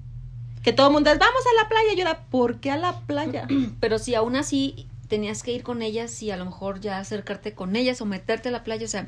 Que 0.63 0.73
todo 0.73 0.89
el 0.89 0.93
mundo 0.95 1.11
es, 1.11 1.19
vamos 1.19 1.43
a 1.47 1.63
la 1.63 1.69
playa. 1.69 1.95
Yo 1.95 2.01
era, 2.01 2.25
¿por 2.25 2.61
qué 2.61 2.71
a 2.71 2.77
la 2.77 3.01
playa? 3.01 3.47
Pero 3.81 3.99
si 3.99 4.15
aún 4.15 4.37
así 4.37 4.89
tenías 5.09 5.43
que 5.43 5.53
ir 5.53 5.63
con 5.63 5.83
ellas 5.83 6.23
y 6.23 6.31
a 6.31 6.37
lo 6.37 6.45
mejor 6.45 6.81
ya 6.81 6.99
acercarte 6.99 7.53
con 7.55 7.77
ellas 7.77 8.01
o 8.01 8.07
meterte 8.07 8.49
a 8.49 8.53
la 8.53 8.65
playa, 8.65 8.85
o 8.85 8.89
sea, 8.89 9.07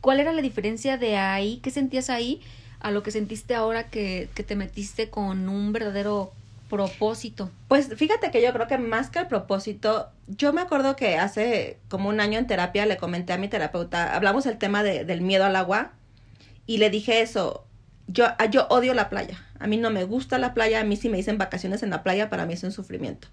¿cuál 0.00 0.20
era 0.20 0.32
la 0.32 0.42
diferencia 0.42 0.96
de 0.98 1.16
ahí? 1.16 1.60
¿Qué 1.62 1.70
sentías 1.70 2.10
ahí 2.10 2.40
a 2.80 2.90
lo 2.90 3.02
que 3.02 3.10
sentiste 3.10 3.54
ahora 3.54 3.88
que, 3.88 4.28
que 4.34 4.42
te 4.42 4.56
metiste 4.56 5.08
con 5.10 5.48
un 5.48 5.72
verdadero 5.72 6.32
propósito? 6.68 7.50
Pues 7.68 7.88
fíjate 7.96 8.30
que 8.30 8.42
yo 8.42 8.52
creo 8.52 8.66
que 8.66 8.78
más 8.78 9.10
que 9.10 9.20
el 9.20 9.26
propósito, 9.26 10.08
yo 10.26 10.52
me 10.52 10.60
acuerdo 10.60 10.96
que 10.96 11.16
hace 11.16 11.78
como 11.88 12.08
un 12.08 12.20
año 12.20 12.38
en 12.38 12.46
terapia 12.46 12.84
le 12.86 12.96
comenté 12.96 13.32
a 13.32 13.38
mi 13.38 13.48
terapeuta, 13.48 14.14
hablamos 14.14 14.46
el 14.46 14.58
tema 14.58 14.82
de- 14.82 15.04
del 15.04 15.20
miedo 15.20 15.44
al 15.44 15.56
agua 15.56 15.92
y 16.66 16.78
le 16.78 16.90
dije 16.90 17.20
eso, 17.20 17.64
yo, 18.06 18.26
ah, 18.38 18.46
yo 18.46 18.66
odio 18.68 18.92
la 18.92 19.08
playa, 19.08 19.42
a 19.58 19.66
mí 19.66 19.76
no 19.78 19.90
me 19.90 20.04
gusta 20.04 20.38
la 20.38 20.52
playa, 20.52 20.80
a 20.80 20.84
mí 20.84 20.96
si 20.96 21.08
me 21.08 21.16
dicen 21.16 21.38
vacaciones 21.38 21.82
en 21.82 21.90
la 21.90 22.02
playa, 22.02 22.28
para 22.28 22.44
mí 22.44 22.52
es 22.54 22.62
un 22.64 22.72
sufrimiento. 22.72 23.28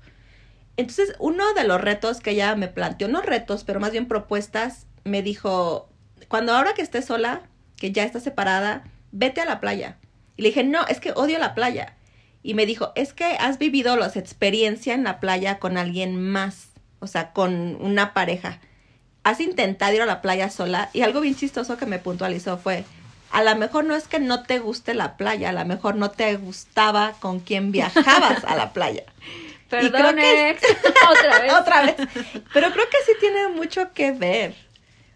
Entonces, 0.78 1.16
uno 1.20 1.54
de 1.54 1.66
los 1.66 1.82
retos 1.82 2.22
que 2.22 2.32
ella 2.32 2.56
me 2.56 2.68
planteó, 2.68 3.08
no 3.08 3.22
retos, 3.22 3.64
pero 3.64 3.80
más 3.80 3.92
bien 3.92 4.08
propuestas, 4.08 4.88
me 5.04 5.22
dijo, 5.22 5.90
cuando 6.28 6.54
ahora 6.54 6.74
que 6.74 6.82
estés 6.82 7.06
sola, 7.06 7.42
que 7.76 7.92
ya 7.92 8.04
estás 8.04 8.24
separada, 8.24 8.84
vete 9.12 9.42
a 9.42 9.46
la 9.46 9.60
playa. 9.60 9.98
Y 10.38 10.44
le 10.44 10.50
dije, 10.50 10.64
no, 10.64 10.86
es 10.88 11.00
que 11.00 11.12
odio 11.12 11.40
la 11.40 11.56
playa. 11.56 11.96
Y 12.44 12.54
me 12.54 12.66
dijo, 12.66 12.92
es 12.96 13.14
que 13.14 13.26
has 13.40 13.58
vivido 13.58 13.96
las 13.98 14.16
experiencias 14.16 14.96
en 14.96 15.04
la 15.04 15.20
playa 15.20 15.60
con 15.60 15.78
alguien 15.78 16.22
más, 16.22 16.70
o 17.00 17.08
sea, 17.08 17.34
con 17.34 17.78
una 17.82 18.14
pareja. 18.14 18.60
Has 19.24 19.40
intentado 19.40 19.94
ir 19.94 20.02
a 20.02 20.08
la 20.08 20.22
playa 20.22 20.50
sola 20.50 20.90
y 20.94 21.02
algo 21.02 21.22
bien 21.22 21.36
chistoso 21.36 21.78
que 21.78 21.86
me 21.86 22.00
puntualizó 22.00 22.58
fue, 22.58 22.86
a 23.32 23.44
lo 23.44 23.56
mejor 23.56 23.86
no 23.86 23.96
es 23.96 24.08
que 24.08 24.20
no 24.20 24.44
te 24.44 24.60
guste 24.60 24.94
la 24.94 25.16
playa, 25.16 25.50
a 25.50 25.54
lo 25.54 25.66
mejor 25.66 25.96
no 25.96 26.12
te 26.12 26.36
gustaba 26.38 27.14
con 27.20 27.40
quien 27.40 27.72
viajabas 27.72 28.44
a 28.44 28.56
la 28.56 28.74
playa. 28.74 29.04
Perdón, 29.72 30.20
ex. 30.20 30.62
Otra 31.10 31.40
vez. 31.40 31.54
Otra 31.54 31.82
vez. 31.82 31.96
Pero 32.54 32.72
creo 32.72 32.90
que 32.90 32.98
sí 33.06 33.14
tiene 33.20 33.48
mucho 33.48 33.94
que 33.94 34.12
ver. 34.12 34.52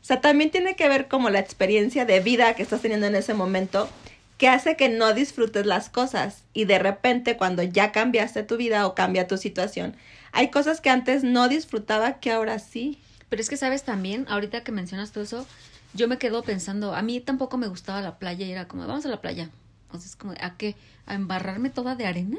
O 0.01 0.05
sea, 0.05 0.21
también 0.21 0.49
tiene 0.49 0.75
que 0.75 0.87
ver 0.87 1.07
como 1.07 1.29
la 1.29 1.39
experiencia 1.39 2.05
de 2.05 2.21
vida 2.21 2.53
que 2.53 2.63
estás 2.63 2.81
teniendo 2.81 3.05
en 3.05 3.15
ese 3.15 3.33
momento 3.33 3.89
que 4.37 4.47
hace 4.47 4.75
que 4.75 4.89
no 4.89 5.13
disfrutes 5.13 5.65
las 5.65 5.89
cosas 5.89 6.43
y 6.53 6.65
de 6.65 6.79
repente 6.79 7.37
cuando 7.37 7.63
ya 7.63 7.91
cambiaste 7.91 8.43
tu 8.43 8.57
vida 8.57 8.85
o 8.85 8.95
cambia 8.95 9.27
tu 9.27 9.37
situación, 9.37 9.95
hay 10.31 10.49
cosas 10.49 10.81
que 10.81 10.89
antes 10.89 11.23
no 11.23 11.47
disfrutaba 11.47 12.19
que 12.19 12.31
ahora 12.31 12.59
sí. 12.59 12.99
Pero 13.29 13.41
es 13.41 13.49
que 13.49 13.57
sabes 13.57 13.83
también, 13.83 14.25
ahorita 14.29 14.63
que 14.63 14.71
mencionas 14.71 15.11
todo 15.11 15.23
eso, 15.23 15.47
yo 15.93 16.07
me 16.07 16.17
quedo 16.17 16.43
pensando, 16.43 16.93
a 16.93 17.01
mí 17.01 17.19
tampoco 17.19 17.57
me 17.57 17.67
gustaba 17.67 18.01
la 18.01 18.19
playa 18.19 18.45
y 18.45 18.51
era 18.51 18.67
como, 18.67 18.85
vamos 18.85 19.05
a 19.05 19.09
la 19.09 19.21
playa. 19.21 19.49
Entonces, 19.85 20.15
como, 20.15 20.33
¿a 20.39 20.57
qué? 20.57 20.75
¿A 21.05 21.13
embarrarme 21.15 21.69
toda 21.69 21.95
de 21.95 22.05
arena? 22.05 22.37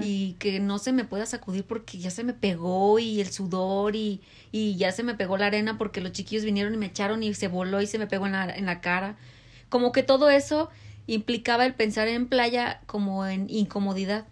y 0.00 0.34
que 0.38 0.60
no 0.60 0.78
se 0.78 0.92
me 0.92 1.04
pueda 1.04 1.26
sacudir 1.26 1.64
porque 1.64 1.98
ya 1.98 2.10
se 2.10 2.22
me 2.24 2.32
pegó 2.32 2.98
y 2.98 3.20
el 3.20 3.30
sudor 3.30 3.96
y, 3.96 4.20
y 4.52 4.76
ya 4.76 4.92
se 4.92 5.02
me 5.02 5.14
pegó 5.14 5.36
la 5.36 5.46
arena 5.46 5.76
porque 5.78 6.00
los 6.00 6.12
chiquillos 6.12 6.44
vinieron 6.44 6.72
y 6.74 6.76
me 6.76 6.86
echaron 6.86 7.22
y 7.22 7.34
se 7.34 7.48
voló 7.48 7.80
y 7.82 7.86
se 7.86 7.98
me 7.98 8.06
pegó 8.06 8.26
en 8.26 8.32
la, 8.32 8.48
en 8.54 8.64
la 8.66 8.80
cara. 8.80 9.16
Como 9.68 9.90
que 9.92 10.02
todo 10.02 10.30
eso 10.30 10.70
implicaba 11.06 11.64
el 11.66 11.74
pensar 11.74 12.06
en 12.08 12.26
playa 12.28 12.80
como 12.86 13.26
en 13.26 13.48
incomodidad. 13.50 14.24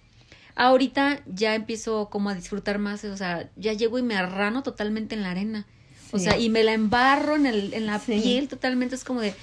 Ahorita 0.54 1.20
ya 1.26 1.54
empiezo 1.54 2.08
como 2.10 2.30
a 2.30 2.34
disfrutar 2.34 2.78
más, 2.78 3.04
o 3.04 3.16
sea, 3.16 3.50
ya 3.56 3.72
llego 3.74 3.98
y 3.98 4.02
me 4.02 4.16
arrano 4.16 4.62
totalmente 4.62 5.14
en 5.14 5.22
la 5.22 5.30
arena. 5.32 5.66
O 6.12 6.18
sea, 6.18 6.38
y 6.38 6.48
me 6.48 6.62
la 6.64 6.72
embarro 6.72 7.34
en, 7.36 7.46
el, 7.46 7.74
en 7.74 7.84
la 7.86 7.98
Sí. 7.98 8.12
piel 8.20 8.48
totalmente, 8.48 8.94
es 8.94 9.04
como 9.04 9.20
de, 9.20 9.34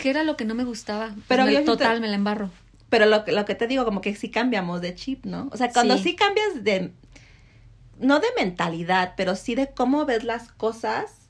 ¿qué 0.00 0.10
era 0.10 0.22
lo 0.24 0.36
que 0.36 0.44
no 0.44 0.54
me 0.54 0.64
gustaba? 0.64 1.14
Pero 1.28 1.44
Me- 1.44 1.60
total, 1.62 2.00
me 2.00 2.08
la 2.08 2.14
embarro. 2.14 2.50
Pero 2.88 3.06
lo, 3.06 3.24
que- 3.24 3.32
lo 3.32 3.44
que 3.44 3.54
te 3.54 3.66
digo, 3.66 3.84
como 3.84 4.00
que 4.00 4.14
sí 4.14 4.30
cambiamos 4.30 4.80
de 4.80 4.94
chip, 4.94 5.24
¿no? 5.26 5.48
O 5.52 5.56
sea, 5.56 5.70
cuando 5.72 5.96
Sí. 5.98 6.04
sí, 6.04 6.16
cambias 6.16 6.64
de, 6.64 6.92
no 7.98 8.20
de 8.20 8.28
mentalidad, 8.36 9.14
pero 9.16 9.34
sí 9.36 9.54
de 9.54 9.68
cómo 9.68 10.04
ves 10.06 10.24
las 10.24 10.50
cosas, 10.52 11.28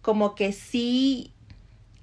como 0.00 0.34
que 0.34 0.52
sí, 0.52 1.32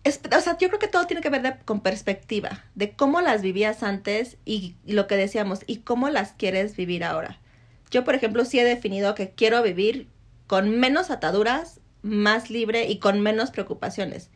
es, 0.05 0.21
o 0.35 0.39
sea, 0.41 0.57
yo 0.57 0.69
creo 0.69 0.79
que 0.79 0.87
todo 0.87 1.05
tiene 1.05 1.21
que 1.21 1.29
ver 1.29 1.41
de- 1.41 1.57
con 1.65 1.81
perspectiva, 1.81 2.63
de 2.75 2.91
cómo 2.93 3.19
las 3.21 3.41
vivías 3.41 3.83
antes 3.83 4.37
y, 4.45 4.75
y 4.85 4.93
lo 4.93 5.07
que 5.07 5.17
decíamos, 5.17 5.59
y 5.67 5.77
cómo 5.77 6.09
las 6.09 6.31
quieres 6.33 6.75
vivir 6.77 7.03
ahora. 7.03 7.37
Yo, 7.91 8.05
por 8.05 8.15
ejemplo, 8.15 8.45
sí 8.45 8.59
he 8.59 8.63
definido 8.63 9.15
que 9.15 9.31
quiero 9.31 9.61
vivir 9.63 10.07
con 10.47 10.69
menos 10.79 11.09
ataduras, 11.11 11.79
más 12.01 12.49
libre 12.49 12.87
y 12.87 12.99
con 12.99 13.19
menos 13.19 13.51
preocupaciones. 13.51 14.29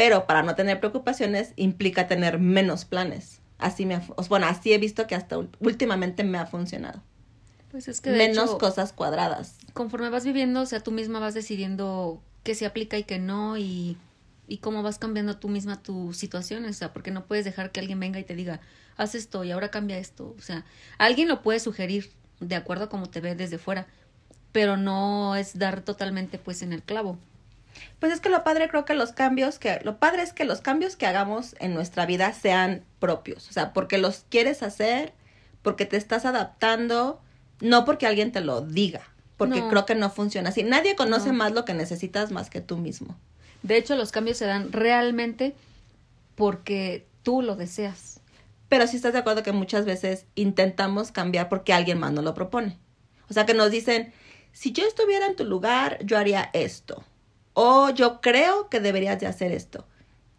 Pero 0.00 0.26
para 0.26 0.42
no 0.42 0.54
tener 0.54 0.80
preocupaciones 0.80 1.52
implica 1.56 2.08
tener 2.08 2.38
menos 2.38 2.86
planes. 2.86 3.42
Así 3.58 3.84
me 3.84 3.96
ha 3.96 4.02
bueno, 4.30 4.46
así 4.46 4.72
he 4.72 4.78
visto 4.78 5.06
que 5.06 5.14
hasta 5.14 5.36
últimamente 5.58 6.24
me 6.24 6.38
ha 6.38 6.46
funcionado. 6.46 7.02
Pues 7.70 7.86
es 7.86 8.00
que 8.00 8.08
de 8.10 8.16
Menos 8.16 8.46
hecho, 8.46 8.58
cosas 8.58 8.94
cuadradas. 8.94 9.58
conforme 9.74 10.08
vas 10.08 10.24
viviendo, 10.24 10.62
o 10.62 10.66
sea, 10.66 10.80
tú 10.80 10.90
misma 10.90 11.18
vas 11.20 11.34
decidiendo 11.34 12.22
qué 12.44 12.54
se 12.54 12.64
aplica 12.64 12.96
y 12.96 13.04
qué 13.04 13.18
no 13.18 13.58
y, 13.58 13.98
y 14.48 14.56
cómo 14.58 14.82
vas 14.82 14.98
cambiando 14.98 15.36
tú 15.36 15.50
misma 15.50 15.82
tus 15.82 16.16
situaciones, 16.16 16.76
o 16.76 16.78
sea, 16.78 16.92
porque 16.94 17.10
no 17.10 17.26
puedes 17.26 17.44
dejar 17.44 17.70
que 17.70 17.80
alguien 17.80 18.00
venga 18.00 18.18
y 18.18 18.24
te 18.24 18.34
diga, 18.34 18.62
haz 18.96 19.14
esto 19.14 19.44
y 19.44 19.50
ahora 19.50 19.70
cambia 19.70 19.98
esto, 19.98 20.34
o 20.38 20.40
sea, 20.40 20.64
alguien 20.96 21.28
lo 21.28 21.42
puede 21.42 21.60
sugerir 21.60 22.10
de 22.40 22.56
acuerdo 22.56 22.84
a 22.84 22.88
cómo 22.88 23.10
te 23.10 23.20
ve 23.20 23.34
desde 23.34 23.58
fuera, 23.58 23.86
pero 24.52 24.78
no 24.78 25.36
es 25.36 25.58
dar 25.58 25.82
totalmente 25.82 26.38
pues 26.38 26.62
en 26.62 26.72
el 26.72 26.82
clavo. 26.82 27.18
Pues 28.00 28.12
es 28.12 28.20
que 28.20 28.30
lo 28.30 28.42
padre 28.42 28.68
creo 28.68 28.84
que 28.84 28.94
los 28.94 29.12
cambios 29.12 29.58
que 29.58 29.78
lo 29.84 29.98
padre 29.98 30.22
es 30.22 30.32
que 30.32 30.44
los 30.44 30.60
cambios 30.62 30.96
que 30.96 31.06
hagamos 31.06 31.54
en 31.60 31.74
nuestra 31.74 32.06
vida 32.06 32.32
sean 32.32 32.82
propios, 32.98 33.48
o 33.48 33.52
sea, 33.52 33.72
porque 33.72 33.98
los 33.98 34.24
quieres 34.30 34.62
hacer, 34.62 35.12
porque 35.62 35.84
te 35.86 35.96
estás 35.98 36.24
adaptando, 36.24 37.20
no 37.60 37.84
porque 37.84 38.06
alguien 38.06 38.32
te 38.32 38.40
lo 38.40 38.62
diga, 38.62 39.02
porque 39.36 39.60
No. 39.60 39.68
creo 39.68 39.86
que 39.86 39.94
no 39.94 40.10
funciona 40.10 40.48
así. 40.48 40.62
Nadie 40.62 40.96
conoce 40.96 41.28
No. 41.28 41.34
más 41.34 41.52
lo 41.52 41.64
que 41.66 41.74
necesitas 41.74 42.30
más 42.32 42.48
que 42.50 42.60
tú 42.62 42.78
mismo. 42.78 43.16
De 43.62 43.76
hecho, 43.76 43.94
los 43.96 44.10
cambios 44.12 44.38
se 44.38 44.46
dan 44.46 44.72
realmente 44.72 45.54
porque 46.36 47.06
tú 47.22 47.42
lo 47.42 47.56
deseas. 47.56 48.20
Pero 48.70 48.86
sí 48.86 48.96
estás 48.96 49.12
de 49.12 49.18
acuerdo 49.18 49.42
que 49.42 49.52
muchas 49.52 49.84
veces 49.84 50.24
intentamos 50.36 51.12
cambiar 51.12 51.48
porque 51.48 51.72
alguien 51.74 51.98
más 51.98 52.12
nos 52.12 52.24
lo 52.24 52.34
propone. 52.34 52.78
O 53.28 53.34
sea, 53.34 53.44
que 53.44 53.52
nos 53.52 53.70
dicen, 53.70 54.12
si 54.52 54.72
yo 54.72 54.86
estuviera 54.86 55.26
en 55.26 55.36
tu 55.36 55.44
lugar, 55.44 55.98
yo 56.04 56.16
haría 56.16 56.48
esto. 56.52 57.04
O 57.62 57.90
yo 57.90 58.20
creo 58.20 58.68
que 58.70 58.80
deberías 58.80 59.20
de 59.20 59.26
hacer 59.26 59.52
esto. 59.52 59.86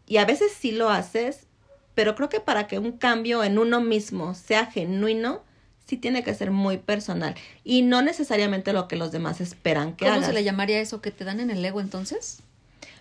Y 0.08 0.18
a 0.18 0.26
veces 0.26 0.52
sí 0.60 0.72
lo 0.72 0.90
haces, 0.90 1.48
pero 1.94 2.16
creo 2.16 2.30
que 2.30 2.40
para 2.40 2.68
que 2.68 2.80
un 2.80 2.94
cambio 2.94 3.44
en 3.44 3.58
uno 3.60 3.80
mismo 3.82 4.34
sea 4.34 4.66
genuino, 4.66 5.44
sí 5.86 5.98
tiene 5.98 6.24
que 6.24 6.34
ser 6.34 6.52
muy 6.52 6.78
personal. 6.78 7.36
Y 7.64 7.82
no 7.84 8.02
necesariamente 8.02 8.74
lo 8.74 8.88
que 8.88 8.96
los 8.96 9.12
demás 9.12 9.40
esperan 9.42 9.96
que 9.96 10.06
¿Cómo 10.06 10.16
hagas. 10.16 10.28
se 10.28 10.34
le 10.34 10.44
llamaría 10.44 10.80
eso 10.80 11.02
que 11.02 11.12
te 11.12 11.24
dan 11.26 11.40
en 11.40 11.52
el 11.52 11.64
ego 11.64 11.80
entonces? 11.82 12.40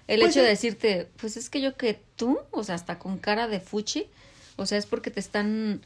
El 0.07 0.21
Pues 0.21 0.33
hecho 0.33 0.43
de 0.43 0.49
decirte, 0.49 1.09
pues 1.17 1.37
es 1.37 1.49
que 1.51 1.61
yo 1.61 1.77
que 1.77 2.01
tú, 2.17 2.39
o 2.51 2.65
sea, 2.65 2.75
hasta 2.75 2.99
con 2.99 3.19
cara 3.19 3.49
de 3.49 3.61
fuchi, 3.61 4.07
o 4.57 4.67
sea, 4.67 4.77
es 4.79 4.87
porque 4.87 5.11
te 5.11 5.21
están 5.21 5.81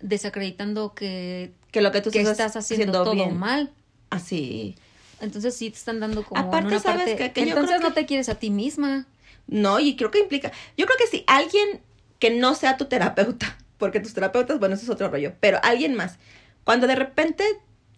desacreditando 0.00 0.94
que, 0.94 1.52
que 1.70 1.80
lo 1.82 1.92
que 1.92 2.00
tú 2.00 2.10
que 2.10 2.20
estás, 2.20 2.38
estás 2.48 2.56
haciendo, 2.56 3.04
todo 3.04 3.12
bien. 3.14 3.36
mal. 3.36 3.70
Así. 4.10 4.76
Entonces 5.20 5.56
sí 5.56 5.70
te 5.70 5.76
están 5.76 6.00
dando 6.00 6.24
como 6.24 6.40
en 6.42 6.48
Aparte, 6.48 6.66
una 6.68 6.80
¿sabes 6.80 7.04
parte. 7.10 7.32
Que 7.32 7.40
yo 7.42 7.48
Entonces 7.48 7.80
no 7.80 7.88
que- 7.88 8.00
te 8.00 8.06
quieres 8.06 8.28
a 8.28 8.34
ti 8.36 8.50
misma. 8.50 9.06
No, 9.46 9.78
y 9.80 9.96
creo 9.96 10.10
que 10.10 10.18
implica, 10.18 10.50
yo 10.76 10.86
creo 10.86 10.98
que 10.98 11.06
si 11.06 11.24
alguien 11.26 11.80
que 12.18 12.30
no 12.30 12.54
sea 12.54 12.76
tu 12.76 12.86
terapeuta, 12.86 13.56
porque 13.78 14.00
tus 14.00 14.12
terapeutas, 14.14 14.58
bueno, 14.58 14.74
eso 14.74 14.84
es 14.84 14.90
otro 14.90 15.08
rollo, 15.08 15.34
pero 15.40 15.58
alguien 15.62 15.94
más, 15.94 16.18
cuando 16.64 16.86
de 16.86 16.96
repente 16.96 17.44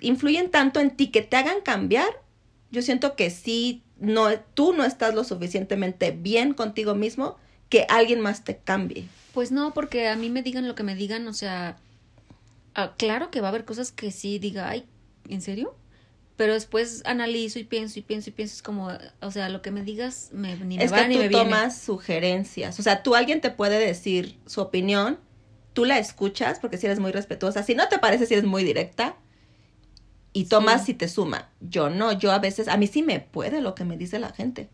influyen 0.01 0.51
tanto 0.51 0.79
en 0.81 0.91
ti 0.97 1.09
que 1.09 1.23
te 1.23 1.37
hagan 1.37 1.61
cambiar, 1.63 2.09
yo 2.71 2.83
siento 2.83 3.17
que 3.17 3.31
sí, 3.31 3.83
no, 3.99 4.29
tú 4.55 4.73
no 4.75 4.85
estás 4.85 5.15
lo 5.15 5.25
suficientemente 5.25 6.11
bien 6.11 6.53
contigo 6.55 6.95
mismo 6.95 7.37
que 7.71 7.87
alguien 7.89 8.21
más 8.21 8.45
te 8.45 8.59
cambie. 8.59 9.07
Pues 9.33 9.51
no, 9.51 9.73
porque 9.73 10.09
a 10.09 10.17
mí 10.17 10.31
me 10.31 10.43
digan 10.43 10.69
lo 10.69 10.75
que 10.75 10.83
me 10.83 10.95
digan, 10.95 11.27
o 11.29 11.33
sea, 11.33 11.79
ah, 12.75 12.95
claro 12.99 13.31
que 13.31 13.41
va 13.41 13.49
a 13.49 13.51
haber 13.51 13.65
cosas 13.65 13.91
que 13.93 14.11
sí 14.11 14.39
diga, 14.39 14.69
ay, 14.69 14.85
¿en 15.29 15.41
serio? 15.41 15.75
Pero 16.39 16.55
después 16.55 17.03
analizo 17.05 17.59
y 17.59 17.65
pienso 17.65 17.99
y 17.99 18.03
pienso 18.03 18.31
y 18.31 18.33
pienso, 18.33 18.55
es 18.55 18.63
como, 18.63 18.89
o 19.21 19.31
sea, 19.31 19.51
lo 19.51 19.61
que 19.61 19.71
me 19.71 19.83
digas 19.83 20.31
me, 20.33 20.57
ni 20.57 20.79
me 20.79 20.85
es 20.85 20.91
va 20.93 21.03
que 21.03 21.09
ni 21.09 21.15
tú 21.17 21.21
me 21.21 21.29
viene. 21.29 21.45
tomas 21.45 21.77
sugerencias, 21.79 22.79
o 22.81 22.83
sea, 22.83 23.03
tú 23.03 23.15
alguien 23.15 23.41
te 23.43 23.51
puede 23.51 23.79
decir 23.79 24.39
su 24.47 24.61
opinión, 24.63 25.19
tú 25.75 25.85
la 25.85 25.99
escuchas 25.99 26.59
porque 26.61 26.79
si 26.79 26.87
eres 26.87 27.01
muy 27.01 27.13
respetuosa, 27.13 27.63
si 27.65 27.75
no 27.75 27.89
te 27.89 27.99
parece 27.99 28.25
si 28.25 28.33
eres 28.35 28.47
muy 28.47 28.65
directa 28.65 29.17
y 30.33 30.45
tomas 30.45 30.83
Sí. 30.83 30.87
si 30.87 30.95
te 30.95 31.09
suma. 31.09 31.51
Yo 31.61 31.91
no, 31.91 32.13
yo 32.13 32.31
a 32.33 32.39
veces 32.39 32.69
a 32.69 32.77
mí 32.77 32.87
sí 32.87 33.03
me 33.03 33.21
puede 33.21 33.61
lo 33.61 33.75
que 33.75 33.85
me 33.85 33.97
dice 33.97 34.19
la 34.21 34.31
gente. 34.33 34.69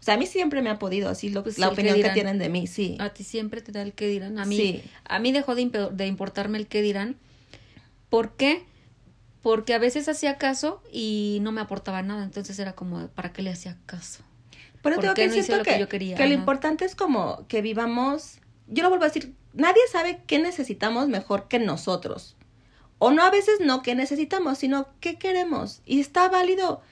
O 0.00 0.02
sea, 0.02 0.14
a 0.14 0.16
mí 0.18 0.26
siempre 0.26 0.60
me 0.62 0.70
ha 0.70 0.78
podido 0.78 1.08
así 1.10 1.28
lo, 1.30 1.42
Pues 1.42 1.58
la 1.58 1.68
que 1.68 1.72
opinión 1.74 2.00
que 2.02 2.10
tienen 2.10 2.38
de 2.38 2.48
mí, 2.50 2.66
sí. 2.66 2.96
A 3.00 3.10
ti 3.10 3.24
siempre 3.24 3.60
te 3.62 3.72
da 3.72 3.82
el 3.82 3.92
que 3.94 4.06
dirán. 4.06 4.38
A 4.38 4.44
mí, 4.44 4.56
Sí. 4.56 4.82
a 5.04 5.18
mí 5.18 5.32
dejó 5.32 5.54
de, 5.54 5.88
de 5.92 6.06
importarme 6.06 6.58
el 6.58 6.66
que 6.66 6.82
dirán. 6.82 7.16
¿Por 8.08 8.32
qué? 8.36 8.64
Porque 9.42 9.74
a 9.74 9.78
veces 9.78 10.08
hacía 10.08 10.38
caso 10.38 10.82
y 10.92 11.38
no 11.42 11.52
me 11.52 11.60
aportaba 11.60 12.02
nada. 12.02 12.24
Entonces 12.24 12.58
era 12.58 12.74
como, 12.74 13.08
¿para 13.08 13.32
qué 13.32 13.42
le 13.42 13.50
hacía 13.50 13.76
caso? 13.86 14.22
Pero 14.82 14.96
¿Por 14.96 15.02
tengo 15.02 15.14
que 15.14 15.28
no 15.28 15.56
lo 15.56 15.62
que 15.62 15.72
que, 15.72 15.80
yo 15.80 15.88
quería? 15.88 16.16
que 16.16 16.26
lo 16.26 16.34
importante 16.34 16.84
es 16.84 16.94
como 16.94 17.46
que 17.48 17.62
vivamos, 17.62 18.38
yo 18.66 18.82
lo 18.82 18.88
vuelvo 18.88 19.04
a 19.04 19.08
decir, 19.08 19.34
nadie 19.52 19.82
sabe 19.90 20.22
qué 20.26 20.38
necesitamos 20.38 21.08
mejor 21.08 21.48
que 21.48 21.58
nosotros. 21.58 22.36
O 22.98 23.10
no 23.10 23.22
a 23.24 23.30
veces 23.30 23.60
no 23.60 23.82
qué 23.82 23.94
necesitamos, 23.94 24.58
sino 24.58 24.88
qué 25.00 25.18
queremos. 25.18 25.80
Y 25.86 26.00
está 26.00 26.28
válido 26.28 26.82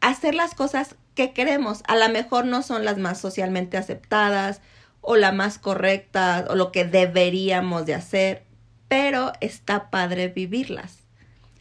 hacer 0.00 0.34
las 0.34 0.54
cosas 0.54 0.96
que 1.14 1.32
queremos. 1.32 1.82
A 1.86 1.96
lo 1.96 2.08
mejor 2.08 2.46
no 2.46 2.62
son 2.62 2.84
las 2.84 2.98
más 2.98 3.20
socialmente 3.20 3.76
aceptadas 3.76 4.60
o 5.00 5.16
la 5.16 5.32
más 5.32 5.58
correctas 5.58 6.46
o 6.48 6.56
lo 6.56 6.72
que 6.72 6.84
deberíamos 6.84 7.86
de 7.86 7.94
hacer, 7.94 8.44
pero 8.88 9.32
está 9.40 9.88
padre 9.90 10.28
vivirlas. 10.28 11.05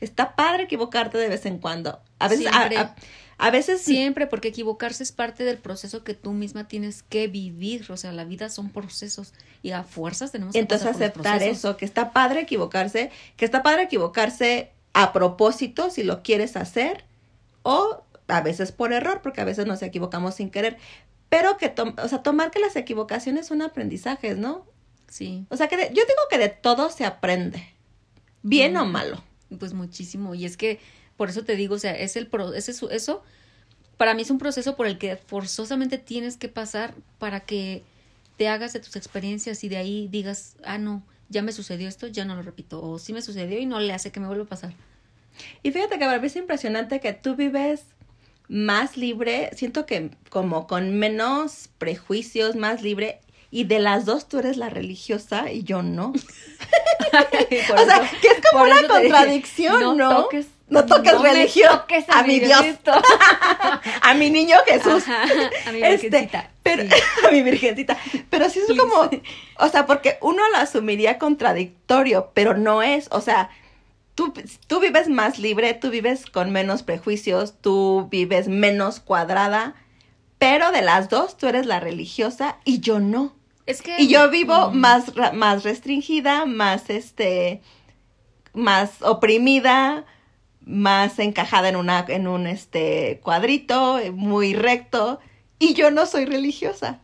Está 0.01 0.35
padre 0.35 0.63
equivocarte 0.63 1.17
de 1.17 1.29
vez 1.29 1.45
en 1.45 1.57
cuando. 1.59 1.99
A 2.19 2.27
veces, 2.27 2.47
a, 2.47 2.51
Siempre. 2.51 2.77
a- 2.77 2.95
a 3.37 3.51
veces 3.51 3.81
Siempre, 3.81 4.27
porque 4.27 4.47
equivocarse 4.49 5.03
es 5.03 5.11
parte 5.11 5.43
del 5.43 5.57
proceso 5.57 6.03
que 6.03 6.13
tú 6.13 6.31
misma 6.33 6.67
tienes 6.67 7.03
que 7.03 7.27
vivir. 7.27 7.85
O 7.91 7.97
sea, 7.97 8.11
la 8.13 8.23
vida 8.23 8.49
son 8.49 8.69
procesos 8.69 9.33
y 9.61 9.71
a 9.71 9.83
fuerzas 9.83 10.31
tenemos 10.31 10.53
que 10.53 10.59
Entonces 10.59 10.87
pasar 10.87 11.11
por 11.13 11.27
aceptar 11.27 11.43
eso, 11.43 11.75
que 11.77 11.85
está 11.85 12.11
padre 12.11 12.41
equivocarse, 12.41 13.11
que 13.35 13.43
está 13.45 13.61
padre 13.63 13.83
equivocarse 13.83 14.71
a 14.93 15.11
propósito 15.11 15.89
si 15.89 16.03
lo 16.03 16.23
quieres 16.23 16.55
hacer 16.55 17.03
o 17.63 18.03
a 18.27 18.41
veces 18.41 18.71
por 18.71 18.93
error, 18.93 19.21
porque 19.21 19.41
a 19.41 19.45
veces 19.45 19.65
nos 19.65 19.81
equivocamos 19.81 20.35
sin 20.35 20.49
querer, 20.49 20.77
pero 21.29 21.57
que, 21.57 21.67
tom- 21.69 21.95
o 22.01 22.07
sea, 22.07 22.23
tomar 22.23 22.51
que 22.51 22.59
las 22.59 22.75
equivocaciones 22.77 23.47
son 23.47 23.61
aprendizajes, 23.61 24.37
¿no? 24.37 24.65
Sí, 25.09 25.45
O 25.49 25.57
sea, 25.57 25.67
que 25.67 25.75
de- 25.77 25.87
yo 25.89 26.03
digo 26.03 26.21
que 26.29 26.37
de 26.37 26.49
todo 26.49 26.89
se 26.89 27.03
aprende, 27.05 27.61
bien 28.41 28.77
o 28.77 28.85
Mm. 28.85 28.91
malo. 28.91 29.23
Pues 29.59 29.73
muchísimo. 29.73 30.35
Y 30.35 30.45
es 30.45 30.57
que, 30.57 30.79
por 31.17 31.29
eso 31.29 31.43
te 31.43 31.55
digo, 31.55 31.75
o 31.75 31.79
sea, 31.79 31.95
es 31.95 32.15
el 32.15 32.27
pro, 32.27 32.53
ese 32.53 32.71
eso, 32.91 33.23
para 33.97 34.13
mí 34.13 34.21
es 34.23 34.31
un 34.31 34.37
proceso 34.37 34.75
por 34.75 34.87
el 34.87 34.97
que 34.97 35.15
forzosamente 35.15 35.97
tienes 35.97 36.37
que 36.37 36.49
pasar 36.49 36.93
para 37.19 37.41
que 37.41 37.83
te 38.37 38.47
hagas 38.47 38.73
de 38.73 38.79
tus 38.79 38.95
experiencias 38.95 39.63
y 39.63 39.69
de 39.69 39.77
ahí 39.77 40.07
digas, 40.09 40.57
ah, 40.63 40.77
no, 40.77 41.03
ya 41.29 41.41
me 41.41 41.51
sucedió 41.51 41.87
esto, 41.87 42.07
ya 42.07 42.25
no 42.25 42.35
lo 42.35 42.41
repito. 42.41 42.81
O 42.81 42.99
sí 42.99 43.13
me 43.13 43.21
sucedió 43.21 43.59
y 43.59 43.65
no 43.65 43.79
le 43.79 43.93
hace 43.93 44.11
que 44.11 44.19
me 44.19 44.27
vuelva 44.27 44.43
a 44.43 44.49
pasar. 44.49 44.73
Y 45.63 45.71
fíjate 45.71 45.97
que 45.97 46.05
para 46.05 46.19
mí 46.19 46.27
es 46.27 46.35
impresionante 46.35 46.99
que 46.99 47.13
tú 47.13 47.35
vives 47.35 47.83
más 48.47 48.95
libre, 48.95 49.49
siento 49.55 49.85
que 49.85 50.11
como 50.29 50.67
con 50.67 50.97
menos 50.97 51.69
prejuicios, 51.77 52.55
más 52.55 52.83
libre, 52.83 53.19
y 53.51 53.63
de 53.65 53.79
las 53.79 54.05
dos 54.05 54.27
tú 54.27 54.39
eres 54.39 54.57
la 54.57 54.69
religiosa 54.69 55.51
y 55.51 55.63
yo 55.63 55.81
no. 55.81 56.13
O 57.13 57.85
sea, 57.85 58.11
que 58.21 58.27
es 58.27 58.37
como 58.51 58.63
una 58.65 58.75
dije, 58.81 58.87
contradicción, 58.87 59.97
¿no? 59.97 60.27
toques- 60.27 60.47
No 60.67 60.85
toques 60.85 61.13
no 61.13 61.21
me 61.21 61.31
religión 61.33 61.69
toques 61.69 62.05
a 62.09 62.23
mi 62.23 62.39
Dios. 62.39 62.59
A 64.01 64.13
mi 64.15 64.29
niño 64.29 64.57
Jesús. 64.65 65.03
Ajá, 65.07 65.23
a 65.67 65.71
mi 65.71 65.81
Este, 65.81 66.09
virgencita, 66.09 66.49
pero, 66.63 66.83
sí. 66.83 66.89
a 67.27 67.31
mi 67.31 67.41
virgencita. 67.43 67.97
Pero 68.29 68.49
sí 68.49 68.59
es 68.59 68.65
Please. 68.65 68.79
como, 68.81 69.09
o 69.59 69.69
sea, 69.69 69.85
porque 69.85 70.17
uno 70.21 70.41
lo 70.51 70.57
asumiría 70.57 71.17
contradictorio, 71.19 72.31
pero 72.33 72.55
no 72.57 72.81
es, 72.83 73.07
o 73.11 73.21
sea, 73.21 73.49
tú, 74.15 74.33
tú 74.67 74.79
vives 74.79 75.07
más 75.07 75.37
libre, 75.39 75.73
tú 75.75 75.89
vives 75.91 76.25
con 76.25 76.51
menos 76.51 76.83
prejuicios, 76.83 77.53
tú 77.61 78.07
vives 78.11 78.47
menos 78.47 78.99
cuadrada, 78.99 79.75
pero 80.45 80.71
de 80.71 80.83
las 80.83 81.09
dos 81.09 81.37
tú 81.37 81.47
eres 81.47 81.65
la 81.65 81.79
religiosa 81.79 82.59
y 82.65 82.79
yo 82.79 82.99
no. 82.99 83.33
Es 83.65 83.81
que... 83.81 83.99
Y 83.99 84.07
yo 84.07 84.29
vivo 84.29 84.69
Mm. 84.69 84.77
más, 84.77 85.05
más 85.33 85.63
restringida, 85.63 86.45
más 86.45 86.91
este, 86.91 87.63
más 88.53 89.01
oprimida, 89.01 90.05
más 90.61 91.17
encajada 91.17 91.69
en 91.69 91.77
una, 91.77 92.05
en 92.07 92.27
un 92.27 92.45
este 92.45 93.19
cuadrito, 93.23 93.97
eh, 93.97 94.11
muy 94.11 94.53
recto, 94.53 95.19
y 95.57 95.73
yo 95.73 95.89
no 95.89 96.05
soy 96.05 96.25
religiosa. 96.25 96.99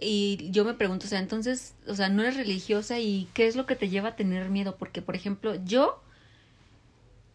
Y 0.00 0.50
yo 0.50 0.64
me 0.64 0.74
pregunto, 0.74 1.06
o 1.06 1.08
sea, 1.08 1.20
entonces, 1.20 1.74
o 1.86 1.94
sea, 1.94 2.08
no 2.08 2.22
eres 2.22 2.36
religiosa 2.36 2.98
y 2.98 3.28
qué 3.32 3.46
es 3.46 3.54
lo 3.54 3.64
que 3.64 3.76
te 3.76 3.90
lleva 3.90 4.08
a 4.08 4.16
tener 4.16 4.50
miedo, 4.50 4.74
porque, 4.76 5.02
por 5.02 5.14
ejemplo, 5.14 5.54
yo, 5.64 6.02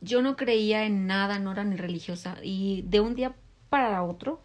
yo 0.02 0.22
no 0.22 0.36
creía 0.36 0.84
en 0.84 1.08
nada, 1.08 1.40
no 1.40 1.54
era 1.54 1.64
ni 1.64 1.78
religiosa, 1.78 2.36
y 2.44 2.84
de 2.86 3.00
un 3.00 3.16
día 3.16 3.34
para 3.70 4.04
otro, 4.04 4.42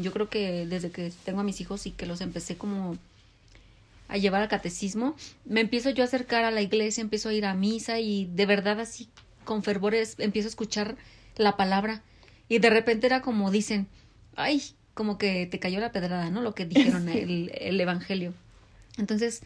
yo 0.00 0.12
creo 0.12 0.28
que 0.28 0.66
desde 0.66 0.90
que 0.90 1.12
tengo 1.24 1.40
a 1.40 1.44
mis 1.44 1.60
hijos 1.60 1.86
y 1.86 1.90
que 1.90 2.06
los 2.06 2.20
empecé 2.20 2.56
como 2.56 2.96
a 4.08 4.16
llevar 4.16 4.42
al 4.42 4.48
catecismo, 4.48 5.16
me 5.44 5.60
empiezo 5.60 5.90
yo 5.90 6.02
a 6.02 6.06
acercar 6.06 6.44
a 6.44 6.50
la 6.50 6.62
iglesia, 6.62 7.00
empiezo 7.00 7.28
a 7.28 7.34
ir 7.34 7.46
a 7.46 7.54
misa 7.54 7.98
y 8.00 8.26
de 8.26 8.46
verdad 8.46 8.80
así 8.80 9.08
con 9.44 9.62
fervores 9.62 10.16
empiezo 10.18 10.48
a 10.48 10.50
escuchar 10.50 10.96
la 11.36 11.56
palabra 11.56 12.02
y 12.48 12.58
de 12.58 12.70
repente 12.70 13.06
era 13.06 13.22
como 13.22 13.50
dicen, 13.50 13.86
ay, 14.36 14.62
como 14.94 15.18
que 15.18 15.46
te 15.46 15.58
cayó 15.58 15.80
la 15.80 15.92
pedrada, 15.92 16.30
¿no? 16.30 16.40
Lo 16.40 16.54
que 16.54 16.66
dijeron 16.66 17.08
el, 17.10 17.50
el 17.54 17.80
evangelio. 17.80 18.32
Entonces, 18.96 19.42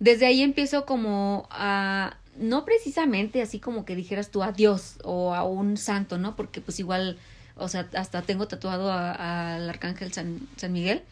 desde 0.00 0.26
ahí 0.26 0.42
empiezo 0.42 0.86
como 0.86 1.48
a, 1.50 2.16
no 2.38 2.64
precisamente 2.64 3.42
así 3.42 3.58
como 3.58 3.84
que 3.84 3.96
dijeras 3.96 4.30
tú 4.30 4.42
a 4.42 4.52
Dios 4.52 4.98
o 5.04 5.34
a 5.34 5.44
un 5.44 5.76
santo, 5.76 6.18
¿no? 6.18 6.36
Porque 6.36 6.60
pues 6.60 6.78
igual, 6.80 7.18
o 7.58 7.68
sea, 7.68 7.88
hasta 7.94 8.22
tengo 8.22 8.48
tatuado 8.48 8.92
al 8.92 9.68
arcángel 9.68 10.12
San, 10.12 10.40
San 10.56 10.72
Miguel. 10.72 11.02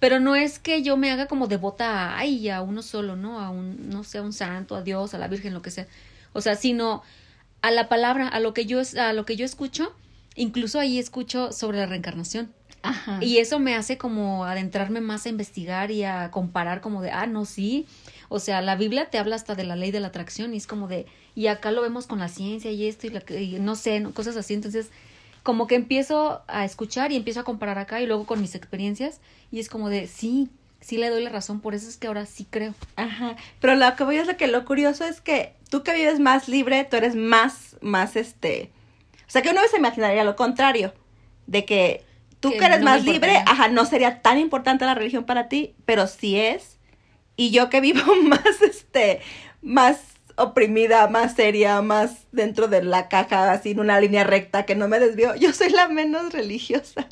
Pero 0.00 0.20
no 0.20 0.34
es 0.36 0.58
que 0.58 0.82
yo 0.82 0.96
me 0.96 1.10
haga 1.10 1.26
como 1.26 1.46
devota 1.46 1.90
a, 2.10 2.18
ay, 2.18 2.48
a 2.50 2.60
uno 2.62 2.82
solo, 2.82 3.16
¿no? 3.16 3.40
A 3.40 3.50
un, 3.50 3.88
no 3.88 4.04
sé, 4.04 4.18
a 4.18 4.22
un 4.22 4.32
santo, 4.32 4.76
a 4.76 4.82
Dios, 4.82 5.14
a 5.14 5.18
la 5.18 5.28
Virgen, 5.28 5.54
lo 5.54 5.62
que 5.62 5.70
sea. 5.70 5.86
O 6.32 6.40
sea, 6.40 6.56
sino 6.56 7.02
a 7.62 7.70
la 7.70 7.88
palabra, 7.88 8.28
a 8.28 8.40
lo 8.40 8.52
que 8.52 8.66
yo, 8.66 8.82
a 9.00 9.12
lo 9.12 9.24
que 9.24 9.36
yo 9.36 9.44
escucho, 9.46 9.94
incluso 10.34 10.78
ahí 10.80 10.98
escucho 10.98 11.52
sobre 11.52 11.78
la 11.78 11.86
reencarnación. 11.86 12.52
Ajá. 12.82 13.18
Y 13.22 13.38
eso 13.38 13.58
me 13.60 13.74
hace 13.76 13.96
como 13.96 14.44
adentrarme 14.44 15.00
más 15.00 15.24
a 15.24 15.30
investigar 15.30 15.90
y 15.90 16.04
a 16.04 16.30
comparar 16.30 16.82
como 16.82 17.00
de, 17.00 17.10
ah, 17.10 17.26
no, 17.26 17.46
sí. 17.46 17.86
O 18.28 18.40
sea, 18.40 18.60
la 18.60 18.76
Biblia 18.76 19.08
te 19.08 19.16
habla 19.16 19.36
hasta 19.36 19.54
de 19.54 19.64
la 19.64 19.76
ley 19.76 19.90
de 19.90 20.00
la 20.00 20.08
atracción 20.08 20.52
y 20.52 20.58
es 20.58 20.66
como 20.66 20.86
de, 20.86 21.06
y 21.34 21.46
acá 21.46 21.70
lo 21.70 21.80
vemos 21.80 22.06
con 22.06 22.18
la 22.18 22.28
ciencia 22.28 22.70
y 22.72 22.86
esto 22.86 23.06
y, 23.06 23.10
la, 23.10 23.20
que- 23.20 23.42
y 23.42 23.58
no 23.58 23.74
sé, 23.74 24.00
¿no? 24.00 24.12
cosas 24.12 24.36
así. 24.36 24.52
Entonces, 24.52 24.90
como 25.44 25.66
que 25.66 25.76
empiezo 25.76 26.42
a 26.48 26.64
escuchar 26.64 27.12
y 27.12 27.16
empiezo 27.16 27.40
a 27.40 27.44
comparar 27.44 27.78
acá 27.78 28.00
y 28.00 28.06
luego 28.06 28.24
con 28.24 28.40
mis 28.40 28.54
experiencias 28.56 29.20
y 29.52 29.60
es 29.60 29.68
como 29.68 29.90
de, 29.90 30.08
sí, 30.08 30.48
sí 30.80 30.96
le 30.96 31.10
doy 31.10 31.22
la 31.22 31.30
razón, 31.30 31.60
por 31.60 31.74
eso 31.74 31.86
es 31.86 31.98
que 31.98 32.06
ahora 32.06 32.24
sí 32.24 32.46
creo. 32.48 32.74
Ajá. 32.96 33.36
Pero 33.60 33.76
lo 33.76 33.94
que 33.94 34.04
voy 34.04 34.16
es 34.16 34.26
lo 34.26 34.38
que 34.38 34.46
lo 34.46 34.64
curioso 34.64 35.04
es 35.04 35.20
que 35.20 35.54
tú 35.68 35.82
que 35.82 35.94
vives 35.94 36.18
más 36.18 36.48
libre, 36.48 36.82
tú 36.84 36.96
eres 36.96 37.14
más, 37.14 37.76
más 37.82 38.16
este. 38.16 38.72
O 39.28 39.30
sea 39.30 39.42
que 39.42 39.50
uno 39.50 39.60
se 39.70 39.76
imaginaría 39.76 40.24
lo 40.24 40.34
contrario. 40.34 40.94
De 41.46 41.66
que 41.66 42.02
tú 42.40 42.50
que, 42.50 42.58
Que 42.58 42.64
eres 42.64 42.78
no 42.78 42.86
más 42.86 43.04
libre, 43.04 43.36
ajá, 43.46 43.68
no 43.68 43.84
sería 43.84 44.22
tan 44.22 44.38
importante 44.38 44.86
la 44.86 44.94
religión 44.94 45.24
para 45.24 45.48
ti, 45.48 45.74
pero 45.84 46.06
sí 46.06 46.40
es. 46.40 46.78
Y 47.36 47.50
yo 47.50 47.68
que 47.68 47.82
vivo 47.82 48.00
más, 48.24 48.62
este, 48.62 49.20
más 49.60 50.00
oprimida, 50.36 51.06
más 51.08 51.34
seria, 51.34 51.80
más 51.82 52.26
dentro 52.32 52.68
de 52.68 52.82
la 52.82 53.08
caja, 53.08 53.52
así 53.52 53.70
en 53.72 53.80
una 53.80 54.00
línea 54.00 54.24
recta, 54.24 54.64
que 54.66 54.74
no 54.74 54.88
me 54.88 54.98
desvío, 55.00 55.34
yo 55.36 55.52
soy 55.52 55.70
la 55.70 55.88
menos 55.88 56.32
religiosa. 56.32 57.08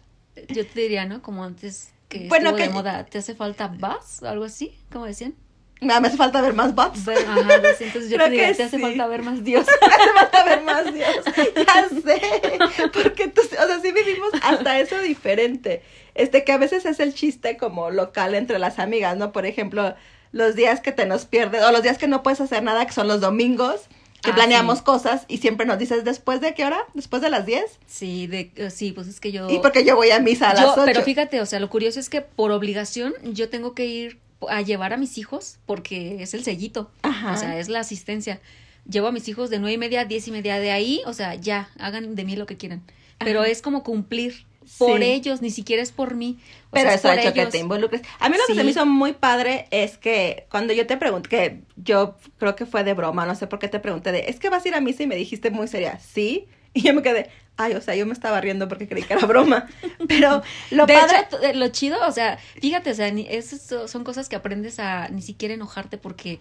Yo 0.48 0.66
te 0.66 0.80
diría, 0.80 1.04
¿no? 1.04 1.22
Como 1.22 1.44
antes 1.44 1.90
que 2.08 2.28
Bueno, 2.28 2.56
que- 2.56 2.64
de 2.64 2.68
moda, 2.70 3.04
¿te 3.06 3.18
hace 3.18 3.34
falta 3.34 3.68
vas? 3.78 4.22
Algo 4.22 4.44
así, 4.44 4.76
como 4.92 5.06
decían. 5.06 5.34
Me 5.80 5.92
hace 5.94 6.16
falta 6.16 6.40
ver 6.40 6.54
más 6.54 6.76
bots. 6.76 7.04
Ver- 7.04 7.18
ajá, 7.26 7.54
entonces 7.80 8.08
yo 8.08 8.16
Creo 8.16 8.26
te 8.26 8.30
diría, 8.30 8.48
que 8.48 8.54
te 8.54 8.62
hace 8.62 8.76
sí. 8.76 8.82
falta 8.82 9.06
ver 9.08 9.22
más 9.22 9.42
Dios. 9.44 9.66
Me 9.80 9.86
hace 9.94 10.12
falta 10.12 10.44
ver 10.44 10.62
más 10.62 10.94
Dios. 10.94 11.08
Ya 11.56 11.88
sé. 11.88 12.58
Porque 12.92 13.26
tú, 13.28 13.40
o 13.40 13.66
sea, 13.66 13.80
sí 13.80 13.90
vivimos 13.90 14.30
hasta 14.42 14.78
eso 14.78 15.00
diferente. 15.00 15.82
Este, 16.14 16.44
que 16.44 16.52
a 16.52 16.58
veces 16.58 16.84
es 16.86 17.00
el 17.00 17.14
chiste 17.14 17.56
como 17.56 17.90
local 17.90 18.34
entre 18.36 18.60
las 18.60 18.78
amigas, 18.78 19.16
¿no? 19.16 19.32
Por 19.32 19.44
ejemplo, 19.44 19.96
los 20.32 20.54
días 20.56 20.80
que 20.80 20.92
te 20.92 21.06
nos 21.06 21.24
pierdes, 21.26 21.62
o 21.62 21.72
los 21.72 21.82
días 21.82 21.98
que 21.98 22.08
no 22.08 22.22
puedes 22.22 22.40
hacer 22.40 22.62
nada, 22.62 22.86
que 22.86 22.92
son 22.92 23.06
los 23.08 23.20
domingos, 23.20 23.82
que 24.22 24.30
Ah, 24.30 24.34
planeamos 24.34 24.78
sí. 24.78 24.84
cosas 24.84 25.24
y 25.28 25.38
siempre 25.38 25.66
nos 25.66 25.78
dices, 25.78 26.04
¿después 26.04 26.40
de 26.40 26.54
qué 26.54 26.64
hora? 26.64 26.78
¿Después 26.94 27.20
de 27.22 27.28
las 27.30 27.44
10? 27.44 27.64
Sí, 27.86 28.26
de, 28.28 28.52
eh, 28.56 28.70
sí, 28.70 28.92
pues 28.92 29.08
es 29.08 29.18
que 29.20 29.32
yo... 29.32 29.50
Y 29.50 29.58
porque 29.58 29.84
yo 29.84 29.96
voy 29.96 30.10
a 30.10 30.20
misa 30.20 30.50
a 30.50 30.54
las 30.54 30.62
Yo- 30.62 30.72
8. 30.74 30.82
pero 30.86 31.02
fíjate, 31.02 31.40
o 31.40 31.46
sea, 31.46 31.58
lo 31.60 31.68
curioso 31.68 31.98
es 32.00 32.08
que 32.08 32.20
por 32.20 32.50
obligación 32.52 33.14
yo 33.24 33.48
tengo 33.48 33.74
que 33.74 33.86
ir 33.86 34.20
a 34.48 34.60
llevar 34.62 34.92
a 34.92 34.96
mis 34.96 35.18
hijos 35.18 35.58
porque 35.66 36.22
es 36.22 36.34
el 36.34 36.44
sellito. 36.44 36.90
Ajá. 37.02 37.32
O 37.32 37.36
sea, 37.36 37.58
es 37.58 37.68
la 37.68 37.80
asistencia. 37.80 38.40
Llevo 38.88 39.08
a 39.08 39.12
mis 39.12 39.26
hijos 39.28 39.50
de 39.50 39.58
nueve 39.58 39.74
y 39.74 39.78
media 39.78 40.00
a 40.00 40.04
diez 40.04 40.26
y 40.28 40.32
media. 40.32 40.58
De 40.58 40.70
ahí, 40.72 41.00
o 41.06 41.12
sea, 41.12 41.34
ya, 41.36 41.70
hagan 41.78 42.14
de 42.14 42.24
mí 42.24 42.34
lo 42.36 42.46
que 42.46 42.56
quieran. 42.56 42.82
Pero 43.18 43.40
Ajá. 43.42 43.48
es 43.50 43.60
como 43.62 43.82
cumplir 43.84 44.44
por 44.78 44.98
Sí. 45.00 45.04
ellos, 45.06 45.42
ni 45.42 45.50
siquiera 45.50 45.82
es 45.82 45.92
por 45.92 46.14
mí. 46.14 46.38
O 46.66 46.70
Pero 46.72 46.88
sea, 46.90 46.94
es 46.94 47.00
por 47.02 47.18
hecho 47.18 47.32
que 47.34 47.40
ellos. 47.42 47.52
te 47.52 47.58
involucres. 47.58 48.02
A 48.18 48.28
mí 48.28 48.36
lo 48.36 48.42
que 48.46 48.54
se 48.54 48.64
me 48.64 48.70
hizo 48.70 48.86
muy 48.86 49.12
padre 49.12 49.66
es 49.70 49.98
que 49.98 50.46
cuando 50.50 50.72
yo 50.72 50.86
te 50.86 50.96
pregunté, 50.96 51.28
que 51.28 51.60
yo 51.76 52.16
creo 52.38 52.56
que 52.56 52.66
fue 52.66 52.84
de 52.84 52.94
broma, 52.94 53.26
no 53.26 53.34
sé 53.34 53.46
por 53.46 53.58
qué 53.58 53.68
te 53.68 53.78
pregunté 53.80 54.12
de, 54.12 54.20
¿es 54.28 54.38
que 54.38 54.48
vas 54.50 54.64
a 54.64 54.68
ir 54.68 54.74
a 54.74 54.80
misa? 54.80 55.02
Y 55.02 55.06
me 55.06 55.16
dijiste 55.16 55.50
muy 55.50 55.68
seria, 55.68 55.98
¿sí? 55.98 56.46
Y 56.74 56.80
yo 56.84 56.94
me 56.94 57.02
quedé, 57.02 57.28
ay, 57.58 57.74
o 57.74 57.82
sea, 57.82 57.94
yo 57.94 58.06
me 58.06 58.14
estaba 58.14 58.40
riendo 58.40 58.66
porque 58.66 58.88
creí 58.88 59.02
que 59.02 59.12
era 59.12 59.26
broma. 59.26 59.68
Pero 60.08 60.40
lo 60.70 60.86
de 60.86 60.94
padre... 60.94 61.16
hecho, 61.28 61.38
t- 61.38 61.52
lo 61.54 61.68
chido, 61.68 61.98
o 62.08 62.10
sea, 62.12 62.38
fíjate, 62.62 62.90
o 62.90 62.94
sea, 62.94 63.10
ni- 63.10 63.26
esas 63.28 63.90
son 63.90 64.04
cosas 64.04 64.30
que 64.30 64.36
aprendes 64.36 64.78
a 64.78 65.08
ni 65.08 65.20
siquiera 65.20 65.52
enojarte 65.52 65.98
porque 65.98 66.40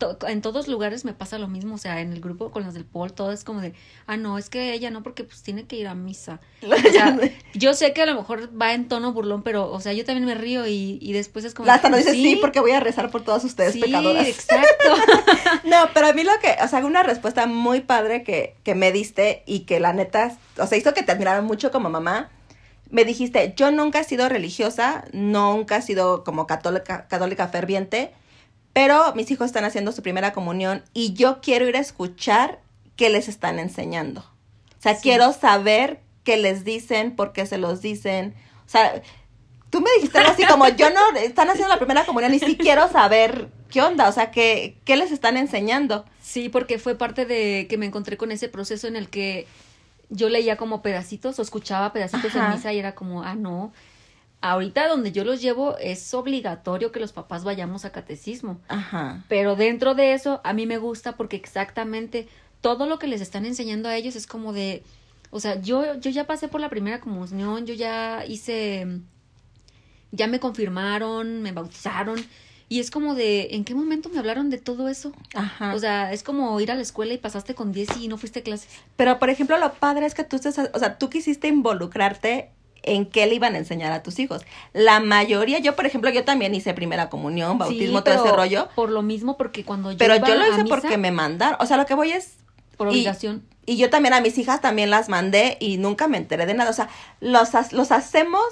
to- 0.00 0.26
en 0.26 0.42
todos 0.42 0.66
lugares 0.66 1.04
me 1.04 1.12
pasa 1.12 1.38
lo 1.38 1.46
mismo, 1.46 1.76
o 1.76 1.78
sea, 1.78 2.00
en 2.00 2.12
el 2.12 2.20
grupo 2.20 2.50
con 2.50 2.64
las 2.64 2.74
del 2.74 2.84
Paul, 2.84 3.12
todo 3.12 3.30
es 3.30 3.44
como 3.44 3.60
de, 3.60 3.72
ah, 4.08 4.16
no, 4.16 4.36
es 4.36 4.50
que 4.50 4.72
ella 4.72 4.90
no, 4.90 5.04
porque 5.04 5.22
pues 5.22 5.44
tiene 5.44 5.66
que 5.66 5.76
ir 5.76 5.86
a 5.86 5.94
misa. 5.94 6.40
O 6.66 6.90
sea, 6.92 7.16
yo 7.54 7.74
sé 7.74 7.92
que 7.92 8.02
a 8.02 8.06
lo 8.06 8.16
mejor 8.16 8.50
va 8.60 8.74
en 8.74 8.88
tono 8.88 9.12
burlón, 9.12 9.44
pero, 9.44 9.70
o 9.70 9.80
sea, 9.80 9.92
yo 9.92 10.04
también 10.04 10.26
me 10.26 10.34
río 10.34 10.66
y, 10.66 10.98
y 11.00 11.12
después 11.12 11.44
es 11.44 11.54
como... 11.54 11.70
Hasta 11.70 11.88
nos 11.88 12.00
dices 12.00 12.14
sí, 12.14 12.36
porque 12.40 12.58
voy 12.58 12.72
a 12.72 12.80
rezar 12.80 13.10
por 13.12 13.22
todas 13.22 13.44
ustedes 13.44 13.74
sí, 13.74 13.80
pecadoras. 13.80 14.26
exacto. 14.26 14.94
No, 15.64 15.76
pero 15.94 16.08
a 16.08 16.12
mí 16.12 16.24
lo 16.24 16.32
que, 16.42 16.56
o 16.64 16.66
sea, 16.68 16.84
una 16.84 17.02
respuesta 17.04 17.46
muy 17.46 17.80
padre 17.82 18.24
que, 18.24 18.56
que 18.64 18.74
me 18.74 18.90
diste 18.92 19.42
y 19.46 19.60
que 19.60 19.78
la 19.78 19.92
neta, 19.92 20.36
o 20.58 20.66
sea, 20.66 20.76
hizo 20.78 20.94
que 20.94 21.02
te 21.02 21.12
admiraran 21.12 21.44
mucho 21.44 21.70
como 21.70 21.90
mamá. 21.90 22.30
Me 22.90 23.04
dijiste, 23.04 23.54
yo 23.56 23.70
nunca 23.70 24.00
he 24.00 24.04
sido 24.04 24.28
religiosa, 24.28 25.04
nunca 25.12 25.76
he 25.76 25.82
sido 25.82 26.24
como 26.24 26.46
católica, 26.48 27.06
católica 27.08 27.46
ferviente, 27.48 28.12
pero 28.72 29.14
mis 29.14 29.30
hijos 29.30 29.46
están 29.46 29.64
haciendo 29.64 29.92
su 29.92 30.02
primera 30.02 30.32
comunión 30.32 30.82
y 30.92 31.12
yo 31.14 31.40
quiero 31.40 31.68
ir 31.68 31.76
a 31.76 31.80
escuchar 31.80 32.60
qué 32.96 33.10
les 33.10 33.28
están 33.28 33.58
enseñando. 33.58 34.20
O 34.78 34.82
sea, 34.82 34.94
Sí. 34.94 35.00
quiero 35.02 35.32
saber 35.32 36.00
qué 36.24 36.36
les 36.36 36.64
dicen, 36.64 37.16
por 37.16 37.32
qué 37.32 37.46
se 37.46 37.58
los 37.58 37.82
dicen. 37.82 38.34
O 38.66 38.68
sea, 38.68 39.02
tú 39.70 39.80
me 39.80 39.90
dijiste 39.96 40.18
algo 40.18 40.30
así 40.32 40.44
como, 40.46 40.68
yo 40.68 40.90
no, 40.90 41.18
están 41.18 41.48
haciendo 41.50 41.68
la 41.72 41.78
primera 41.78 42.04
comunión 42.04 42.32
y 42.34 42.38
sí 42.38 42.56
quiero 42.56 42.88
saber 42.90 43.48
qué 43.70 43.82
onda, 43.82 44.08
o 44.08 44.12
sea, 44.12 44.30
qué, 44.30 44.78
qué 44.84 44.96
les 44.96 45.12
están 45.12 45.36
enseñando. 45.36 46.04
Sí, 46.20 46.48
porque 46.48 46.78
fue 46.78 46.94
parte 46.96 47.24
de 47.26 47.66
que 47.68 47.76
me 47.78 47.86
encontré 47.86 48.16
con 48.16 48.32
ese 48.32 48.48
proceso 48.48 48.86
en 48.88 48.96
el 48.96 49.08
que 49.08 49.46
yo 50.08 50.28
leía 50.28 50.56
como 50.56 50.82
pedacitos 50.82 51.38
o 51.38 51.42
escuchaba 51.42 51.92
pedacitos 51.92 52.34
Ajá. 52.34 52.46
en 52.48 52.54
misa 52.54 52.72
y 52.72 52.78
era 52.78 52.94
como, 52.94 53.22
ah, 53.22 53.34
no. 53.34 53.72
Ahorita 54.42 54.88
donde 54.88 55.12
yo 55.12 55.24
los 55.24 55.42
llevo 55.42 55.76
es 55.78 56.14
obligatorio 56.14 56.92
que 56.92 57.00
los 57.00 57.12
papás 57.12 57.44
vayamos 57.44 57.84
a 57.84 57.92
catecismo. 57.92 58.58
Ajá. 58.68 59.22
Pero 59.28 59.54
dentro 59.54 59.94
de 59.94 60.14
eso 60.14 60.40
a 60.44 60.54
mí 60.54 60.66
me 60.66 60.78
gusta 60.78 61.16
porque 61.16 61.36
exactamente 61.36 62.26
todo 62.60 62.86
lo 62.86 62.98
que 62.98 63.06
les 63.06 63.20
están 63.20 63.44
enseñando 63.44 63.88
a 63.88 63.96
ellos 63.96 64.16
es 64.16 64.26
como 64.26 64.52
de, 64.52 64.82
o 65.30 65.40
sea, 65.40 65.60
yo, 65.60 65.94
yo 66.00 66.10
ya 66.10 66.26
pasé 66.26 66.48
por 66.48 66.60
la 66.60 66.68
primera 66.68 67.00
comunión, 67.00 67.66
yo 67.66 67.74
ya 67.74 68.24
hice, 68.26 68.86
ya 70.10 70.26
me 70.26 70.40
confirmaron, 70.40 71.42
me 71.42 71.52
bautizaron. 71.52 72.24
Y 72.68 72.78
es 72.78 72.92
como 72.92 73.16
de, 73.16 73.48
¿en 73.50 73.64
qué 73.64 73.74
momento 73.74 74.08
me 74.10 74.18
hablaron 74.20 74.48
de 74.48 74.58
todo 74.58 74.88
eso? 74.88 75.12
Ajá. 75.34 75.74
O 75.74 75.78
sea, 75.78 76.12
es 76.12 76.22
como 76.22 76.58
ir 76.60 76.70
a 76.70 76.76
la 76.76 76.82
escuela 76.82 77.12
y 77.12 77.18
pasaste 77.18 77.54
con 77.54 77.72
10 77.72 77.96
y 77.96 78.08
no 78.08 78.16
fuiste 78.16 78.40
a 78.40 78.42
clases. 78.44 78.68
Pero, 78.96 79.18
por 79.18 79.28
ejemplo, 79.28 79.58
lo 79.58 79.72
padre 79.72 80.06
es 80.06 80.14
que 80.14 80.22
tú 80.22 80.36
estés, 80.36 80.56
o 80.56 80.78
sea, 80.78 80.96
tú 80.96 81.10
quisiste 81.10 81.48
involucrarte 81.48 82.52
en 82.82 83.06
qué 83.06 83.26
le 83.26 83.34
iban 83.34 83.54
a 83.54 83.58
enseñar 83.58 83.92
a 83.92 84.02
tus 84.02 84.18
hijos. 84.18 84.42
La 84.72 85.00
mayoría, 85.00 85.58
yo, 85.58 85.76
por 85.76 85.86
ejemplo, 85.86 86.10
yo 86.10 86.24
también 86.24 86.54
hice 86.54 86.74
primera 86.74 87.08
comunión, 87.08 87.58
bautismo, 87.58 87.98
Sí, 87.98 88.04
todo 88.04 88.24
ese 88.24 88.34
rollo. 88.34 88.68
Por 88.74 88.90
lo 88.90 89.02
mismo, 89.02 89.36
porque 89.36 89.64
cuando 89.64 89.92
yo 89.92 89.98
Pero 89.98 90.16
iba 90.16 90.26
yo 90.28 90.34
lo 90.34 90.44
a 90.44 90.48
hice 90.48 90.64
misa, 90.64 90.76
porque 90.76 90.98
me 90.98 91.10
mandaron. 91.10 91.58
O 91.60 91.66
sea, 91.66 91.76
lo 91.76 91.86
que 91.86 91.94
voy 91.94 92.12
es. 92.12 92.34
Por 92.76 92.88
obligación. 92.88 93.44
Y, 93.66 93.76
yo 93.76 93.90
también 93.90 94.14
a 94.14 94.20
mis 94.20 94.38
hijas 94.38 94.60
también 94.60 94.90
las 94.90 95.08
mandé 95.08 95.56
y 95.60 95.76
nunca 95.76 96.08
me 96.08 96.16
enteré 96.16 96.46
de 96.46 96.54
nada. 96.54 96.70
O 96.70 96.74
sea, 96.74 96.88
los, 97.20 97.50
los 97.72 97.92
hacemos, 97.92 98.42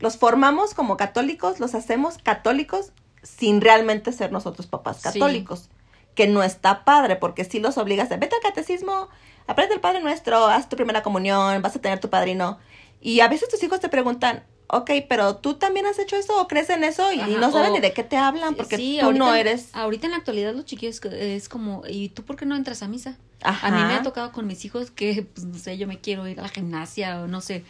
los 0.00 0.16
formamos 0.16 0.74
como 0.74 0.96
católicos, 0.96 1.60
los 1.60 1.74
hacemos 1.74 2.18
católicos 2.18 2.92
sin 3.22 3.60
realmente 3.60 4.12
ser 4.12 4.32
nosotros 4.32 4.66
papás 4.66 4.98
Sí. 4.98 5.02
católicos. 5.04 5.68
Que 6.14 6.26
no 6.28 6.42
está 6.42 6.84
padre, 6.84 7.16
porque 7.16 7.44
si 7.44 7.60
los 7.60 7.76
obligas 7.76 8.10
a 8.12 8.16
vete 8.16 8.36
al 8.36 8.42
catecismo, 8.42 9.08
aprende 9.46 9.74
el 9.74 9.80
Padre 9.80 10.00
Nuestro, 10.00 10.46
haz 10.46 10.68
tu 10.68 10.76
primera 10.76 11.02
comunión, 11.02 11.60
vas 11.60 11.76
a 11.76 11.80
tener 11.80 11.98
tu 11.98 12.08
padrino. 12.08 12.58
Y 13.04 13.20
a 13.20 13.28
veces 13.28 13.48
tus 13.50 13.62
hijos 13.62 13.80
te 13.80 13.90
preguntan, 13.90 14.44
ok, 14.68 14.90
pero 15.10 15.36
tú 15.36 15.54
también 15.54 15.84
has 15.84 15.98
hecho 15.98 16.16
eso 16.16 16.40
o 16.40 16.48
crees 16.48 16.70
en 16.70 16.82
eso 16.84 17.12
y, 17.12 17.20
Ajá, 17.20 17.28
no 17.28 17.52
saben 17.52 17.72
o- 17.72 17.74
ni 17.74 17.80
de 17.80 17.92
qué 17.92 18.02
te 18.02 18.16
hablan 18.16 18.54
porque 18.54 18.76
Sí, 18.78 18.96
tú 18.98 19.12
no 19.12 19.34
eres. 19.34 19.68
Ahorita 19.74 20.06
en 20.06 20.12
la 20.12 20.16
actualidad 20.16 20.54
los 20.54 20.64
chiquillos 20.64 21.00
es 21.04 21.50
como, 21.50 21.82
¿y 21.86 22.08
tú 22.08 22.24
por 22.24 22.36
qué 22.36 22.46
no 22.46 22.56
entras 22.56 22.82
a 22.82 22.88
misa? 22.88 23.18
Ajá. 23.42 23.66
A 23.66 23.70
mí 23.70 23.76
me 23.84 23.92
ha 23.94 24.02
tocado 24.02 24.32
con 24.32 24.46
mis 24.46 24.64
hijos 24.64 24.90
que, 24.90 25.22
pues, 25.34 25.44
no 25.46 25.58
sé, 25.58 25.76
yo 25.76 25.86
me 25.86 26.00
quiero 26.00 26.26
ir 26.26 26.38
a 26.40 26.42
la 26.44 26.48
gimnasia 26.48 27.20
o 27.20 27.26
no 27.28 27.42
sé. 27.42 27.62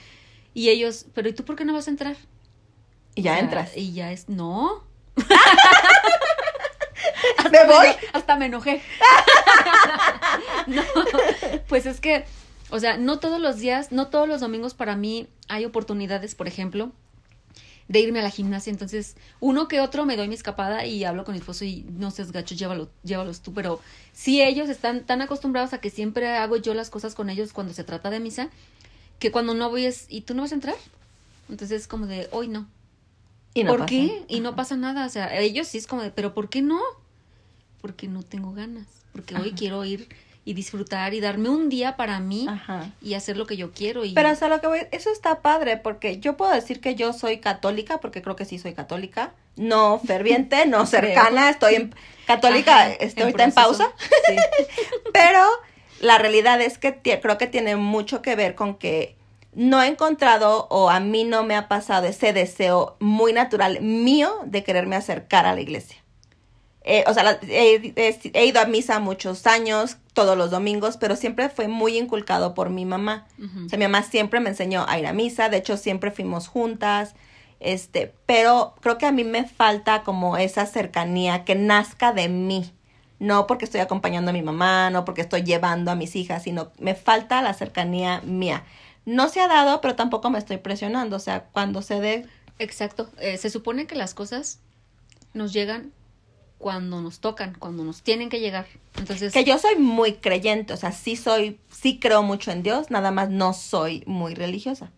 Y 0.55 0.68
ellos, 0.68 1.07
¿pero 1.14 1.28
y 1.28 1.32
tú 1.32 1.45
por 1.45 1.57
qué 1.57 1.64
no 1.64 1.72
vas 1.72 1.89
a 1.89 1.91
entrar? 1.91 2.16
Y 3.16 3.22
ya 3.22 3.32
O 3.32 3.35
sea, 3.35 3.43
entras. 3.43 3.76
Y 3.76 3.93
ya 3.93 4.12
es, 4.12 4.28
no. 4.28 4.85
¿Me 7.51 7.64
voy? 7.66 7.89
Hasta 8.12 8.37
me 8.37 8.47
enojé. 8.47 8.80
no, 10.68 10.82
pues 11.68 11.87
es 11.87 12.01
que, 12.01 12.24
o 12.75 12.81
sea, 12.81 12.97
no 12.97 13.20
todos 13.20 13.41
los 13.41 13.59
días, 13.59 13.93
no 13.93 14.09
todos 14.09 14.27
los 14.27 14.41
domingos 14.41 14.75
para 14.75 14.97
mí 14.97 15.29
hay 15.47 15.64
oportunidades, 15.64 16.35
por 16.35 16.49
ejemplo, 16.49 16.91
de 17.87 18.01
irme 18.01 18.18
a 18.18 18.25
la 18.25 18.31
gimnasia. 18.31 18.72
Entonces, 18.72 19.14
uno 19.39 19.68
que 19.68 19.81
otro 19.81 20.05
me 20.07 20.16
doy 20.16 20.27
mi 20.27 20.35
escapada 20.35 20.85
y 20.85 21.05
hablo 21.05 21.25
con 21.25 21.35
mi 21.35 21.39
esposo 21.39 21.64
y 21.64 21.87
no 21.93 22.11
seas 22.11 22.33
gacho, 22.33 22.57
llévalo, 22.57 22.91
llévalos 23.05 23.43
tú. 23.43 23.55
Pero 23.55 23.81
si 24.12 24.43
ellos 24.43 24.68
están 24.68 25.07
tan 25.07 25.22
acostumbrados 25.22 25.72
a 25.72 25.79
que 25.79 25.89
siempre 25.89 26.37
hago 26.37 26.57
yo 26.57 26.75
las 26.75 26.91
cosas 26.91 27.14
con 27.14 27.31
ellos 27.31 27.53
cuando 27.53 27.72
se 27.72 27.85
trata 27.85 28.11
de 28.11 28.18
misa, 28.18 28.51
que 29.20 29.31
cuando 29.31 29.55
no 29.55 29.70
voy 29.70 29.85
es, 29.85 30.07
¿y 30.09 30.22
tú 30.22 30.35
no 30.35 30.43
vas 30.43 30.51
a 30.51 30.57
entrar? 30.57 30.75
Entonces 31.49 31.83
es 31.83 31.87
como 31.87 32.09
de, 32.09 32.29
hoy 32.33 32.49
no. 32.49 32.66
Y 33.55 33.62
no 33.62 33.70
¿Por 33.70 33.79
pasa. 33.83 33.91
qué? 33.91 34.25
Y 34.27 34.41
no 34.41 34.57
pasa 34.57 34.77
nada. 34.77 35.07
O 35.07 35.11
sea, 35.11 35.39
ellos 35.39 35.68
sí 35.68 35.79
es 35.79 35.87
como 35.87 36.03
de, 36.03 36.11
pero 36.11 36.35
¿por 36.35 36.49
qué 36.49 36.61
no? 36.61 36.81
Porque 37.81 38.09
no 38.09 38.25
tengo 38.25 38.53
ganas. 38.53 38.89
Porque 39.12 39.37
hoy 39.37 39.53
quiero 39.53 39.85
ir 39.85 40.09
y 40.45 40.55
disfrutar 40.55 41.14
y 41.14 41.20
darme 41.20 41.49
un 41.49 41.68
día 41.68 41.97
para 41.97 42.20
mí 42.20 42.47
Ajá. 42.49 42.90
y 43.01 43.14
hacer 43.14 43.36
lo 43.36 43.47
que 43.47 43.57
yo 43.57 43.72
quiero. 43.72 44.05
Y... 44.05 44.12
Pero 44.12 44.28
hasta 44.28 44.49
lo 44.49 44.61
que 44.61 44.66
voy, 44.66 44.80
eso 44.92 45.11
está 45.11 45.40
padre, 45.40 45.76
porque 45.76 46.18
yo 46.20 46.36
puedo 46.36 46.53
decir 46.53 46.80
que 46.80 46.95
yo 46.95 47.12
soy 47.12 47.38
católica, 47.38 47.99
porque 47.99 48.22
creo 48.22 48.36
que 48.36 48.45
sí 48.45 48.59
soy 48.59 48.74
católica. 48.74 49.32
No 49.57 50.01
ferviente, 50.01 50.66
no 50.66 50.86
cercana, 50.86 51.51
estoy 51.51 51.76
en, 51.76 51.95
católica, 52.26 52.82
Ajá, 52.82 52.92
estoy 52.92 53.24
ahorita 53.24 53.45
en 53.45 53.53
pausa. 53.53 53.92
Sí. 54.26 54.36
Pero 55.12 55.40
la 56.01 56.18
realidad 56.18 56.61
es 56.61 56.78
que 56.78 57.01
creo 57.01 57.38
que 57.38 57.47
tiene 57.47 57.76
mucho 57.76 58.20
que 58.20 58.36
ver 58.36 58.55
con 58.55 58.74
que 58.76 59.16
no 59.55 59.82
he 59.82 59.86
encontrado 59.86 60.66
o 60.70 60.90
a 60.90 61.01
mí 61.01 61.24
no 61.24 61.45
me 61.45 61.57
ha 61.57 61.68
pasado 61.68 62.07
ese 62.07 62.32
deseo 62.32 62.97
muy 63.01 63.32
natural 63.32 63.80
mío 63.80 64.40
de 64.45 64.64
quererme 64.64 64.97
acercar 64.97 65.47
a 65.47 65.55
la 65.55 65.61
iglesia. 65.61 66.04
Eh, 66.85 67.03
o 67.07 67.14
sea, 67.14 67.22
la- 67.22 67.39
he, 67.43 68.45
ido 68.47 68.61
a 68.61 68.66
misa 68.66 69.01
muchos 69.01 69.47
años, 69.47 69.97
todos 70.12 70.37
los 70.37 70.51
domingos, 70.51 70.99
pero 70.99 71.16
siempre 71.16 71.49
fue 71.49 71.66
muy 71.66 71.97
inculcado 71.97 72.55
por 72.55 72.70
mi 72.70 72.85
mamá. 72.85 73.26
O 73.39 73.68
sea, 73.68 73.78
mi 73.78 73.87
mamá 73.87 74.03
siempre 74.03 74.41
me 74.41 74.51
enseñó 74.51 74.85
a 74.87 74.99
ir 74.99 75.07
a 75.07 75.12
misa, 75.12 75.49
de 75.49 75.57
hecho 75.57 75.76
siempre 75.76 76.11
fuimos 76.11 76.47
juntas, 76.47 77.14
este, 77.59 78.12
pero 78.26 78.74
creo 78.80 78.99
que 78.99 79.07
a 79.07 79.12
mí 79.12 79.24
me 79.24 79.45
falta 79.45 80.03
como 80.03 80.37
esa 80.37 80.66
cercanía 80.66 81.45
que 81.45 81.55
nazca 81.55 82.12
de 82.12 82.28
mí. 82.28 82.72
No 83.18 83.47
porque 83.47 83.64
estoy 83.64 83.80
acompañando 83.80 84.30
a 84.30 84.35
mi 84.35 84.43
mamá, 84.43 84.91
no 84.91 85.05
porque 85.07 85.22
estoy 85.22 85.43
llevando 85.43 85.91
a 85.91 85.95
mis 85.95 86.14
hijas, 86.16 86.43
sino 86.43 86.72
me 86.78 86.95
falta 86.95 87.41
la 87.41 87.55
cercanía 87.55 88.20
mía. 88.22 88.64
No 89.07 89.28
se 89.28 89.41
ha 89.41 89.49
dado, 89.49 89.80
pero 89.80 89.95
tampoco 89.95 90.28
me 90.30 90.39
estoy 90.39 90.59
presionando. 90.59 91.16
O 91.16 91.20
sea, 91.20 91.45
cuando 91.53 91.80
se 91.80 92.01
dé, 92.01 92.26
Exacto. 92.59 93.11
Eh, 93.18 93.37
se 93.37 93.51
supone 93.51 93.87
que 93.87 93.97
las 93.97 94.14
cosas 94.14 94.61
nos 95.32 95.53
llegan 95.53 95.93
cuando 96.59 97.01
nos 97.01 97.19
tocan, 97.19 97.55
cuando 97.59 97.85
nos 97.85 98.03
tienen 98.03 98.31
que 98.31 98.41
llegar. 98.41 98.67
Entonces, 98.97 99.33
que 99.33 99.45
yo 99.45 99.59
soy 99.59 99.77
muy 99.77 100.15
creyente, 100.15 100.73
o 100.73 100.77
sea, 100.77 100.93
sí 100.93 101.17
soy, 101.17 101.59
sí 101.71 101.99
creo 101.99 102.23
mucho 102.23 102.51
en 102.51 102.63
Dios, 102.63 102.91
nada 102.91 103.11
más 103.11 103.31
no 103.31 103.53
soy 103.53 104.03
muy 104.07 104.35
religiosa. 104.35 104.91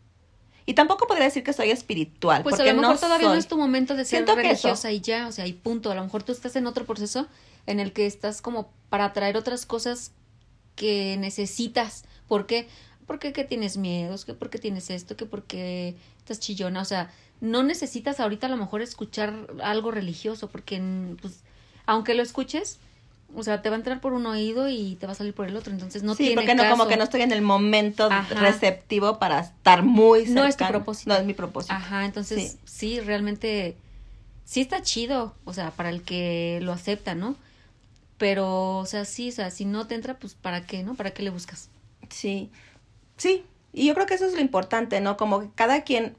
Y 0.67 0.75
tampoco 0.75 1.07
podría 1.07 1.27
decir 1.27 1.45
que 1.45 1.53
soy 1.53 1.71
espiritual. 1.71 2.43
Pues 2.43 2.57
a 2.57 2.59
porque 2.59 2.73
lo 2.73 2.81
mejor 2.81 2.95
no 2.97 3.01
todavía 3.01 3.29
no 3.29 3.33
soy. 3.35 3.39
es 3.39 3.47
tu 3.47 3.57
momento 3.57 3.95
de 3.95 4.05
ser 4.05 4.19
Siento 4.19 4.35
que 4.35 4.43
religiosa 4.43 4.91
y 4.91 5.01
ya, 5.01 5.29
o 5.29 5.33
sea, 5.33 5.47
y 5.47 5.53
punto. 5.53 5.93
A 5.93 5.95
lo 5.95 6.03
mejor 6.03 6.25
tú 6.25 6.33
estás 6.33 6.57
en 6.57 6.67
otro 6.67 6.85
proceso 6.85 7.29
en 7.67 7.79
el 7.79 7.93
que 7.93 8.07
estás 8.07 8.43
como 8.43 8.69
para 8.89 9.13
traer 9.13 9.37
otras 9.37 9.65
cosas 9.65 10.11
que 10.75 11.17
necesitas. 11.19 12.05
¿Por 12.27 12.47
qué? 12.47 12.69
Porque 13.07 13.33
que 13.33 13.45
tienes 13.45 13.77
miedos, 13.77 14.25
que 14.25 14.35
porque 14.35 14.59
tienes 14.59 14.91
esto, 14.91 15.17
que 15.17 15.25
porque 15.25 15.95
estás 16.19 16.41
chillona, 16.41 16.83
o 16.83 16.85
sea, 16.85 17.13
no 17.41 17.63
necesitas 17.63 18.21
ahorita 18.21 18.47
a 18.47 18.51
lo 18.51 18.57
mejor 18.57 18.83
escuchar 18.83 19.47
algo 19.63 19.91
religioso, 19.91 20.49
porque 20.49 20.81
pues 21.21 21.43
aunque 21.87 22.15
lo 22.15 22.23
escuches, 22.23 22.79
o 23.35 23.43
sea, 23.43 23.61
te 23.63 23.69
va 23.69 23.77
a 23.77 23.79
entrar 23.79 24.01
por 24.01 24.13
un 24.13 24.27
oído 24.27 24.69
y 24.69 24.97
te 24.97 25.07
va 25.07 25.13
a 25.13 25.17
salir 25.17 25.35
por 25.35 25.47
el 25.47 25.57
otro, 25.57 25.73
entonces 25.73 26.03
no 26.03 26.15
sí, 26.15 26.25
tiene 26.25 26.37
porque 26.37 26.55
no, 26.55 26.69
como 26.69 26.87
que 26.89 26.97
no 26.97 27.05
estoy 27.05 27.23
en 27.23 27.33
el 27.33 27.43
momento 27.43 28.09
Ajá. 28.11 28.41
receptivo 28.41 29.19
para 29.19 29.41
estar 29.41 29.83
muy 29.83 30.27
No 30.27 30.45
es 30.45 30.57
tu 30.57 30.61
cercano. 30.65 30.79
propósito. 30.79 31.11
No 31.11 31.17
es 31.17 31.25
mi 31.25 31.35
propósito. 31.35 31.75
Ajá, 31.75 32.05
entonces 32.05 32.53
Sí. 32.53 32.59
sí. 32.65 33.01
realmente 33.01 33.77
sí 34.45 34.61
está 34.61 34.83
chido, 34.83 35.35
o 35.45 35.53
sea, 35.53 35.71
para 35.73 35.91
el 35.91 36.03
que 36.03 36.61
lo 36.63 36.73
acepta, 36.73 37.15
¿no? 37.15 37.37
Pero, 38.19 38.79
o 38.79 38.87
sea, 38.87 39.05
sí, 39.05 39.29
o 39.29 39.33
sea, 39.33 39.51
si 39.51 39.65
no 39.67 39.87
te 39.87 39.95
entra, 39.95 40.15
pues 40.15 40.35
¿para 40.35 40.63
qué, 40.63 40.83
no? 40.83 40.95
¿Para 40.95 41.11
qué 41.11 41.23
le 41.23 41.31
buscas? 41.31 41.69
Sí, 42.09 42.51
sí, 43.17 43.45
y 43.73 43.87
yo 43.87 43.95
creo 43.95 44.07
que 44.07 44.15
eso 44.15 44.25
es 44.25 44.33
lo 44.35 44.41
importante, 44.41 45.01
¿no? 45.01 45.17
Como 45.17 45.41
que 45.41 45.49
cada 45.55 45.83
quien 45.83 46.17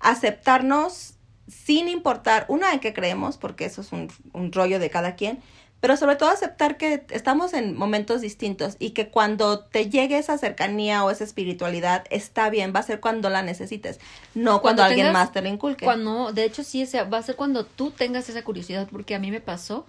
aceptarnos 0.00 1.14
sin 1.48 1.88
importar, 1.88 2.44
una, 2.48 2.72
en 2.72 2.80
qué 2.80 2.92
creemos, 2.92 3.36
porque 3.36 3.64
eso 3.66 3.80
es 3.80 3.92
un, 3.92 4.10
un 4.32 4.50
rollo 4.52 4.78
de 4.78 4.90
cada 4.90 5.14
quien, 5.14 5.38
pero 5.80 5.96
sobre 5.96 6.16
todo 6.16 6.30
aceptar 6.30 6.76
que 6.78 7.04
estamos 7.10 7.52
en 7.52 7.76
momentos 7.76 8.20
distintos 8.20 8.76
y 8.80 8.90
que 8.90 9.08
cuando 9.10 9.60
te 9.60 9.88
llegue 9.90 10.18
esa 10.18 10.38
cercanía 10.38 11.04
o 11.04 11.10
esa 11.10 11.22
espiritualidad 11.22 12.04
está 12.10 12.50
bien, 12.50 12.72
va 12.74 12.80
a 12.80 12.82
ser 12.82 12.98
cuando 12.98 13.28
la 13.30 13.42
necesites, 13.42 14.00
no 14.34 14.60
cuando, 14.62 14.62
Cuando 14.62 14.82
alguien 14.84 15.06
tengas- 15.08 15.12
más 15.12 15.32
te 15.32 15.42
lo 15.42 15.48
inculque. 15.48 15.84
Cuando, 15.84 16.32
de 16.32 16.44
hecho, 16.44 16.64
sí, 16.64 16.82
o 16.82 16.86
sea, 16.86 17.04
va 17.04 17.18
a 17.18 17.22
ser 17.22 17.36
cuando 17.36 17.64
tú 17.64 17.90
tengas 17.92 18.28
esa 18.28 18.42
curiosidad, 18.42 18.88
porque 18.90 19.14
a 19.14 19.18
mí 19.20 19.30
me 19.30 19.40
pasó 19.40 19.86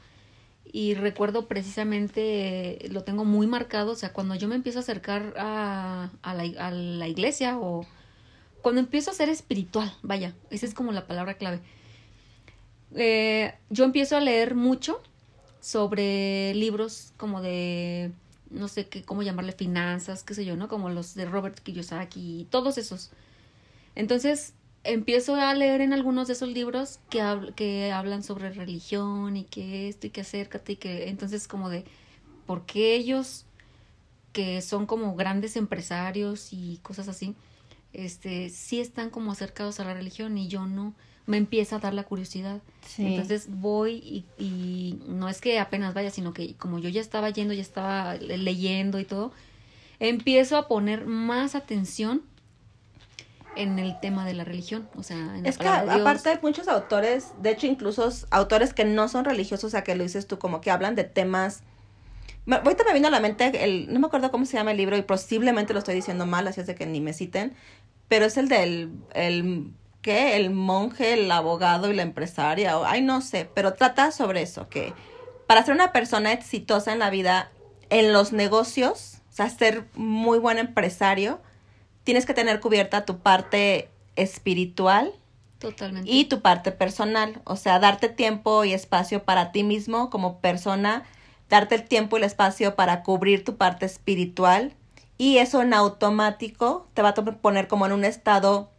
y 0.72 0.93
recuerdo 0.93 1.47
precisamente, 1.47 2.80
lo 2.91 3.03
tengo 3.03 3.24
muy 3.26 3.47
marcado, 3.47 3.93
o 3.93 3.95
sea, 3.95 4.14
cuando 4.14 4.36
yo 4.36 4.47
me 4.47 4.55
empiezo 4.55 4.80
a 4.80 4.82
acercar 4.82 5.34
a, 5.38 6.10
a, 6.22 6.34
la, 6.36 6.68
a 6.68 6.72
la 6.72 7.08
iglesia 7.08 7.58
o 7.58 7.86
cuando 8.68 8.82
empiezo 8.82 9.11
a 9.11 9.13
ser 9.13 9.30
espiritual, 9.30 9.95
vaya, 10.01 10.36
esa 10.49 10.65
es 10.65 10.74
como 10.74 10.91
la 10.91 11.07
palabra 11.07 11.36
clave. 11.36 11.61
Eh, 12.95 13.53
yo 13.70 13.86
empiezo 13.86 14.18
a 14.18 14.20
leer 14.20 14.55
mucho 14.55 15.01
sobre 15.61 16.53
libros 16.53 17.13
como 17.15 17.41
de, 17.41 18.11
no 18.49 18.68
sé 18.68 18.89
qué, 18.89 19.03
cómo 19.03 19.24
llamarle 19.24 19.53
finanzas, 19.53 20.26
qué 20.26 20.34
sé 20.34 20.43
yo, 20.43 20.57
¿no? 20.57 20.68
Como 20.68 20.89
los 20.89 21.15
de 21.15 21.24
Robert 21.24 21.57
Kiyosaki 21.61 22.41
y 22.41 22.43
todos 22.43 22.78
esos. 22.78 23.11
Entonces 23.95 24.53
empiezo 24.84 25.36
a 25.36 25.53
leer 25.53 25.80
en 25.80 25.93
algunos 25.93 26.28
de 26.28 26.34
esos 26.34 26.49
libros 26.49 26.99
que, 27.09 27.24
que 27.55 27.93
hablan 27.93 28.22
sobre 28.22 28.49
religión 28.49 29.38
y 29.38 29.45
que 29.45 29.88
esto 29.88 30.07
y 30.07 30.09
que 30.09 30.20
acércate 30.20 30.74
y 30.74 30.76
que 30.76 31.07
entonces 31.07 31.47
como 31.47 31.70
de 31.70 31.86
por 32.45 32.65
qué 32.65 32.95
ellos 32.95 33.45
que 34.34 34.61
son 34.61 34.88
como 34.88 35.15
grandes 35.15 35.55
empresarios 35.55 36.51
y 36.51 36.82
cosas 36.84 37.07
así, 37.07 37.34
este 37.98 38.50
sí 38.50 38.80
están 38.80 39.10
como 39.10 39.32
acercados 39.32 39.80
a 39.80 39.84
la 39.84 39.93
religión 39.93 40.38
y 40.38 40.48
yo 40.48 40.66
no, 40.66 40.93
me 41.26 41.38
empieza 41.38 41.76
a 41.76 41.80
dar 41.80 41.93
la 41.93 42.04
curiosidad. 42.04 42.62
Sí. 42.88 43.06
Entonces 43.06 43.48
voy 43.50 43.93
y, 43.95 44.26
y 44.41 45.00
no 45.08 45.28
es 45.30 45.41
que 45.41 45.60
apenas 45.60 45.93
vaya, 45.93 46.10
sino 46.10 46.34
que 46.34 46.56
como 46.56 46.80
yo 46.80 46.89
ya 46.89 47.02
estaba 47.02 47.30
yendo, 47.30 47.54
ya 47.54 47.62
estaba 47.62 48.16
le- 48.16 48.38
leyendo 48.38 49.00
y 49.00 49.06
todo, 49.06 49.32
empiezo 50.00 50.56
a 50.58 50.68
poner 50.68 51.06
más 51.06 51.56
atención 51.56 52.22
en 53.56 53.80
el 53.80 54.00
tema 54.00 54.24
de 54.26 54.36
la 54.36 54.43
religión, 54.43 54.88
o 54.95 55.02
sea, 55.02 55.18
en 55.18 55.43
la 55.43 55.50
Es 55.50 55.58
que 55.58 55.68
de 55.68 55.82
Dios. 55.84 55.95
aparte 56.02 56.30
hay 56.30 56.38
muchos 56.43 56.68
autores, 56.68 57.32
de 57.41 57.50
hecho 57.50 57.66
incluso 57.66 58.08
autores 58.30 58.72
que 58.74 58.86
no 58.86 59.08
son 59.08 59.26
religiosos, 59.26 59.64
o 59.66 59.70
sea, 59.72 59.84
que 59.84 59.95
lo 59.95 60.04
dices 60.04 60.28
tú, 60.28 60.38
como 60.38 60.62
que 60.62 60.70
hablan 60.72 60.93
de 60.95 61.04
temas... 61.04 61.64
Ahorita 62.50 62.86
me 62.86 62.93
vino 62.93 63.08
a 63.10 63.12
la 63.12 63.20
mente, 63.20 63.66
el, 63.66 63.91
no 63.91 64.00
me 64.00 64.08
acuerdo 64.08 64.32
cómo 64.32 64.45
se 64.45 64.56
llama 64.56 64.72
el 64.72 64.78
libro 64.78 64.95
y 64.95 65.02
posiblemente 65.02 65.74
lo 65.74 65.80
estoy 65.80 65.95
diciendo 65.95 66.26
mal, 66.26 66.48
así 66.48 66.62
es 66.62 66.68
de 66.68 66.76
que 66.76 66.86
ni 66.86 67.02
me 67.02 67.12
citen, 67.14 67.56
pero 68.08 68.26
es 68.26 68.38
el 68.38 68.47
del, 68.47 68.91
el, 69.14 69.72
¿qué? 70.01 70.36
El 70.38 70.51
monje, 70.51 71.14
el 71.14 71.32
abogado 71.32 71.91
y 71.91 71.95
la 71.95 72.03
empresaria, 72.03 72.78
o, 72.78 72.86
ay, 72.86 73.01
no 73.01 73.22
sé, 73.22 73.49
pero 73.53 73.74
trata 73.74 74.12
sobre 74.12 74.41
eso, 74.41 74.70
que 74.70 74.93
para 75.47 75.64
ser 75.64 75.74
una 75.74 75.91
persona 75.91 76.32
exitosa 76.34 76.93
en 76.93 76.99
la 76.99 77.10
vida, 77.10 77.51
en 77.89 78.14
los 78.14 78.34
negocios, 78.34 79.22
o 79.30 79.34
sea, 79.34 79.49
ser 79.49 79.86
muy 79.95 80.39
buen 80.39 80.58
empresario, 80.58 81.41
tienes 82.03 82.26
que 82.26 82.34
tener 82.34 82.60
cubierta 82.60 83.05
tu 83.05 83.20
parte 83.20 83.89
espiritual, 84.16 85.14
Totalmente. 85.60 86.10
y 86.10 86.26
tu 86.26 86.41
parte 86.41 86.72
personal, 86.72 87.41
o 87.43 87.55
sea, 87.55 87.80
darte 87.80 88.10
tiempo 88.10 88.64
y 88.64 88.74
espacio 88.74 89.24
para 89.24 89.51
ti 89.51 89.64
mismo 89.64 90.10
como 90.10 90.39
persona, 90.39 91.03
darte 91.49 91.76
el 91.76 91.84
tiempo 91.84 92.18
y 92.18 92.20
el 92.20 92.26
espacio 92.26 92.76
para 92.76 93.03
cubrir 93.03 93.43
tu 93.43 93.58
parte 93.58 93.86
espiritual 93.86 94.74
y 95.18 95.38
eso 95.38 95.61
en 95.61 95.74
automático 95.74 96.88
te 96.93 97.01
va 97.01 97.09
a 97.09 97.13
poner 97.13 97.68
como 97.68 97.86
en 97.86 97.91
un 97.91 98.05
estado 98.05 98.72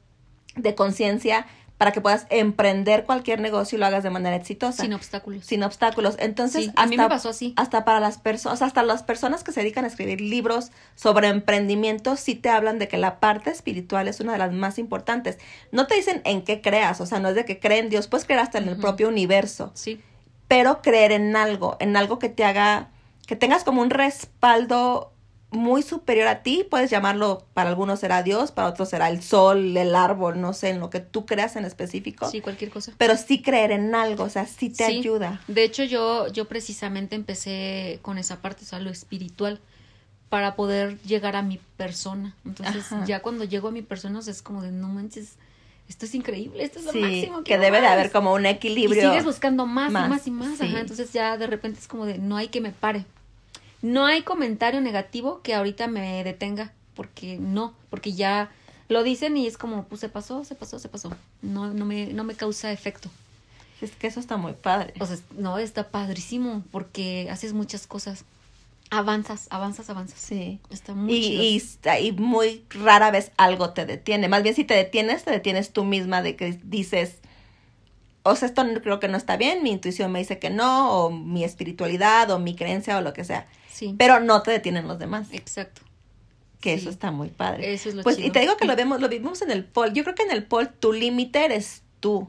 de 0.56 0.74
conciencia 0.74 1.46
para 1.78 1.92
que 1.92 2.00
puedas 2.00 2.26
emprender 2.30 3.04
cualquier 3.04 3.40
negocio 3.40 3.76
y 3.76 3.78
lo 3.78 3.86
hagas 3.86 4.02
de 4.02 4.10
manera 4.10 4.34
exitosa. 4.34 4.82
sin 4.82 4.92
obstáculos. 4.92 5.44
sin 5.44 5.62
obstáculos. 5.62 6.16
Entonces, 6.18 6.64
Sí, 6.64 6.72
a 6.74 6.86
mí 6.86 6.96
me 6.96 7.08
pasó 7.08 7.28
así. 7.28 7.54
Hasta 7.56 7.84
para 7.84 8.00
las 8.00 8.18
personas, 8.18 8.62
hasta 8.62 8.82
las 8.82 9.04
personas 9.04 9.44
que 9.44 9.52
se 9.52 9.60
dedican 9.60 9.84
a 9.84 9.88
escribir 9.88 10.20
libros 10.20 10.72
sobre 10.96 11.28
emprendimiento, 11.28 12.16
sí 12.16 12.34
te 12.34 12.48
hablan 12.50 12.80
de 12.80 12.88
que 12.88 12.98
la 12.98 13.20
parte 13.20 13.50
espiritual 13.50 14.08
es 14.08 14.18
una 14.18 14.32
de 14.32 14.38
las 14.38 14.52
más 14.52 14.78
importantes. 14.80 15.38
No 15.70 15.86
te 15.86 15.94
dicen 15.94 16.20
en 16.24 16.42
qué 16.42 16.60
creas, 16.60 17.00
o 17.00 17.06
sea, 17.06 17.20
no 17.20 17.28
es 17.28 17.36
de 17.36 17.44
que 17.44 17.60
creen 17.60 17.84
en 17.84 17.90
Dios, 17.90 18.08
puedes 18.08 18.26
creer 18.26 18.40
hasta 18.40 18.58
en 18.58 18.68
el 18.68 18.76
propio 18.76 19.06
universo, 19.08 19.70
Sí, 19.74 20.00
pero 20.48 20.82
creer 20.82 21.12
en 21.12 21.36
algo, 21.36 21.76
en 21.78 21.96
algo 21.96 22.18
que 22.18 22.28
te 22.28 22.44
haga, 22.44 22.88
que 23.26 23.36
tengas 23.36 23.62
como 23.62 23.82
un 23.82 23.90
respaldo 23.90 25.12
muy 25.50 25.82
superior 25.82 26.28
a 26.28 26.42
ti, 26.42 26.66
puedes 26.68 26.90
llamarlo, 26.90 27.46
para 27.54 27.70
algunos 27.70 28.00
será 28.00 28.22
Dios, 28.22 28.52
para 28.52 28.68
otros 28.68 28.90
será 28.90 29.08
el 29.08 29.22
sol, 29.22 29.76
el 29.76 29.94
árbol, 29.94 30.40
no 30.40 30.52
sé, 30.52 30.68
en 30.70 30.80
lo 30.80 30.90
que 30.90 31.00
tú 31.00 31.24
creas 31.24 31.56
en 31.56 31.64
específico, 31.64 32.30
sí, 32.30 32.40
cualquier 32.42 32.70
cosa. 32.70 32.92
pero 32.98 33.16
sí 33.16 33.40
creer 33.40 33.70
en 33.72 33.94
algo, 33.94 34.24
o 34.24 34.28
sea, 34.28 34.46
sí 34.46 34.68
te 34.68 34.84
Sí. 34.86 34.98
ayuda. 34.98 35.40
De 35.48 35.64
hecho, 35.64 35.84
yo, 35.84 36.28
yo 36.28 36.44
precisamente 36.46 37.16
empecé 37.16 37.98
con 38.02 38.18
esa 38.18 38.42
parte, 38.42 38.64
o 38.64 38.66
sea, 38.66 38.78
lo 38.80 38.90
espiritual, 38.90 39.58
para 40.28 40.54
poder 40.56 41.00
llegar 41.02 41.34
a 41.36 41.40
mi 41.42 41.58
persona. 41.78 42.34
Entonces, 42.44 42.92
Ajá. 42.92 43.06
ya 43.06 43.20
cuando 43.20 43.44
llego 43.44 43.68
a 43.68 43.70
mi 43.70 43.80
persona, 43.80 44.18
o 44.18 44.22
sea, 44.22 44.32
es 44.32 44.42
como 44.42 44.60
de, 44.60 44.70
no 44.70 44.88
manches, 44.88 45.36
esto 45.88 46.04
es 46.04 46.14
increíble, 46.14 46.62
esto 46.62 46.80
es 46.80 46.84
lo 46.84 46.92
Sí, 46.92 47.00
máximo. 47.00 47.44
que 47.44 47.56
debe 47.56 47.78
de 47.78 47.84
más". 47.84 47.92
haber 47.92 48.10
como 48.12 48.34
un 48.34 48.44
Y 48.44 48.50
equilibrio. 48.50 49.08
sigues 49.08 49.24
buscando 49.24 49.64
más, 49.64 49.90
más, 49.90 50.04
y 50.04 50.08
más 50.10 50.26
y 50.26 50.30
más. 50.30 50.58
sí. 50.58 50.64
Ajá, 50.66 50.80
entonces 50.80 51.10
ya 51.14 51.38
de 51.38 51.46
repente 51.46 51.80
es 51.80 51.88
como 51.88 52.04
de, 52.04 52.18
no 52.18 52.36
hay 52.36 52.48
que 52.48 52.60
me 52.60 52.72
pare. 52.72 53.06
No 53.82 54.06
hay 54.06 54.22
comentario 54.22 54.80
negativo 54.80 55.40
que 55.42 55.54
ahorita 55.54 55.86
me 55.86 56.24
detenga, 56.24 56.72
porque 56.94 57.36
no, 57.38 57.74
porque 57.90 58.12
ya 58.12 58.50
lo 58.88 59.02
dicen 59.02 59.36
y 59.36 59.46
es 59.46 59.56
como, 59.58 59.84
pues 59.84 60.00
se 60.00 60.08
pasó, 60.08 60.44
se 60.44 60.54
pasó, 60.54 60.78
se 60.78 60.88
pasó. 60.88 61.12
No, 61.42 61.72
no 61.72 61.84
me, 61.84 62.06
no 62.06 62.24
me 62.24 62.34
causa 62.34 62.72
efecto. 62.72 63.08
Es 63.80 63.92
que 63.92 64.08
eso 64.08 64.18
está 64.18 64.36
muy 64.36 64.54
padre. 64.54 64.94
O 64.98 65.06
sea, 65.06 65.16
no, 65.36 65.58
está 65.58 65.88
padrísimo 65.90 66.64
porque 66.72 67.28
haces 67.30 67.52
muchas 67.52 67.86
cosas. 67.86 68.24
Avanzas, 68.90 69.46
avanzas, 69.50 69.90
avanzas. 69.90 70.18
Sí. 70.18 70.58
Está 70.70 70.94
muy 70.94 71.12
Y, 71.14 71.60
chido. 71.60 71.94
y, 71.94 72.06
y 72.08 72.12
muy 72.12 72.64
rara 72.70 73.10
vez 73.10 73.30
algo 73.36 73.70
te 73.70 73.84
detiene. 73.86 74.28
Más 74.28 74.42
bien 74.42 74.54
si 74.54 74.64
te 74.64 74.74
detienes, 74.74 75.24
te 75.24 75.30
detienes 75.30 75.72
tú 75.72 75.84
misma 75.84 76.22
de 76.22 76.34
que 76.36 76.58
dices, 76.64 77.18
o 78.28 78.36
sea, 78.36 78.48
esto 78.48 78.64
creo 78.82 79.00
que 79.00 79.08
no 79.08 79.16
está 79.16 79.36
bien, 79.36 79.62
mi 79.62 79.70
intuición 79.70 80.12
me 80.12 80.18
dice 80.18 80.38
que 80.38 80.50
no, 80.50 80.92
o 80.92 81.10
mi 81.10 81.44
espiritualidad, 81.44 82.30
o 82.30 82.38
mi 82.38 82.54
creencia, 82.54 82.98
o 82.98 83.00
lo 83.00 83.12
que 83.12 83.24
sea. 83.24 83.46
sí, 83.72 83.94
Pero 83.98 84.20
no 84.20 84.42
te 84.42 84.50
detienen 84.50 84.88
los 84.88 84.98
demás, 84.98 85.28
exacto. 85.32 85.82
que 86.60 86.74
sí. 86.74 86.82
eso 86.82 86.90
está 86.90 87.10
muy 87.10 87.28
padre. 87.28 87.72
Eso 87.72 87.88
es 87.88 87.94
lo 87.94 88.02
Pues 88.02 88.18
y 88.18 88.30
te 88.30 88.40
digo 88.40 88.56
que 88.56 88.64
lo 88.66 88.76
vemos, 88.76 89.00
lo 89.00 89.08
vivimos 89.08 89.42
en 89.42 89.50
el 89.50 89.64
pol. 89.64 89.92
Yo 89.92 90.04
creo 90.04 90.14
que 90.14 90.22
en 90.24 90.32
el 90.32 90.44
pol 90.44 90.68
tu 90.68 90.92
límite 90.92 91.44
eres 91.44 91.82
tú. 92.00 92.28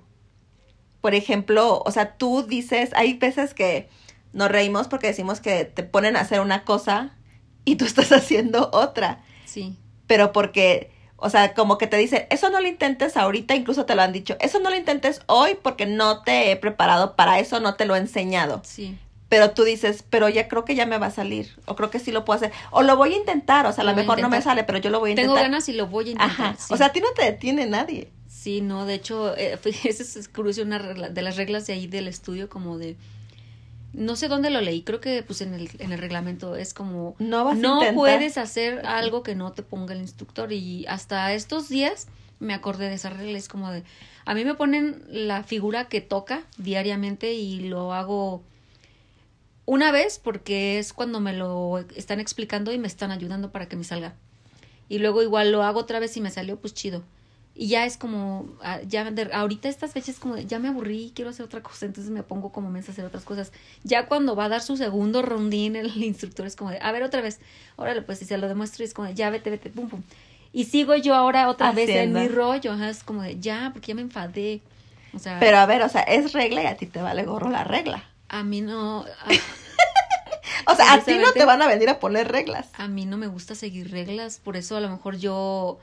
Por 1.01 1.15
ejemplo, 1.15 1.81
o 1.85 1.91
sea, 1.91 2.17
tú 2.17 2.43
dices, 2.43 2.91
hay 2.93 3.13
veces 3.13 3.53
que 3.53 3.89
nos 4.33 4.49
reímos 4.49 4.87
porque 4.87 5.07
decimos 5.07 5.39
que 5.39 5.65
te 5.65 5.83
ponen 5.83 6.15
a 6.15 6.21
hacer 6.21 6.41
una 6.41 6.63
cosa 6.63 7.15
y 7.65 7.75
tú 7.75 7.85
estás 7.85 8.11
haciendo 8.11 8.69
otra. 8.73 9.23
Sí, 9.45 9.77
Pero 10.07 10.31
porque, 10.31 10.91
o 11.21 11.29
sea, 11.29 11.53
como 11.53 11.77
que 11.77 11.87
te 11.87 11.97
dicen, 11.97 12.25
eso 12.29 12.49
no 12.49 12.59
lo 12.61 12.67
intentes 12.67 13.17
ahorita, 13.17 13.55
incluso 13.55 13.85
te 13.85 13.95
lo 13.95 14.01
han 14.01 14.11
dicho, 14.13 14.35
eso 14.39 14.59
no 14.59 14.69
lo 14.69 14.75
intentes 14.75 15.21
hoy 15.27 15.57
porque 15.61 15.85
no 15.85 16.23
te 16.23 16.51
he 16.51 16.55
preparado 16.55 17.15
para 17.15 17.39
eso, 17.39 17.59
no 17.59 17.75
te 17.75 17.85
lo 17.85 17.95
he 17.95 17.99
enseñado. 17.99 18.61
sí. 18.63 18.97
Pero 19.29 19.51
tú 19.51 19.63
dices, 19.63 20.03
pero 20.09 20.27
ya 20.27 20.47
creo 20.47 20.65
que 20.65 20.73
ya 20.73 20.87
me 20.87 20.97
va 20.97 21.05
a 21.05 21.11
salir, 21.11 21.55
o 21.67 21.75
creo 21.75 21.91
que 21.91 21.99
sí 21.99 22.11
lo 22.11 22.25
puedo 22.25 22.37
hacer, 22.37 22.51
o 22.71 22.81
lo 22.81 22.97
voy 22.97 23.13
a 23.13 23.17
intentar, 23.17 23.67
o 23.67 23.71
sea, 23.71 23.83
a 23.83 23.85
Lo 23.85 23.93
mejor 23.93 24.19
no 24.21 24.27
me 24.27 24.41
sale, 24.41 24.63
pero 24.63 24.79
yo 24.79 24.89
lo 24.89 24.99
voy 24.99 25.11
a 25.11 25.15
Tengo 25.15 25.33
intentar. 25.33 25.51
ganas 25.51 25.69
y 25.69 25.73
lo 25.73 25.85
voy 25.85 26.07
a 26.07 26.11
intentar. 26.13 26.31
Ajá. 26.47 26.55
sí. 26.57 26.73
O 26.73 26.77
sea, 26.77 26.87
a 26.87 26.91
ti 26.91 26.99
no 26.99 27.11
te 27.15 27.25
detiene 27.25 27.67
nadie. 27.67 28.09
Sí, 28.27 28.61
no, 28.61 28.87
de 28.87 28.95
hecho, 28.95 29.37
eh, 29.37 29.59
esa 29.83 30.19
es 30.19 30.27
curioso, 30.29 30.63
una 30.63 30.79
regla- 30.79 31.09
de 31.09 31.21
las 31.21 31.35
reglas 31.37 31.67
de 31.67 31.73
ahí 31.73 31.85
del 31.85 32.07
estudio, 32.07 32.49
como 32.49 32.79
de, 32.79 32.95
no 33.93 34.15
sé 34.15 34.27
dónde 34.27 34.49
lo 34.49 34.61
leí, 34.61 34.83
creo 34.83 35.01
que 35.01 35.23
pues 35.23 35.41
en 35.41 35.53
el, 35.53 35.69
en 35.79 35.91
el 35.91 35.99
reglamento 35.99 36.55
es 36.55 36.73
como, 36.73 37.15
No 37.19 37.43
vas 37.43 37.57
no 37.57 37.81
puedes 37.93 38.37
hacer 38.37 38.85
algo 38.85 39.23
que 39.23 39.35
no 39.35 39.51
te 39.51 39.63
ponga 39.63 39.93
el 39.93 40.01
instructor 40.01 40.51
y 40.51 40.85
hasta 40.87 41.33
estos 41.33 41.69
días 41.69 42.07
me 42.39 42.53
acordé 42.53 42.89
de 42.89 42.95
esa 42.95 43.09
regla. 43.09 43.37
Es 43.37 43.47
como 43.47 43.71
de, 43.71 43.83
a 44.25 44.33
mí 44.33 44.45
me 44.45 44.55
ponen 44.55 45.03
la 45.09 45.43
figura 45.43 45.87
que 45.87 46.01
toca 46.01 46.43
diariamente 46.57 47.33
y 47.33 47.61
lo 47.61 47.93
hago 47.93 48.43
una 49.65 49.91
vez 49.91 50.19
porque 50.19 50.79
es 50.79 50.93
cuando 50.93 51.19
me 51.19 51.33
lo 51.33 51.79
están 51.95 52.19
explicando 52.19 52.71
y 52.71 52.77
me 52.77 52.87
están 52.87 53.11
ayudando 53.11 53.51
para 53.51 53.67
que 53.67 53.75
me 53.75 53.83
salga. 53.83 54.15
Y 54.87 54.99
luego 54.99 55.21
igual 55.21 55.51
lo 55.51 55.63
hago 55.63 55.79
otra 55.79 55.99
vez 55.99 56.17
y 56.17 56.21
me 56.21 56.31
salió, 56.31 56.59
pues 56.59 56.73
chido. 56.73 57.03
Y 57.61 57.67
ya 57.67 57.85
es 57.85 57.97
como, 57.97 58.47
ah, 58.63 58.79
ya 58.87 59.05
ahorita 59.33 59.67
estas 59.67 59.91
fechas 59.91 60.17
como, 60.17 60.37
ya 60.37 60.59
me 60.59 60.69
aburrí, 60.69 61.11
quiero 61.13 61.29
hacer 61.29 61.45
otra 61.45 61.61
cosa, 61.61 61.87
entonces 61.87 62.09
me 62.09 62.23
pongo 62.23 62.53
como 62.53 62.69
mensa 62.69 62.91
a 62.91 62.93
hacer 62.93 63.03
otras 63.03 63.25
cosas. 63.25 63.51
Ya 63.83 64.05
cuando 64.05 64.33
va 64.33 64.45
a 64.45 64.47
dar 64.49 64.61
su 64.61 64.77
segundo 64.77 65.21
rondín, 65.21 65.75
el 65.75 65.91
instructor 66.01 66.47
es 66.47 66.55
como 66.55 66.71
de, 66.71 66.79
a 66.81 66.89
ver 66.93 67.03
otra 67.03 67.19
vez, 67.19 67.41
órale, 67.75 68.01
pues 68.01 68.19
si 68.19 68.23
se 68.23 68.37
lo 68.37 68.47
demuestro, 68.47 68.85
es 68.85 68.93
como 68.93 69.09
de, 69.09 69.13
ya 69.13 69.29
vete, 69.29 69.49
vete, 69.49 69.69
pum, 69.69 69.89
pum. 69.89 70.03
Y 70.53 70.63
sigo 70.63 70.95
yo 70.95 71.13
ahora 71.15 71.49
otra 71.49 71.73
vez 71.73 71.89
en 71.89 72.13
mi 72.13 72.29
rollo, 72.29 72.73
es 72.81 73.03
como 73.03 73.23
de, 73.23 73.37
ya, 73.41 73.71
porque 73.73 73.87
ya 73.87 73.95
me 73.95 74.03
enfadé. 74.03 74.61
O 75.13 75.19
sea, 75.19 75.37
Pero 75.41 75.57
a 75.57 75.65
ver, 75.65 75.81
o 75.81 75.89
sea, 75.89 76.03
es 76.03 76.31
regla 76.31 76.63
y 76.63 76.65
a 76.65 76.77
ti 76.77 76.85
te 76.85 77.01
vale 77.01 77.25
gorro 77.25 77.49
la 77.49 77.65
regla. 77.65 78.05
A 78.29 78.41
mí 78.41 78.61
no. 78.61 78.99
o 80.65 80.75
sea, 80.77 80.93
a 80.93 81.01
ti 81.01 81.15
no 81.15 81.33
te 81.33 81.43
van 81.43 81.61
a 81.61 81.67
venir 81.67 81.89
a 81.89 81.99
poner 81.99 82.31
reglas. 82.31 82.69
A 82.77 82.87
mí 82.87 83.05
no 83.05 83.17
me 83.17 83.27
gusta 83.27 83.53
seguir 83.53 83.91
reglas, 83.91 84.39
por 84.41 84.55
eso 84.55 84.77
a 84.77 84.79
lo 84.79 84.89
mejor 84.89 85.17
yo 85.17 85.79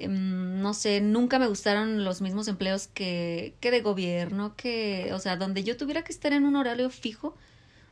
no 0.00 0.74
sé, 0.74 1.00
nunca 1.00 1.38
me 1.38 1.46
gustaron 1.46 2.04
los 2.04 2.20
mismos 2.20 2.48
empleos 2.48 2.88
que, 2.88 3.54
que 3.60 3.70
de 3.70 3.80
gobierno, 3.80 4.56
que, 4.56 5.10
o 5.12 5.18
sea, 5.18 5.36
donde 5.36 5.64
yo 5.64 5.76
tuviera 5.76 6.02
que 6.02 6.12
estar 6.12 6.32
en 6.32 6.44
un 6.44 6.56
horario 6.56 6.90
fijo. 6.90 7.36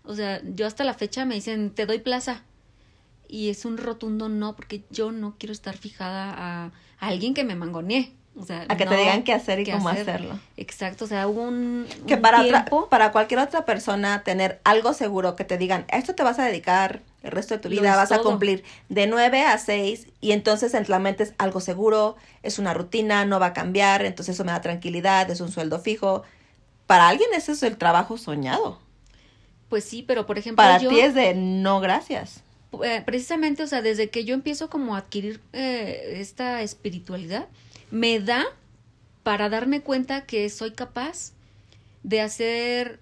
O 0.05 0.14
sea, 0.14 0.42
yo 0.44 0.66
hasta 0.66 0.84
la 0.84 0.94
fecha 0.94 1.24
me 1.24 1.36
dicen, 1.36 1.70
te 1.70 1.86
doy 1.86 1.98
plaza. 2.00 2.42
Y 3.28 3.48
es 3.50 3.64
un 3.64 3.78
rotundo 3.78 4.28
no, 4.28 4.57
porque 4.57 4.84
yo 4.90 5.12
no 5.12 5.36
quiero 5.38 5.53
estar 5.53 5.76
fijada 5.76 6.32
a, 6.36 6.64
a 6.66 6.72
alguien 7.09 7.34
que 7.34 7.44
me 7.44 7.55
mangonee. 7.55 8.12
O 8.35 8.47
sea, 8.47 8.64
a 8.66 8.76
que 8.76 8.87
te 8.87 8.97
digan 8.97 9.24
qué 9.24 9.35
hacer 9.35 9.61
y 9.61 9.70
cómo 9.70 9.91
hacerlo. 9.91 10.39
Exacto, 10.57 11.05
o 11.05 11.09
sea, 11.09 11.28
hubo 11.28 11.43
un, 11.43 11.87
que 12.07 12.16
para 12.16 12.64
para 12.89 13.12
cualquier 13.12 13.41
otra 13.41 13.66
persona 13.66 14.22
tener 14.22 14.61
algo 14.64 14.95
seguro 14.95 15.37
que 15.37 15.45
te 15.45 15.59
digan, 15.59 15.85
esto 15.89 16.14
te 16.14 16.22
vas 16.22 16.39
a 16.39 16.45
dedicar 16.47 17.03
el 17.22 17.30
resto 17.30 17.55
de 17.55 17.61
tu 17.61 17.68
vida, 17.68 17.95
vas 17.95 18.11
a 18.11 18.20
cumplir 18.20 18.64
de 18.89 19.07
9 19.07 19.43
a 19.43 19.59
6 19.59 20.07
y 20.20 20.33
entonces 20.33 20.72
en 20.72 20.85
la 20.89 20.99
mente 20.99 21.24
es 21.24 21.35
algo 21.37 21.61
seguro, 21.61 22.16
es 22.43 22.59
una 22.59 22.72
rutina, 22.72 23.26
no 23.26 23.39
va 23.39 23.47
a 23.47 23.53
cambiar, 23.53 24.05
entonces 24.05 24.35
eso 24.35 24.45
me 24.45 24.53
da 24.53 24.62
tranquilidad, 24.62 25.30
es 25.30 25.41
un 25.41 25.51
sueldo 25.51 25.78
fijo. 25.78 26.22
Para 26.87 27.09
alguien 27.09 27.28
ese 27.35 27.53
es 27.53 27.62
el 27.62 27.76
trabajo 27.76 28.16
soñado. 28.16 28.80
Pues 29.68 29.85
sí, 29.85 30.03
pero 30.03 30.26
por 30.26 30.39
ejemplo 30.39 30.62
Para 30.62 30.78
ti 30.78 31.01
es 31.01 31.14
de 31.14 31.35
no 31.35 31.80
gracias. 31.80 32.43
Eh, 32.83 33.03
precisamente, 33.05 33.62
o 33.62 33.66
sea, 33.66 33.83
desde 33.83 34.09
que 34.09 34.24
yo 34.24 34.35
empiezo 34.35 34.70
como 34.70 34.95
a 34.95 34.99
adquirir 34.99 35.41
eh, 35.53 36.14
esta 36.16 36.62
espiritualidad, 36.62 37.47
me 37.93 38.20
da 38.20 38.47
para 39.22 39.51
darme 39.51 39.82
cuenta 39.82 40.24
que 40.24 40.49
soy 40.49 40.72
capaz 40.72 41.32
de 42.03 42.22
hacer 42.22 42.99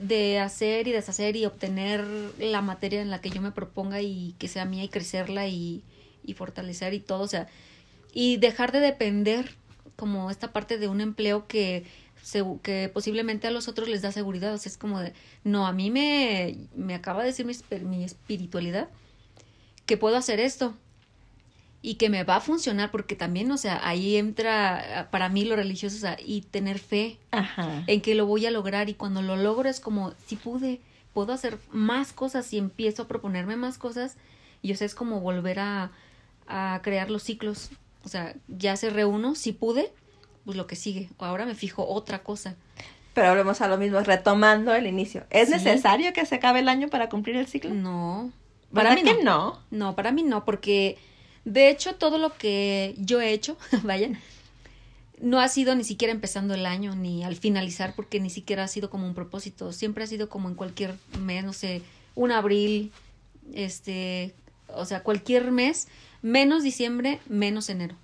de 0.00 0.38
hacer 0.38 0.86
y 0.86 0.92
deshacer 0.92 1.34
y 1.36 1.44
obtener 1.44 2.04
la 2.38 2.62
materia 2.62 3.02
en 3.02 3.10
la 3.10 3.20
que 3.20 3.30
yo 3.30 3.40
me 3.42 3.50
proponga 3.50 4.00
y 4.00 4.34
que 4.38 4.46
sea 4.46 4.64
mía 4.64 4.84
y 4.84 4.88
crecerla 4.88 5.48
y, 5.48 5.82
fortalecer 6.36 6.94
y 6.94 7.00
todo, 7.00 7.22
o 7.22 7.28
sea, 7.28 7.48
y 8.12 8.36
dejar 8.36 8.72
de 8.72 8.80
depender 8.80 9.56
como 9.96 10.30
esta 10.30 10.52
parte 10.52 10.78
de 10.78 10.88
un 10.88 11.00
empleo 11.00 11.46
que, 11.48 11.84
que 12.62 12.90
posiblemente 12.92 13.46
a 13.46 13.50
los 13.50 13.68
otros 13.68 13.88
les 13.88 14.02
da 14.02 14.12
seguridad, 14.12 14.52
o 14.54 14.58
sea, 14.58 14.70
es 14.70 14.76
como 14.76 15.00
de, 15.00 15.14
no, 15.44 15.66
a 15.66 15.72
mí 15.72 15.90
me, 15.90 16.68
me 16.74 16.94
acaba 16.94 17.22
de 17.22 17.28
decir 17.28 17.46
mi, 17.46 17.54
mi 17.84 18.04
espiritualidad 18.04 18.88
que 19.86 19.96
puedo 19.96 20.16
hacer 20.16 20.40
esto, 20.40 20.76
y 21.86 21.94
que 21.94 22.10
me 22.10 22.24
va 22.24 22.34
a 22.34 22.40
funcionar 22.40 22.90
porque 22.90 23.14
también, 23.14 23.48
o 23.52 23.56
sea, 23.56 23.80
ahí 23.86 24.16
entra 24.16 25.06
para 25.12 25.28
mí 25.28 25.44
lo 25.44 25.54
religioso, 25.54 25.94
o 25.94 26.00
sea, 26.00 26.16
y 26.18 26.40
tener 26.40 26.80
fe 26.80 27.16
en 27.86 28.00
que 28.00 28.16
lo 28.16 28.26
voy 28.26 28.44
a 28.44 28.50
lograr 28.50 28.88
y 28.88 28.94
cuando 28.94 29.22
lo 29.22 29.36
logro 29.36 29.68
es 29.68 29.78
como, 29.78 30.12
si 30.26 30.34
pude, 30.34 30.80
puedo 31.14 31.32
hacer 31.32 31.60
más 31.70 32.12
cosas 32.12 32.52
y 32.52 32.58
empiezo 32.58 33.02
a 33.02 33.06
proponerme 33.06 33.54
más 33.54 33.78
cosas 33.78 34.16
y 34.62 34.72
o 34.72 34.76
sea, 34.76 34.84
es 34.84 34.96
como 34.96 35.20
volver 35.20 35.60
a, 35.60 35.92
a 36.48 36.80
crear 36.82 37.08
los 37.08 37.22
ciclos, 37.22 37.70
o 38.02 38.08
sea, 38.08 38.34
ya 38.48 38.76
se 38.76 38.90
reúno, 38.90 39.36
si 39.36 39.52
pude, 39.52 39.92
pues 40.44 40.56
lo 40.56 40.66
que 40.66 40.74
sigue, 40.74 41.08
ahora 41.18 41.46
me 41.46 41.54
fijo 41.54 41.86
otra 41.86 42.24
cosa. 42.24 42.56
Pero 43.14 43.28
volvemos 43.28 43.60
a 43.60 43.68
lo 43.68 43.78
mismo, 43.78 44.00
retomando 44.00 44.74
el 44.74 44.88
inicio. 44.88 45.22
¿Es 45.30 45.50
necesario 45.50 46.12
que 46.12 46.26
se 46.26 46.34
acabe 46.34 46.58
el 46.58 46.68
año 46.68 46.88
para 46.88 47.08
cumplir 47.08 47.36
el 47.36 47.46
ciclo? 47.46 47.72
No. 47.72 48.32
Para 48.74 48.92
mí 48.96 49.04
no. 49.22 49.60
No, 49.70 49.94
para 49.94 50.10
mí 50.10 50.24
no, 50.24 50.44
porque 50.44 50.98
de 51.46 51.70
hecho, 51.70 51.94
todo 51.94 52.18
lo 52.18 52.36
que 52.36 52.96
yo 52.98 53.20
he 53.20 53.30
hecho, 53.30 53.56
vayan, 53.84 54.18
no 55.20 55.38
ha 55.38 55.46
sido 55.48 55.76
ni 55.76 55.84
siquiera 55.84 56.12
empezando 56.12 56.54
el 56.54 56.66
año 56.66 56.96
ni 56.96 57.22
al 57.22 57.36
finalizar, 57.36 57.94
porque 57.94 58.18
ni 58.18 58.30
siquiera 58.30 58.64
ha 58.64 58.68
sido 58.68 58.90
como 58.90 59.06
un 59.06 59.14
propósito. 59.14 59.72
Siempre 59.72 60.02
ha 60.02 60.08
sido 60.08 60.28
como 60.28 60.48
en 60.48 60.56
cualquier 60.56 60.96
mes, 61.20 61.44
no 61.44 61.52
sé, 61.52 61.82
un 62.16 62.32
abril, 62.32 62.90
este, 63.54 64.34
o 64.74 64.84
sea, 64.84 65.04
cualquier 65.04 65.52
mes, 65.52 65.86
menos 66.20 66.64
diciembre, 66.64 67.20
menos 67.28 67.70
enero, 67.70 67.94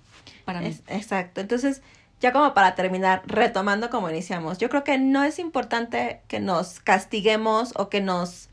para 0.45 0.61
mí. 0.61 0.77
exacto. 0.87 1.41
Entonces, 1.41 1.81
ya 2.21 2.31
como 2.31 2.53
para 2.53 2.75
terminar, 2.75 3.23
retomando 3.25 3.89
como 3.89 4.09
iniciamos, 4.09 4.57
yo 4.57 4.69
creo 4.69 4.85
que 4.85 4.97
no 4.97 5.21
es 5.25 5.37
importante 5.37 6.21
que 6.29 6.39
nos 6.39 6.79
castiguemos 6.79 7.73
o 7.75 7.89
que 7.89 7.99
nos, 7.99 8.47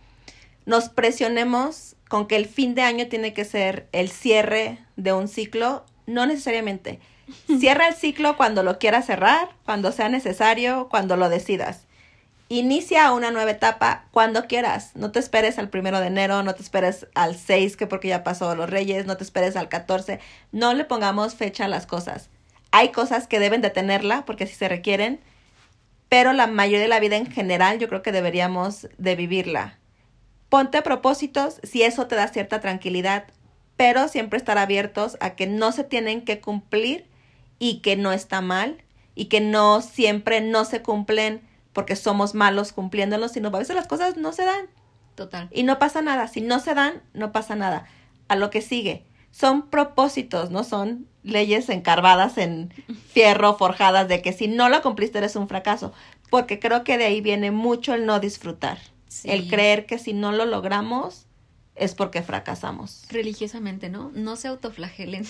nos 0.67 0.89
presionemos 0.89 1.95
con 2.11 2.27
que 2.27 2.35
el 2.35 2.47
fin 2.47 2.75
de 2.75 2.83
año 2.83 3.07
tiene 3.07 3.33
que 3.33 3.45
ser 3.45 3.89
el 3.93 4.11
cierre 4.11 4.81
de 4.97 5.13
un 5.13 5.29
ciclo, 5.29 5.87
no 6.07 6.27
necesariamente. 6.27 6.99
Cierra 7.61 7.87
el 7.87 7.95
ciclo 7.95 8.37
cuando 8.37 8.65
lo 8.65 8.81
quieras 8.81 9.07
cerrar, 9.07 9.51
cuando 9.65 9.93
sea 9.93 10.09
necesario, 10.09 10.89
cuando 10.91 11.17
lo 11.17 11.29
decidas. 11.29 11.87
Inicia 12.49 13.13
una 13.13 13.31
nueva 13.31 13.53
etapa 13.53 14.07
cuando 14.11 14.49
quieras. 14.49 14.91
No 14.97 15.13
te 15.13 15.21
esperes 15.21 15.57
al 15.61 15.69
primero 15.69 16.01
de 16.01 16.09
enero, 16.09 16.43
no 16.43 16.53
te 16.57 16.63
esperes 16.63 17.07
al 17.15 17.37
6, 17.37 17.77
que 17.77 17.87
porque 17.87 18.09
ya 18.09 18.25
pasó 18.25 18.57
los 18.57 18.69
Reyes, 18.69 19.07
no 19.07 19.17
te 19.17 19.23
esperes 19.23 19.55
al 19.55 19.69
14. 19.69 20.19
No 20.51 20.75
le 20.75 20.85
pongamos 20.85 21.37
fecha 21.37 21.67
a 21.67 21.69
las 21.69 21.87
cosas. 21.87 22.29
Hay 22.73 22.89
cosas 22.89 23.29
que 23.29 23.39
deben 23.39 23.61
de 23.61 23.71
tenerla 23.71 24.25
porque 24.25 24.45
así 24.45 24.55
se 24.55 24.69
requieren, 24.69 25.21
pero 26.09 26.33
la 26.33 26.49
mayoría 26.49 26.81
de 26.81 26.89
la 26.89 26.99
vida 26.99 27.17
en 27.17 27.31
general 27.31 27.79
yo 27.79 27.89
creo 27.89 28.03
que 28.03 28.11
deberíamos 28.11 28.89
de 28.99 29.15
vivirla 29.15 29.80
Ponte 30.51 30.83
propósitos 30.83 31.61
si 31.63 31.85
eso 31.85 32.07
te 32.09 32.17
da 32.17 32.29
cierta 32.29 32.61
tranquilidad, 32.61 33.25
pero 33.77 34.09
siempre 34.09 34.37
estar 34.37 34.59
abiertos 34.59 35.17
a 35.21 35.31
que 35.31 35.47
no 35.47 35.73
se 35.73 35.85
tienen 35.85 36.23
que 36.23 36.41
cumplir 36.41 37.07
y 37.59 37.79
que 37.79 37.97
no 37.97 38.13
está 38.13 38.41
mal 38.43 38.83
y 39.15 39.27
que 39.27 39.41
no 39.41 39.81
siempre 39.81 40.41
no 40.41 40.65
se 40.65 40.83
cumplen 40.83 41.41
porque 41.73 41.95
somos 41.95 42.35
malos 42.35 42.73
cumpliéndolos, 42.73 43.33
sino 43.33 43.49
a 43.49 43.59
veces 43.59 43.77
las 43.77 43.87
cosas 43.87 44.17
no 44.17 44.33
se 44.33 44.45
dan. 44.45 44.67
Total. 45.15 45.49
Y 45.53 45.63
no 45.63 45.79
pasa 45.79 46.03
nada. 46.03 46.27
Si 46.27 46.41
no 46.41 46.59
se 46.59 46.75
dan, 46.75 47.01
no 47.15 47.31
pasa 47.31 47.55
nada. 47.55 47.87
A 48.29 48.37
lo 48.37 48.51
que 48.51 48.61
sigue. 48.61 49.05
Son 49.31 49.69
propósitos, 49.69 50.51
no 50.51 50.65
son 50.65 51.07
leyes 51.23 51.69
encarvadas 51.69 52.39
en 52.39 52.75
fierro, 53.13 53.57
forjadas, 53.57 54.09
de 54.09 54.21
que 54.21 54.33
si 54.33 54.49
no 54.49 54.69
lo 54.69 54.83
cumpliste 54.83 55.19
eres 55.19 55.37
un 55.37 55.49
fracaso. 55.49 55.93
Porque 56.29 56.59
creo 56.59 56.83
que 56.83 56.99
de 56.99 57.05
ahí 57.05 57.21
viene 57.21 57.53
mucho 57.53 57.95
el 57.95 58.07
no 58.07 58.19
disfrutar. 58.19 58.79
El 59.25 59.49
creer 59.49 59.87
que 59.87 59.99
si 59.99 60.13
no 60.13 60.33
lo 60.33 60.47
logramos 60.47 61.27
es 61.75 61.95
porque 61.95 62.23
fracasamos. 62.23 63.07
Religiosamente, 63.11 63.89
¿no? 63.89 64.11
No 64.15 64.37
se 64.37 64.49
autoflagelen. 64.49 65.27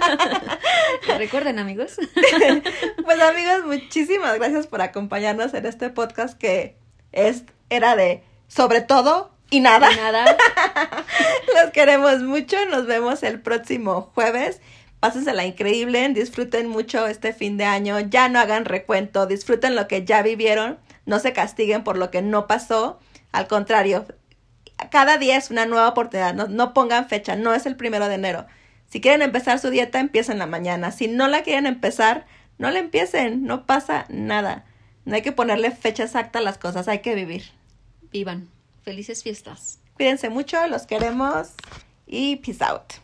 Recuerden, 1.18 1.58
amigos. 1.58 1.96
pues 3.04 3.20
amigos, 3.20 3.64
muchísimas 3.64 4.34
gracias 4.34 4.66
por 4.66 4.82
acompañarnos 4.82 5.54
en 5.54 5.66
este 5.66 5.90
podcast 5.90 6.36
que 6.36 6.76
es, 7.12 7.44
era 7.70 7.94
de 7.94 8.24
sobre 8.48 8.80
todo 8.80 9.30
y 9.50 9.60
nada. 9.60 9.94
nada. 9.94 10.36
Los 11.54 11.70
queremos 11.72 12.22
mucho. 12.22 12.56
Nos 12.66 12.86
vemos 12.86 13.22
el 13.22 13.40
próximo 13.40 14.10
jueves. 14.14 14.60
Pásensela 14.98 15.44
increíble, 15.44 16.08
disfruten 16.08 16.66
mucho 16.66 17.06
este 17.06 17.32
fin 17.34 17.58
de 17.58 17.64
año, 17.64 18.00
ya 18.00 18.30
no 18.30 18.40
hagan 18.40 18.64
recuento, 18.64 19.26
disfruten 19.26 19.76
lo 19.76 19.86
que 19.86 20.06
ya 20.06 20.22
vivieron 20.22 20.78
no 21.06 21.18
se 21.18 21.32
castiguen 21.32 21.84
por 21.84 21.96
lo 21.96 22.10
que 22.10 22.22
no 22.22 22.46
pasó, 22.46 22.98
al 23.32 23.46
contrario, 23.48 24.06
cada 24.90 25.18
día 25.18 25.36
es 25.36 25.50
una 25.50 25.66
nueva 25.66 25.88
oportunidad, 25.88 26.34
no, 26.34 26.74
pongan 26.74 27.08
fecha, 27.08 27.36
no 27.36 27.54
es 27.54 27.66
el 27.66 27.76
primero 27.76 28.08
de 28.08 28.14
enero. 28.14 28.46
Si 28.88 29.00
quieren 29.00 29.22
empezar 29.22 29.58
su 29.58 29.70
dieta, 29.70 29.98
empiecen 29.98 30.38
la 30.38 30.46
mañana. 30.46 30.92
Si 30.92 31.08
no 31.08 31.26
la 31.26 31.42
quieren 31.42 31.66
empezar, 31.66 32.26
no 32.58 32.70
la 32.70 32.78
empiecen, 32.78 33.44
no 33.44 33.66
pasa 33.66 34.06
nada. 34.08 34.64
No 35.04 35.16
hay 35.16 35.22
que 35.22 35.32
ponerle 35.32 35.70
fecha 35.70 36.04
exacta 36.04 36.38
a 36.38 36.42
las 36.42 36.58
cosas, 36.58 36.86
hay 36.86 37.00
que 37.00 37.14
vivir. 37.14 37.44
Vivan. 38.12 38.48
Felices 38.82 39.22
fiestas. 39.22 39.80
Cuídense 39.94 40.28
mucho, 40.28 40.66
los 40.68 40.86
queremos 40.86 41.48
y 42.06 42.36
peace 42.36 42.62
out. 42.64 43.03